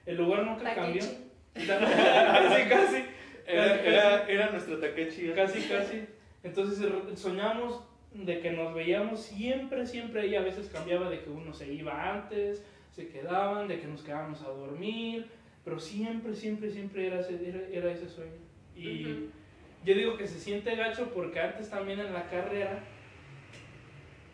El 0.06 0.16
lugar 0.16 0.46
nunca 0.46 0.74
cambió. 0.74 1.04
Takechi. 1.54 1.68
casi, 1.68 2.70
casi. 2.70 3.04
Era, 3.46 3.82
era, 3.82 4.28
era 4.30 4.50
nuestro 4.52 4.80
Takechi. 4.80 5.28
¿eh? 5.28 5.34
Casi, 5.36 5.60
casi. 5.64 6.06
Entonces 6.42 6.90
soñamos 7.16 7.84
de 8.14 8.40
que 8.40 8.52
nos 8.52 8.74
veíamos 8.74 9.24
siempre, 9.24 9.86
siempre, 9.86 10.28
y 10.28 10.38
a 10.38 10.42
veces 10.42 10.70
cambiaba 10.70 11.10
de 11.10 11.20
que 11.20 11.30
uno 11.30 11.54
se 11.54 11.74
iba 11.74 12.14
antes, 12.14 12.64
se 12.96 13.10
quedaban, 13.10 13.68
de 13.68 13.82
que 13.82 13.88
nos 13.88 14.04
quedábamos 14.04 14.42
a 14.44 14.48
dormir, 14.48 15.26
pero 15.66 15.82
siempre, 15.82 16.34
siempre, 16.34 16.72
siempre 16.72 17.08
era 17.08 17.20
ese, 17.20 17.46
era, 17.46 17.60
era 17.74 17.92
ese 17.92 18.08
sueño. 18.08 18.40
Y 18.74 19.04
Ujú. 19.04 19.26
yo 19.84 19.96
digo 19.96 20.16
que 20.16 20.28
se 20.28 20.40
siente 20.40 20.78
gacho 20.78 21.12
porque 21.14 21.42
antes 21.42 21.70
también 21.70 22.00
en 22.00 22.14
la 22.14 22.30
carrera, 22.30 22.86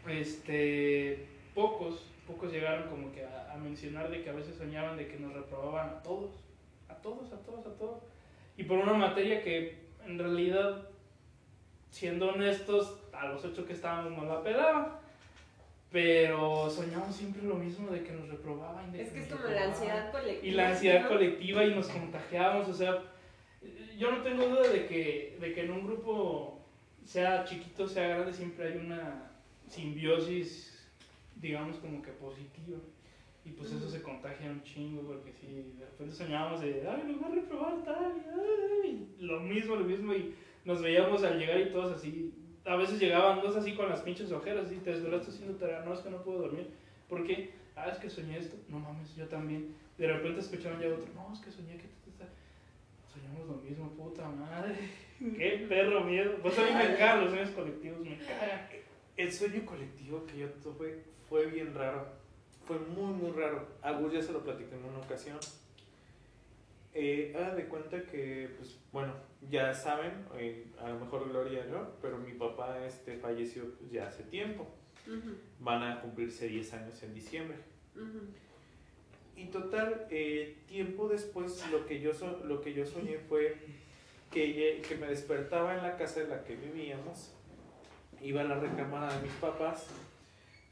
este, 0.07 1.25
pocos, 1.53 2.05
pocos 2.27 2.51
llegaron 2.51 2.89
como 2.89 3.11
que 3.11 3.25
a, 3.25 3.51
a 3.53 3.57
mencionar 3.57 4.09
de 4.09 4.23
que 4.23 4.29
a 4.29 4.33
veces 4.33 4.55
soñaban 4.55 4.97
de 4.97 5.07
que 5.07 5.17
nos 5.17 5.33
reprobaban 5.33 5.89
a 5.89 6.03
todos, 6.03 6.31
a 6.89 6.95
todos, 6.95 7.31
a 7.31 7.37
todos, 7.37 7.65
a 7.65 7.73
todos. 7.77 8.03
Y 8.57 8.63
por 8.63 8.77
una 8.77 8.93
materia 8.93 9.41
que 9.43 9.83
en 10.05 10.19
realidad, 10.19 10.87
siendo 11.89 12.29
honestos, 12.29 12.99
a 13.13 13.27
los 13.27 13.43
ocho 13.45 13.65
que 13.65 13.73
estábamos 13.73 14.11
nos 14.11 14.27
la 14.27 14.43
pelaban. 14.43 14.87
Pero 15.91 16.69
soñamos 16.71 17.15
siempre 17.15 17.43
lo 17.43 17.53
mismo 17.55 17.91
de 17.91 18.03
que 18.03 18.11
nos 18.13 18.27
reprobaban. 18.27 18.91
de 18.91 19.03
Es 19.03 19.09
que 19.11 19.19
es 19.19 19.29
nos 19.29 19.39
como 19.39 19.53
la 19.53 19.59
reprobaban. 19.67 19.73
ansiedad 19.73 20.11
colectiva. 20.11 20.47
Y 20.47 20.51
la 20.51 20.69
ansiedad 20.69 21.07
colectiva 21.07 21.63
y 21.65 21.75
nos 21.75 21.87
contagiábamos, 21.87 22.67
o 22.67 22.73
sea, 22.73 22.99
yo 23.97 24.11
no 24.11 24.21
tengo 24.23 24.47
duda 24.47 24.67
de 24.69 24.87
que, 24.87 25.37
de 25.39 25.53
que 25.53 25.61
en 25.61 25.71
un 25.71 25.85
grupo, 25.85 26.59
sea 27.05 27.45
chiquito, 27.45 27.87
sea 27.87 28.07
grande, 28.07 28.33
siempre 28.33 28.69
hay 28.69 28.77
una 28.77 29.32
simbiosis, 29.67 30.91
digamos, 31.35 31.77
como 31.77 32.01
que 32.01 32.11
positiva. 32.11 32.79
Y 33.45 33.51
pues 33.51 33.71
eso 33.73 33.89
se 33.89 34.01
contagia 34.01 34.49
un 34.49 34.63
chingo, 34.63 35.01
porque 35.01 35.33
si 35.33 35.47
de 35.47 35.85
repente 35.85 36.15
soñábamos 36.15 36.61
de, 36.61 36.87
ay, 36.87 37.03
nos 37.05 37.21
va 37.21 37.27
a 37.27 37.35
reprobar 37.35 37.83
tal, 37.83 38.15
y, 38.17 38.87
ay", 38.87 39.15
lo 39.19 39.41
mismo, 39.41 39.75
lo 39.75 39.83
mismo, 39.83 40.13
y 40.13 40.33
nos 40.63 40.81
veíamos 40.81 41.23
al 41.23 41.37
llegar 41.37 41.59
y 41.59 41.71
todos 41.71 41.91
así, 41.91 42.33
a 42.63 42.77
veces 42.77 43.01
llegaban 43.01 43.41
dos 43.41 43.57
así 43.57 43.75
con 43.75 43.89
las 43.89 44.01
pinches 44.01 44.31
ojeras, 44.31 44.71
y 44.71 44.77
te 44.77 44.91
desvelaste 44.91 45.31
haciendo 45.31 45.57
tarea, 45.57 45.83
no, 45.83 45.93
es 45.93 45.99
que 45.99 46.09
no 46.09 46.23
puedo 46.23 46.39
dormir, 46.39 46.69
¿por 47.09 47.25
qué? 47.27 47.51
Ah, 47.75 47.89
es 47.89 47.97
que 47.97 48.09
soñé 48.09 48.37
esto, 48.37 48.55
no 48.69 48.79
mames, 48.79 49.15
yo 49.15 49.27
también. 49.27 49.75
De 49.97 50.07
repente 50.07 50.39
escuchaban 50.39 50.79
ya 50.79 50.87
otro, 50.87 51.11
no, 51.13 51.33
es 51.33 51.39
que 51.39 51.51
soñé 51.51 51.77
que. 51.77 51.91
Soñamos 53.13 53.47
lo 53.47 53.55
mismo, 53.57 53.89
puta 53.89 54.27
madre. 54.27 54.75
Qué 55.19 55.65
perro 55.69 56.03
miedo. 56.03 56.35
Pues 56.41 56.57
a 56.57 56.63
mí 56.63 56.71
me 56.71 56.97
cagan 56.97 57.21
los 57.21 57.31
sueños 57.31 57.51
colectivos, 57.51 57.99
me 57.99 58.17
cagan. 58.17 58.67
El 59.17 59.31
sueño 59.31 59.65
colectivo 59.65 60.25
que 60.25 60.37
yo 60.39 60.49
tuve 60.53 61.03
fue 61.29 61.45
bien 61.47 61.73
raro. 61.73 62.05
Fue 62.65 62.79
muy, 62.79 63.13
muy 63.13 63.31
raro. 63.31 63.67
A 63.81 63.91
Gus 63.93 64.13
ya 64.13 64.21
se 64.21 64.31
lo 64.31 64.43
platicé 64.43 64.75
en 64.75 64.85
una 64.85 64.99
ocasión. 64.99 65.37
Eh, 66.95 67.33
hagan 67.35 67.55
de 67.57 67.65
cuenta 67.65 68.03
que, 68.03 68.49
pues, 68.57 68.77
bueno, 68.91 69.13
ya 69.49 69.73
saben, 69.73 70.25
eh, 70.35 70.67
a 70.79 70.89
lo 70.89 70.99
mejor 70.99 71.27
Gloria 71.27 71.65
no, 71.65 71.89
pero 72.01 72.17
mi 72.19 72.33
papá 72.33 72.85
este, 72.85 73.17
falleció 73.17 73.63
pues, 73.79 73.91
ya 73.91 74.07
hace 74.07 74.23
tiempo. 74.23 74.67
Ujú, 75.07 75.35
Van 75.59 75.81
a 75.83 76.01
cumplirse 76.01 76.47
10 76.47 76.71
años 76.73 77.01
en 77.03 77.13
diciembre. 77.13 77.57
ujú. 77.95 78.19
Y 79.35 79.45
total, 79.47 80.05
eh, 80.11 80.57
tiempo 80.67 81.07
después 81.09 81.63
lo 81.71 81.87
que, 81.87 81.99
yo 81.99 82.13
so- 82.13 82.41
lo 82.45 82.61
que 82.61 82.71
yo 82.75 82.85
soñé 82.85 83.17
fue 83.17 83.57
que, 84.29 84.83
que 84.87 84.95
me 84.95 85.07
despertaba 85.07 85.75
en 85.75 85.81
la 85.81 85.97
casa 85.97 86.21
en 86.21 86.29
la 86.29 86.43
que 86.43 86.55
vivíamos, 86.55 87.33
iba 88.23 88.41
a 88.41 88.45
la 88.45 88.55
recámara 88.55 89.13
de 89.13 89.23
mis 89.23 89.33
papás 89.33 89.87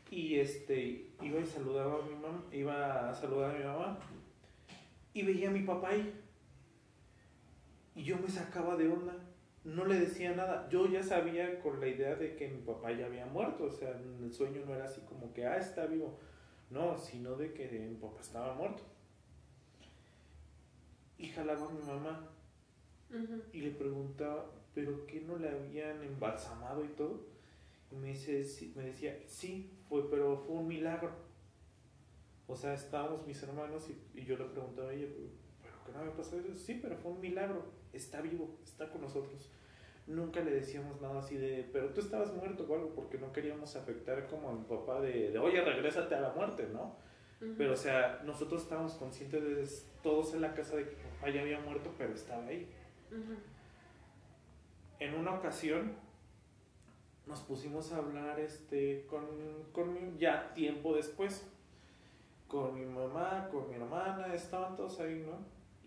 y 0.09 0.39
este, 0.39 1.09
iba 1.21 1.39
y 1.39 1.45
saludaba 1.45 1.99
a 1.99 2.05
mi 2.05 2.15
mamá, 2.15 2.43
iba 2.51 3.09
a 3.09 3.13
saludar 3.13 3.55
a 3.55 3.57
mi 3.57 3.63
mamá 3.63 3.99
y 5.13 5.23
veía 5.23 5.49
a 5.49 5.51
mi 5.51 5.61
papá 5.61 5.89
ahí. 5.89 6.13
Y 7.93 8.03
yo 8.03 8.17
me 8.17 8.29
sacaba 8.29 8.77
de 8.77 8.87
onda, 8.87 9.13
no 9.65 9.85
le 9.85 9.99
decía 9.99 10.33
nada. 10.33 10.69
Yo 10.69 10.87
ya 10.87 11.03
sabía 11.03 11.59
con 11.59 11.79
la 11.81 11.87
idea 11.87 12.15
de 12.15 12.35
que 12.35 12.47
mi 12.47 12.61
papá 12.61 12.91
ya 12.93 13.05
había 13.05 13.25
muerto, 13.25 13.65
o 13.65 13.71
sea, 13.71 13.91
en 13.91 14.23
el 14.23 14.33
sueño 14.33 14.63
no 14.65 14.73
era 14.73 14.85
así 14.85 15.01
como 15.01 15.33
que, 15.33 15.45
ah, 15.45 15.57
está 15.57 15.85
vivo. 15.85 16.17
No, 16.69 16.97
sino 16.97 17.35
de 17.35 17.53
que 17.53 17.67
mi 17.67 17.95
papá 17.95 18.21
estaba 18.21 18.53
muerto. 18.53 18.83
Y 21.17 21.27
jalaba 21.27 21.67
a 21.67 21.71
mi 21.71 21.81
mamá 21.81 22.29
y 23.51 23.59
le 23.59 23.71
preguntaba, 23.71 24.49
¿pero 24.73 25.05
qué 25.05 25.19
no 25.21 25.37
le 25.37 25.49
habían 25.49 26.01
embalsamado 26.01 26.83
y 26.83 26.87
todo? 26.89 27.30
Me, 27.91 28.09
dice, 28.09 28.71
me 28.75 28.83
decía, 28.83 29.19
sí, 29.25 29.71
fue, 29.89 30.09
pero 30.09 30.37
fue 30.37 30.55
un 30.55 30.67
milagro. 30.67 31.11
O 32.47 32.55
sea, 32.55 32.73
estábamos 32.73 33.25
mis 33.25 33.41
hermanos 33.43 33.89
y, 33.89 34.19
y 34.19 34.25
yo 34.25 34.37
le 34.37 34.45
preguntaba 34.45 34.89
a 34.89 34.93
ella, 34.93 35.07
¿pero 35.61 35.73
qué 35.85 35.91
no 35.91 35.99
había 35.99 36.13
pasado 36.13 36.41
eso? 36.41 36.55
Sí, 36.55 36.79
pero 36.81 36.97
fue 36.97 37.11
un 37.11 37.21
milagro, 37.21 37.65
está 37.93 38.21
vivo, 38.21 38.57
está 38.63 38.89
con 38.89 39.01
nosotros. 39.01 39.49
Nunca 40.07 40.41
le 40.41 40.51
decíamos 40.51 40.99
nada 41.01 41.19
así 41.19 41.37
de, 41.37 41.69
pero 41.71 41.89
tú 41.89 42.01
estabas 42.01 42.33
muerto 42.33 42.65
o 42.67 42.75
algo, 42.75 42.93
porque 42.93 43.17
no 43.17 43.31
queríamos 43.31 43.75
afectar 43.75 44.27
como 44.27 44.49
a 44.49 44.53
mi 44.53 44.63
papá 44.63 44.99
de, 44.99 45.31
de 45.31 45.39
oye, 45.39 45.61
regrésate 45.61 46.15
a 46.15 46.21
la 46.21 46.33
muerte, 46.33 46.67
¿no? 46.73 46.97
Ujú. 47.41 47.53
Pero, 47.57 47.73
o 47.73 47.77
sea, 47.77 48.21
nosotros 48.25 48.63
estábamos 48.63 48.93
conscientes 48.95 49.43
de 49.43 49.87
todos 50.03 50.33
en 50.33 50.41
la 50.41 50.53
casa 50.53 50.75
de 50.75 50.89
que 50.89 50.95
papá 50.95 51.29
ya 51.29 51.41
había 51.41 51.59
muerto, 51.59 51.93
pero 51.97 52.13
estaba 52.13 52.45
ahí. 52.47 52.69
Ujú. 53.11 53.35
En 54.99 55.15
una 55.15 55.33
ocasión 55.35 55.95
nos 57.31 57.39
pusimos 57.39 57.91
a 57.93 57.97
hablar 57.97 58.39
este, 58.39 59.05
con, 59.09 59.25
con 59.71 59.93
mi- 59.93 60.19
ya 60.19 60.53
tiempo 60.53 60.93
después, 60.93 61.47
con 62.47 62.75
mi 62.77 62.85
mamá, 62.85 63.47
con 63.49 63.69
mi 63.69 63.75
hermana, 63.75 64.33
estaban 64.35 64.75
todos 64.75 64.99
ahí, 64.99 65.23
¿no? 65.25 65.37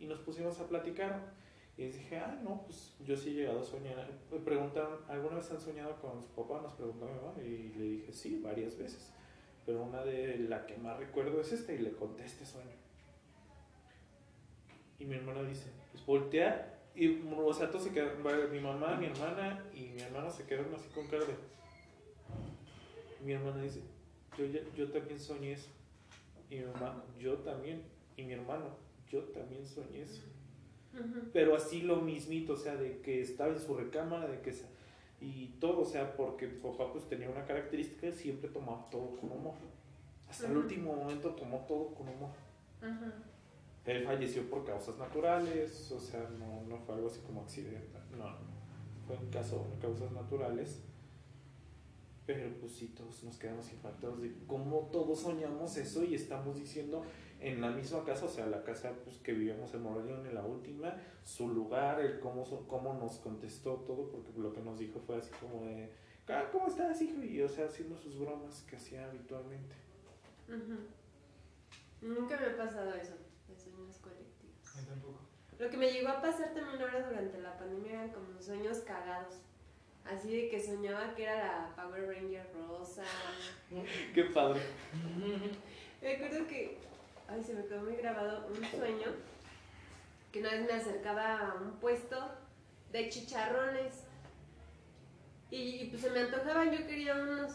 Y 0.02 0.06
nos 0.06 0.18
pusimos 0.20 0.58
a 0.58 0.66
platicar. 0.66 1.32
Y 1.76 1.82
les 1.84 1.94
dije, 1.96 2.16
ah, 2.18 2.38
no, 2.42 2.62
pues 2.62 2.96
yo 3.04 3.14
sí 3.16 3.30
he 3.30 3.34
llegado 3.34 3.60
a 3.60 3.64
soñar. 3.64 4.08
Me 4.32 4.38
preguntaron, 4.38 4.98
¿alguna 5.08 5.36
vez 5.36 5.50
han 5.50 5.60
soñado 5.60 6.00
con 6.00 6.22
su 6.22 6.28
papá? 6.30 6.60
Nos 6.62 6.72
preguntó 6.72 7.04
mi 7.06 7.12
mamá. 7.12 7.34
Y 7.42 7.72
le 7.78 7.84
dije, 7.84 8.12
sí, 8.12 8.40
varias 8.42 8.78
veces. 8.78 9.12
Pero 9.66 9.82
una 9.82 10.02
de 10.02 10.38
la 10.48 10.64
que 10.66 10.76
más 10.78 10.98
recuerdo 10.98 11.40
es 11.40 11.52
esta 11.52 11.72
y 11.72 11.78
le 11.78 11.92
conté 11.92 12.24
este 12.24 12.46
sueño. 12.46 12.76
Y 14.98 15.04
mi 15.04 15.16
hermana 15.16 15.42
dice, 15.42 15.68
pues 15.92 16.04
voltea. 16.06 16.73
Y 16.94 17.22
o 17.36 17.52
sea, 17.52 17.70
todos 17.70 17.84
se 17.84 17.90
quedaron, 17.92 18.22
mi 18.52 18.60
mamá, 18.60 18.96
mi 18.96 19.06
hermana 19.06 19.64
y 19.74 19.88
mi 19.88 20.00
hermano 20.00 20.30
se 20.30 20.44
quedaron 20.44 20.72
así 20.74 20.88
con 20.94 21.06
cara 21.08 21.24
de... 21.24 21.34
Mi 23.24 23.32
hermana 23.32 23.62
dice, 23.62 23.80
yo, 24.38 24.44
ya- 24.46 24.60
yo 24.76 24.90
también 24.90 25.18
soñé 25.18 25.52
eso. 25.52 25.68
Y 26.50 26.56
mi 26.56 26.64
mamá, 26.66 27.02
yo 27.18 27.34
también. 27.38 27.82
Y 28.16 28.22
mi 28.22 28.34
hermano, 28.34 28.66
yo 29.10 29.20
también 29.24 29.66
soñé 29.66 30.02
eso. 30.02 30.22
Pero 31.32 31.56
así 31.56 31.82
lo 31.82 31.96
mismito, 31.96 32.52
o 32.52 32.56
sea, 32.56 32.76
de 32.76 33.00
que 33.00 33.20
estaba 33.20 33.50
en 33.52 33.58
su 33.60 33.74
recámara, 33.76 34.28
de 34.28 34.40
que... 34.40 34.52
se- 34.52 34.72
y 35.20 35.46
todo, 35.58 35.80
o 35.80 35.84
sea, 35.86 36.14
porque 36.16 36.46
papá 36.48 36.92
pues 36.92 37.08
tenía 37.08 37.30
una 37.30 37.44
característica, 37.46 38.12
siempre 38.12 38.50
tomaba 38.50 38.88
todo 38.90 39.16
con 39.16 39.32
humor. 39.32 39.54
Hasta 40.28 40.46
el 40.48 40.56
último 40.58 40.94
momento 40.94 41.30
tomó 41.30 41.64
todo 41.66 41.94
con 41.94 42.08
humor. 42.08 42.30
Ujú. 42.82 43.10
Él 43.86 44.04
falleció 44.04 44.48
por 44.48 44.64
causas 44.64 44.96
naturales, 44.96 45.92
o 45.92 46.00
sea, 46.00 46.28
no, 46.38 46.62
no 46.62 46.78
fue 46.78 46.94
algo 46.94 47.08
así 47.08 47.20
como 47.20 47.42
accidental, 47.42 48.02
no, 48.16 48.34
fue 49.06 49.16
un 49.16 49.30
caso 49.30 49.66
de 49.72 49.78
causas 49.78 50.10
naturales. 50.12 50.80
Pero 52.26 52.50
pues 52.58 52.72
sí, 52.72 52.88
todos 52.96 53.22
nos 53.22 53.36
quedamos 53.36 53.70
impactados 53.70 54.22
de 54.22 54.34
cómo 54.46 54.88
todos 54.90 55.20
soñamos 55.20 55.76
eso 55.76 56.02
y 56.04 56.14
estamos 56.14 56.56
diciendo 56.56 57.04
en 57.38 57.60
la 57.60 57.68
misma 57.70 58.02
casa, 58.04 58.24
o 58.24 58.28
sea, 58.30 58.46
la 58.46 58.64
casa 58.64 58.94
pues, 59.04 59.18
que 59.18 59.32
vivíamos 59.34 59.74
en 59.74 59.82
Moroleón 59.82 60.24
en 60.26 60.34
la 60.34 60.42
última, 60.42 60.96
su 61.22 61.48
lugar, 61.48 62.00
el 62.00 62.20
cómo, 62.20 62.44
cómo 62.66 62.94
nos 62.94 63.18
contestó 63.18 63.74
todo, 63.86 64.08
porque 64.08 64.32
lo 64.38 64.54
que 64.54 64.62
nos 64.62 64.78
dijo 64.78 64.98
fue 65.00 65.16
así 65.18 65.30
como 65.38 65.66
de, 65.66 65.90
"Ah, 66.28 66.48
¿cómo 66.50 66.68
estás, 66.68 67.02
hijo? 67.02 67.22
Y 67.22 67.42
o 67.42 67.48
sea, 67.50 67.66
haciendo 67.66 67.98
sus 67.98 68.18
bromas 68.18 68.62
que 68.62 68.76
hacía 68.76 69.04
habitualmente. 69.06 69.74
Nunca 72.00 72.38
me 72.40 72.46
ha 72.46 72.56
pasado 72.56 72.94
eso, 72.94 73.12
de 73.48 73.56
sueños 73.56 73.98
colectivos. 73.98 74.86
tampoco. 74.86 75.20
Lo 75.58 75.70
que 75.70 75.76
me 75.76 75.90
llegó 75.90 76.08
a 76.08 76.20
pasar 76.20 76.52
también 76.52 76.80
ahora 76.82 77.06
durante 77.08 77.40
la 77.40 77.56
pandemia 77.56 77.92
eran 77.92 78.10
como 78.10 78.40
sueños 78.40 78.78
cagados. 78.78 79.34
Así 80.04 80.28
de 80.28 80.48
que 80.48 80.62
soñaba 80.62 81.14
que 81.14 81.22
era 81.22 81.36
la 81.36 81.76
Power 81.76 82.06
Ranger 82.06 82.46
rosa. 82.52 83.04
Qué 84.14 84.24
padre. 84.24 84.60
Me 86.02 86.16
acuerdo 86.16 86.46
que, 86.46 86.78
ay, 87.28 87.42
se 87.42 87.54
me 87.54 87.64
quedó 87.64 87.82
muy 87.82 87.96
grabado 87.96 88.46
un 88.48 88.64
sueño 88.64 89.06
que 90.30 90.40
una 90.40 90.50
vez 90.50 90.66
me 90.66 90.72
acercaba 90.72 91.38
a 91.38 91.54
un 91.54 91.78
puesto 91.78 92.16
de 92.90 93.08
chicharrones 93.08 94.04
y, 95.50 95.56
y, 95.56 95.90
pues 95.90 96.02
se 96.02 96.10
me 96.10 96.20
antojaban, 96.20 96.72
yo 96.72 96.84
quería 96.86 97.14
unos, 97.14 97.52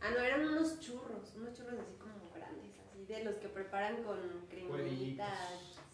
ah 0.00 0.10
no, 0.10 0.20
eran 0.20 0.48
unos 0.48 0.80
churros, 0.80 1.34
unos 1.36 1.52
churros 1.52 1.78
así 1.78 1.94
como 2.00 2.05
de 3.14 3.24
los 3.24 3.36
que 3.36 3.48
preparan 3.48 4.02
con 4.02 4.18
cremita, 4.48 5.28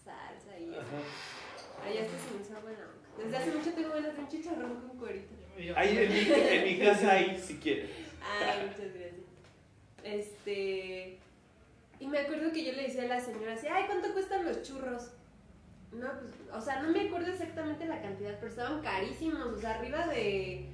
salsa 0.05 0.59
y 0.59 0.70
eso. 0.70 0.82
Ay, 1.84 1.98
este 1.98 2.18
se 2.18 2.34
me 2.34 2.43
hizo 2.43 2.60
buena. 2.60 2.86
Desde 3.18 3.36
hace 3.36 3.52
mucho 3.52 3.72
tengo 3.72 3.90
ganas 3.90 4.14
de 4.16 4.22
un 4.22 4.28
chicharrón 4.28 4.80
con 4.80 4.98
cuerito. 4.98 5.34
Ahí 5.76 5.98
en 5.98 6.12
mi, 6.12 6.18
en 6.32 6.64
mi 6.64 6.84
casa, 6.84 7.12
ahí, 7.12 7.39
si 7.39 7.59
quieres. 7.59 7.90
Ay, 8.22 8.66
muchas 8.66 8.94
gracias. 8.94 9.22
Este. 10.02 11.18
Y 12.01 12.06
me 12.06 12.18
acuerdo 12.18 12.52
que 12.52 12.64
yo 12.64 12.72
le 12.72 12.82
decía 12.82 13.02
a 13.02 13.06
la 13.06 13.20
señora 13.20 13.52
así, 13.52 13.68
ay, 13.68 13.84
¿cuánto 13.86 14.12
cuestan 14.12 14.44
los 14.44 14.62
churros? 14.62 15.12
No, 15.93 16.09
pues, 16.18 16.32
o 16.52 16.60
sea, 16.60 16.82
no 16.82 16.90
me 16.90 17.02
acuerdo 17.02 17.30
exactamente 17.30 17.86
la 17.86 18.01
cantidad, 18.01 18.34
pero 18.40 18.51
estaban 18.51 18.82
carísimos, 18.82 19.47
o 19.47 19.60
sea, 19.60 19.78
arriba 19.78 20.06
de 20.06 20.66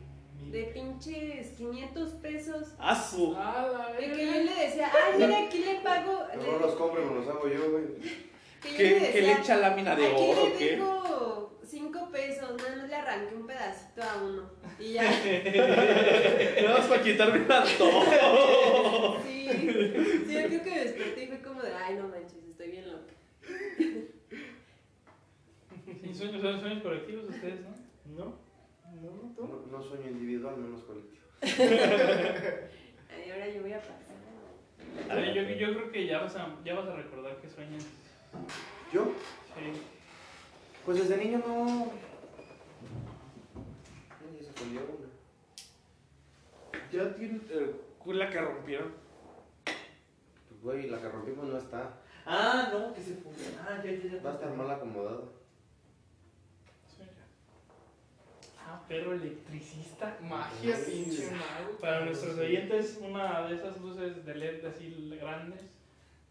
de 0.51 0.63
pinches 0.65 1.49
500 1.57 2.11
pesos. 2.15 2.69
¡Asu! 2.79 3.35
Ah, 3.37 3.89
De 3.99 4.07
que 4.13 4.27
yo 4.27 4.33
le 4.33 4.55
decía, 4.67 4.91
ay, 4.95 5.19
mira, 5.19 5.39
aquí 5.47 5.59
le 5.59 5.75
pago. 5.81 6.27
No 6.37 6.59
los 6.59 6.75
compro, 6.75 7.05
me 7.05 7.15
los 7.17 7.29
hago 7.29 7.49
yo, 7.49 7.71
güey. 7.71 7.85
que 8.63 8.71
yo 8.71 8.77
¿Qué, 8.77 9.01
le 9.01 9.13
¿qué 9.13 9.23
le 9.23 9.33
echa 9.33 9.57
lámina 9.57 9.95
de 9.95 10.07
Aquí 10.07 10.15
oro 10.31 10.43
o 10.43 10.47
le 10.49 10.53
qué? 10.55 10.71
dejo 10.77 11.59
5 11.65 12.09
pesos, 12.11 12.57
nada 12.57 12.77
más 12.77 12.89
le 12.89 12.95
arranqué 12.95 13.35
un 13.37 13.47
pedacito 13.47 14.03
a 14.03 14.23
uno. 14.23 14.51
Y 14.81 14.93
ya. 14.95 15.03
Nada 16.63 16.79
más 16.79 16.87
para 16.87 17.03
quitarme 17.03 17.45
el 17.45 17.53
antojo. 17.53 19.17
Sí, 19.27 19.49
sí, 19.51 20.33
yo 20.35 20.47
creo 20.49 20.63
que 20.63 20.71
me 20.71 20.79
desperté 20.85 21.25
y 21.25 21.27
fue 21.29 21.41
como 21.43 21.63
de, 21.63 21.73
ay, 21.75 21.95
no 21.95 22.09
manches, 22.09 22.45
estoy 22.51 22.71
bien 22.71 22.87
loca. 22.91 23.13
Sí, 26.03 26.15
sueños, 26.15 26.43
son 26.43 26.61
sueños 26.61 26.83
colectivos 26.83 27.25
ustedes, 27.31 27.61
¿no? 27.63 28.25
¿No? 28.25 28.48
¿No? 29.03 29.35
¿Tú? 29.37 29.47
No, 29.47 29.79
no 29.79 29.83
sueño 29.83 30.09
individual, 30.09 30.57
menos 30.57 30.83
colectivo. 30.83 31.23
Ay, 31.43 33.31
ahora 33.31 33.49
yo 33.49 33.63
voy 33.63 33.73
a 33.73 33.81
pasar. 33.81 34.09
A 35.11 35.15
ver, 35.15 35.35
yo, 35.35 35.43
yo 35.43 35.75
creo 35.75 35.93
que 35.93 36.07
ya 36.07 36.21
vas 36.21 36.37
a, 36.37 36.57
ya 36.65 36.75
vas 36.75 36.89
a 36.89 36.97
recordar 36.97 37.37
que 37.37 37.49
sueñas. 37.49 37.85
¿Yo? 38.93 39.05
Sí. 39.55 39.81
Pues 40.85 40.99
desde 40.99 41.17
niño 41.23 41.43
no. 41.47 41.93
Ya 44.37 44.43
se 44.43 44.51
escondió 44.51 44.81
una. 44.81 45.09
Ya 46.91 47.15
tiene 47.15 47.41
el 47.51 47.77
la 48.19 48.31
que 48.31 48.41
rompieron. 48.41 48.93
Pues, 49.65 50.63
güey, 50.63 50.89
la 50.89 51.01
que 51.01 51.09
rompimos 51.09 51.47
no 51.47 51.59
está. 51.59 52.01
Ah, 52.25 52.71
no, 52.73 52.95
que 52.95 53.03
se 53.03 53.15
fue. 53.17 53.33
Ah, 53.61 53.83
ya, 53.85 53.93
ya, 53.93 54.17
ya. 54.17 54.23
Va 54.23 54.31
a 54.31 54.35
estar 54.35 54.55
mal 54.55 54.71
acomodada. 54.71 55.21
Ah, 58.71 58.85
perro 58.87 59.15
electricista. 59.15 60.19
Magia, 60.21 60.77
pinche 60.85 61.31
mago. 61.31 61.79
Para 61.81 62.05
nuestros 62.05 62.37
oyentes, 62.37 62.99
una 63.03 63.49
de 63.49 63.55
esas 63.55 63.81
luces 63.81 64.27
de 64.27 64.35
LED 64.35 64.65
así 64.67 65.09
grandes 65.19 65.63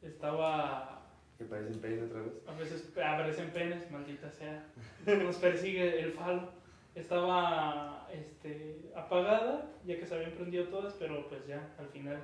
estaba. 0.04 1.02
Que 1.36 1.46
parecen 1.46 1.80
peine 1.80 2.04
otra 2.04 2.22
vez. 2.22 2.34
A 2.48 2.54
veces 2.54 2.92
aparecen 2.96 3.50
penes, 3.50 3.90
maldita 3.90 4.30
sea. 4.30 4.64
Nos 5.06 5.38
persigue 5.38 6.00
el 6.00 6.12
falo. 6.12 6.52
Estaba 6.94 8.08
este, 8.14 8.92
apagada, 8.96 9.72
ya 9.86 10.00
que 10.00 10.06
se 10.06 10.16
habían 10.16 10.32
prendido 10.32 10.66
todas, 10.66 10.94
pero 10.94 11.28
pues 11.30 11.46
ya 11.48 11.68
al 11.80 11.88
final 11.88 12.20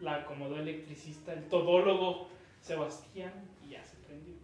la 0.00 0.16
acomodó 0.16 0.56
el 0.56 0.68
electricista, 0.68 1.32
el 1.32 1.44
todólogo 1.48 2.28
Sebastián, 2.60 3.32
y 3.64 3.70
ya 3.70 3.84
se 3.84 3.96
prendió. 3.98 4.34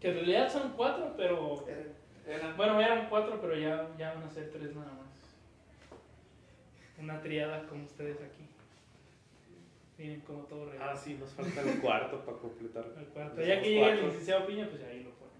Que 0.00 0.08
en 0.08 0.14
realidad 0.14 0.52
son 0.52 0.72
cuatro, 0.76 1.14
pero. 1.16 1.64
Eran. 2.28 2.56
Bueno, 2.56 2.80
eran 2.80 3.08
cuatro, 3.08 3.40
pero 3.40 3.56
ya, 3.56 3.88
ya 3.98 4.12
van 4.14 4.24
a 4.24 4.30
ser 4.30 4.50
tres 4.50 4.74
nada 4.76 4.92
más. 4.92 5.08
Una 6.98 7.20
triada 7.22 7.66
como 7.66 7.84
ustedes 7.84 8.16
aquí. 8.20 8.44
Vienen 9.96 10.20
como 10.20 10.44
todo 10.44 10.70
regalo. 10.70 10.90
Ah, 10.92 10.96
sí, 10.96 11.14
nos 11.18 11.30
falta 11.30 11.60
el 11.62 11.80
cuarto 11.80 12.24
para 12.24 12.38
completar. 12.38 12.84
El 12.98 13.06
cuarto. 13.06 13.40
Ya 13.42 13.60
que 13.60 13.70
llegue 13.70 13.90
el 13.90 14.06
licenciado 14.06 14.46
Piña, 14.46 14.68
pues 14.68 14.82
ahí 14.84 15.02
lo 15.02 15.10
ponen. 15.10 15.38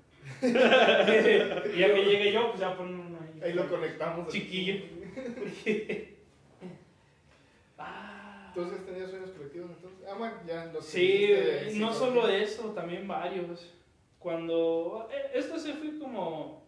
y 1.74 1.78
ya 1.81 1.94
que 1.94 2.05
llegue 2.05 2.32
yo, 2.32 2.48
pues 2.48 2.60
ya 2.60 2.77
ponen 2.77 2.98
uno 2.98 3.19
ahí. 3.20 3.40
Ahí 3.43 3.52
lo 3.52 3.69
conectamos. 3.69 4.28
Chiquillo. 4.28 4.85
ah. 7.78 8.52
Entonces 8.55 8.86
tenías 8.86 9.10
sueños 9.10 9.31
colectivos 9.31 9.70
entonces. 9.70 10.09
Ah, 10.09 10.15
bueno, 10.19 10.36
ya 10.47 10.65
los 10.66 10.85
Sí, 10.85 11.31
no 11.74 11.93
solo 11.93 12.28
eso, 12.28 12.70
también 12.73 13.06
varios. 13.06 13.74
Cuando. 14.19 15.09
eh, 15.12 15.31
Esto 15.35 15.59
se 15.59 15.74
fue 15.74 15.98
como. 15.98 16.66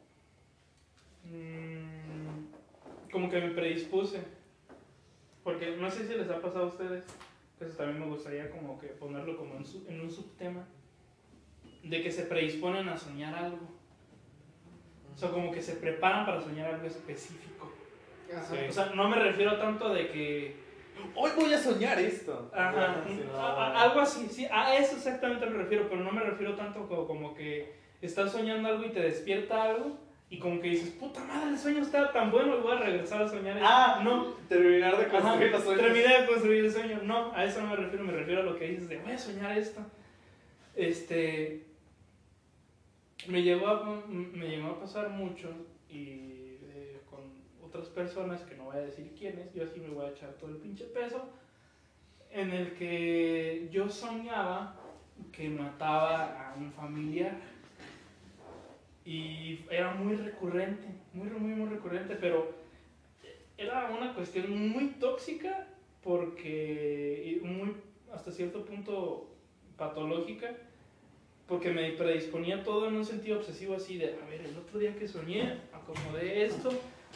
Mm, 1.25 3.11
como 3.13 3.29
que 3.31 3.41
me 3.41 3.51
predispuse. 3.51 4.21
Porque 5.45 5.77
no 5.77 5.91
sé 5.91 6.07
si 6.07 6.15
les 6.15 6.29
ha 6.31 6.41
pasado 6.41 6.65
a 6.65 6.69
ustedes. 6.69 7.05
que 7.59 7.65
Eso 7.65 7.77
también 7.77 8.01
me 8.01 8.07
gustaría 8.07 8.51
como 8.51 8.79
que 8.79 8.89
ponerlo 8.89 9.37
como 9.37 9.55
en, 9.57 9.65
su- 9.65 9.85
en 9.89 10.01
un 10.01 10.11
subtema. 10.11 10.65
De 11.83 12.03
que 12.03 12.11
se 12.13 12.25
predisponen 12.25 12.89
a 12.89 12.97
soñar 12.97 13.35
algo. 13.35 13.59
O 15.15 15.19
sea, 15.19 15.31
como 15.31 15.51
que 15.51 15.61
se 15.63 15.75
preparan 15.77 16.25
para 16.27 16.41
soñar 16.41 16.75
algo 16.75 16.87
específico. 16.87 17.71
Sí. 18.49 18.57
O 18.69 18.73
sea, 18.73 18.87
no 18.95 19.09
me 19.09 19.17
refiero 19.17 19.59
tanto 19.59 19.93
de 19.93 20.09
que 20.11 20.71
Hoy 21.15 21.31
voy 21.35 21.53
a 21.55 21.59
soñar 21.59 21.99
esto. 21.99 22.51
Ajá, 22.55 23.03
Sí, 23.09 23.23
no. 23.27 23.35
a- 23.35 23.69
a- 23.73 23.83
algo 23.85 24.01
así, 24.01 24.29
sí, 24.29 24.47
a 24.51 24.77
eso 24.77 24.97
exactamente 24.97 25.47
me 25.47 25.57
refiero, 25.57 25.89
pero 25.89 26.03
no 26.05 26.13
me 26.13 26.21
refiero 26.21 26.55
tanto 26.57 26.87
como, 26.87 27.07
como 27.07 27.35
que 27.35 27.73
estás 28.03 28.31
soñando 28.33 28.69
algo 28.69 28.85
y 28.85 28.91
te 28.91 29.01
despierta 29.01 29.63
algo 29.63 29.97
y 30.33 30.39
como 30.39 30.61
que 30.61 30.69
dices, 30.69 30.91
puta 30.91 31.23
madre, 31.25 31.51
el 31.51 31.59
sueño 31.59 31.83
está 31.83 32.13
tan 32.13 32.31
bueno, 32.31 32.59
voy 32.61 32.73
a 32.77 32.81
regresar 32.81 33.23
a 33.23 33.29
soñar. 33.29 33.57
eso". 33.57 33.67
Ah, 33.69 34.01
no, 34.05 34.27
Terminar 34.49 34.97
de 34.97 35.09
construir 35.09 35.51
los 35.51 35.65
sueños. 35.65 35.83
terminé 35.83 36.21
de 36.21 36.27
construir 36.27 36.65
el 36.65 36.73
sueño, 36.73 37.01
no, 37.03 37.33
a 37.35 37.45
eso 37.45 37.61
no 37.61 37.69
me 37.69 37.77
refiero, 37.77 38.05
me 38.05 38.13
refiero 38.13 38.41
a 38.43 38.45
lo 38.45 38.57
que 38.57 38.69
dices 38.69 38.89
de 38.89 38.99
voy 38.99 39.13
a 39.13 39.19
soñar 39.19 39.59
esto. 39.59 39.81
Este, 40.77 41.67
me 43.27 43.43
llegó 43.43 43.67
a, 43.69 44.05
me 44.09 44.49
llegó 44.49 44.69
a 44.69 44.81
pasar 44.81 45.11
mucho 45.11 45.51
y 45.89 46.57
eh, 46.63 47.01
con 47.11 47.21
otras 47.63 47.89
personas 47.89 48.43
que 48.43 48.55
no 48.57 48.65
voy 48.65 48.77
a 48.77 48.81
decir 48.81 49.13
quiénes, 49.19 49.53
yo 49.53 49.67
sí 49.67 49.81
me 49.81 49.89
voy 49.89 50.07
a 50.07 50.11
echar 50.11 50.31
todo 50.35 50.51
el 50.51 50.57
pinche 50.59 50.85
peso, 50.85 51.29
en 52.31 52.53
el 52.53 52.75
que 52.75 53.69
yo 53.73 53.89
soñaba 53.89 54.77
que 55.33 55.49
mataba 55.51 56.51
a 56.51 56.55
un 56.57 56.73
familiar. 56.73 57.37
Y 59.11 59.65
era 59.69 59.93
muy 59.93 60.15
recurrente, 60.15 60.87
muy, 61.13 61.29
muy, 61.31 61.51
muy 61.57 61.69
recurrente, 61.69 62.15
pero 62.15 62.55
era 63.59 63.91
una 63.91 64.15
cuestión 64.15 64.69
muy 64.69 64.91
tóxica 65.01 65.67
porque 66.01 67.41
muy 67.43 67.75
hasta 68.15 68.31
cierto 68.31 68.65
punto 68.65 69.27
patológica 69.77 70.55
porque 71.49 71.71
me 71.71 71.91
predisponía 71.91 72.63
todo 72.63 72.87
en 72.87 72.95
un 72.95 73.05
sentido 73.05 73.39
obsesivo 73.39 73.75
así 73.75 73.99
de 73.99 74.15
a 74.15 74.31
ver 74.31 74.43
el 74.43 74.57
otro 74.57 74.79
día 74.79 74.95
que 74.95 75.09
soñé 75.09 75.59
acomodé 75.73 76.45
esto 76.45 76.71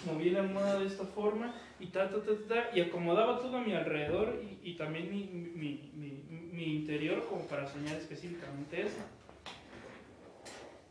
moví 0.04 0.30
la 0.30 0.40
almohada 0.40 0.80
de 0.80 0.86
esta 0.86 1.04
forma 1.04 1.54
y 1.78 1.86
ta 1.86 2.10
ta 2.10 2.20
ta 2.22 2.32
ta, 2.48 2.76
y 2.76 2.80
acomodaba 2.80 3.38
todo 3.38 3.58
a 3.58 3.62
mi 3.62 3.72
alrededor 3.72 4.42
y 4.64 4.74
también 4.74 5.10
mi, 5.10 5.26
mi, 5.26 5.90
mi, 5.94 6.24
mi 6.52 6.76
interior 6.76 7.24
como 7.28 7.46
para 7.46 7.68
soñar 7.68 7.96
específicamente 7.96 8.82
eso 8.82 8.98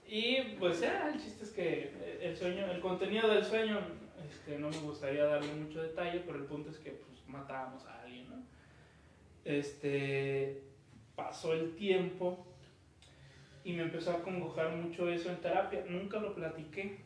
y 0.08 0.56
pues 0.60 0.82
ya, 0.82 1.10
el 1.14 1.20
chiste 1.20 1.44
es 1.44 1.52
que 1.52 1.92
el 2.22 2.36
sueño, 2.36 2.72
el 2.72 2.80
contenido 2.80 3.28
del 3.28 3.44
sueño, 3.44 3.80
este, 4.30 4.58
no 4.60 4.70
me 4.70 4.78
gustaría 4.78 5.26
darle 5.26 5.54
mucho 5.54 5.82
detalle, 5.82 6.22
pero 6.26 6.38
el 6.38 6.46
punto 6.46 6.70
es 6.70 6.78
que 6.78 6.92
pues, 6.92 7.28
matábamos 7.28 7.86
a 7.86 8.02
alguien, 8.02 8.30
¿no? 8.30 8.44
Este, 9.46 10.62
pasó 11.16 11.54
el 11.54 11.76
tiempo 11.76 12.46
y 13.64 13.74
me 13.74 13.84
empezó 13.84 14.12
a 14.12 14.24
congojar 14.24 14.76
mucho 14.76 15.10
eso 15.10 15.30
en 15.30 15.38
terapia. 15.38 15.84
Nunca 15.88 16.20
lo 16.20 16.36
platiqué, 16.36 17.00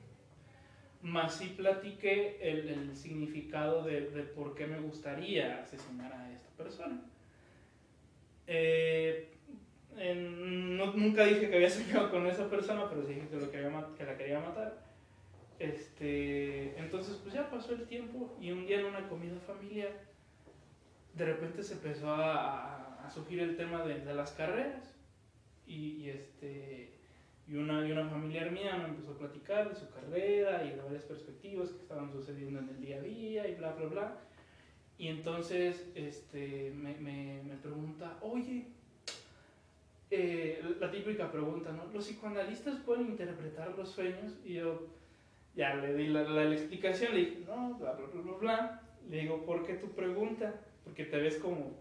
más 1.02 1.36
sí 1.36 1.54
platiqué 1.58 2.38
el, 2.42 2.70
el 2.70 2.96
significado 2.96 3.84
de, 3.84 4.10
de 4.10 4.24
por 4.24 4.56
qué 4.56 4.68
me 4.68 4.80
gustaría 4.80 5.62
asesinar 5.62 6.14
a 6.14 6.32
esta 6.32 6.50
persona. 6.58 7.02
Eh, 8.48 9.37
no- 10.78 10.94
nunca 10.94 11.26
dije 11.26 11.50
que 11.50 11.56
había 11.56 11.70
soñado 11.70 12.10
con 12.12 12.26
esa 12.28 12.50
persona, 12.50 12.90
pero 12.90 13.04
sí 13.06 13.14
dije 13.14 13.28
que, 13.30 13.36
lo 13.38 13.52
quería 13.52 13.70
ma- 13.70 13.94
que 13.98 14.06
la 14.06 14.18
quería 14.18 14.40
matar. 14.40 14.86
Este, 15.60 16.78
entonces, 16.80 17.16
pues 17.24 17.34
ya 17.34 17.50
pasó 17.50 17.74
el 17.74 17.88
tiempo 17.88 18.38
y 18.40 18.52
un 18.52 18.66
día 18.68 18.80
en 18.80 18.86
una 18.86 19.10
comida 19.10 19.40
familiar, 19.40 19.90
de 21.16 21.26
repente 21.26 21.64
se 21.64 21.74
empezó 21.74 22.12
a, 22.12 23.06
a- 23.06 23.10
surgir 23.10 23.40
el 23.40 23.56
tema 23.58 23.84
de, 23.86 24.00
de 24.02 24.14
las 24.14 24.32
carreras. 24.32 24.94
Y, 25.66 25.98
y 26.04 26.10
este, 26.10 26.92
y 27.48 27.56
una, 27.56 27.86
y 27.88 27.92
una 27.92 28.08
familiar 28.08 28.52
mía 28.52 28.78
me 28.78 28.86
empezó 28.90 29.12
a 29.14 29.18
platicar 29.18 29.70
de 29.70 29.76
su 29.76 29.90
carrera 29.90 30.64
y 30.64 30.72
de 30.76 30.82
varias 30.82 31.04
perspectivas 31.04 31.70
que 31.70 31.82
estaban 31.82 32.12
sucediendo 32.12 32.60
en 32.60 32.70
el 32.70 32.82
día 32.82 32.98
a 32.98 33.02
día 33.02 33.48
y 33.48 33.56
bla, 33.56 33.74
bla, 33.74 33.86
bla. 33.88 34.18
Y 34.98 35.08
entonces 35.10 35.90
este, 35.96 36.72
me, 36.76 36.94
me 37.00 37.56
pregunta, 37.62 38.18
oye, 38.22 38.66
eh, 40.10 40.62
la 40.80 40.90
típica 41.08 41.32
pregunta, 41.32 41.72
¿no? 41.72 41.86
¿Los 41.94 42.06
psicoanalistas 42.06 42.80
pueden 42.82 43.08
interpretar 43.08 43.74
los 43.78 43.90
sueños? 43.90 44.34
Y 44.44 44.56
yo 44.56 44.88
ya 45.56 45.76
le 45.76 45.94
di 45.94 46.08
la, 46.08 46.24
la- 46.24 46.44
la 46.44 46.54
explicación, 46.54 47.14
le 47.14 47.20
dije, 47.22 47.44
no, 47.48 47.76
bla, 47.76 47.94
bla, 47.94 48.08
bla, 48.08 48.22
bla, 48.22 48.38
bla. 48.38 48.82
Le 49.10 49.22
digo, 49.22 49.46
¿por 49.46 49.66
qué 49.66 49.76
tu 49.76 49.90
pregunta? 49.92 50.54
Porque 50.84 51.06
te 51.06 51.18
ves 51.18 51.38
como 51.38 51.72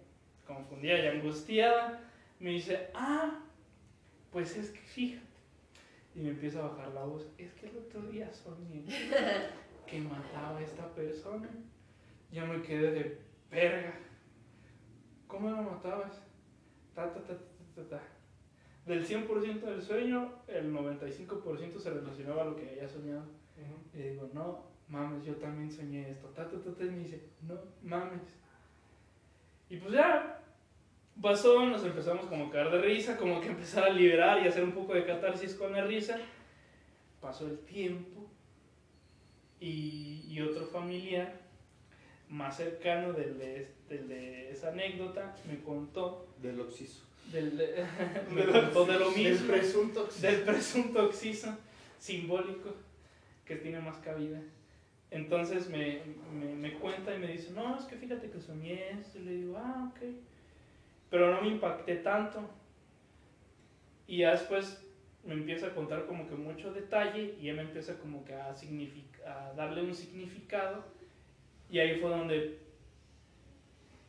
confundida 0.47 0.99
y 1.05 1.07
angustiada. 1.09 2.01
Me 2.39 2.51
dice, 2.51 2.89
ah, 2.95 3.41
pues 4.31 4.57
es 4.57 4.71
que 4.71 4.79
fíjate. 4.81 5.27
Y 6.15 6.21
me 6.21 6.31
empieza 6.31 6.61
a 6.61 6.69
bajar 6.69 6.89
la 6.93 7.05
voz, 7.05 7.27
es 7.37 7.53
que 7.55 7.67
el 7.69 7.77
otro 7.79 8.03
día 8.03 8.33
soñé 8.33 8.85
que 9.87 10.01
mataba 10.01 10.59
a 10.59 10.63
esta 10.63 10.87
persona. 10.95 11.49
Ya 12.31 12.45
me 12.45 12.63
quedé 12.63 12.93
de 12.93 13.19
verga. 13.51 13.99
¿Cómo 15.27 15.51
lo 15.51 15.63
matabas? 15.63 16.23
Ta, 16.95 17.13
ta, 17.13 17.21
ta, 17.25 17.35
ta, 17.37 17.83
ta, 17.83 17.89
ta. 17.89 18.03
Del 18.87 19.05
100% 19.05 19.61
del 19.63 19.83
sueño, 19.83 20.33
el 20.47 20.73
95% 20.73 21.79
se 21.79 21.91
relacionaba 21.91 22.43
a 22.43 22.45
lo 22.47 22.57
que 22.57 22.69
había 22.69 22.89
soñado. 22.89 23.25
Ujú. 23.57 23.99
Y 23.99 24.03
digo, 24.11 24.31
no, 24.33 24.63
mames, 24.89 25.25
yo 25.25 25.35
también 25.37 25.71
soñé 25.71 26.11
esto. 26.11 26.29
Ta, 26.29 26.49
ta, 26.49 26.57
ta, 26.61 26.73
ta, 26.73 26.85
y 26.85 26.91
me 26.91 26.99
dice, 27.01 27.21
no 27.43 27.59
mames. 27.83 28.23
Y 29.69 29.79
pues 29.79 29.93
ya, 29.93 30.41
pasó, 31.21 31.67
nos 31.67 31.85
empezamos 31.85 32.27
como 32.27 32.47
a 32.47 32.51
caer 32.51 32.71
de 32.71 32.81
risa, 32.81 33.17
como 33.17 33.41
que 33.41 33.49
empezar 33.49 33.85
a 33.85 33.91
liberar 33.91 34.43
y 34.43 34.49
hacer 34.49 34.63
un 34.63 34.73
poco 34.73 34.95
de 34.95 35.05
catarsis 35.05 35.55
con 35.55 35.73
la 35.73 35.85
risa. 35.85 36.19
Pasó 37.21 37.47
el 37.47 37.59
tiempo 37.59 38.31
y, 39.59 40.25
y 40.29 40.41
otro 40.41 40.67
familiar 40.67 41.41
más 42.29 42.57
cercano 42.57 43.13
del 43.13 43.39
de, 43.39 43.75
del 43.89 44.09
de 44.09 44.51
esa 44.51 44.69
anécdota 44.69 45.35
me 45.49 45.61
contó 45.63 46.29
Del 46.41 46.61
oxiso. 46.61 47.06
Del, 47.33 47.57
de 47.57 47.87
lo 48.99 49.11
mismo 49.11 49.47
presunto 49.47 50.09
del 50.21 50.43
presunto 50.43 51.07
oxiso 51.07 51.57
simbólico 51.99 52.75
que 53.45 53.57
tiene 53.57 53.81
más 53.81 53.99
cabida. 53.99 54.41
Entonces 55.11 55.69
me, 55.69 56.03
me, 56.33 56.55
me 56.55 56.75
cuenta 56.75 57.15
y 57.15 57.19
me 57.19 57.29
dice, 57.29 57.53
no, 57.53 57.79
es 57.79 57.85
que 57.85 57.97
fíjate 57.97 58.29
que 58.31 58.41
soñé 58.41 58.91
esto. 58.91 59.19
Y 59.19 59.23
le 59.23 59.31
digo, 59.33 59.57
ah, 59.57 59.91
ok. 59.91 60.03
Pero 61.11 61.33
no 61.33 61.43
me 61.43 61.49
impacté 61.49 61.97
tanto. 61.97 62.49
Y 64.09 64.19
ya 64.19 64.33
después 64.33 64.83
me 65.25 65.35
empieza 65.35 65.69
a 65.69 65.75
contar 65.75 66.07
como 66.07 66.29
que 66.29 66.35
mucho 66.35 66.73
detalle 66.73 67.35
y 67.41 67.47
ya 67.47 67.55
me 67.55 67.63
empieza 67.63 67.99
como 67.99 68.25
que 68.25 68.35
a, 68.35 68.49
a 68.51 69.53
darle 69.55 69.83
un 69.83 69.95
significado. 69.95 70.85
Y 71.71 71.79
ahí 71.79 72.01
fue 72.01 72.11
donde, 72.11 72.59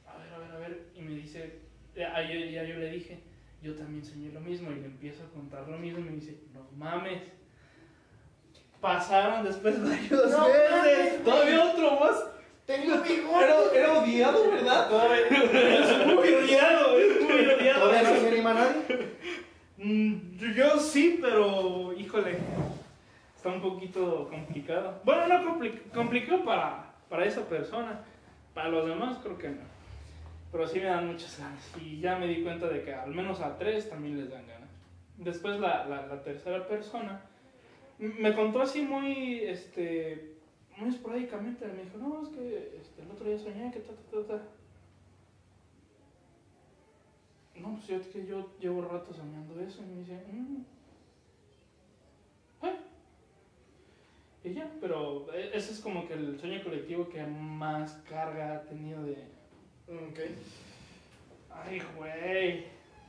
a 0.05 0.17
ver, 0.17 0.33
a 0.33 0.37
ver, 0.37 0.51
a 0.51 0.59
ver, 0.59 0.87
y 0.95 1.01
me 1.01 1.15
dice, 1.15 1.59
ya, 1.97 2.21
ya, 2.21 2.45
ya 2.45 2.63
yo 2.63 2.75
le 2.77 2.91
dije, 2.91 3.19
yo 3.61 3.73
también 3.75 4.05
soñé 4.05 4.31
lo 4.31 4.39
mismo 4.39 4.71
y 4.71 4.75
le 4.75 4.85
empiezo 4.85 5.23
a 5.23 5.29
contar 5.33 5.67
lo 5.67 5.77
mismo 5.77 5.99
y 5.99 6.03
me 6.03 6.11
dice, 6.11 6.37
no 6.53 6.65
mames. 6.77 7.21
Pasaron 8.79 9.43
después 9.43 9.81
varios 9.83 10.31
No 10.31 10.47
meses. 10.47 10.69
mames. 10.71 11.23
Todavía 11.23 11.63
otro 11.65 11.99
más. 11.99 12.23
Tengo 12.65 12.97
bigote. 13.01 13.45
Era, 13.45 13.55
era 13.73 13.93
odiado, 13.99 14.51
¿verdad? 14.51 14.89
es 15.31 16.05
muy 16.05 16.33
odiado, 16.33 16.99
es 16.99 17.21
muy 17.21 17.45
odiado. 17.45 17.79
¿Todavía 17.81 18.03
no 18.11 18.19
se 18.19 18.27
anima 18.27 18.53
nadie? 18.53 19.17
Mm, 19.77 20.37
yo 20.55 20.77
sí, 20.79 21.17
pero 21.21 21.93
híjole, 21.93 22.37
está 23.35 23.49
un 23.49 23.61
poquito 23.61 24.27
complicado. 24.29 25.01
Bueno, 25.05 25.27
no 25.27 25.55
compli- 25.59 25.79
complicado 25.93 26.43
para, 26.43 26.93
para 27.09 27.25
esa 27.25 27.47
persona, 27.47 28.01
para 28.53 28.69
los 28.69 28.85
demás 28.87 29.17
creo 29.23 29.37
que 29.37 29.49
no. 29.49 29.76
Pero 30.57 30.67
sí 30.67 30.79
me 30.79 30.85
dan 30.85 31.05
muchas 31.05 31.37
ganas. 31.39 31.71
Y 31.79 31.99
ya 31.99 32.17
me 32.17 32.25
di 32.25 32.41
cuenta 32.41 32.67
de 32.67 32.83
que 32.83 32.91
al 32.91 33.13
menos 33.13 33.39
a 33.41 33.59
tres 33.59 33.91
también 33.91 34.17
les 34.17 34.31
dan 34.31 34.47
ganas. 34.47 34.69
Después 35.15 35.59
la, 35.59 35.85
la, 35.85 36.23
tercera 36.23 36.67
persona 36.67 37.21
me 37.99 38.33
contó 38.33 38.63
así 38.63 38.81
muy, 38.81 39.41
este, 39.43 40.39
muy 40.75 40.89
esporádicamente. 40.89 41.67
Me 41.67 41.83
dijo, 41.83 41.99
no, 41.99 42.23
es 42.23 42.29
que 42.29 42.75
este, 42.81 43.03
el 43.03 43.11
otro 43.11 43.27
día 43.27 43.37
soñé 43.37 43.71
que 43.71 43.81
ta, 43.81 43.93
ta, 43.93 44.17
ta, 44.19 44.27
ta. 44.27 44.43
No, 47.59 47.75
pues 47.75 47.85
yo, 47.85 48.11
que 48.11 48.25
yo 48.25 48.49
llevo 48.59 48.81
rato 48.81 49.13
soñando 49.13 49.61
eso. 49.61 49.83
Y 49.83 49.85
me 49.85 49.99
dice, 49.99 50.23
"Mm". 50.33 50.63
"Ah". 52.63 52.73
Y 54.43 54.53
ya, 54.55 54.71
pero 54.81 55.31
e- 55.35 55.55
ese 55.55 55.71
es 55.73 55.79
como 55.81 56.07
que 56.07 56.15
el 56.15 56.39
sueño 56.39 56.63
colectivo 56.63 57.07
que 57.09 57.23
más 57.27 58.01
carga 58.09 58.55
ha 58.55 58.61
tenido 58.63 59.03
de. 59.03 59.36
Ok. 59.87 60.19
Ay, 61.49 61.81
güey. 61.95 62.65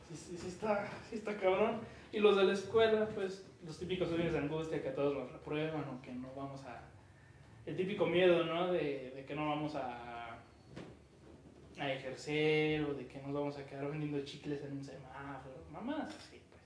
Sí, 0.08 0.14
sí, 0.14 0.36
sí 0.38 0.48
está, 0.48 0.88
sí 1.10 1.16
está 1.16 1.36
cabrón. 1.36 1.80
Y 2.12 2.20
los 2.20 2.36
de 2.36 2.44
la 2.44 2.52
escuela, 2.54 3.06
pues, 3.14 3.44
los 3.66 3.78
típicos 3.78 4.08
sueños 4.08 4.32
de 4.32 4.38
angustia 4.38 4.82
que 4.82 4.90
todos 4.90 5.14
nos 5.14 5.30
reprueban 5.30 5.84
o 5.88 6.00
que 6.00 6.12
no 6.12 6.32
vamos 6.34 6.64
a. 6.64 6.82
El 7.66 7.76
típico 7.76 8.06
miedo, 8.06 8.44
¿no? 8.44 8.72
De, 8.72 9.12
de 9.14 9.24
que 9.26 9.34
no 9.34 9.48
vamos 9.48 9.74
a, 9.74 10.38
a 11.78 11.92
ejercer 11.92 12.84
o 12.84 12.94
de 12.94 13.06
que 13.06 13.20
nos 13.20 13.34
vamos 13.34 13.58
a 13.58 13.66
quedar 13.66 13.90
vendiendo 13.90 14.24
chicles 14.24 14.64
en 14.64 14.78
un 14.78 14.84
semáforo. 14.84 15.56
Mamás, 15.70 16.16
así, 16.16 16.40
pues. 16.48 16.62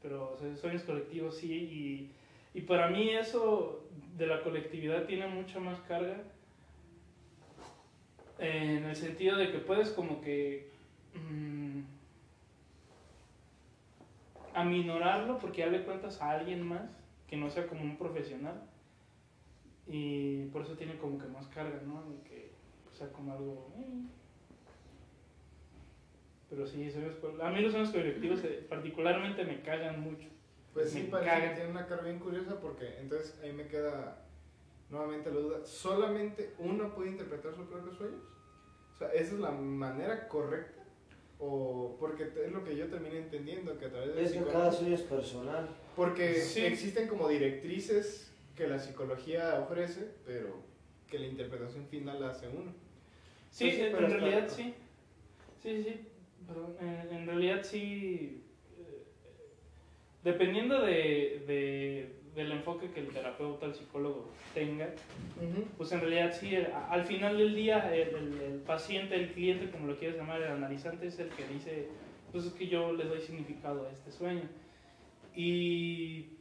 Pero 0.00 0.32
o 0.32 0.38
sea, 0.38 0.56
sueños 0.56 0.84
colectivos 0.84 1.36
sí. 1.36 1.52
Y, 1.52 2.58
y 2.58 2.62
para 2.62 2.88
mí 2.88 3.10
eso 3.10 3.84
de 4.16 4.26
la 4.26 4.42
colectividad 4.42 5.04
tiene 5.04 5.26
mucha 5.26 5.60
más 5.60 5.80
carga. 5.80 6.22
En 8.40 8.84
el 8.84 8.96
sentido 8.96 9.36
de 9.36 9.52
que 9.52 9.58
puedes 9.58 9.90
como 9.90 10.20
que 10.22 10.70
mm, 11.14 11.80
aminorarlo 14.54 15.38
porque 15.38 15.58
ya 15.58 15.66
le 15.66 15.84
cuentas 15.84 16.20
a 16.20 16.30
alguien 16.30 16.62
más 16.66 16.90
que 17.28 17.36
no 17.36 17.50
sea 17.50 17.66
como 17.66 17.82
un 17.82 17.96
profesional 17.96 18.62
y 19.86 20.46
por 20.46 20.62
eso 20.62 20.74
tiene 20.76 20.96
como 20.96 21.18
que 21.18 21.26
más 21.26 21.46
carga, 21.48 21.80
¿no? 21.86 22.02
De 22.10 22.22
que 22.22 22.50
sea 22.92 23.08
como 23.12 23.32
algo... 23.32 23.72
eh. 23.78 24.02
Pero 26.48 26.66
sí, 26.66 26.90
sueños 26.90 27.16
co- 27.16 27.36
a 27.42 27.50
mí 27.50 27.60
los 27.60 27.72
sueños 27.72 27.90
colectivos 27.90 28.42
eh, 28.44 28.66
particularmente 28.68 29.44
me 29.44 29.60
cagan 29.60 30.00
mucho. 30.00 30.26
Pues 30.72 30.90
sí, 30.90 31.08
parece 31.10 31.30
caga. 31.30 31.48
que 31.50 31.54
tiene 31.56 31.70
una 31.70 31.86
cara 31.86 32.02
bien 32.02 32.18
curiosa 32.18 32.58
porque 32.60 32.98
entonces 33.00 33.38
ahí 33.42 33.52
me 33.52 33.66
queda 33.68 34.24
nuevamente 34.90 35.30
la 35.30 35.40
duda. 35.40 35.64
¿Solamente 35.64 36.54
uno 36.58 36.94
puede 36.94 37.10
interpretar 37.10 37.54
sus 37.54 37.66
propios 37.66 37.96
sueños? 37.96 38.20
O 38.94 38.98
sea, 38.98 39.08
¿esa 39.12 39.34
es 39.34 39.40
la 39.40 39.50
manera 39.50 40.28
correcta? 40.28 40.84
O 41.38 41.96
porque 41.98 42.24
es 42.44 42.52
lo 42.52 42.62
que 42.64 42.76
yo 42.76 42.86
terminé 42.88 43.18
entendiendo 43.18 43.78
que 43.78 43.86
a 43.86 43.90
través 43.90 44.14
del 44.14 44.24
Es 44.26 44.32
que 44.32 44.44
cada 44.44 44.70
sueño 44.70 44.94
es 44.94 45.00
personal. 45.02 45.68
Porque 45.96 46.34
Sí. 46.34 46.60
existen 46.62 47.08
como 47.08 47.28
directrices 47.28 48.30
que 48.54 48.66
la 48.68 48.78
psicología 48.78 49.58
ofrece, 49.60 50.10
pero 50.26 50.54
que 51.08 51.18
la 51.18 51.26
interpretación 51.26 51.86
final 51.86 52.20
la 52.20 52.30
hace 52.30 52.48
uno. 52.48 52.72
Sí, 53.50 53.70
sí, 53.70 53.80
en, 53.80 53.92
pero 53.92 54.06
en 54.06 54.12
realidad 54.20 54.48
sí. 54.48 54.74
Sí, 55.62 55.82
sí, 55.82 55.82
sí. 55.84 56.06
Perdón, 56.46 56.76
en, 56.80 57.16
en 57.16 57.26
realidad 57.26 57.62
sí. 57.62 58.44
eh, 58.78 59.04
Dependiendo 60.22 60.82
de, 60.82 61.42
de- 61.46 62.19
del 62.34 62.52
enfoque 62.52 62.90
que 62.92 63.00
el 63.00 63.08
terapeuta, 63.08 63.66
el 63.66 63.74
psicólogo 63.74 64.30
tenga, 64.54 64.88
pues 65.76 65.90
en 65.92 66.00
realidad 66.00 66.32
sí, 66.38 66.54
el- 66.54 66.66
a- 66.66 66.90
al 66.90 67.04
final 67.04 67.36
del 67.38 67.54
día 67.54 67.92
el, 67.94 68.14
el- 68.14 68.40
el 68.40 68.58
paciente, 68.60 69.16
el 69.16 69.32
cliente, 69.32 69.70
como 69.70 69.86
lo 69.88 69.98
quieras 69.98 70.16
llamar, 70.16 70.40
el 70.42 70.52
analizante 70.52 71.06
es 71.08 71.18
el 71.18 71.28
que 71.30 71.44
dice, 71.46 71.88
pues 72.32 72.44
es 72.46 72.52
que 72.52 72.68
yo 72.68 72.92
le 72.92 73.04
doy 73.04 73.20
significado 73.20 73.86
a 73.86 73.90
este 73.92 74.12
sueño. 74.12 74.42
Y 75.34 76.36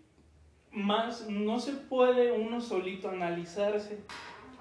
más, 0.71 1.27
no 1.29 1.59
se 1.59 1.73
puede 1.73 2.31
uno 2.31 2.61
solito 2.61 3.09
analizarse. 3.09 3.97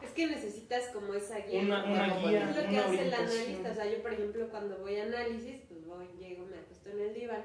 Es 0.03 0.11
que 0.13 0.27
necesitas 0.29 0.89
como 0.95 1.13
esa 1.15 1.39
guía. 1.41 1.61
Una, 1.61 1.85
una 1.85 2.19
guía, 2.19 2.49
Es 2.51 2.57
lo 2.57 2.71
que 2.71 2.79
hace 2.79 3.03
el 3.09 3.15
analista. 3.15 3.73
O 3.73 3.75
sea, 3.75 3.91
yo, 3.91 4.01
por 4.03 4.13
ejemplo, 4.13 4.49
cuando 4.49 4.79
voy 4.79 4.97
a 4.97 5.05
análisis, 5.05 5.57
pues 5.69 5.85
voy, 5.87 6.07
llego, 6.19 6.47
me 6.47 6.57
acuesto 6.59 6.91
en 6.91 7.01
el 7.01 7.15
diván. 7.15 7.45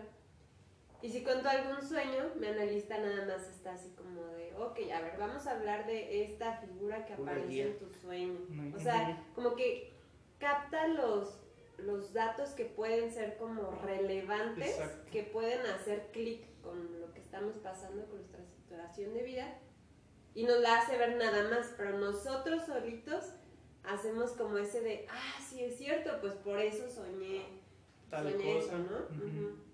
Y 1.04 1.10
si 1.10 1.22
cuento 1.22 1.50
algún 1.50 1.86
sueño, 1.86 2.32
mi 2.40 2.48
analista 2.48 2.98
nada 2.98 3.26
más 3.26 3.46
está 3.50 3.74
así 3.74 3.90
como 3.90 4.26
de, 4.28 4.54
ok, 4.56 4.80
a 4.96 5.02
ver, 5.02 5.18
vamos 5.20 5.46
a 5.46 5.52
hablar 5.52 5.86
de 5.86 6.24
esta 6.24 6.58
figura 6.58 7.06
que 7.06 7.14
aparece 7.14 7.48
guía. 7.48 7.66
en 7.66 7.78
tu 7.78 7.90
sueño. 7.94 8.40
O 8.74 8.80
sea, 8.80 9.22
como 9.36 9.56
que 9.56 9.92
capta 10.40 10.88
los, 10.88 11.42
los 11.78 12.14
datos 12.14 12.52
que 12.52 12.64
pueden 12.66 13.12
ser 13.12 13.36
como 13.36 13.72
relevantes, 13.84 14.70
Exacto. 14.80 15.12
que 15.12 15.24
pueden 15.24 15.60
hacer 15.68 16.10
clic 16.14 16.46
con 16.62 17.02
lo 17.02 17.14
que 17.14 17.20
estamos 17.20 17.58
pasando 17.58 18.06
con 18.06 18.16
nuestra 18.20 18.46
situación 18.46 19.14
de 19.14 19.24
vida 19.24 19.60
y 20.34 20.46
nos 20.46 20.62
la 20.62 20.80
hace 20.80 20.98
ver 20.98 21.18
nada 21.18 21.50
más, 21.50 21.74
pero 21.78 22.00
nosotros 22.00 22.64
solitos 22.66 23.26
hacemos 23.84 24.32
como 24.32 24.58
ese 24.58 24.80
de, 24.80 25.06
ah, 25.12 25.42
sí 25.46 25.62
es 25.66 25.78
cierto, 25.78 26.12
pues 26.22 26.34
por 26.36 26.60
eso 26.60 26.90
soñé, 26.90 27.44
Tal 28.10 28.32
soñé 28.32 28.54
cosa. 28.56 28.68
eso, 28.68 28.78
¿no? 28.78 29.73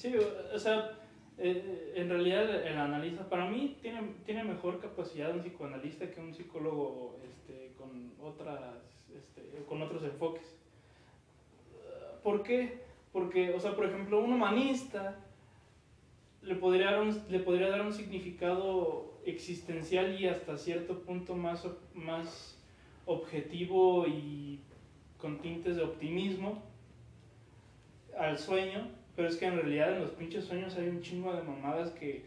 Sí, 0.00 0.14
o 0.16 0.58
sea, 0.58 0.92
eh, 1.36 1.92
en 1.94 2.08
realidad 2.08 2.66
el 2.66 2.78
analista, 2.78 3.28
para 3.28 3.50
mí, 3.50 3.76
tiene, 3.82 4.00
tiene 4.24 4.42
mejor 4.44 4.80
capacidad 4.80 5.30
un 5.30 5.42
psicoanalista 5.42 6.10
que 6.10 6.22
un 6.22 6.32
psicólogo 6.32 7.18
este, 7.22 7.72
con, 7.76 8.10
otras, 8.18 8.58
este, 9.14 9.62
con 9.68 9.82
otros 9.82 10.02
enfoques. 10.04 10.56
¿Por 12.22 12.42
qué? 12.42 12.80
Porque, 13.12 13.52
o 13.52 13.60
sea, 13.60 13.76
por 13.76 13.84
ejemplo, 13.84 14.20
un 14.20 14.32
humanista 14.32 15.18
le 16.40 16.54
podría 16.54 16.92
dar 16.92 17.02
un, 17.02 17.22
le 17.28 17.40
podría 17.40 17.68
dar 17.68 17.82
un 17.82 17.92
significado 17.92 19.20
existencial 19.26 20.18
y 20.18 20.28
hasta 20.28 20.56
cierto 20.56 21.00
punto 21.00 21.34
más, 21.34 21.68
más 21.92 22.58
objetivo 23.04 24.06
y 24.06 24.60
con 25.18 25.42
tintes 25.42 25.76
de 25.76 25.82
optimismo 25.82 26.62
al 28.18 28.38
sueño, 28.38 28.98
pero 29.20 29.28
es 29.28 29.36
que 29.36 29.44
en 29.44 29.56
realidad 29.56 29.92
en 29.92 30.00
los 30.00 30.12
pinches 30.12 30.46
sueños 30.46 30.74
hay 30.78 30.88
un 30.88 31.02
chingo 31.02 31.30
de 31.34 31.42
mamadas 31.42 31.90
que, 31.90 32.24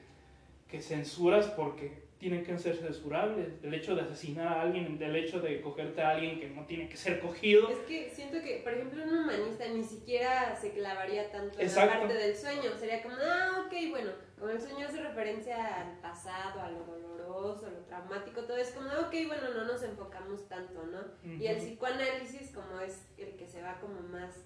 que 0.70 0.80
censuras 0.80 1.48
porque 1.48 2.04
tienen 2.20 2.46
que 2.46 2.56
ser 2.60 2.76
censurables. 2.76 3.48
El 3.64 3.74
hecho 3.74 3.96
de 3.96 4.02
asesinar 4.02 4.48
a 4.48 4.62
alguien, 4.62 5.02
el 5.02 5.16
hecho 5.16 5.40
de 5.40 5.60
cogerte 5.60 6.04
a 6.04 6.12
alguien 6.12 6.40
que 6.40 6.50
no 6.50 6.68
tiene 6.68 6.88
que 6.88 6.96
ser 6.96 7.20
cogido. 7.20 7.68
Es 7.68 7.80
que 7.80 8.12
siento 8.12 8.40
que, 8.44 8.62
por 8.64 8.74
ejemplo, 8.74 9.04
un 9.06 9.10
humanista 9.12 9.68
ni 9.70 9.84
siquiera 9.84 10.56
se 10.56 10.70
clavaría 10.74 11.32
tanto 11.32 11.58
en 11.60 11.66
Exacto. 11.66 11.96
la 11.96 12.00
parte 12.02 12.14
del 12.14 12.36
sueño. 12.36 12.78
Sería 12.80 13.02
como, 13.02 13.16
ah, 13.16 13.66
ok, 13.66 13.74
bueno, 13.90 14.12
como 14.38 14.52
el 14.52 14.62
sueño 14.62 14.86
hace 14.88 15.02
referencia 15.02 15.82
al 15.82 15.98
pasado, 16.00 16.62
a 16.62 16.70
lo 16.70 16.84
doloroso, 16.84 17.66
a 17.66 17.72
lo 17.72 17.80
traumático, 17.88 18.44
todo 18.44 18.58
es 18.58 18.70
como, 18.70 18.88
ah, 18.90 19.00
ok, 19.08 19.16
bueno, 19.26 19.52
no 19.52 19.66
nos 19.66 19.82
enfocamos 19.82 20.48
tanto, 20.48 20.84
¿no? 20.84 21.00
Y 21.28 21.48
el 21.48 21.58
psicoanálisis, 21.58 22.52
como 22.52 22.80
es 22.82 23.08
el 23.18 23.36
que 23.36 23.48
se 23.48 23.64
va 23.64 23.80
como 23.80 24.00
más 24.00 24.44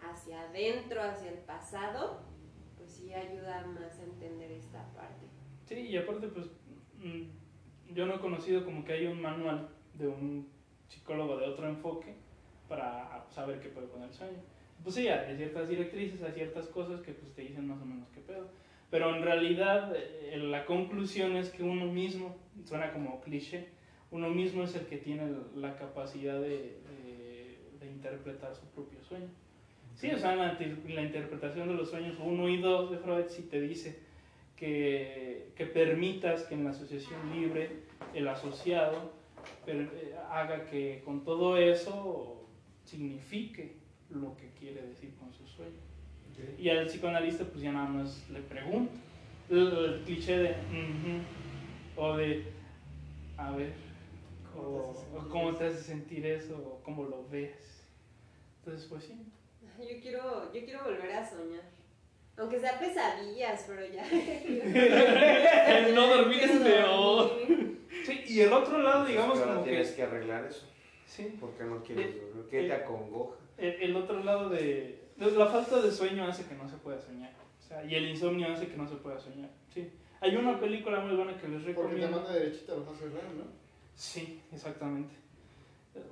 hacia 0.00 0.42
adentro, 0.42 1.02
hacia 1.02 1.30
el 1.30 1.38
pasado, 1.38 2.22
pues 2.76 2.90
sí 2.90 3.12
ayuda 3.14 3.66
más 3.66 3.98
a 3.98 4.04
entender 4.04 4.50
esta 4.52 4.84
parte. 4.94 5.26
Sí, 5.64 5.74
y 5.74 5.96
aparte, 5.96 6.28
pues, 6.28 6.46
mm, 6.98 7.94
yo 7.94 8.06
no 8.06 8.14
he 8.16 8.20
conocido 8.20 8.64
como 8.64 8.84
que 8.84 8.92
hay 8.92 9.06
un 9.06 9.20
manual 9.20 9.68
de 9.94 10.08
un 10.08 10.48
psicólogo 10.88 11.36
de 11.38 11.46
otro 11.46 11.68
enfoque 11.68 12.14
para 12.68 13.24
saber 13.30 13.60
qué 13.60 13.68
puede 13.68 13.88
con 13.88 14.02
el 14.02 14.12
sueño. 14.12 14.38
Pues 14.82 14.94
sí, 14.94 15.08
hay 15.08 15.36
ciertas 15.36 15.68
directrices, 15.68 16.22
hay 16.22 16.32
ciertas 16.32 16.66
cosas 16.68 17.00
que 17.00 17.12
pues 17.12 17.32
te 17.34 17.42
dicen 17.42 17.66
más 17.66 17.80
o 17.80 17.84
menos 17.86 18.08
qué 18.10 18.20
pedo. 18.20 18.48
Pero 18.90 19.14
en 19.16 19.22
realidad 19.22 19.92
eh, 19.96 20.36
la 20.36 20.64
conclusión 20.64 21.36
es 21.36 21.50
que 21.50 21.62
uno 21.64 21.86
mismo, 21.86 22.36
suena 22.64 22.92
como 22.92 23.20
cliché, 23.20 23.68
uno 24.12 24.28
mismo 24.30 24.62
es 24.62 24.74
el 24.76 24.86
que 24.86 24.98
tiene 24.98 25.28
la 25.56 25.76
capacidad 25.76 26.40
de, 26.40 26.80
de- 26.82 27.58
de 27.80 27.86
interpretar 27.90 28.54
su 28.54 28.66
propio 28.66 29.02
sueño. 29.02 29.28
Sí, 29.96 30.10
o 30.10 30.18
sea, 30.18 30.32
en 30.34 30.38
la, 30.40 30.58
la 30.94 31.02
interpretación 31.02 31.68
de 31.68 31.74
los 31.74 31.88
sueños 31.90 32.16
1 32.22 32.48
y 32.50 32.58
2 32.60 32.90
de 32.90 32.98
Freud 32.98 33.24
sí 33.28 33.42
te 33.50 33.60
dice 33.62 33.98
que, 34.54 35.52
que 35.56 35.66
permitas 35.66 36.42
que 36.44 36.54
en 36.54 36.64
la 36.64 36.70
asociación 36.70 37.18
libre 37.32 37.70
el 38.14 38.28
asociado 38.28 39.12
per- 39.64 39.90
eh, 39.94 40.14
haga 40.30 40.66
que 40.66 41.02
con 41.04 41.24
todo 41.24 41.56
eso 41.56 42.46
signifique 42.84 43.76
lo 44.10 44.36
que 44.36 44.50
quiere 44.50 44.82
decir 44.82 45.14
con 45.16 45.32
su 45.32 45.46
sueño. 45.46 45.72
Y 46.58 46.68
al 46.68 46.86
psicoanalista 46.86 47.44
pues 47.44 47.62
ya 47.62 47.72
nada 47.72 47.88
más 47.88 48.28
le 48.30 48.40
pregunta. 48.40 48.92
El, 49.48 49.58
el 49.68 50.02
cliché 50.04 50.36
de 50.38 50.54
o 51.96 52.16
de 52.16 52.44
a 53.38 53.50
ver 53.52 53.72
o, 54.56 54.60
o 55.14 55.28
cómo 55.30 55.54
te 55.54 55.66
hace 55.66 55.82
sentir 55.82 56.26
eso 56.26 56.56
o 56.58 56.82
cómo 56.82 57.04
lo 57.04 57.26
ves. 57.28 57.86
Entonces 58.58 58.86
pues 58.88 59.04
sí. 59.04 59.14
Yo 59.78 60.00
quiero, 60.00 60.52
yo 60.52 60.64
quiero 60.64 60.84
volver 60.84 61.12
a 61.12 61.28
soñar. 61.28 61.62
Aunque 62.38 62.60
sea 62.60 62.78
pesadillas, 62.78 63.64
pero 63.66 63.82
ya. 63.86 64.04
El 64.10 65.94
no 65.94 66.06
dormir 66.08 66.42
es 66.42 66.50
Quiero 66.50 66.64
peor. 66.64 67.28
dormir. 67.38 67.86
Sí, 68.04 68.24
y 68.26 68.40
el 68.40 68.52
otro 68.52 68.78
lado 68.82 69.04
digamos 69.04 69.38
Ahora 69.38 69.52
como 69.54 69.64
tienes 69.64 69.90
que 69.90 69.96
que 69.96 70.02
arreglar 70.02 70.44
eso. 70.46 70.66
sí, 71.06 71.36
¿Por 71.40 71.50
qué 71.56 71.64
no 71.64 71.82
quieres 71.82 72.14
Eh, 72.14 72.20
dormir? 72.26 72.46
¿Qué 72.50 72.64
eh, 72.64 72.68
te 72.68 72.72
acongoja? 72.74 73.36
el, 73.58 73.82
el 73.82 73.96
otro 73.96 74.22
lado 74.22 74.48
de, 74.50 75.00
la 75.16 75.46
falta 75.46 75.80
de 75.80 75.90
sueño 75.90 76.24
hace 76.26 76.44
que 76.44 76.54
no 76.54 76.68
se 76.68 76.76
pueda 76.76 77.00
soñar. 77.00 77.32
O 77.58 77.62
sea, 77.66 77.84
y 77.84 77.94
el 77.94 78.08
insomnio 78.10 78.52
hace 78.52 78.68
que 78.68 78.76
no 78.76 78.86
se 78.86 78.96
pueda 78.96 79.18
soñar. 79.18 79.50
Sí. 79.72 79.90
Hay 80.20 80.36
una 80.36 80.60
película 80.60 81.00
muy 81.00 81.16
buena 81.16 81.36
que 81.38 81.48
les 81.48 81.62
Porque 81.62 81.72
te 81.72 81.80
recomiendo. 81.82 82.16
manda 82.18 82.32
derechito 82.32 82.72
a 82.74 82.76
real, 83.00 83.38
¿no? 83.38 83.44
Sí, 83.94 84.40
exactamente. 84.52 85.14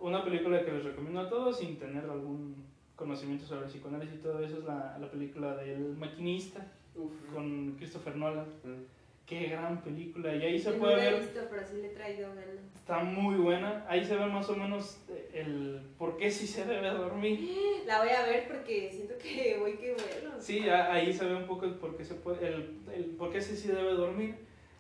Una 0.01 0.25
película 0.25 0.65
que 0.65 0.73
les 0.73 0.85
recomiendo 0.85 1.21
a 1.21 1.29
todos 1.29 1.59
sin 1.59 1.79
tener 1.79 2.05
algún 2.05 2.65
conocimiento 2.97 3.45
sobre 3.47 3.67
psicoanálisis 3.67 4.17
y 4.17 4.23
todo 4.23 4.41
eso 4.41 4.59
es 4.59 4.65
la, 4.65 4.97
la 4.99 5.11
película 5.11 5.57
del 5.57 5.97
maquinista 5.97 6.67
Uf. 6.95 7.13
con 7.33 7.73
Christopher 7.77 8.17
Nolan. 8.17 8.47
Mm. 8.65 8.85
Qué 9.27 9.45
gran 9.49 9.81
película. 9.83 10.35
Y 10.37 10.43
ahí 10.43 10.59
se 10.59 10.71
Yo 10.73 10.79
puede 10.79 10.93
no 10.97 10.99
la 11.01 11.09
he 11.09 11.13
ver, 11.13 11.21
visto, 11.23 11.41
pero 11.49 11.67
sí 11.67 11.77
le 11.81 11.87
he 11.87 11.91
traído 11.95 12.29
ganas. 12.29 12.61
está 12.77 12.99
muy 13.03 13.37
buena. 13.37 13.83
Ahí 13.89 14.05
se 14.05 14.15
ve 14.17 14.27
más 14.27 14.51
o 14.51 14.55
menos 14.57 15.01
el 15.33 15.81
por 15.97 16.19
qué 16.19 16.31
sí 16.31 16.47
se 16.47 16.67
debe 16.67 16.91
dormir. 16.91 17.41
La 17.87 18.01
voy 18.03 18.11
a 18.11 18.27
ver 18.27 18.47
porque 18.47 18.91
siento 18.93 19.15
que 19.17 19.57
voy 19.61 19.79
que 19.79 19.95
vuelo. 19.95 20.39
Sí, 20.39 20.69
ahí 20.69 21.11
se 21.11 21.25
ve 21.25 21.37
un 21.37 21.47
poco 21.47 21.65
el 21.65 21.75
por 21.77 21.97
qué, 21.97 22.05
se 22.05 22.15
puede, 22.17 22.47
el, 22.49 22.79
el 22.95 23.05
por 23.17 23.33
qué 23.33 23.41
sí, 23.41 23.57
sí 23.57 23.69
debe 23.69 23.95
dormir. 23.95 24.35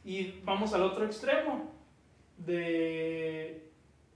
Y 0.04 0.40
vamos 0.44 0.74
al 0.74 0.82
otro 0.82 1.06
extremo 1.06 1.72
de, 2.36 3.62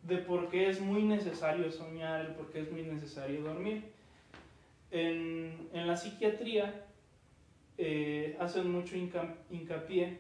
de 0.09 0.17
por 0.17 0.49
qué 0.49 0.71
es 0.71 0.81
muy 0.81 1.03
necesario 1.03 1.71
soñar, 1.71 2.25
el 2.25 2.35
por 2.35 2.51
qué 2.51 2.61
es 2.61 2.73
muy 2.73 2.83
necesario 2.83 3.43
dormir. 3.43 3.85
En, 4.91 5.69
en 5.73 5.87
la 5.87 5.97
psiquiatría 5.97 6.87
eh, 7.77 8.37
hacen 8.41 8.73
mucho 8.73 8.97
hinca- 8.97 9.37
hincapié 9.51 10.19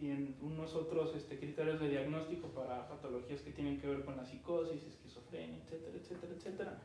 y 0.00 0.10
en 0.10 0.34
unos 0.40 0.74
otros 0.74 1.14
este, 1.14 1.38
criterios 1.38 1.78
de 1.80 1.90
diagnóstico 1.90 2.48
para 2.48 2.88
patologías 2.88 3.42
que 3.42 3.52
tienen 3.52 3.78
que 3.78 3.86
ver 3.86 4.04
con 4.04 4.16
la 4.16 4.24
psicosis, 4.24 4.82
esquizofrenia, 4.82 5.58
etcétera, 5.64 5.96
etcétera, 6.00 6.32
etcétera. 6.36 6.78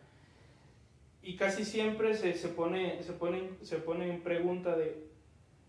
Y 1.24 1.36
casi 1.38 1.64
siempre 1.64 2.14
se, 2.16 2.34
se, 2.34 2.50
pone, 2.50 3.02
se, 3.04 3.14
pone, 3.14 3.50
se 3.62 3.78
pone 3.78 4.10
en 4.10 4.22
pregunta 4.22 4.76
de 4.76 5.08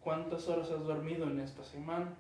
cuántas 0.01 0.49
horas 0.49 0.71
has 0.71 0.85
dormido 0.85 1.31
en 1.31 1.41
esta 1.41 1.63
semana. 1.63 2.17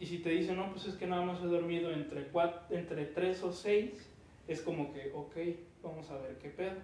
Y 0.00 0.06
si 0.06 0.18
te 0.18 0.30
dicen, 0.30 0.56
no, 0.56 0.70
pues 0.70 0.86
es 0.86 0.94
que 0.94 1.06
nada 1.06 1.24
más 1.24 1.42
he 1.42 1.46
dormido 1.46 1.90
entre, 1.90 2.28
cuatro, 2.28 2.76
entre 2.76 3.06
3 3.06 3.42
o 3.42 3.52
6, 3.52 4.10
es 4.46 4.60
como 4.62 4.92
que, 4.92 5.10
ok, 5.12 5.36
vamos 5.82 6.10
a 6.10 6.18
ver 6.18 6.38
qué 6.38 6.50
pedo. 6.50 6.76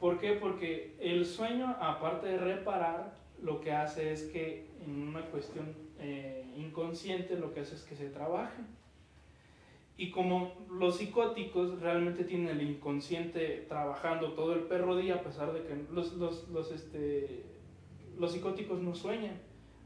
¿Por 0.00 0.18
qué? 0.18 0.32
Porque 0.32 0.96
el 0.98 1.26
sueño, 1.26 1.76
aparte 1.78 2.26
de 2.26 2.38
reparar, 2.38 3.14
lo 3.42 3.60
que 3.60 3.72
hace 3.72 4.12
es 4.12 4.22
que 4.24 4.66
en 4.84 5.08
una 5.08 5.22
cuestión 5.26 5.74
eh, 5.98 6.44
inconsciente 6.56 7.36
lo 7.36 7.52
que 7.52 7.60
hace 7.60 7.74
es 7.74 7.82
que 7.82 7.94
se 7.94 8.08
trabaje. 8.08 8.62
Y 9.96 10.10
como 10.10 10.54
los 10.70 10.96
psicóticos 10.96 11.80
realmente 11.80 12.24
tienen 12.24 12.48
el 12.48 12.62
inconsciente 12.62 13.66
trabajando 13.68 14.32
todo 14.32 14.54
el 14.54 14.60
perro 14.62 14.96
día, 14.96 15.16
a 15.16 15.22
pesar 15.22 15.52
de 15.52 15.62
que 15.64 15.76
los, 15.92 16.14
los, 16.14 16.48
los, 16.48 16.72
este, 16.72 17.44
los 18.18 18.32
psicóticos 18.32 18.80
no 18.80 18.94
sueñan, 18.94 19.36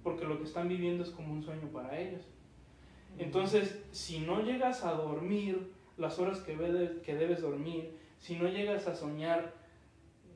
porque 0.07 0.25
lo 0.25 0.39
que 0.39 0.45
están 0.45 0.69
viviendo 0.69 1.03
es 1.03 1.11
como 1.11 1.33
un 1.33 1.43
sueño 1.43 1.67
para 1.73 1.99
ellos. 1.99 2.23
Entonces, 3.19 3.77
si 3.91 4.21
no 4.21 4.41
llegas 4.41 4.85
a 4.85 4.93
dormir 4.93 5.73
las 5.97 6.21
horas 6.21 6.39
que, 6.39 6.55
ve- 6.55 7.01
que 7.05 7.17
debes 7.17 7.41
dormir, 7.43 7.91
si 8.21 8.37
no 8.37 8.47
llegas 8.47 8.87
a 8.87 8.95
soñar, 8.95 9.53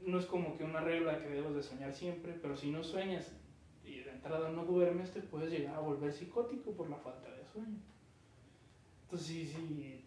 no 0.04 0.18
es 0.18 0.26
como 0.26 0.56
que 0.58 0.64
una 0.64 0.80
regla 0.80 1.20
que 1.22 1.28
debes 1.28 1.54
de 1.54 1.62
soñar 1.62 1.92
siempre, 1.94 2.32
pero 2.42 2.56
si 2.56 2.72
no 2.72 2.82
sueñas 2.82 3.30
y 3.84 4.00
de 4.00 4.10
entrada 4.10 4.50
no 4.50 4.64
duermes, 4.64 5.12
te 5.12 5.20
puedes 5.20 5.52
llegar 5.52 5.76
a 5.76 5.78
volver 5.78 6.12
psicótico 6.12 6.72
por 6.72 6.90
la 6.90 6.96
falta 6.96 7.30
de 7.30 7.44
sueño. 7.52 7.78
Entonces, 9.04 9.28
sí, 9.28 9.46
sí, 9.46 10.04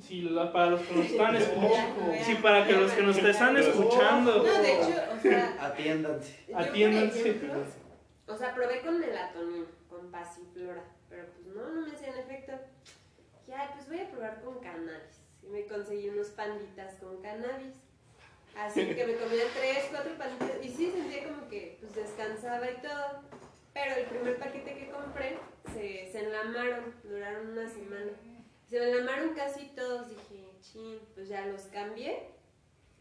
sí, 0.00 0.20
la- 0.20 0.52
para 0.52 0.72
los 0.72 0.82
que 0.82 0.94
nos 0.94 1.06
están 1.06 1.34
escuchando, 1.42 2.12
sí, 2.26 2.34
para 2.42 2.66
que 2.66 2.74
los 2.74 2.92
que 2.92 3.02
nos 3.02 3.18
te 3.18 3.30
están 3.30 3.56
escuchando, 3.56 4.36
No, 4.36 4.42
de 4.42 4.72
hecho, 4.74 4.90
o 5.16 5.18
sea, 5.18 5.56
Atiéndanse. 5.66 6.44
Atiéndanse. 6.54 7.87
O 8.28 8.36
sea, 8.36 8.54
probé 8.54 8.82
con 8.82 9.00
melatonina, 9.00 9.66
con 9.88 10.10
pasiflora, 10.10 10.84
pero 11.08 11.26
pues 11.32 11.46
no, 11.46 11.68
no 11.70 11.86
me 11.86 11.92
hacían 11.92 12.18
efecto. 12.18 12.52
Ya, 13.46 13.72
pues 13.74 13.88
voy 13.88 14.00
a 14.00 14.10
probar 14.10 14.42
con 14.42 14.60
cannabis. 14.60 15.22
Y 15.42 15.46
me 15.48 15.66
conseguí 15.66 16.10
unos 16.10 16.28
panditas 16.28 16.94
con 16.96 17.22
cannabis. 17.22 17.74
Así 18.56 18.94
que 18.94 19.06
me 19.06 19.14
comía 19.14 19.44
tres, 19.56 19.86
cuatro 19.90 20.18
panditas. 20.18 20.62
Y 20.62 20.68
sí, 20.68 20.90
sentía 20.90 21.24
como 21.28 21.48
que 21.48 21.78
pues 21.80 21.94
descansaba 21.94 22.70
y 22.70 22.76
todo. 22.82 23.22
Pero 23.72 23.94
el 23.94 24.06
primer 24.06 24.38
paquete 24.38 24.74
que 24.74 24.90
compré 24.90 25.38
se, 25.72 26.10
se 26.12 26.24
enlamaron, 26.24 26.94
duraron 27.04 27.52
una 27.52 27.68
semana. 27.68 28.12
Se 28.68 28.76
enlamaron 28.76 29.34
casi 29.34 29.68
todos. 29.68 30.10
Dije, 30.10 30.52
chin, 30.60 31.00
pues 31.14 31.28
ya 31.28 31.46
los 31.46 31.62
cambié. 31.62 32.30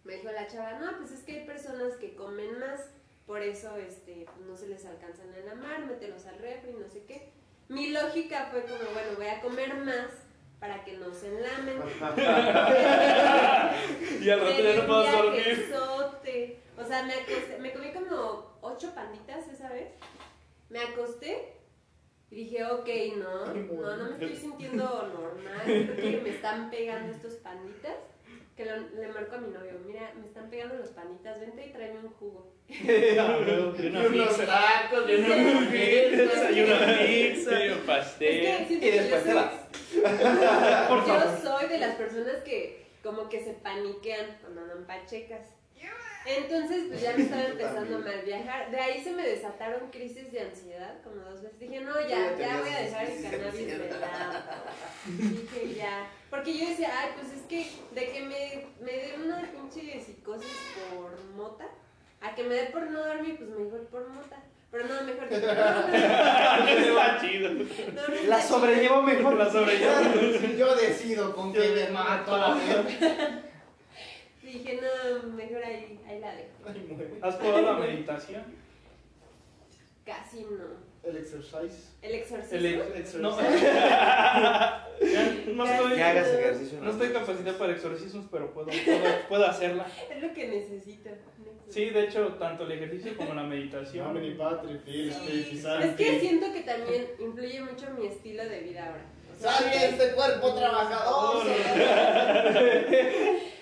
Me 0.06 0.16
dijo 0.16 0.32
la 0.32 0.48
chava, 0.48 0.80
no, 0.80 0.98
pues 0.98 1.12
es 1.12 1.24
que 1.24 1.40
hay 1.40 1.46
personas 1.46 1.96
que 1.96 2.16
comen 2.16 2.60
más. 2.60 2.92
Por 3.28 3.42
eso 3.42 3.76
este, 3.78 4.26
no 4.48 4.56
se 4.56 4.70
les 4.70 4.86
alcanzan 4.86 5.34
a 5.34 5.38
enlamar, 5.38 5.86
mételos 5.86 6.26
al 6.26 6.40
refri, 6.40 6.72
no 6.72 6.88
sé 6.88 7.04
qué. 7.06 7.30
Mi 7.68 7.90
lógica 7.90 8.48
fue 8.50 8.62
como, 8.62 8.90
bueno, 8.94 9.10
voy 9.18 9.28
a 9.28 9.42
comer 9.42 9.76
más 9.76 10.08
para 10.60 10.84
que 10.86 10.94
no 10.94 11.14
se 11.14 11.28
enlamen. 11.28 11.78
Y 14.22 14.30
al 14.30 14.40
rato 14.40 14.62
ya 14.62 14.76
no 14.76 14.88
puedo 14.88 15.12
dormir. 15.12 15.44
viajezote. 15.44 16.60
O 16.78 16.86
sea, 16.86 17.04
me 17.04 17.14
acosté, 17.14 17.58
me 17.60 17.74
comí 17.74 17.92
como 17.92 18.58
ocho 18.62 18.94
panditas 18.96 19.48
esa 19.50 19.70
vez. 19.70 19.90
Me 20.70 20.80
acosté 20.80 21.54
y 22.32 22.36
dije, 22.36 22.66
ok, 22.66 22.88
no, 23.18 23.54
no, 23.54 23.98
no 23.98 24.06
me 24.06 24.12
estoy 24.14 24.36
sintiendo 24.36 24.84
normal. 24.86 25.62
Creo 25.66 25.96
que 25.96 26.22
me 26.22 26.30
están 26.30 26.70
pegando 26.70 27.14
estos 27.14 27.34
panditas. 27.36 27.96
Que 28.58 28.66
lo- 28.66 28.76
le 29.00 29.08
marco 29.10 29.36
a 29.36 29.38
mi 29.38 29.50
novio, 29.54 29.74
mira, 29.86 30.12
me 30.20 30.26
están 30.26 30.50
pegando 30.50 30.76
los 30.76 30.90
panditas, 30.90 31.40
vente 31.40 31.68
y 31.68 31.70
tráeme 31.72 32.00
un 32.00 32.10
jugo. 32.10 32.52
de 32.68 33.90
una 33.92 34.10
pizza, 34.10 34.46
tacos, 34.48 35.06
de 35.06 35.18
una 35.18 35.36
hamburguesa, 35.36 36.52
y 36.52 36.62
una 36.64 36.78
pizza. 36.98 37.50
Sí, 37.52 37.68
un 37.68 37.72
Es 37.72 37.78
pastel. 37.86 38.42
que 38.42 38.66
siento 38.68 38.74
Y 38.74 38.90
que 38.90 39.00
después 39.02 39.26
yo 39.26 39.30
te 39.30 39.32
soy- 39.32 39.36
vas. 39.36 40.88
Por 40.90 41.06
favor. 41.06 41.24
Yo 41.24 41.50
soy 41.52 41.68
de 41.70 41.78
las 41.78 41.96
personas 41.96 42.36
que 42.44 42.88
como 43.04 43.30
que 43.30 43.44
se 43.44 43.54
paniquean 43.54 44.38
cuando 44.42 44.62
andan 44.62 44.86
pachecas. 44.88 45.48
Entonces, 46.28 46.88
pues 46.90 47.02
ya 47.02 47.14
me 47.16 47.24
estaba 47.24 47.44
empezando 47.44 47.96
a 47.96 48.00
mal 48.00 48.22
viajar. 48.26 48.70
De 48.70 48.78
ahí 48.78 49.02
se 49.02 49.12
me 49.14 49.26
desataron 49.26 49.90
crisis 49.90 50.30
de 50.30 50.42
ansiedad 50.42 50.96
como 51.02 51.22
dos 51.22 51.42
veces. 51.42 51.58
Dije, 51.58 51.80
no, 51.80 51.94
ya 52.02 52.36
ya, 52.38 52.60
voy 52.60 52.70
a 52.70 52.82
dejar 52.82 53.06
el 53.06 53.24
cannabis 53.24 53.68
de 53.68 53.78
lado. 53.78 54.44
Dije, 55.06 55.74
ya. 55.76 56.12
Porque 56.30 56.58
yo 56.58 56.68
decía, 56.68 56.92
ay, 57.00 57.12
pues 57.16 57.32
es 57.32 57.44
que 57.44 57.72
de 57.96 58.12
que 58.12 58.20
me, 58.24 58.66
me 58.82 58.92
dé 58.92 59.16
una 59.24 59.42
pinche 59.50 60.02
psicosis 60.02 60.52
por 60.76 61.18
mota, 61.38 61.70
a 62.20 62.36
que 62.36 62.44
me 62.44 62.56
dé 62.56 62.66
por 62.66 62.92
no 62.92 63.06
dormir, 63.06 63.38
pues 63.38 63.50
mejor 63.50 63.88
por 63.88 64.10
mota. 64.10 64.44
Pero 64.70 64.84
no, 64.84 65.02
mejor 65.04 65.32
no, 65.32 65.38
chido. 67.22 67.52
La 68.28 68.42
sobrellevo 68.42 69.02
mejor. 69.02 69.36
La 69.36 69.50
sobrellevo. 69.50 69.94
Yo 70.58 70.76
decido 70.76 71.34
con 71.34 71.54
qué 71.54 71.70
me 71.70 71.90
mato. 71.90 72.36
a 72.36 72.56
ver. 72.56 73.47
Chido. 74.52 74.60
Dije, 74.64 74.80
no, 74.82 75.30
mejor 75.34 75.64
ahí, 75.64 76.00
ahí 76.08 76.20
la 76.20 76.36
dejo. 76.36 76.50
¿Has 77.22 77.36
probado 77.36 77.62
la 77.62 77.74
meditación? 77.74 78.44
Casi 80.06 80.42
no. 80.44 80.88
El 81.04 81.18
exercise. 81.18 81.92
El 82.02 82.16
exorcismo. 82.16 82.58
El 82.58 82.66
ex- 83.02 83.16
no, 83.16 83.30
Exorcismo. 83.40 83.70
Ya 85.00 85.54
no 85.54 85.64
estoy, 85.66 85.96
Que 85.96 86.04
hagas 86.04 86.28
ejercicio. 86.28 86.80
no 86.82 86.90
estoy 86.92 87.10
capacitado 87.10 87.58
para 87.58 87.74
exorcismos, 87.74 88.26
pero 88.32 88.52
puedo, 88.54 88.68
puedo, 88.68 89.06
puedo 89.30 89.46
hacerla. 89.46 89.86
Es 90.10 90.22
lo 90.22 90.34
que 90.34 90.48
necesito. 90.48 91.10
Sí, 91.70 91.90
de 91.92 92.06
hecho, 92.06 92.28
tanto 92.40 92.64
el 92.64 92.72
ejercicio 92.74 93.16
como 93.16 93.34
la 93.34 93.44
meditación. 93.44 94.14
Nomini 94.14 94.36
Patri, 94.36 94.80
Filii, 94.80 95.12
Spiritus 95.12 95.66
Es 95.84 95.96
que 95.96 96.20
siento 96.20 96.52
que 96.54 96.62
también 96.62 97.08
influye 97.20 97.62
mucho 97.62 97.90
mi 97.92 98.08
estilo 98.08 98.44
de 98.46 98.62
vida 98.62 98.88
ahora. 98.88 99.06
O 99.38 99.40
sea, 99.40 99.52
¡Sal 99.52 99.70
de 99.70 99.86
este 99.90 100.12
cuerpo 100.14 100.54
trabajador! 100.56 101.46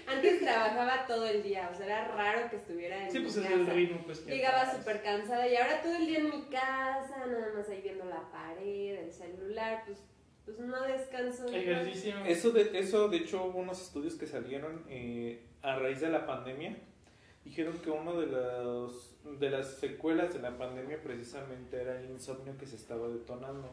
Antes 0.07 0.39
trabajaba 0.39 1.05
todo 1.07 1.25
el 1.25 1.41
día, 1.43 1.69
o 1.73 1.75
sea, 1.75 1.85
era 1.87 2.07
raro 2.09 2.49
que 2.49 2.55
estuviera 2.57 3.03
en 3.05 3.11
Sí, 3.11 3.17
mi 3.19 3.25
pues 3.25 3.37
es 3.37 3.43
casa. 3.43 3.55
el 3.55 3.65
ritmo, 3.67 4.01
pues. 4.05 4.25
Llegaba 4.25 4.71
súper 4.71 5.01
cansada 5.01 5.47
y 5.47 5.55
ahora 5.55 5.81
todo 5.81 5.95
el 5.95 6.05
día 6.05 6.19
en 6.19 6.29
mi 6.29 6.43
casa, 6.43 7.25
nada 7.27 7.51
más 7.55 7.67
ahí 7.69 7.81
viendo 7.81 8.05
la 8.05 8.29
pared, 8.31 8.99
el 8.99 9.11
celular, 9.11 9.81
pues, 9.85 9.97
pues 10.45 10.59
no 10.59 10.81
descanso. 10.83 11.47
Ejercicio. 11.47 12.13
Eso 12.25 12.51
de, 12.51 12.77
eso, 12.79 13.07
de 13.09 13.17
hecho, 13.17 13.45
hubo 13.45 13.57
unos 13.59 13.81
estudios 13.81 14.13
que 14.13 14.27
salieron 14.27 14.85
eh, 14.87 15.43
a 15.63 15.75
raíz 15.77 15.99
de 16.01 16.09
la 16.09 16.25
pandemia. 16.27 16.77
Dijeron 17.45 17.77
que 17.77 17.89
uno 17.91 18.19
de 18.19 18.25
los 18.27 19.11
de 19.39 19.49
las 19.49 19.75
secuelas 19.77 20.33
de 20.33 20.39
la 20.39 20.57
pandemia 20.57 21.01
precisamente 21.01 21.79
era 21.81 21.99
el 21.99 22.09
insomnio 22.11 22.57
que 22.57 22.65
se 22.65 22.75
estaba 22.75 23.07
detonando. 23.07 23.69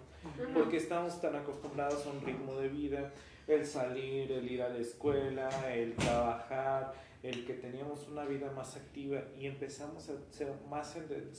Porque 0.55 0.77
estábamos 0.77 1.21
tan 1.21 1.35
acostumbrados 1.37 2.07
a 2.07 2.11
un 2.11 2.21
ritmo 2.25 2.55
de 2.61 2.69
vida, 2.69 3.13
el 3.49 3.65
salir, 3.67 4.31
el 4.31 4.51
ir 4.51 4.63
a 4.63 4.69
la 4.69 4.79
escuela, 4.79 5.49
el 5.75 5.95
trabajar, 5.95 6.93
el 7.23 7.45
que 7.47 7.55
teníamos 7.55 8.09
una 8.09 8.25
vida 8.25 8.51
más 8.53 8.77
activa 8.77 9.23
y 9.39 9.47
empezamos 9.47 10.09
a 10.11 10.15
ser 10.31 10.49
más 10.69 10.93
sed- 10.95 11.29
Más 11.29 11.39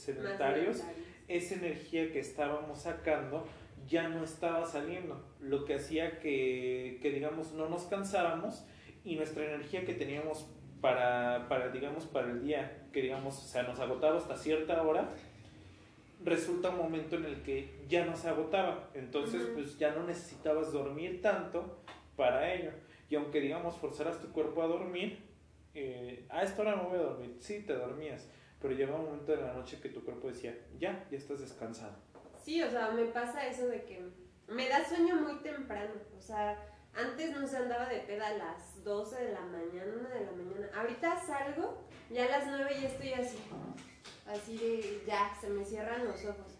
sedentarios. 0.78 0.82
esa 1.28 1.54
energía 1.54 2.12
que 2.12 2.20
estábamos 2.20 2.80
sacando 2.82 3.46
ya 3.86 4.08
no 4.08 4.24
estaba 4.24 4.64
saliendo, 4.66 5.22
lo 5.40 5.64
que 5.66 5.74
hacía 5.74 6.18
que, 6.20 6.98
que, 7.02 7.10
digamos, 7.10 7.52
no 7.52 7.68
nos 7.68 7.82
cansáramos 7.84 8.64
y 9.04 9.16
nuestra 9.16 9.44
energía 9.44 9.84
que 9.84 9.92
teníamos 9.92 10.46
para, 10.84 11.48
para, 11.48 11.70
digamos, 11.70 12.04
para 12.04 12.26
el 12.30 12.42
día, 12.42 12.84
que 12.92 13.00
digamos, 13.00 13.42
o 13.42 13.46
sea, 13.46 13.62
nos 13.62 13.80
agotaba 13.80 14.18
hasta 14.18 14.36
cierta 14.36 14.82
hora, 14.82 15.08
resulta 16.22 16.68
un 16.68 16.76
momento 16.76 17.16
en 17.16 17.24
el 17.24 17.42
que 17.42 17.86
ya 17.88 18.04
no 18.04 18.14
se 18.14 18.28
agotaba, 18.28 18.90
entonces 18.92 19.48
pues 19.54 19.78
ya 19.78 19.94
no 19.94 20.04
necesitabas 20.04 20.72
dormir 20.72 21.22
tanto 21.22 21.78
para 22.16 22.52
ello, 22.52 22.70
y 23.08 23.14
aunque 23.14 23.40
digamos 23.40 23.78
forzaras 23.78 24.20
tu 24.20 24.30
cuerpo 24.30 24.62
a 24.62 24.66
dormir, 24.66 25.20
eh, 25.72 26.26
a 26.28 26.42
esta 26.42 26.60
hora 26.60 26.76
no 26.76 26.90
voy 26.90 26.98
a 26.98 27.04
dormir, 27.04 27.34
sí, 27.40 27.64
te 27.66 27.72
dormías, 27.72 28.28
pero 28.60 28.74
llega 28.74 28.94
un 28.94 29.06
momento 29.06 29.32
de 29.32 29.40
la 29.40 29.54
noche 29.54 29.80
que 29.80 29.88
tu 29.88 30.04
cuerpo 30.04 30.28
decía, 30.28 30.54
ya, 30.78 31.06
ya 31.10 31.16
estás 31.16 31.40
descansado. 31.40 31.94
Sí, 32.42 32.62
o 32.62 32.70
sea, 32.70 32.90
me 32.90 33.06
pasa 33.06 33.46
eso 33.46 33.68
de 33.68 33.84
que 33.84 34.02
me 34.48 34.68
da 34.68 34.84
sueño 34.84 35.16
muy 35.16 35.36
temprano. 35.36 35.92
O 36.14 36.20
sea, 36.20 36.58
antes 36.96 37.36
no 37.36 37.46
se 37.46 37.56
andaba 37.56 37.88
de 37.88 38.00
peda 38.00 38.28
a 38.28 38.36
las 38.36 38.84
12 38.84 39.24
de 39.24 39.32
la 39.32 39.40
mañana, 39.40 39.92
1 39.98 40.08
de 40.08 40.24
la 40.24 40.32
mañana. 40.32 40.70
Ahorita 40.74 41.20
salgo, 41.20 41.82
ya 42.10 42.26
a 42.26 42.38
las 42.38 42.46
9 42.46 42.70
ya 42.80 42.88
estoy 42.88 43.12
así. 43.12 43.38
Así 44.26 44.56
de, 44.56 45.02
ya, 45.06 45.34
se 45.40 45.48
me 45.50 45.64
cierran 45.64 46.04
los 46.06 46.24
ojos. 46.24 46.58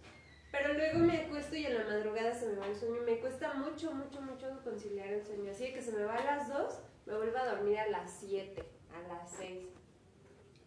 Pero 0.51 0.75
luego 0.75 0.99
me 1.01 1.23
acuesto 1.23 1.57
y 1.57 1.67
en 1.67 1.75
la 1.75 1.85
madrugada 1.85 2.35
se 2.35 2.47
me 2.47 2.57
va 2.57 2.67
el 2.67 2.77
sueño. 2.77 3.03
Me 3.03 3.19
cuesta 3.19 3.55
mucho, 3.55 3.93
mucho, 3.93 4.21
mucho 4.21 4.61
conciliar 4.63 5.09
el 5.09 5.25
sueño. 5.25 5.51
Así 5.51 5.73
que 5.73 5.83
se 5.83 5.93
me 5.93 6.05
va 6.05 6.17
a 6.17 6.25
las 6.25 6.49
2, 6.49 6.79
me 7.07 7.17
vuelvo 7.17 7.39
a 7.39 7.55
dormir 7.55 7.79
a 7.79 7.89
las 7.89 8.11
7, 8.21 8.65
a 8.93 9.09
las 9.09 9.31
6. 9.37 9.67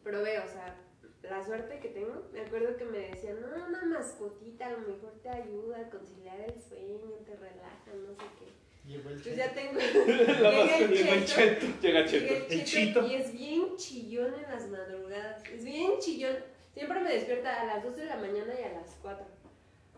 Pero 0.04 0.24
veo, 0.24 0.44
o 0.44 0.48
sea, 0.48 0.76
la 1.24 1.44
suerte 1.44 1.80
que 1.80 1.90
tengo, 1.90 2.28
me 2.32 2.42
acuerdo 2.42 2.78
que 2.78 2.86
me 2.86 3.00
decían, 3.10 3.42
no, 3.42 3.66
una 3.66 3.86
mascotita 3.86 4.68
a 4.68 4.72
lo 4.72 4.80
mejor 4.80 5.14
te 5.22 5.30
ayuda 5.30 5.80
a 5.80 5.90
conciliar 5.90 6.40
el 6.40 6.62
sueño, 6.62 7.12
te 7.26 7.36
relaja, 7.36 7.94
no 7.94 8.14
sé 8.14 8.26
qué. 8.40 8.57
Llegó 8.88 9.10
el 9.10 9.22
Pues 9.22 9.36
ya 9.36 9.52
tengo. 9.54 9.74
La 10.42 10.52
llega 10.52 10.78
el 10.78 10.90
mascotita, 10.90 11.26
cheto, 11.26 11.66
Llega 11.82 12.06
llega 12.06 12.06
Cheto. 12.06 12.34
el 12.48 12.52
El 12.60 12.66
cheto, 12.66 13.08
y 13.08 13.14
es 13.16 13.34
bien 13.34 13.76
chillón 13.76 14.34
en 14.34 14.42
las 14.44 14.68
madrugadas. 14.70 15.44
Es 15.46 15.64
bien 15.66 15.92
chillón. 16.00 16.36
Siempre 16.74 17.00
me 17.02 17.12
despierta 17.14 17.62
a 17.62 17.66
las 17.66 17.84
2 17.84 17.96
de 17.98 18.06
la 18.06 18.16
mañana 18.18 18.54
y 18.60 18.64
a 18.64 18.72
las 18.80 18.98
4. 19.02 19.26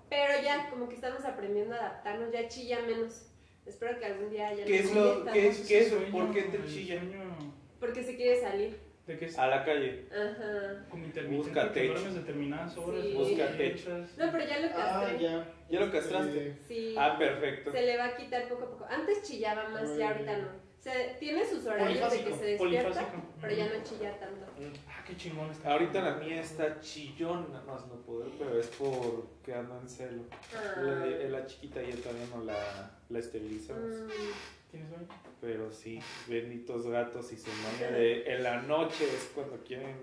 Pero 0.09 0.41
ya, 0.43 0.69
como 0.71 0.89
que 0.89 0.95
estamos 0.95 1.23
aprendiendo 1.23 1.75
a 1.75 1.79
adaptarnos, 1.79 2.31
ya 2.31 2.47
chilla 2.47 2.79
menos. 2.81 3.27
Espero 3.65 3.99
que 3.99 4.05
algún 4.05 4.31
día 4.31 4.53
ya 4.55 4.65
¿Qué 4.65 4.79
no 4.79 4.85
es 4.89 4.95
lo- 4.95 5.17
tanto, 5.17 5.33
qué 5.33 5.47
es- 5.49 5.67
qué 5.67 5.79
es- 5.81 5.93
por 6.11 6.31
qué 6.33 6.41
te 6.43 6.57
el 6.57 6.65
chilla? 6.65 7.01
Porque 7.79 8.03
se 8.03 8.15
quiere 8.15 8.41
salir. 8.41 8.79
¿De 9.09 9.17
qué 9.17 9.25
es? 9.25 9.39
A 9.39 9.47
la 9.47 9.65
calle. 9.65 10.05
Ajá. 10.11 10.85
Como 10.87 11.03
intermitente, 11.05 11.49
Busca 11.49 11.73
que 11.73 11.79
techo. 11.87 12.13
determinadas 12.13 12.77
horas. 12.77 13.01
Sí. 13.03 13.13
Busca 13.13 13.45
despiertas. 13.47 14.17
No, 14.19 14.31
pero 14.31 14.45
ya 14.47 14.59
lo 14.59 14.67
Ah, 14.67 15.01
castré. 15.01 15.19
ya. 15.19 15.53
¿Ya 15.71 15.79
lo 15.79 15.91
castraste? 15.91 16.57
Sí. 16.67 16.95
Ah, 16.95 17.15
perfecto. 17.17 17.71
Se 17.71 17.81
le 17.81 17.97
va 17.97 18.05
a 18.05 18.15
quitar 18.15 18.47
poco 18.47 18.63
a 18.65 18.69
poco. 18.69 18.85
Antes 18.87 19.23
chillaba 19.23 19.67
más, 19.69 19.97
ya 19.97 20.09
ahorita 20.11 20.37
no. 20.37 20.47
Se, 20.77 21.15
tiene 21.19 21.43
sus 21.45 21.65
horarios 21.65 22.09
de 22.11 22.23
que 22.23 22.33
se 22.35 22.45
despierta, 22.45 22.59
polifásico. 22.89 23.23
pero 23.41 23.53
ya 23.53 23.65
no 23.65 23.83
chilla 23.83 24.17
tanto. 24.19 24.45
Ah, 24.87 25.03
qué 25.05 25.17
chingón 25.17 25.49
está. 25.51 25.73
Ahorita 25.73 26.01
la 26.01 26.15
mía 26.17 26.39
está 26.41 26.79
chillona, 26.79 27.61
más 27.67 27.85
no 27.87 27.95
poder, 28.03 28.29
pero 28.37 28.57
es 28.59 28.67
porque 28.77 29.53
ando 29.55 29.77
en 29.81 29.89
celo. 29.89 30.21
Ah. 30.55 30.79
La, 30.81 31.05
la 31.39 31.45
chiquita 31.47 31.81
ya 31.81 31.95
todavía 31.97 32.25
no 32.33 32.43
la, 32.45 32.91
la 33.09 33.19
esterilizamos. 33.19 33.89
Mm, 33.89 34.07
¿Tienes 34.71 34.89
sueño? 34.89 35.07
Pero 35.41 35.71
sí, 35.71 35.99
benditos 36.27 36.87
gatos 36.87 37.31
y 37.33 37.37
su 37.37 37.49
maña 37.63 37.91
de 37.91 38.23
en 38.33 38.43
la 38.43 38.61
noche 38.63 39.05
es 39.05 39.31
cuando 39.33 39.57
quieren. 39.63 39.95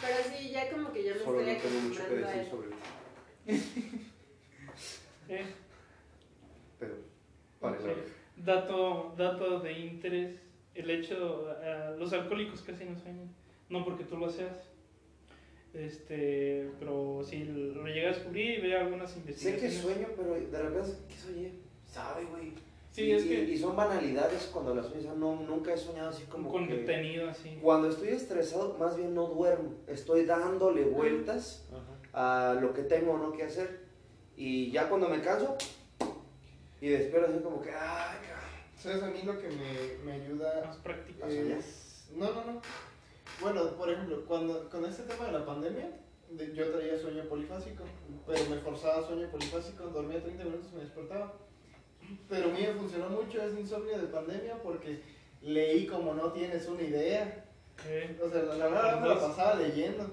pero 0.00 0.16
sí, 0.36 0.50
ya 0.50 0.70
como 0.70 0.92
que 0.92 1.04
ya 1.04 1.14
me 1.14 1.20
Solo 1.20 1.40
estoy 1.40 1.54
no 1.54 1.62
tengo 1.62 1.80
mucho 1.88 2.08
que 2.08 2.14
decir 2.16 2.50
sobre 2.50 2.68
eso. 3.46 3.66
Eh, 5.28 5.44
Pero, 6.78 6.94
vale, 7.60 7.78
ok. 7.78 7.84
vale. 7.84 7.96
Dato, 8.36 9.14
dato 9.16 9.60
de 9.60 9.72
interés, 9.72 10.40
el 10.74 10.90
hecho, 10.90 11.48
eh, 11.62 11.94
los 11.98 12.12
alcohólicos 12.12 12.62
casi 12.62 12.84
no 12.84 12.98
sueñan, 12.98 13.32
no 13.68 13.84
porque 13.84 14.04
tú 14.04 14.16
lo 14.16 14.28
seas, 14.28 14.68
este, 15.74 16.70
pero 16.78 17.22
si 17.24 17.44
lo 17.44 17.86
llegas 17.86 18.16
a 18.16 18.18
descubrir 18.18 18.58
y 18.58 18.62
ve 18.62 18.76
algunas 18.76 19.10
Sé 19.10 19.16
que 19.16 19.20
investigaciones. 19.20 19.78
sueño, 19.80 20.08
pero 20.16 20.34
de 20.34 20.62
repente, 20.62 20.90
¿qué 21.08 21.14
soñé? 21.14 21.52
¿Sabe, 21.86 22.24
güey? 22.24 22.52
Sí, 22.92 23.04
y, 23.04 23.12
es 23.12 23.24
que 23.24 23.42
y 23.44 23.56
son 23.58 23.74
banalidades 23.74 24.50
cuando 24.52 24.74
las 24.74 24.86
sueño. 24.86 25.14
No, 25.14 25.34
nunca 25.36 25.72
he 25.72 25.76
soñado 25.78 26.10
así 26.10 26.24
como 26.24 26.50
con 26.50 26.68
que... 26.68 26.76
contenido 26.76 27.28
así. 27.28 27.58
Cuando 27.62 27.88
estoy 27.88 28.08
estresado, 28.08 28.76
más 28.78 28.96
bien 28.96 29.14
no 29.14 29.26
duermo. 29.28 29.74
Estoy 29.86 30.26
dándole 30.26 30.84
vueltas 30.84 31.64
a 32.12 32.54
lo 32.60 32.74
que 32.74 32.82
tengo 32.82 33.12
o 33.12 33.18
no 33.18 33.32
que 33.32 33.44
hacer. 33.44 33.80
Y 34.36 34.70
ya 34.70 34.88
cuando 34.88 35.08
me 35.08 35.20
canso, 35.22 35.56
y 36.80 36.88
despierto 36.88 37.30
así 37.30 37.38
como 37.42 37.60
que, 37.62 37.70
ay, 37.70 38.18
cabrón. 38.26 38.42
¿Sabes 38.76 39.02
a 39.02 39.06
mí 39.06 39.22
lo 39.24 39.38
que 39.40 39.48
me, 39.48 40.04
me 40.04 40.12
ayuda 40.22 40.64
Más 40.66 40.76
práctico. 40.78 41.26
es... 41.26 42.08
No, 42.14 42.26
no, 42.32 42.44
no. 42.44 42.60
Bueno, 43.40 43.70
por 43.76 43.88
ejemplo, 43.90 44.24
cuando 44.26 44.68
con 44.68 44.84
este 44.84 45.04
tema 45.04 45.26
de 45.26 45.32
la 45.32 45.46
pandemia, 45.46 45.90
de- 46.30 46.54
yo 46.54 46.70
traía 46.72 46.98
sueño 46.98 47.24
polifásico, 47.28 47.84
pero 48.26 48.44
me 48.50 48.56
forzaba 48.58 48.98
a 48.98 49.06
sueño 49.06 49.30
polifásico, 49.30 49.84
dormía 49.84 50.20
30 50.22 50.44
minutos 50.44 50.68
y 50.72 50.76
me 50.76 50.82
despertaba. 50.82 51.32
Pero 52.28 52.48
a 52.48 52.52
mí 52.52 52.60
me 52.60 52.72
funcionó 52.74 53.08
mucho 53.10 53.42
ese 53.42 53.60
insomnio 53.60 53.98
de 53.98 54.06
pandemia 54.06 54.54
porque 54.62 55.00
leí 55.42 55.86
como 55.86 56.14
no 56.14 56.32
tienes 56.32 56.66
una 56.68 56.82
idea. 56.82 57.44
Eh, 57.86 58.18
O 58.22 58.28
sea, 58.28 58.42
la, 58.42 58.54
la 58.56 58.66
verdad 58.68 59.00
me 59.00 59.08
la 59.08 59.20
pasaba 59.20 59.54
leyendo. 59.56 60.10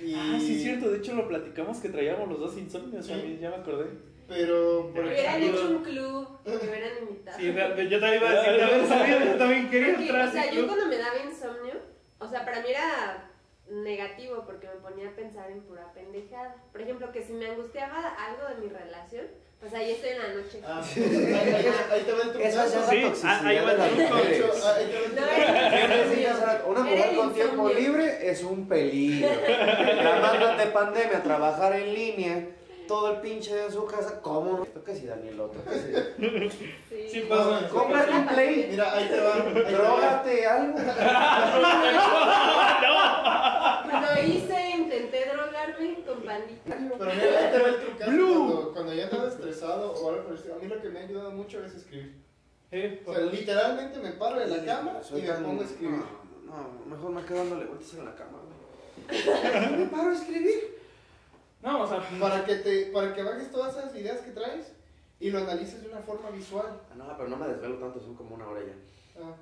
Y... 0.00 0.14
Ah, 0.14 0.38
sí, 0.40 0.56
es 0.56 0.62
cierto. 0.62 0.90
De 0.90 0.98
hecho, 0.98 1.14
lo 1.14 1.28
platicamos 1.28 1.78
que 1.78 1.88
traíamos 1.90 2.28
los 2.28 2.40
dos 2.40 2.56
insomnios. 2.58 3.06
Sí. 3.06 3.12
a 3.12 3.16
mí 3.16 3.38
Ya 3.40 3.50
me 3.50 3.56
acordé. 3.56 3.86
Pero, 4.28 4.90
por 4.94 5.04
hubieran 5.04 5.42
hecho 5.42 5.68
un 5.68 5.82
club, 5.82 6.28
me 6.46 6.56
hubieran 6.56 6.98
invitado. 7.02 7.38
sí, 7.38 7.46
yo 7.46 8.00
también 8.00 8.22
iba 8.22 8.30
a 8.30 8.34
decir, 8.34 8.60
también, 8.60 8.88
sabía, 8.88 9.24
yo 9.26 9.36
también 9.36 9.70
quería 9.70 9.88
Porque, 9.88 10.02
entrar. 10.06 10.28
o 10.28 10.32
sea, 10.32 10.50
yo 10.50 10.66
cuando 10.66 10.86
me 10.86 10.96
daba 10.96 11.18
insomnio, 11.18 11.74
o 12.18 12.28
sea, 12.28 12.44
para 12.44 12.62
mí 12.62 12.68
era 12.70 13.30
negativo 13.68 14.44
porque 14.46 14.68
me 14.68 14.76
ponía 14.76 15.08
a 15.10 15.16
pensar 15.16 15.50
en 15.50 15.60
pura 15.62 15.92
pendejada. 15.92 16.56
Por 16.72 16.80
ejemplo, 16.80 17.12
que 17.12 17.22
si 17.22 17.32
me 17.34 17.46
angustiaba 17.48 18.08
algo 18.08 18.48
de 18.48 18.66
mi 18.66 18.72
relación, 18.72 19.26
pues 19.62 19.72
ahí 19.74 19.92
estoy 19.92 20.10
en 20.10 20.18
la 20.18 20.28
noche. 20.34 20.60
Ah, 20.66 20.82
ahí, 20.84 21.02
ahí- 21.54 21.66
ahí 21.92 22.02
te 22.02 22.12
va 22.12 22.18
el 22.22 22.28
Esa 22.42 22.64
trucazo. 22.64 22.64
es 22.66 22.74
la 22.74 22.90
Sí, 22.90 23.00
toxicidad 23.02 23.32
ah, 23.32 23.46
ahí 23.48 23.56
va 23.64 23.74
de 23.74 23.86
el 23.86 23.90
truco. 24.08 24.16
De 24.16 24.34
hecho, 24.34 24.46
ahí 24.74 24.86
te 24.86 25.20
va 25.20 25.26
el 25.36 25.90
No, 26.22 26.34
o 26.34 26.36
sea, 26.36 26.62
una 26.66 26.80
mujer 26.80 27.10
con 27.16 27.32
tiempo 27.34 27.68
libre 27.68 28.30
es 28.30 28.42
un 28.42 28.66
peligro. 28.68 29.28
La 30.02 30.18
mandan 30.20 30.56
de 30.58 30.66
pandemia 30.66 31.18
a 31.18 31.22
trabajar 31.22 31.72
en 31.76 31.94
línea, 31.94 32.48
todo 32.88 33.12
el 33.12 33.18
pinche 33.20 33.54
día 33.54 33.66
en 33.66 33.72
su 33.72 33.86
casa. 33.86 34.20
¿Cómo 34.20 34.58
no? 34.58 34.64
Toca 34.66 34.92
si 34.96 35.06
Danielo, 35.06 35.44
toca 35.46 35.70
si. 35.74 35.92
Sí, 36.88 37.08
Sí 37.08 37.20
pasa. 37.28 37.68
Cómprate 37.68 38.10
un 38.10 38.26
play, 38.26 38.66
Mira, 38.70 38.92
ahí 38.96 39.06
te 39.06 39.20
va. 39.20 39.34
drogate 39.70 40.44
algo. 40.46 40.78
Lo 43.92 44.22
hice, 44.22 44.61
drogarme 45.82 46.04
con 46.04 46.22
pandita. 46.22 46.96
Pero 46.98 47.12
mira, 47.14 47.38
ahí 47.38 47.52
te 47.52 47.58
va 47.62 47.68
el 47.68 47.80
trucazo. 47.80 48.10
Blue. 48.10 48.46
Cuando, 48.46 48.72
cuando 48.72 48.94
ya 48.94 49.04
andaba 49.04 49.28
estresado 49.28 49.92
o 49.92 50.08
algo 50.10 50.34
estilo, 50.34 50.54
a 50.54 50.58
mí 50.58 50.66
lo 50.68 50.80
que 50.80 50.88
me 50.88 51.00
ha 51.00 51.02
ayudado 51.02 51.30
mucho 51.32 51.64
es 51.64 51.74
escribir. 51.74 52.22
Eh, 52.70 53.02
O 53.06 53.12
sea, 53.14 53.24
literalmente 53.26 53.98
me 54.00 54.12
paro 54.12 54.38
de 54.40 54.46
la 54.46 54.64
cama 54.64 54.98
y 55.00 55.04
Soy 55.04 55.22
me 55.22 55.32
pongo 55.32 55.62
a 55.62 55.64
escribir. 55.64 56.02
No, 56.46 56.56
no, 56.56 56.86
mejor 56.86 57.10
me 57.10 57.22
quedo 57.24 57.38
dándole 57.38 57.66
vueltas 57.66 57.94
en 57.94 58.04
la 58.04 58.14
cama, 58.14 58.38
güey. 59.08 59.78
me 59.78 59.86
paro 59.86 60.10
a 60.10 60.14
escribir. 60.14 60.78
No, 61.62 61.82
o 61.82 61.86
sea, 61.86 62.02
Para 62.18 62.44
que, 62.44 62.56
te, 62.56 62.86
para 62.86 63.14
que 63.14 63.22
bajes 63.22 63.50
todas 63.52 63.76
esas 63.76 63.94
ideas 63.94 64.20
que 64.20 64.30
traes 64.32 64.72
y 65.20 65.30
lo 65.30 65.38
analices 65.38 65.82
de 65.82 65.88
una 65.88 66.00
forma 66.00 66.30
visual. 66.30 66.80
Ah, 66.90 66.94
no, 66.96 67.16
pero 67.16 67.28
no 67.28 67.36
me 67.36 67.46
desvelo 67.48 67.76
tanto, 67.76 68.00
son 68.00 68.14
como 68.16 68.34
una 68.34 68.48
hora 68.48 68.60
ya. 68.62 68.74
Ah, 69.22 69.34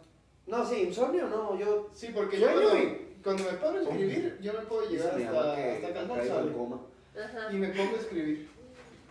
No, 0.46 0.66
sí, 0.66 0.82
insomnio 0.88 1.28
no, 1.28 1.58
yo. 1.58 1.88
sí, 1.94 2.10
porque 2.14 2.38
yo 2.38 2.46
cuando, 2.52 2.76
y- 2.76 3.09
cuando 3.22 3.44
me 3.44 3.52
paro 3.58 3.78
a 3.78 3.82
escribir, 3.82 4.38
yo 4.40 4.52
me 4.52 4.60
puedo 4.60 4.88
llegar 4.88 5.14
hasta, 5.14 5.74
hasta 5.74 5.92
cansado. 5.92 6.90
Ajá. 7.16 7.52
y 7.52 7.56
me 7.56 7.68
pongo 7.68 7.96
a 7.96 8.00
escribir. 8.00 8.48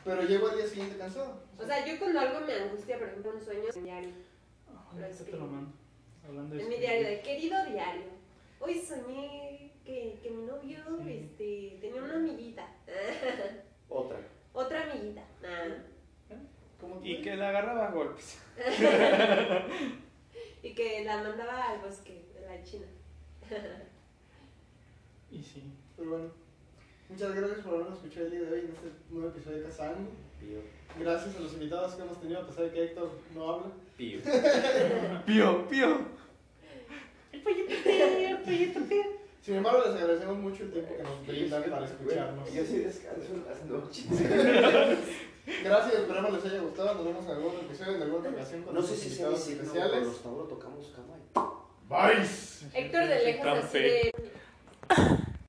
Pero 0.04 0.22
llego 0.24 0.48
al 0.48 0.58
día 0.58 0.68
siguiente 0.68 0.98
cansado. 0.98 1.42
O 1.58 1.66
sea, 1.66 1.86
yo 1.86 2.00
cuando 2.00 2.20
algo 2.20 2.46
me 2.46 2.54
angustia, 2.54 2.98
por 2.98 3.08
ejemplo, 3.08 3.32
un 3.36 3.42
sueño, 3.42 3.64
en 3.74 3.84
mi 3.84 3.90
diario. 3.90 4.12
te 5.26 5.32
lo 5.32 5.46
mando. 5.46 5.72
Hablando 6.26 6.56
de 6.56 6.64
En 6.64 6.70
mi 6.70 6.78
diario, 6.78 7.08
de 7.08 7.22
querido 7.22 7.66
diario. 7.66 8.20
Hoy 8.60 8.80
soñé 8.80 9.72
que, 9.86 10.20
que 10.22 10.30
mi 10.32 10.44
novio 10.44 10.80
este, 11.08 11.78
tenía 11.82 12.02
una 12.02 12.16
amiguita. 12.16 12.68
Otra. 13.90 14.18
Otra 14.54 14.92
amiguita. 14.92 15.24
Ah. 15.44 16.36
¿Cómo 16.80 17.02
Y 17.04 17.22
que 17.22 17.36
le 17.36 17.46
agarraba 17.46 17.88
a 17.88 17.92
golpes. 17.92 18.40
Y 20.62 20.74
que 20.74 21.06
la 21.06 21.24
mandaba 21.24 21.70
al 21.70 21.80
bosque 21.80 22.26
de 22.34 22.42
la 22.42 22.62
China. 22.64 22.86
Y 25.32 25.44
sí. 25.44 25.64
Pero 25.96 26.10
bueno, 26.10 26.26
muchas 27.10 27.36
gracias 27.36 27.60
por 27.60 27.74
habernos 27.76 27.98
escuchado 27.98 28.26
el 28.28 28.32
día 28.32 28.42
de 28.42 28.52
hoy 28.54 28.60
en 28.62 28.72
este 28.74 28.90
nuevo 29.10 29.30
episodio 29.30 29.58
de 29.58 29.64
Cazando. 29.64 30.10
Pío. 30.40 30.60
Gracias 31.00 31.36
a 31.36 31.40
los 31.40 31.54
invitados 31.54 31.94
que 31.96 32.02
hemos 32.02 32.20
tenido, 32.20 32.42
a 32.42 32.48
pesar 32.48 32.64
de 32.66 32.72
que 32.72 32.84
Héctor 32.86 33.12
no 33.36 33.50
habla. 33.50 33.68
Pío. 33.98 34.20
Pío, 35.26 35.68
pío. 35.68 36.20
Sin 39.42 39.56
embargo, 39.56 39.82
les 39.86 39.96
agradecemos 39.96 40.38
mucho 40.38 40.64
el 40.64 40.72
tiempo 40.72 40.96
que 40.98 41.04
nos 41.04 41.28
brindan 41.28 41.64
para 41.64 41.86
escucharnos. 41.86 42.54
Yo 42.54 42.64
sí 42.66 42.78
descanso 42.80 43.34
en 43.34 43.46
las 43.46 43.66
noches. 43.66 44.06
Gracias, 45.64 45.94
esperamos 45.96 46.34
les 46.34 46.46
haya 46.46 46.62
gustado. 46.62 46.94
Nos 46.96 47.06
vemos 47.06 47.26
en 47.26 47.32
algún 47.32 47.56
episodio, 47.56 47.96
en 47.96 48.02
alguna 48.04 48.30
ocasión 48.30 48.62
con 48.64 48.76
No 48.76 48.82
sé 48.82 48.96
si 48.96 49.08
invitados 49.08 49.48
no, 49.48 49.54
especiales. 49.54 49.92
pero 49.94 50.06
los 50.06 50.22
Tauro 50.24 50.44
tocamos 50.44 50.94
cama. 50.96 51.16
Bye. 51.90 52.28
Héctor 52.74 53.08
de 53.08 53.24
lejos 53.24 53.44
Tan 53.46 53.58
así 53.58 53.80
de... 53.80 54.12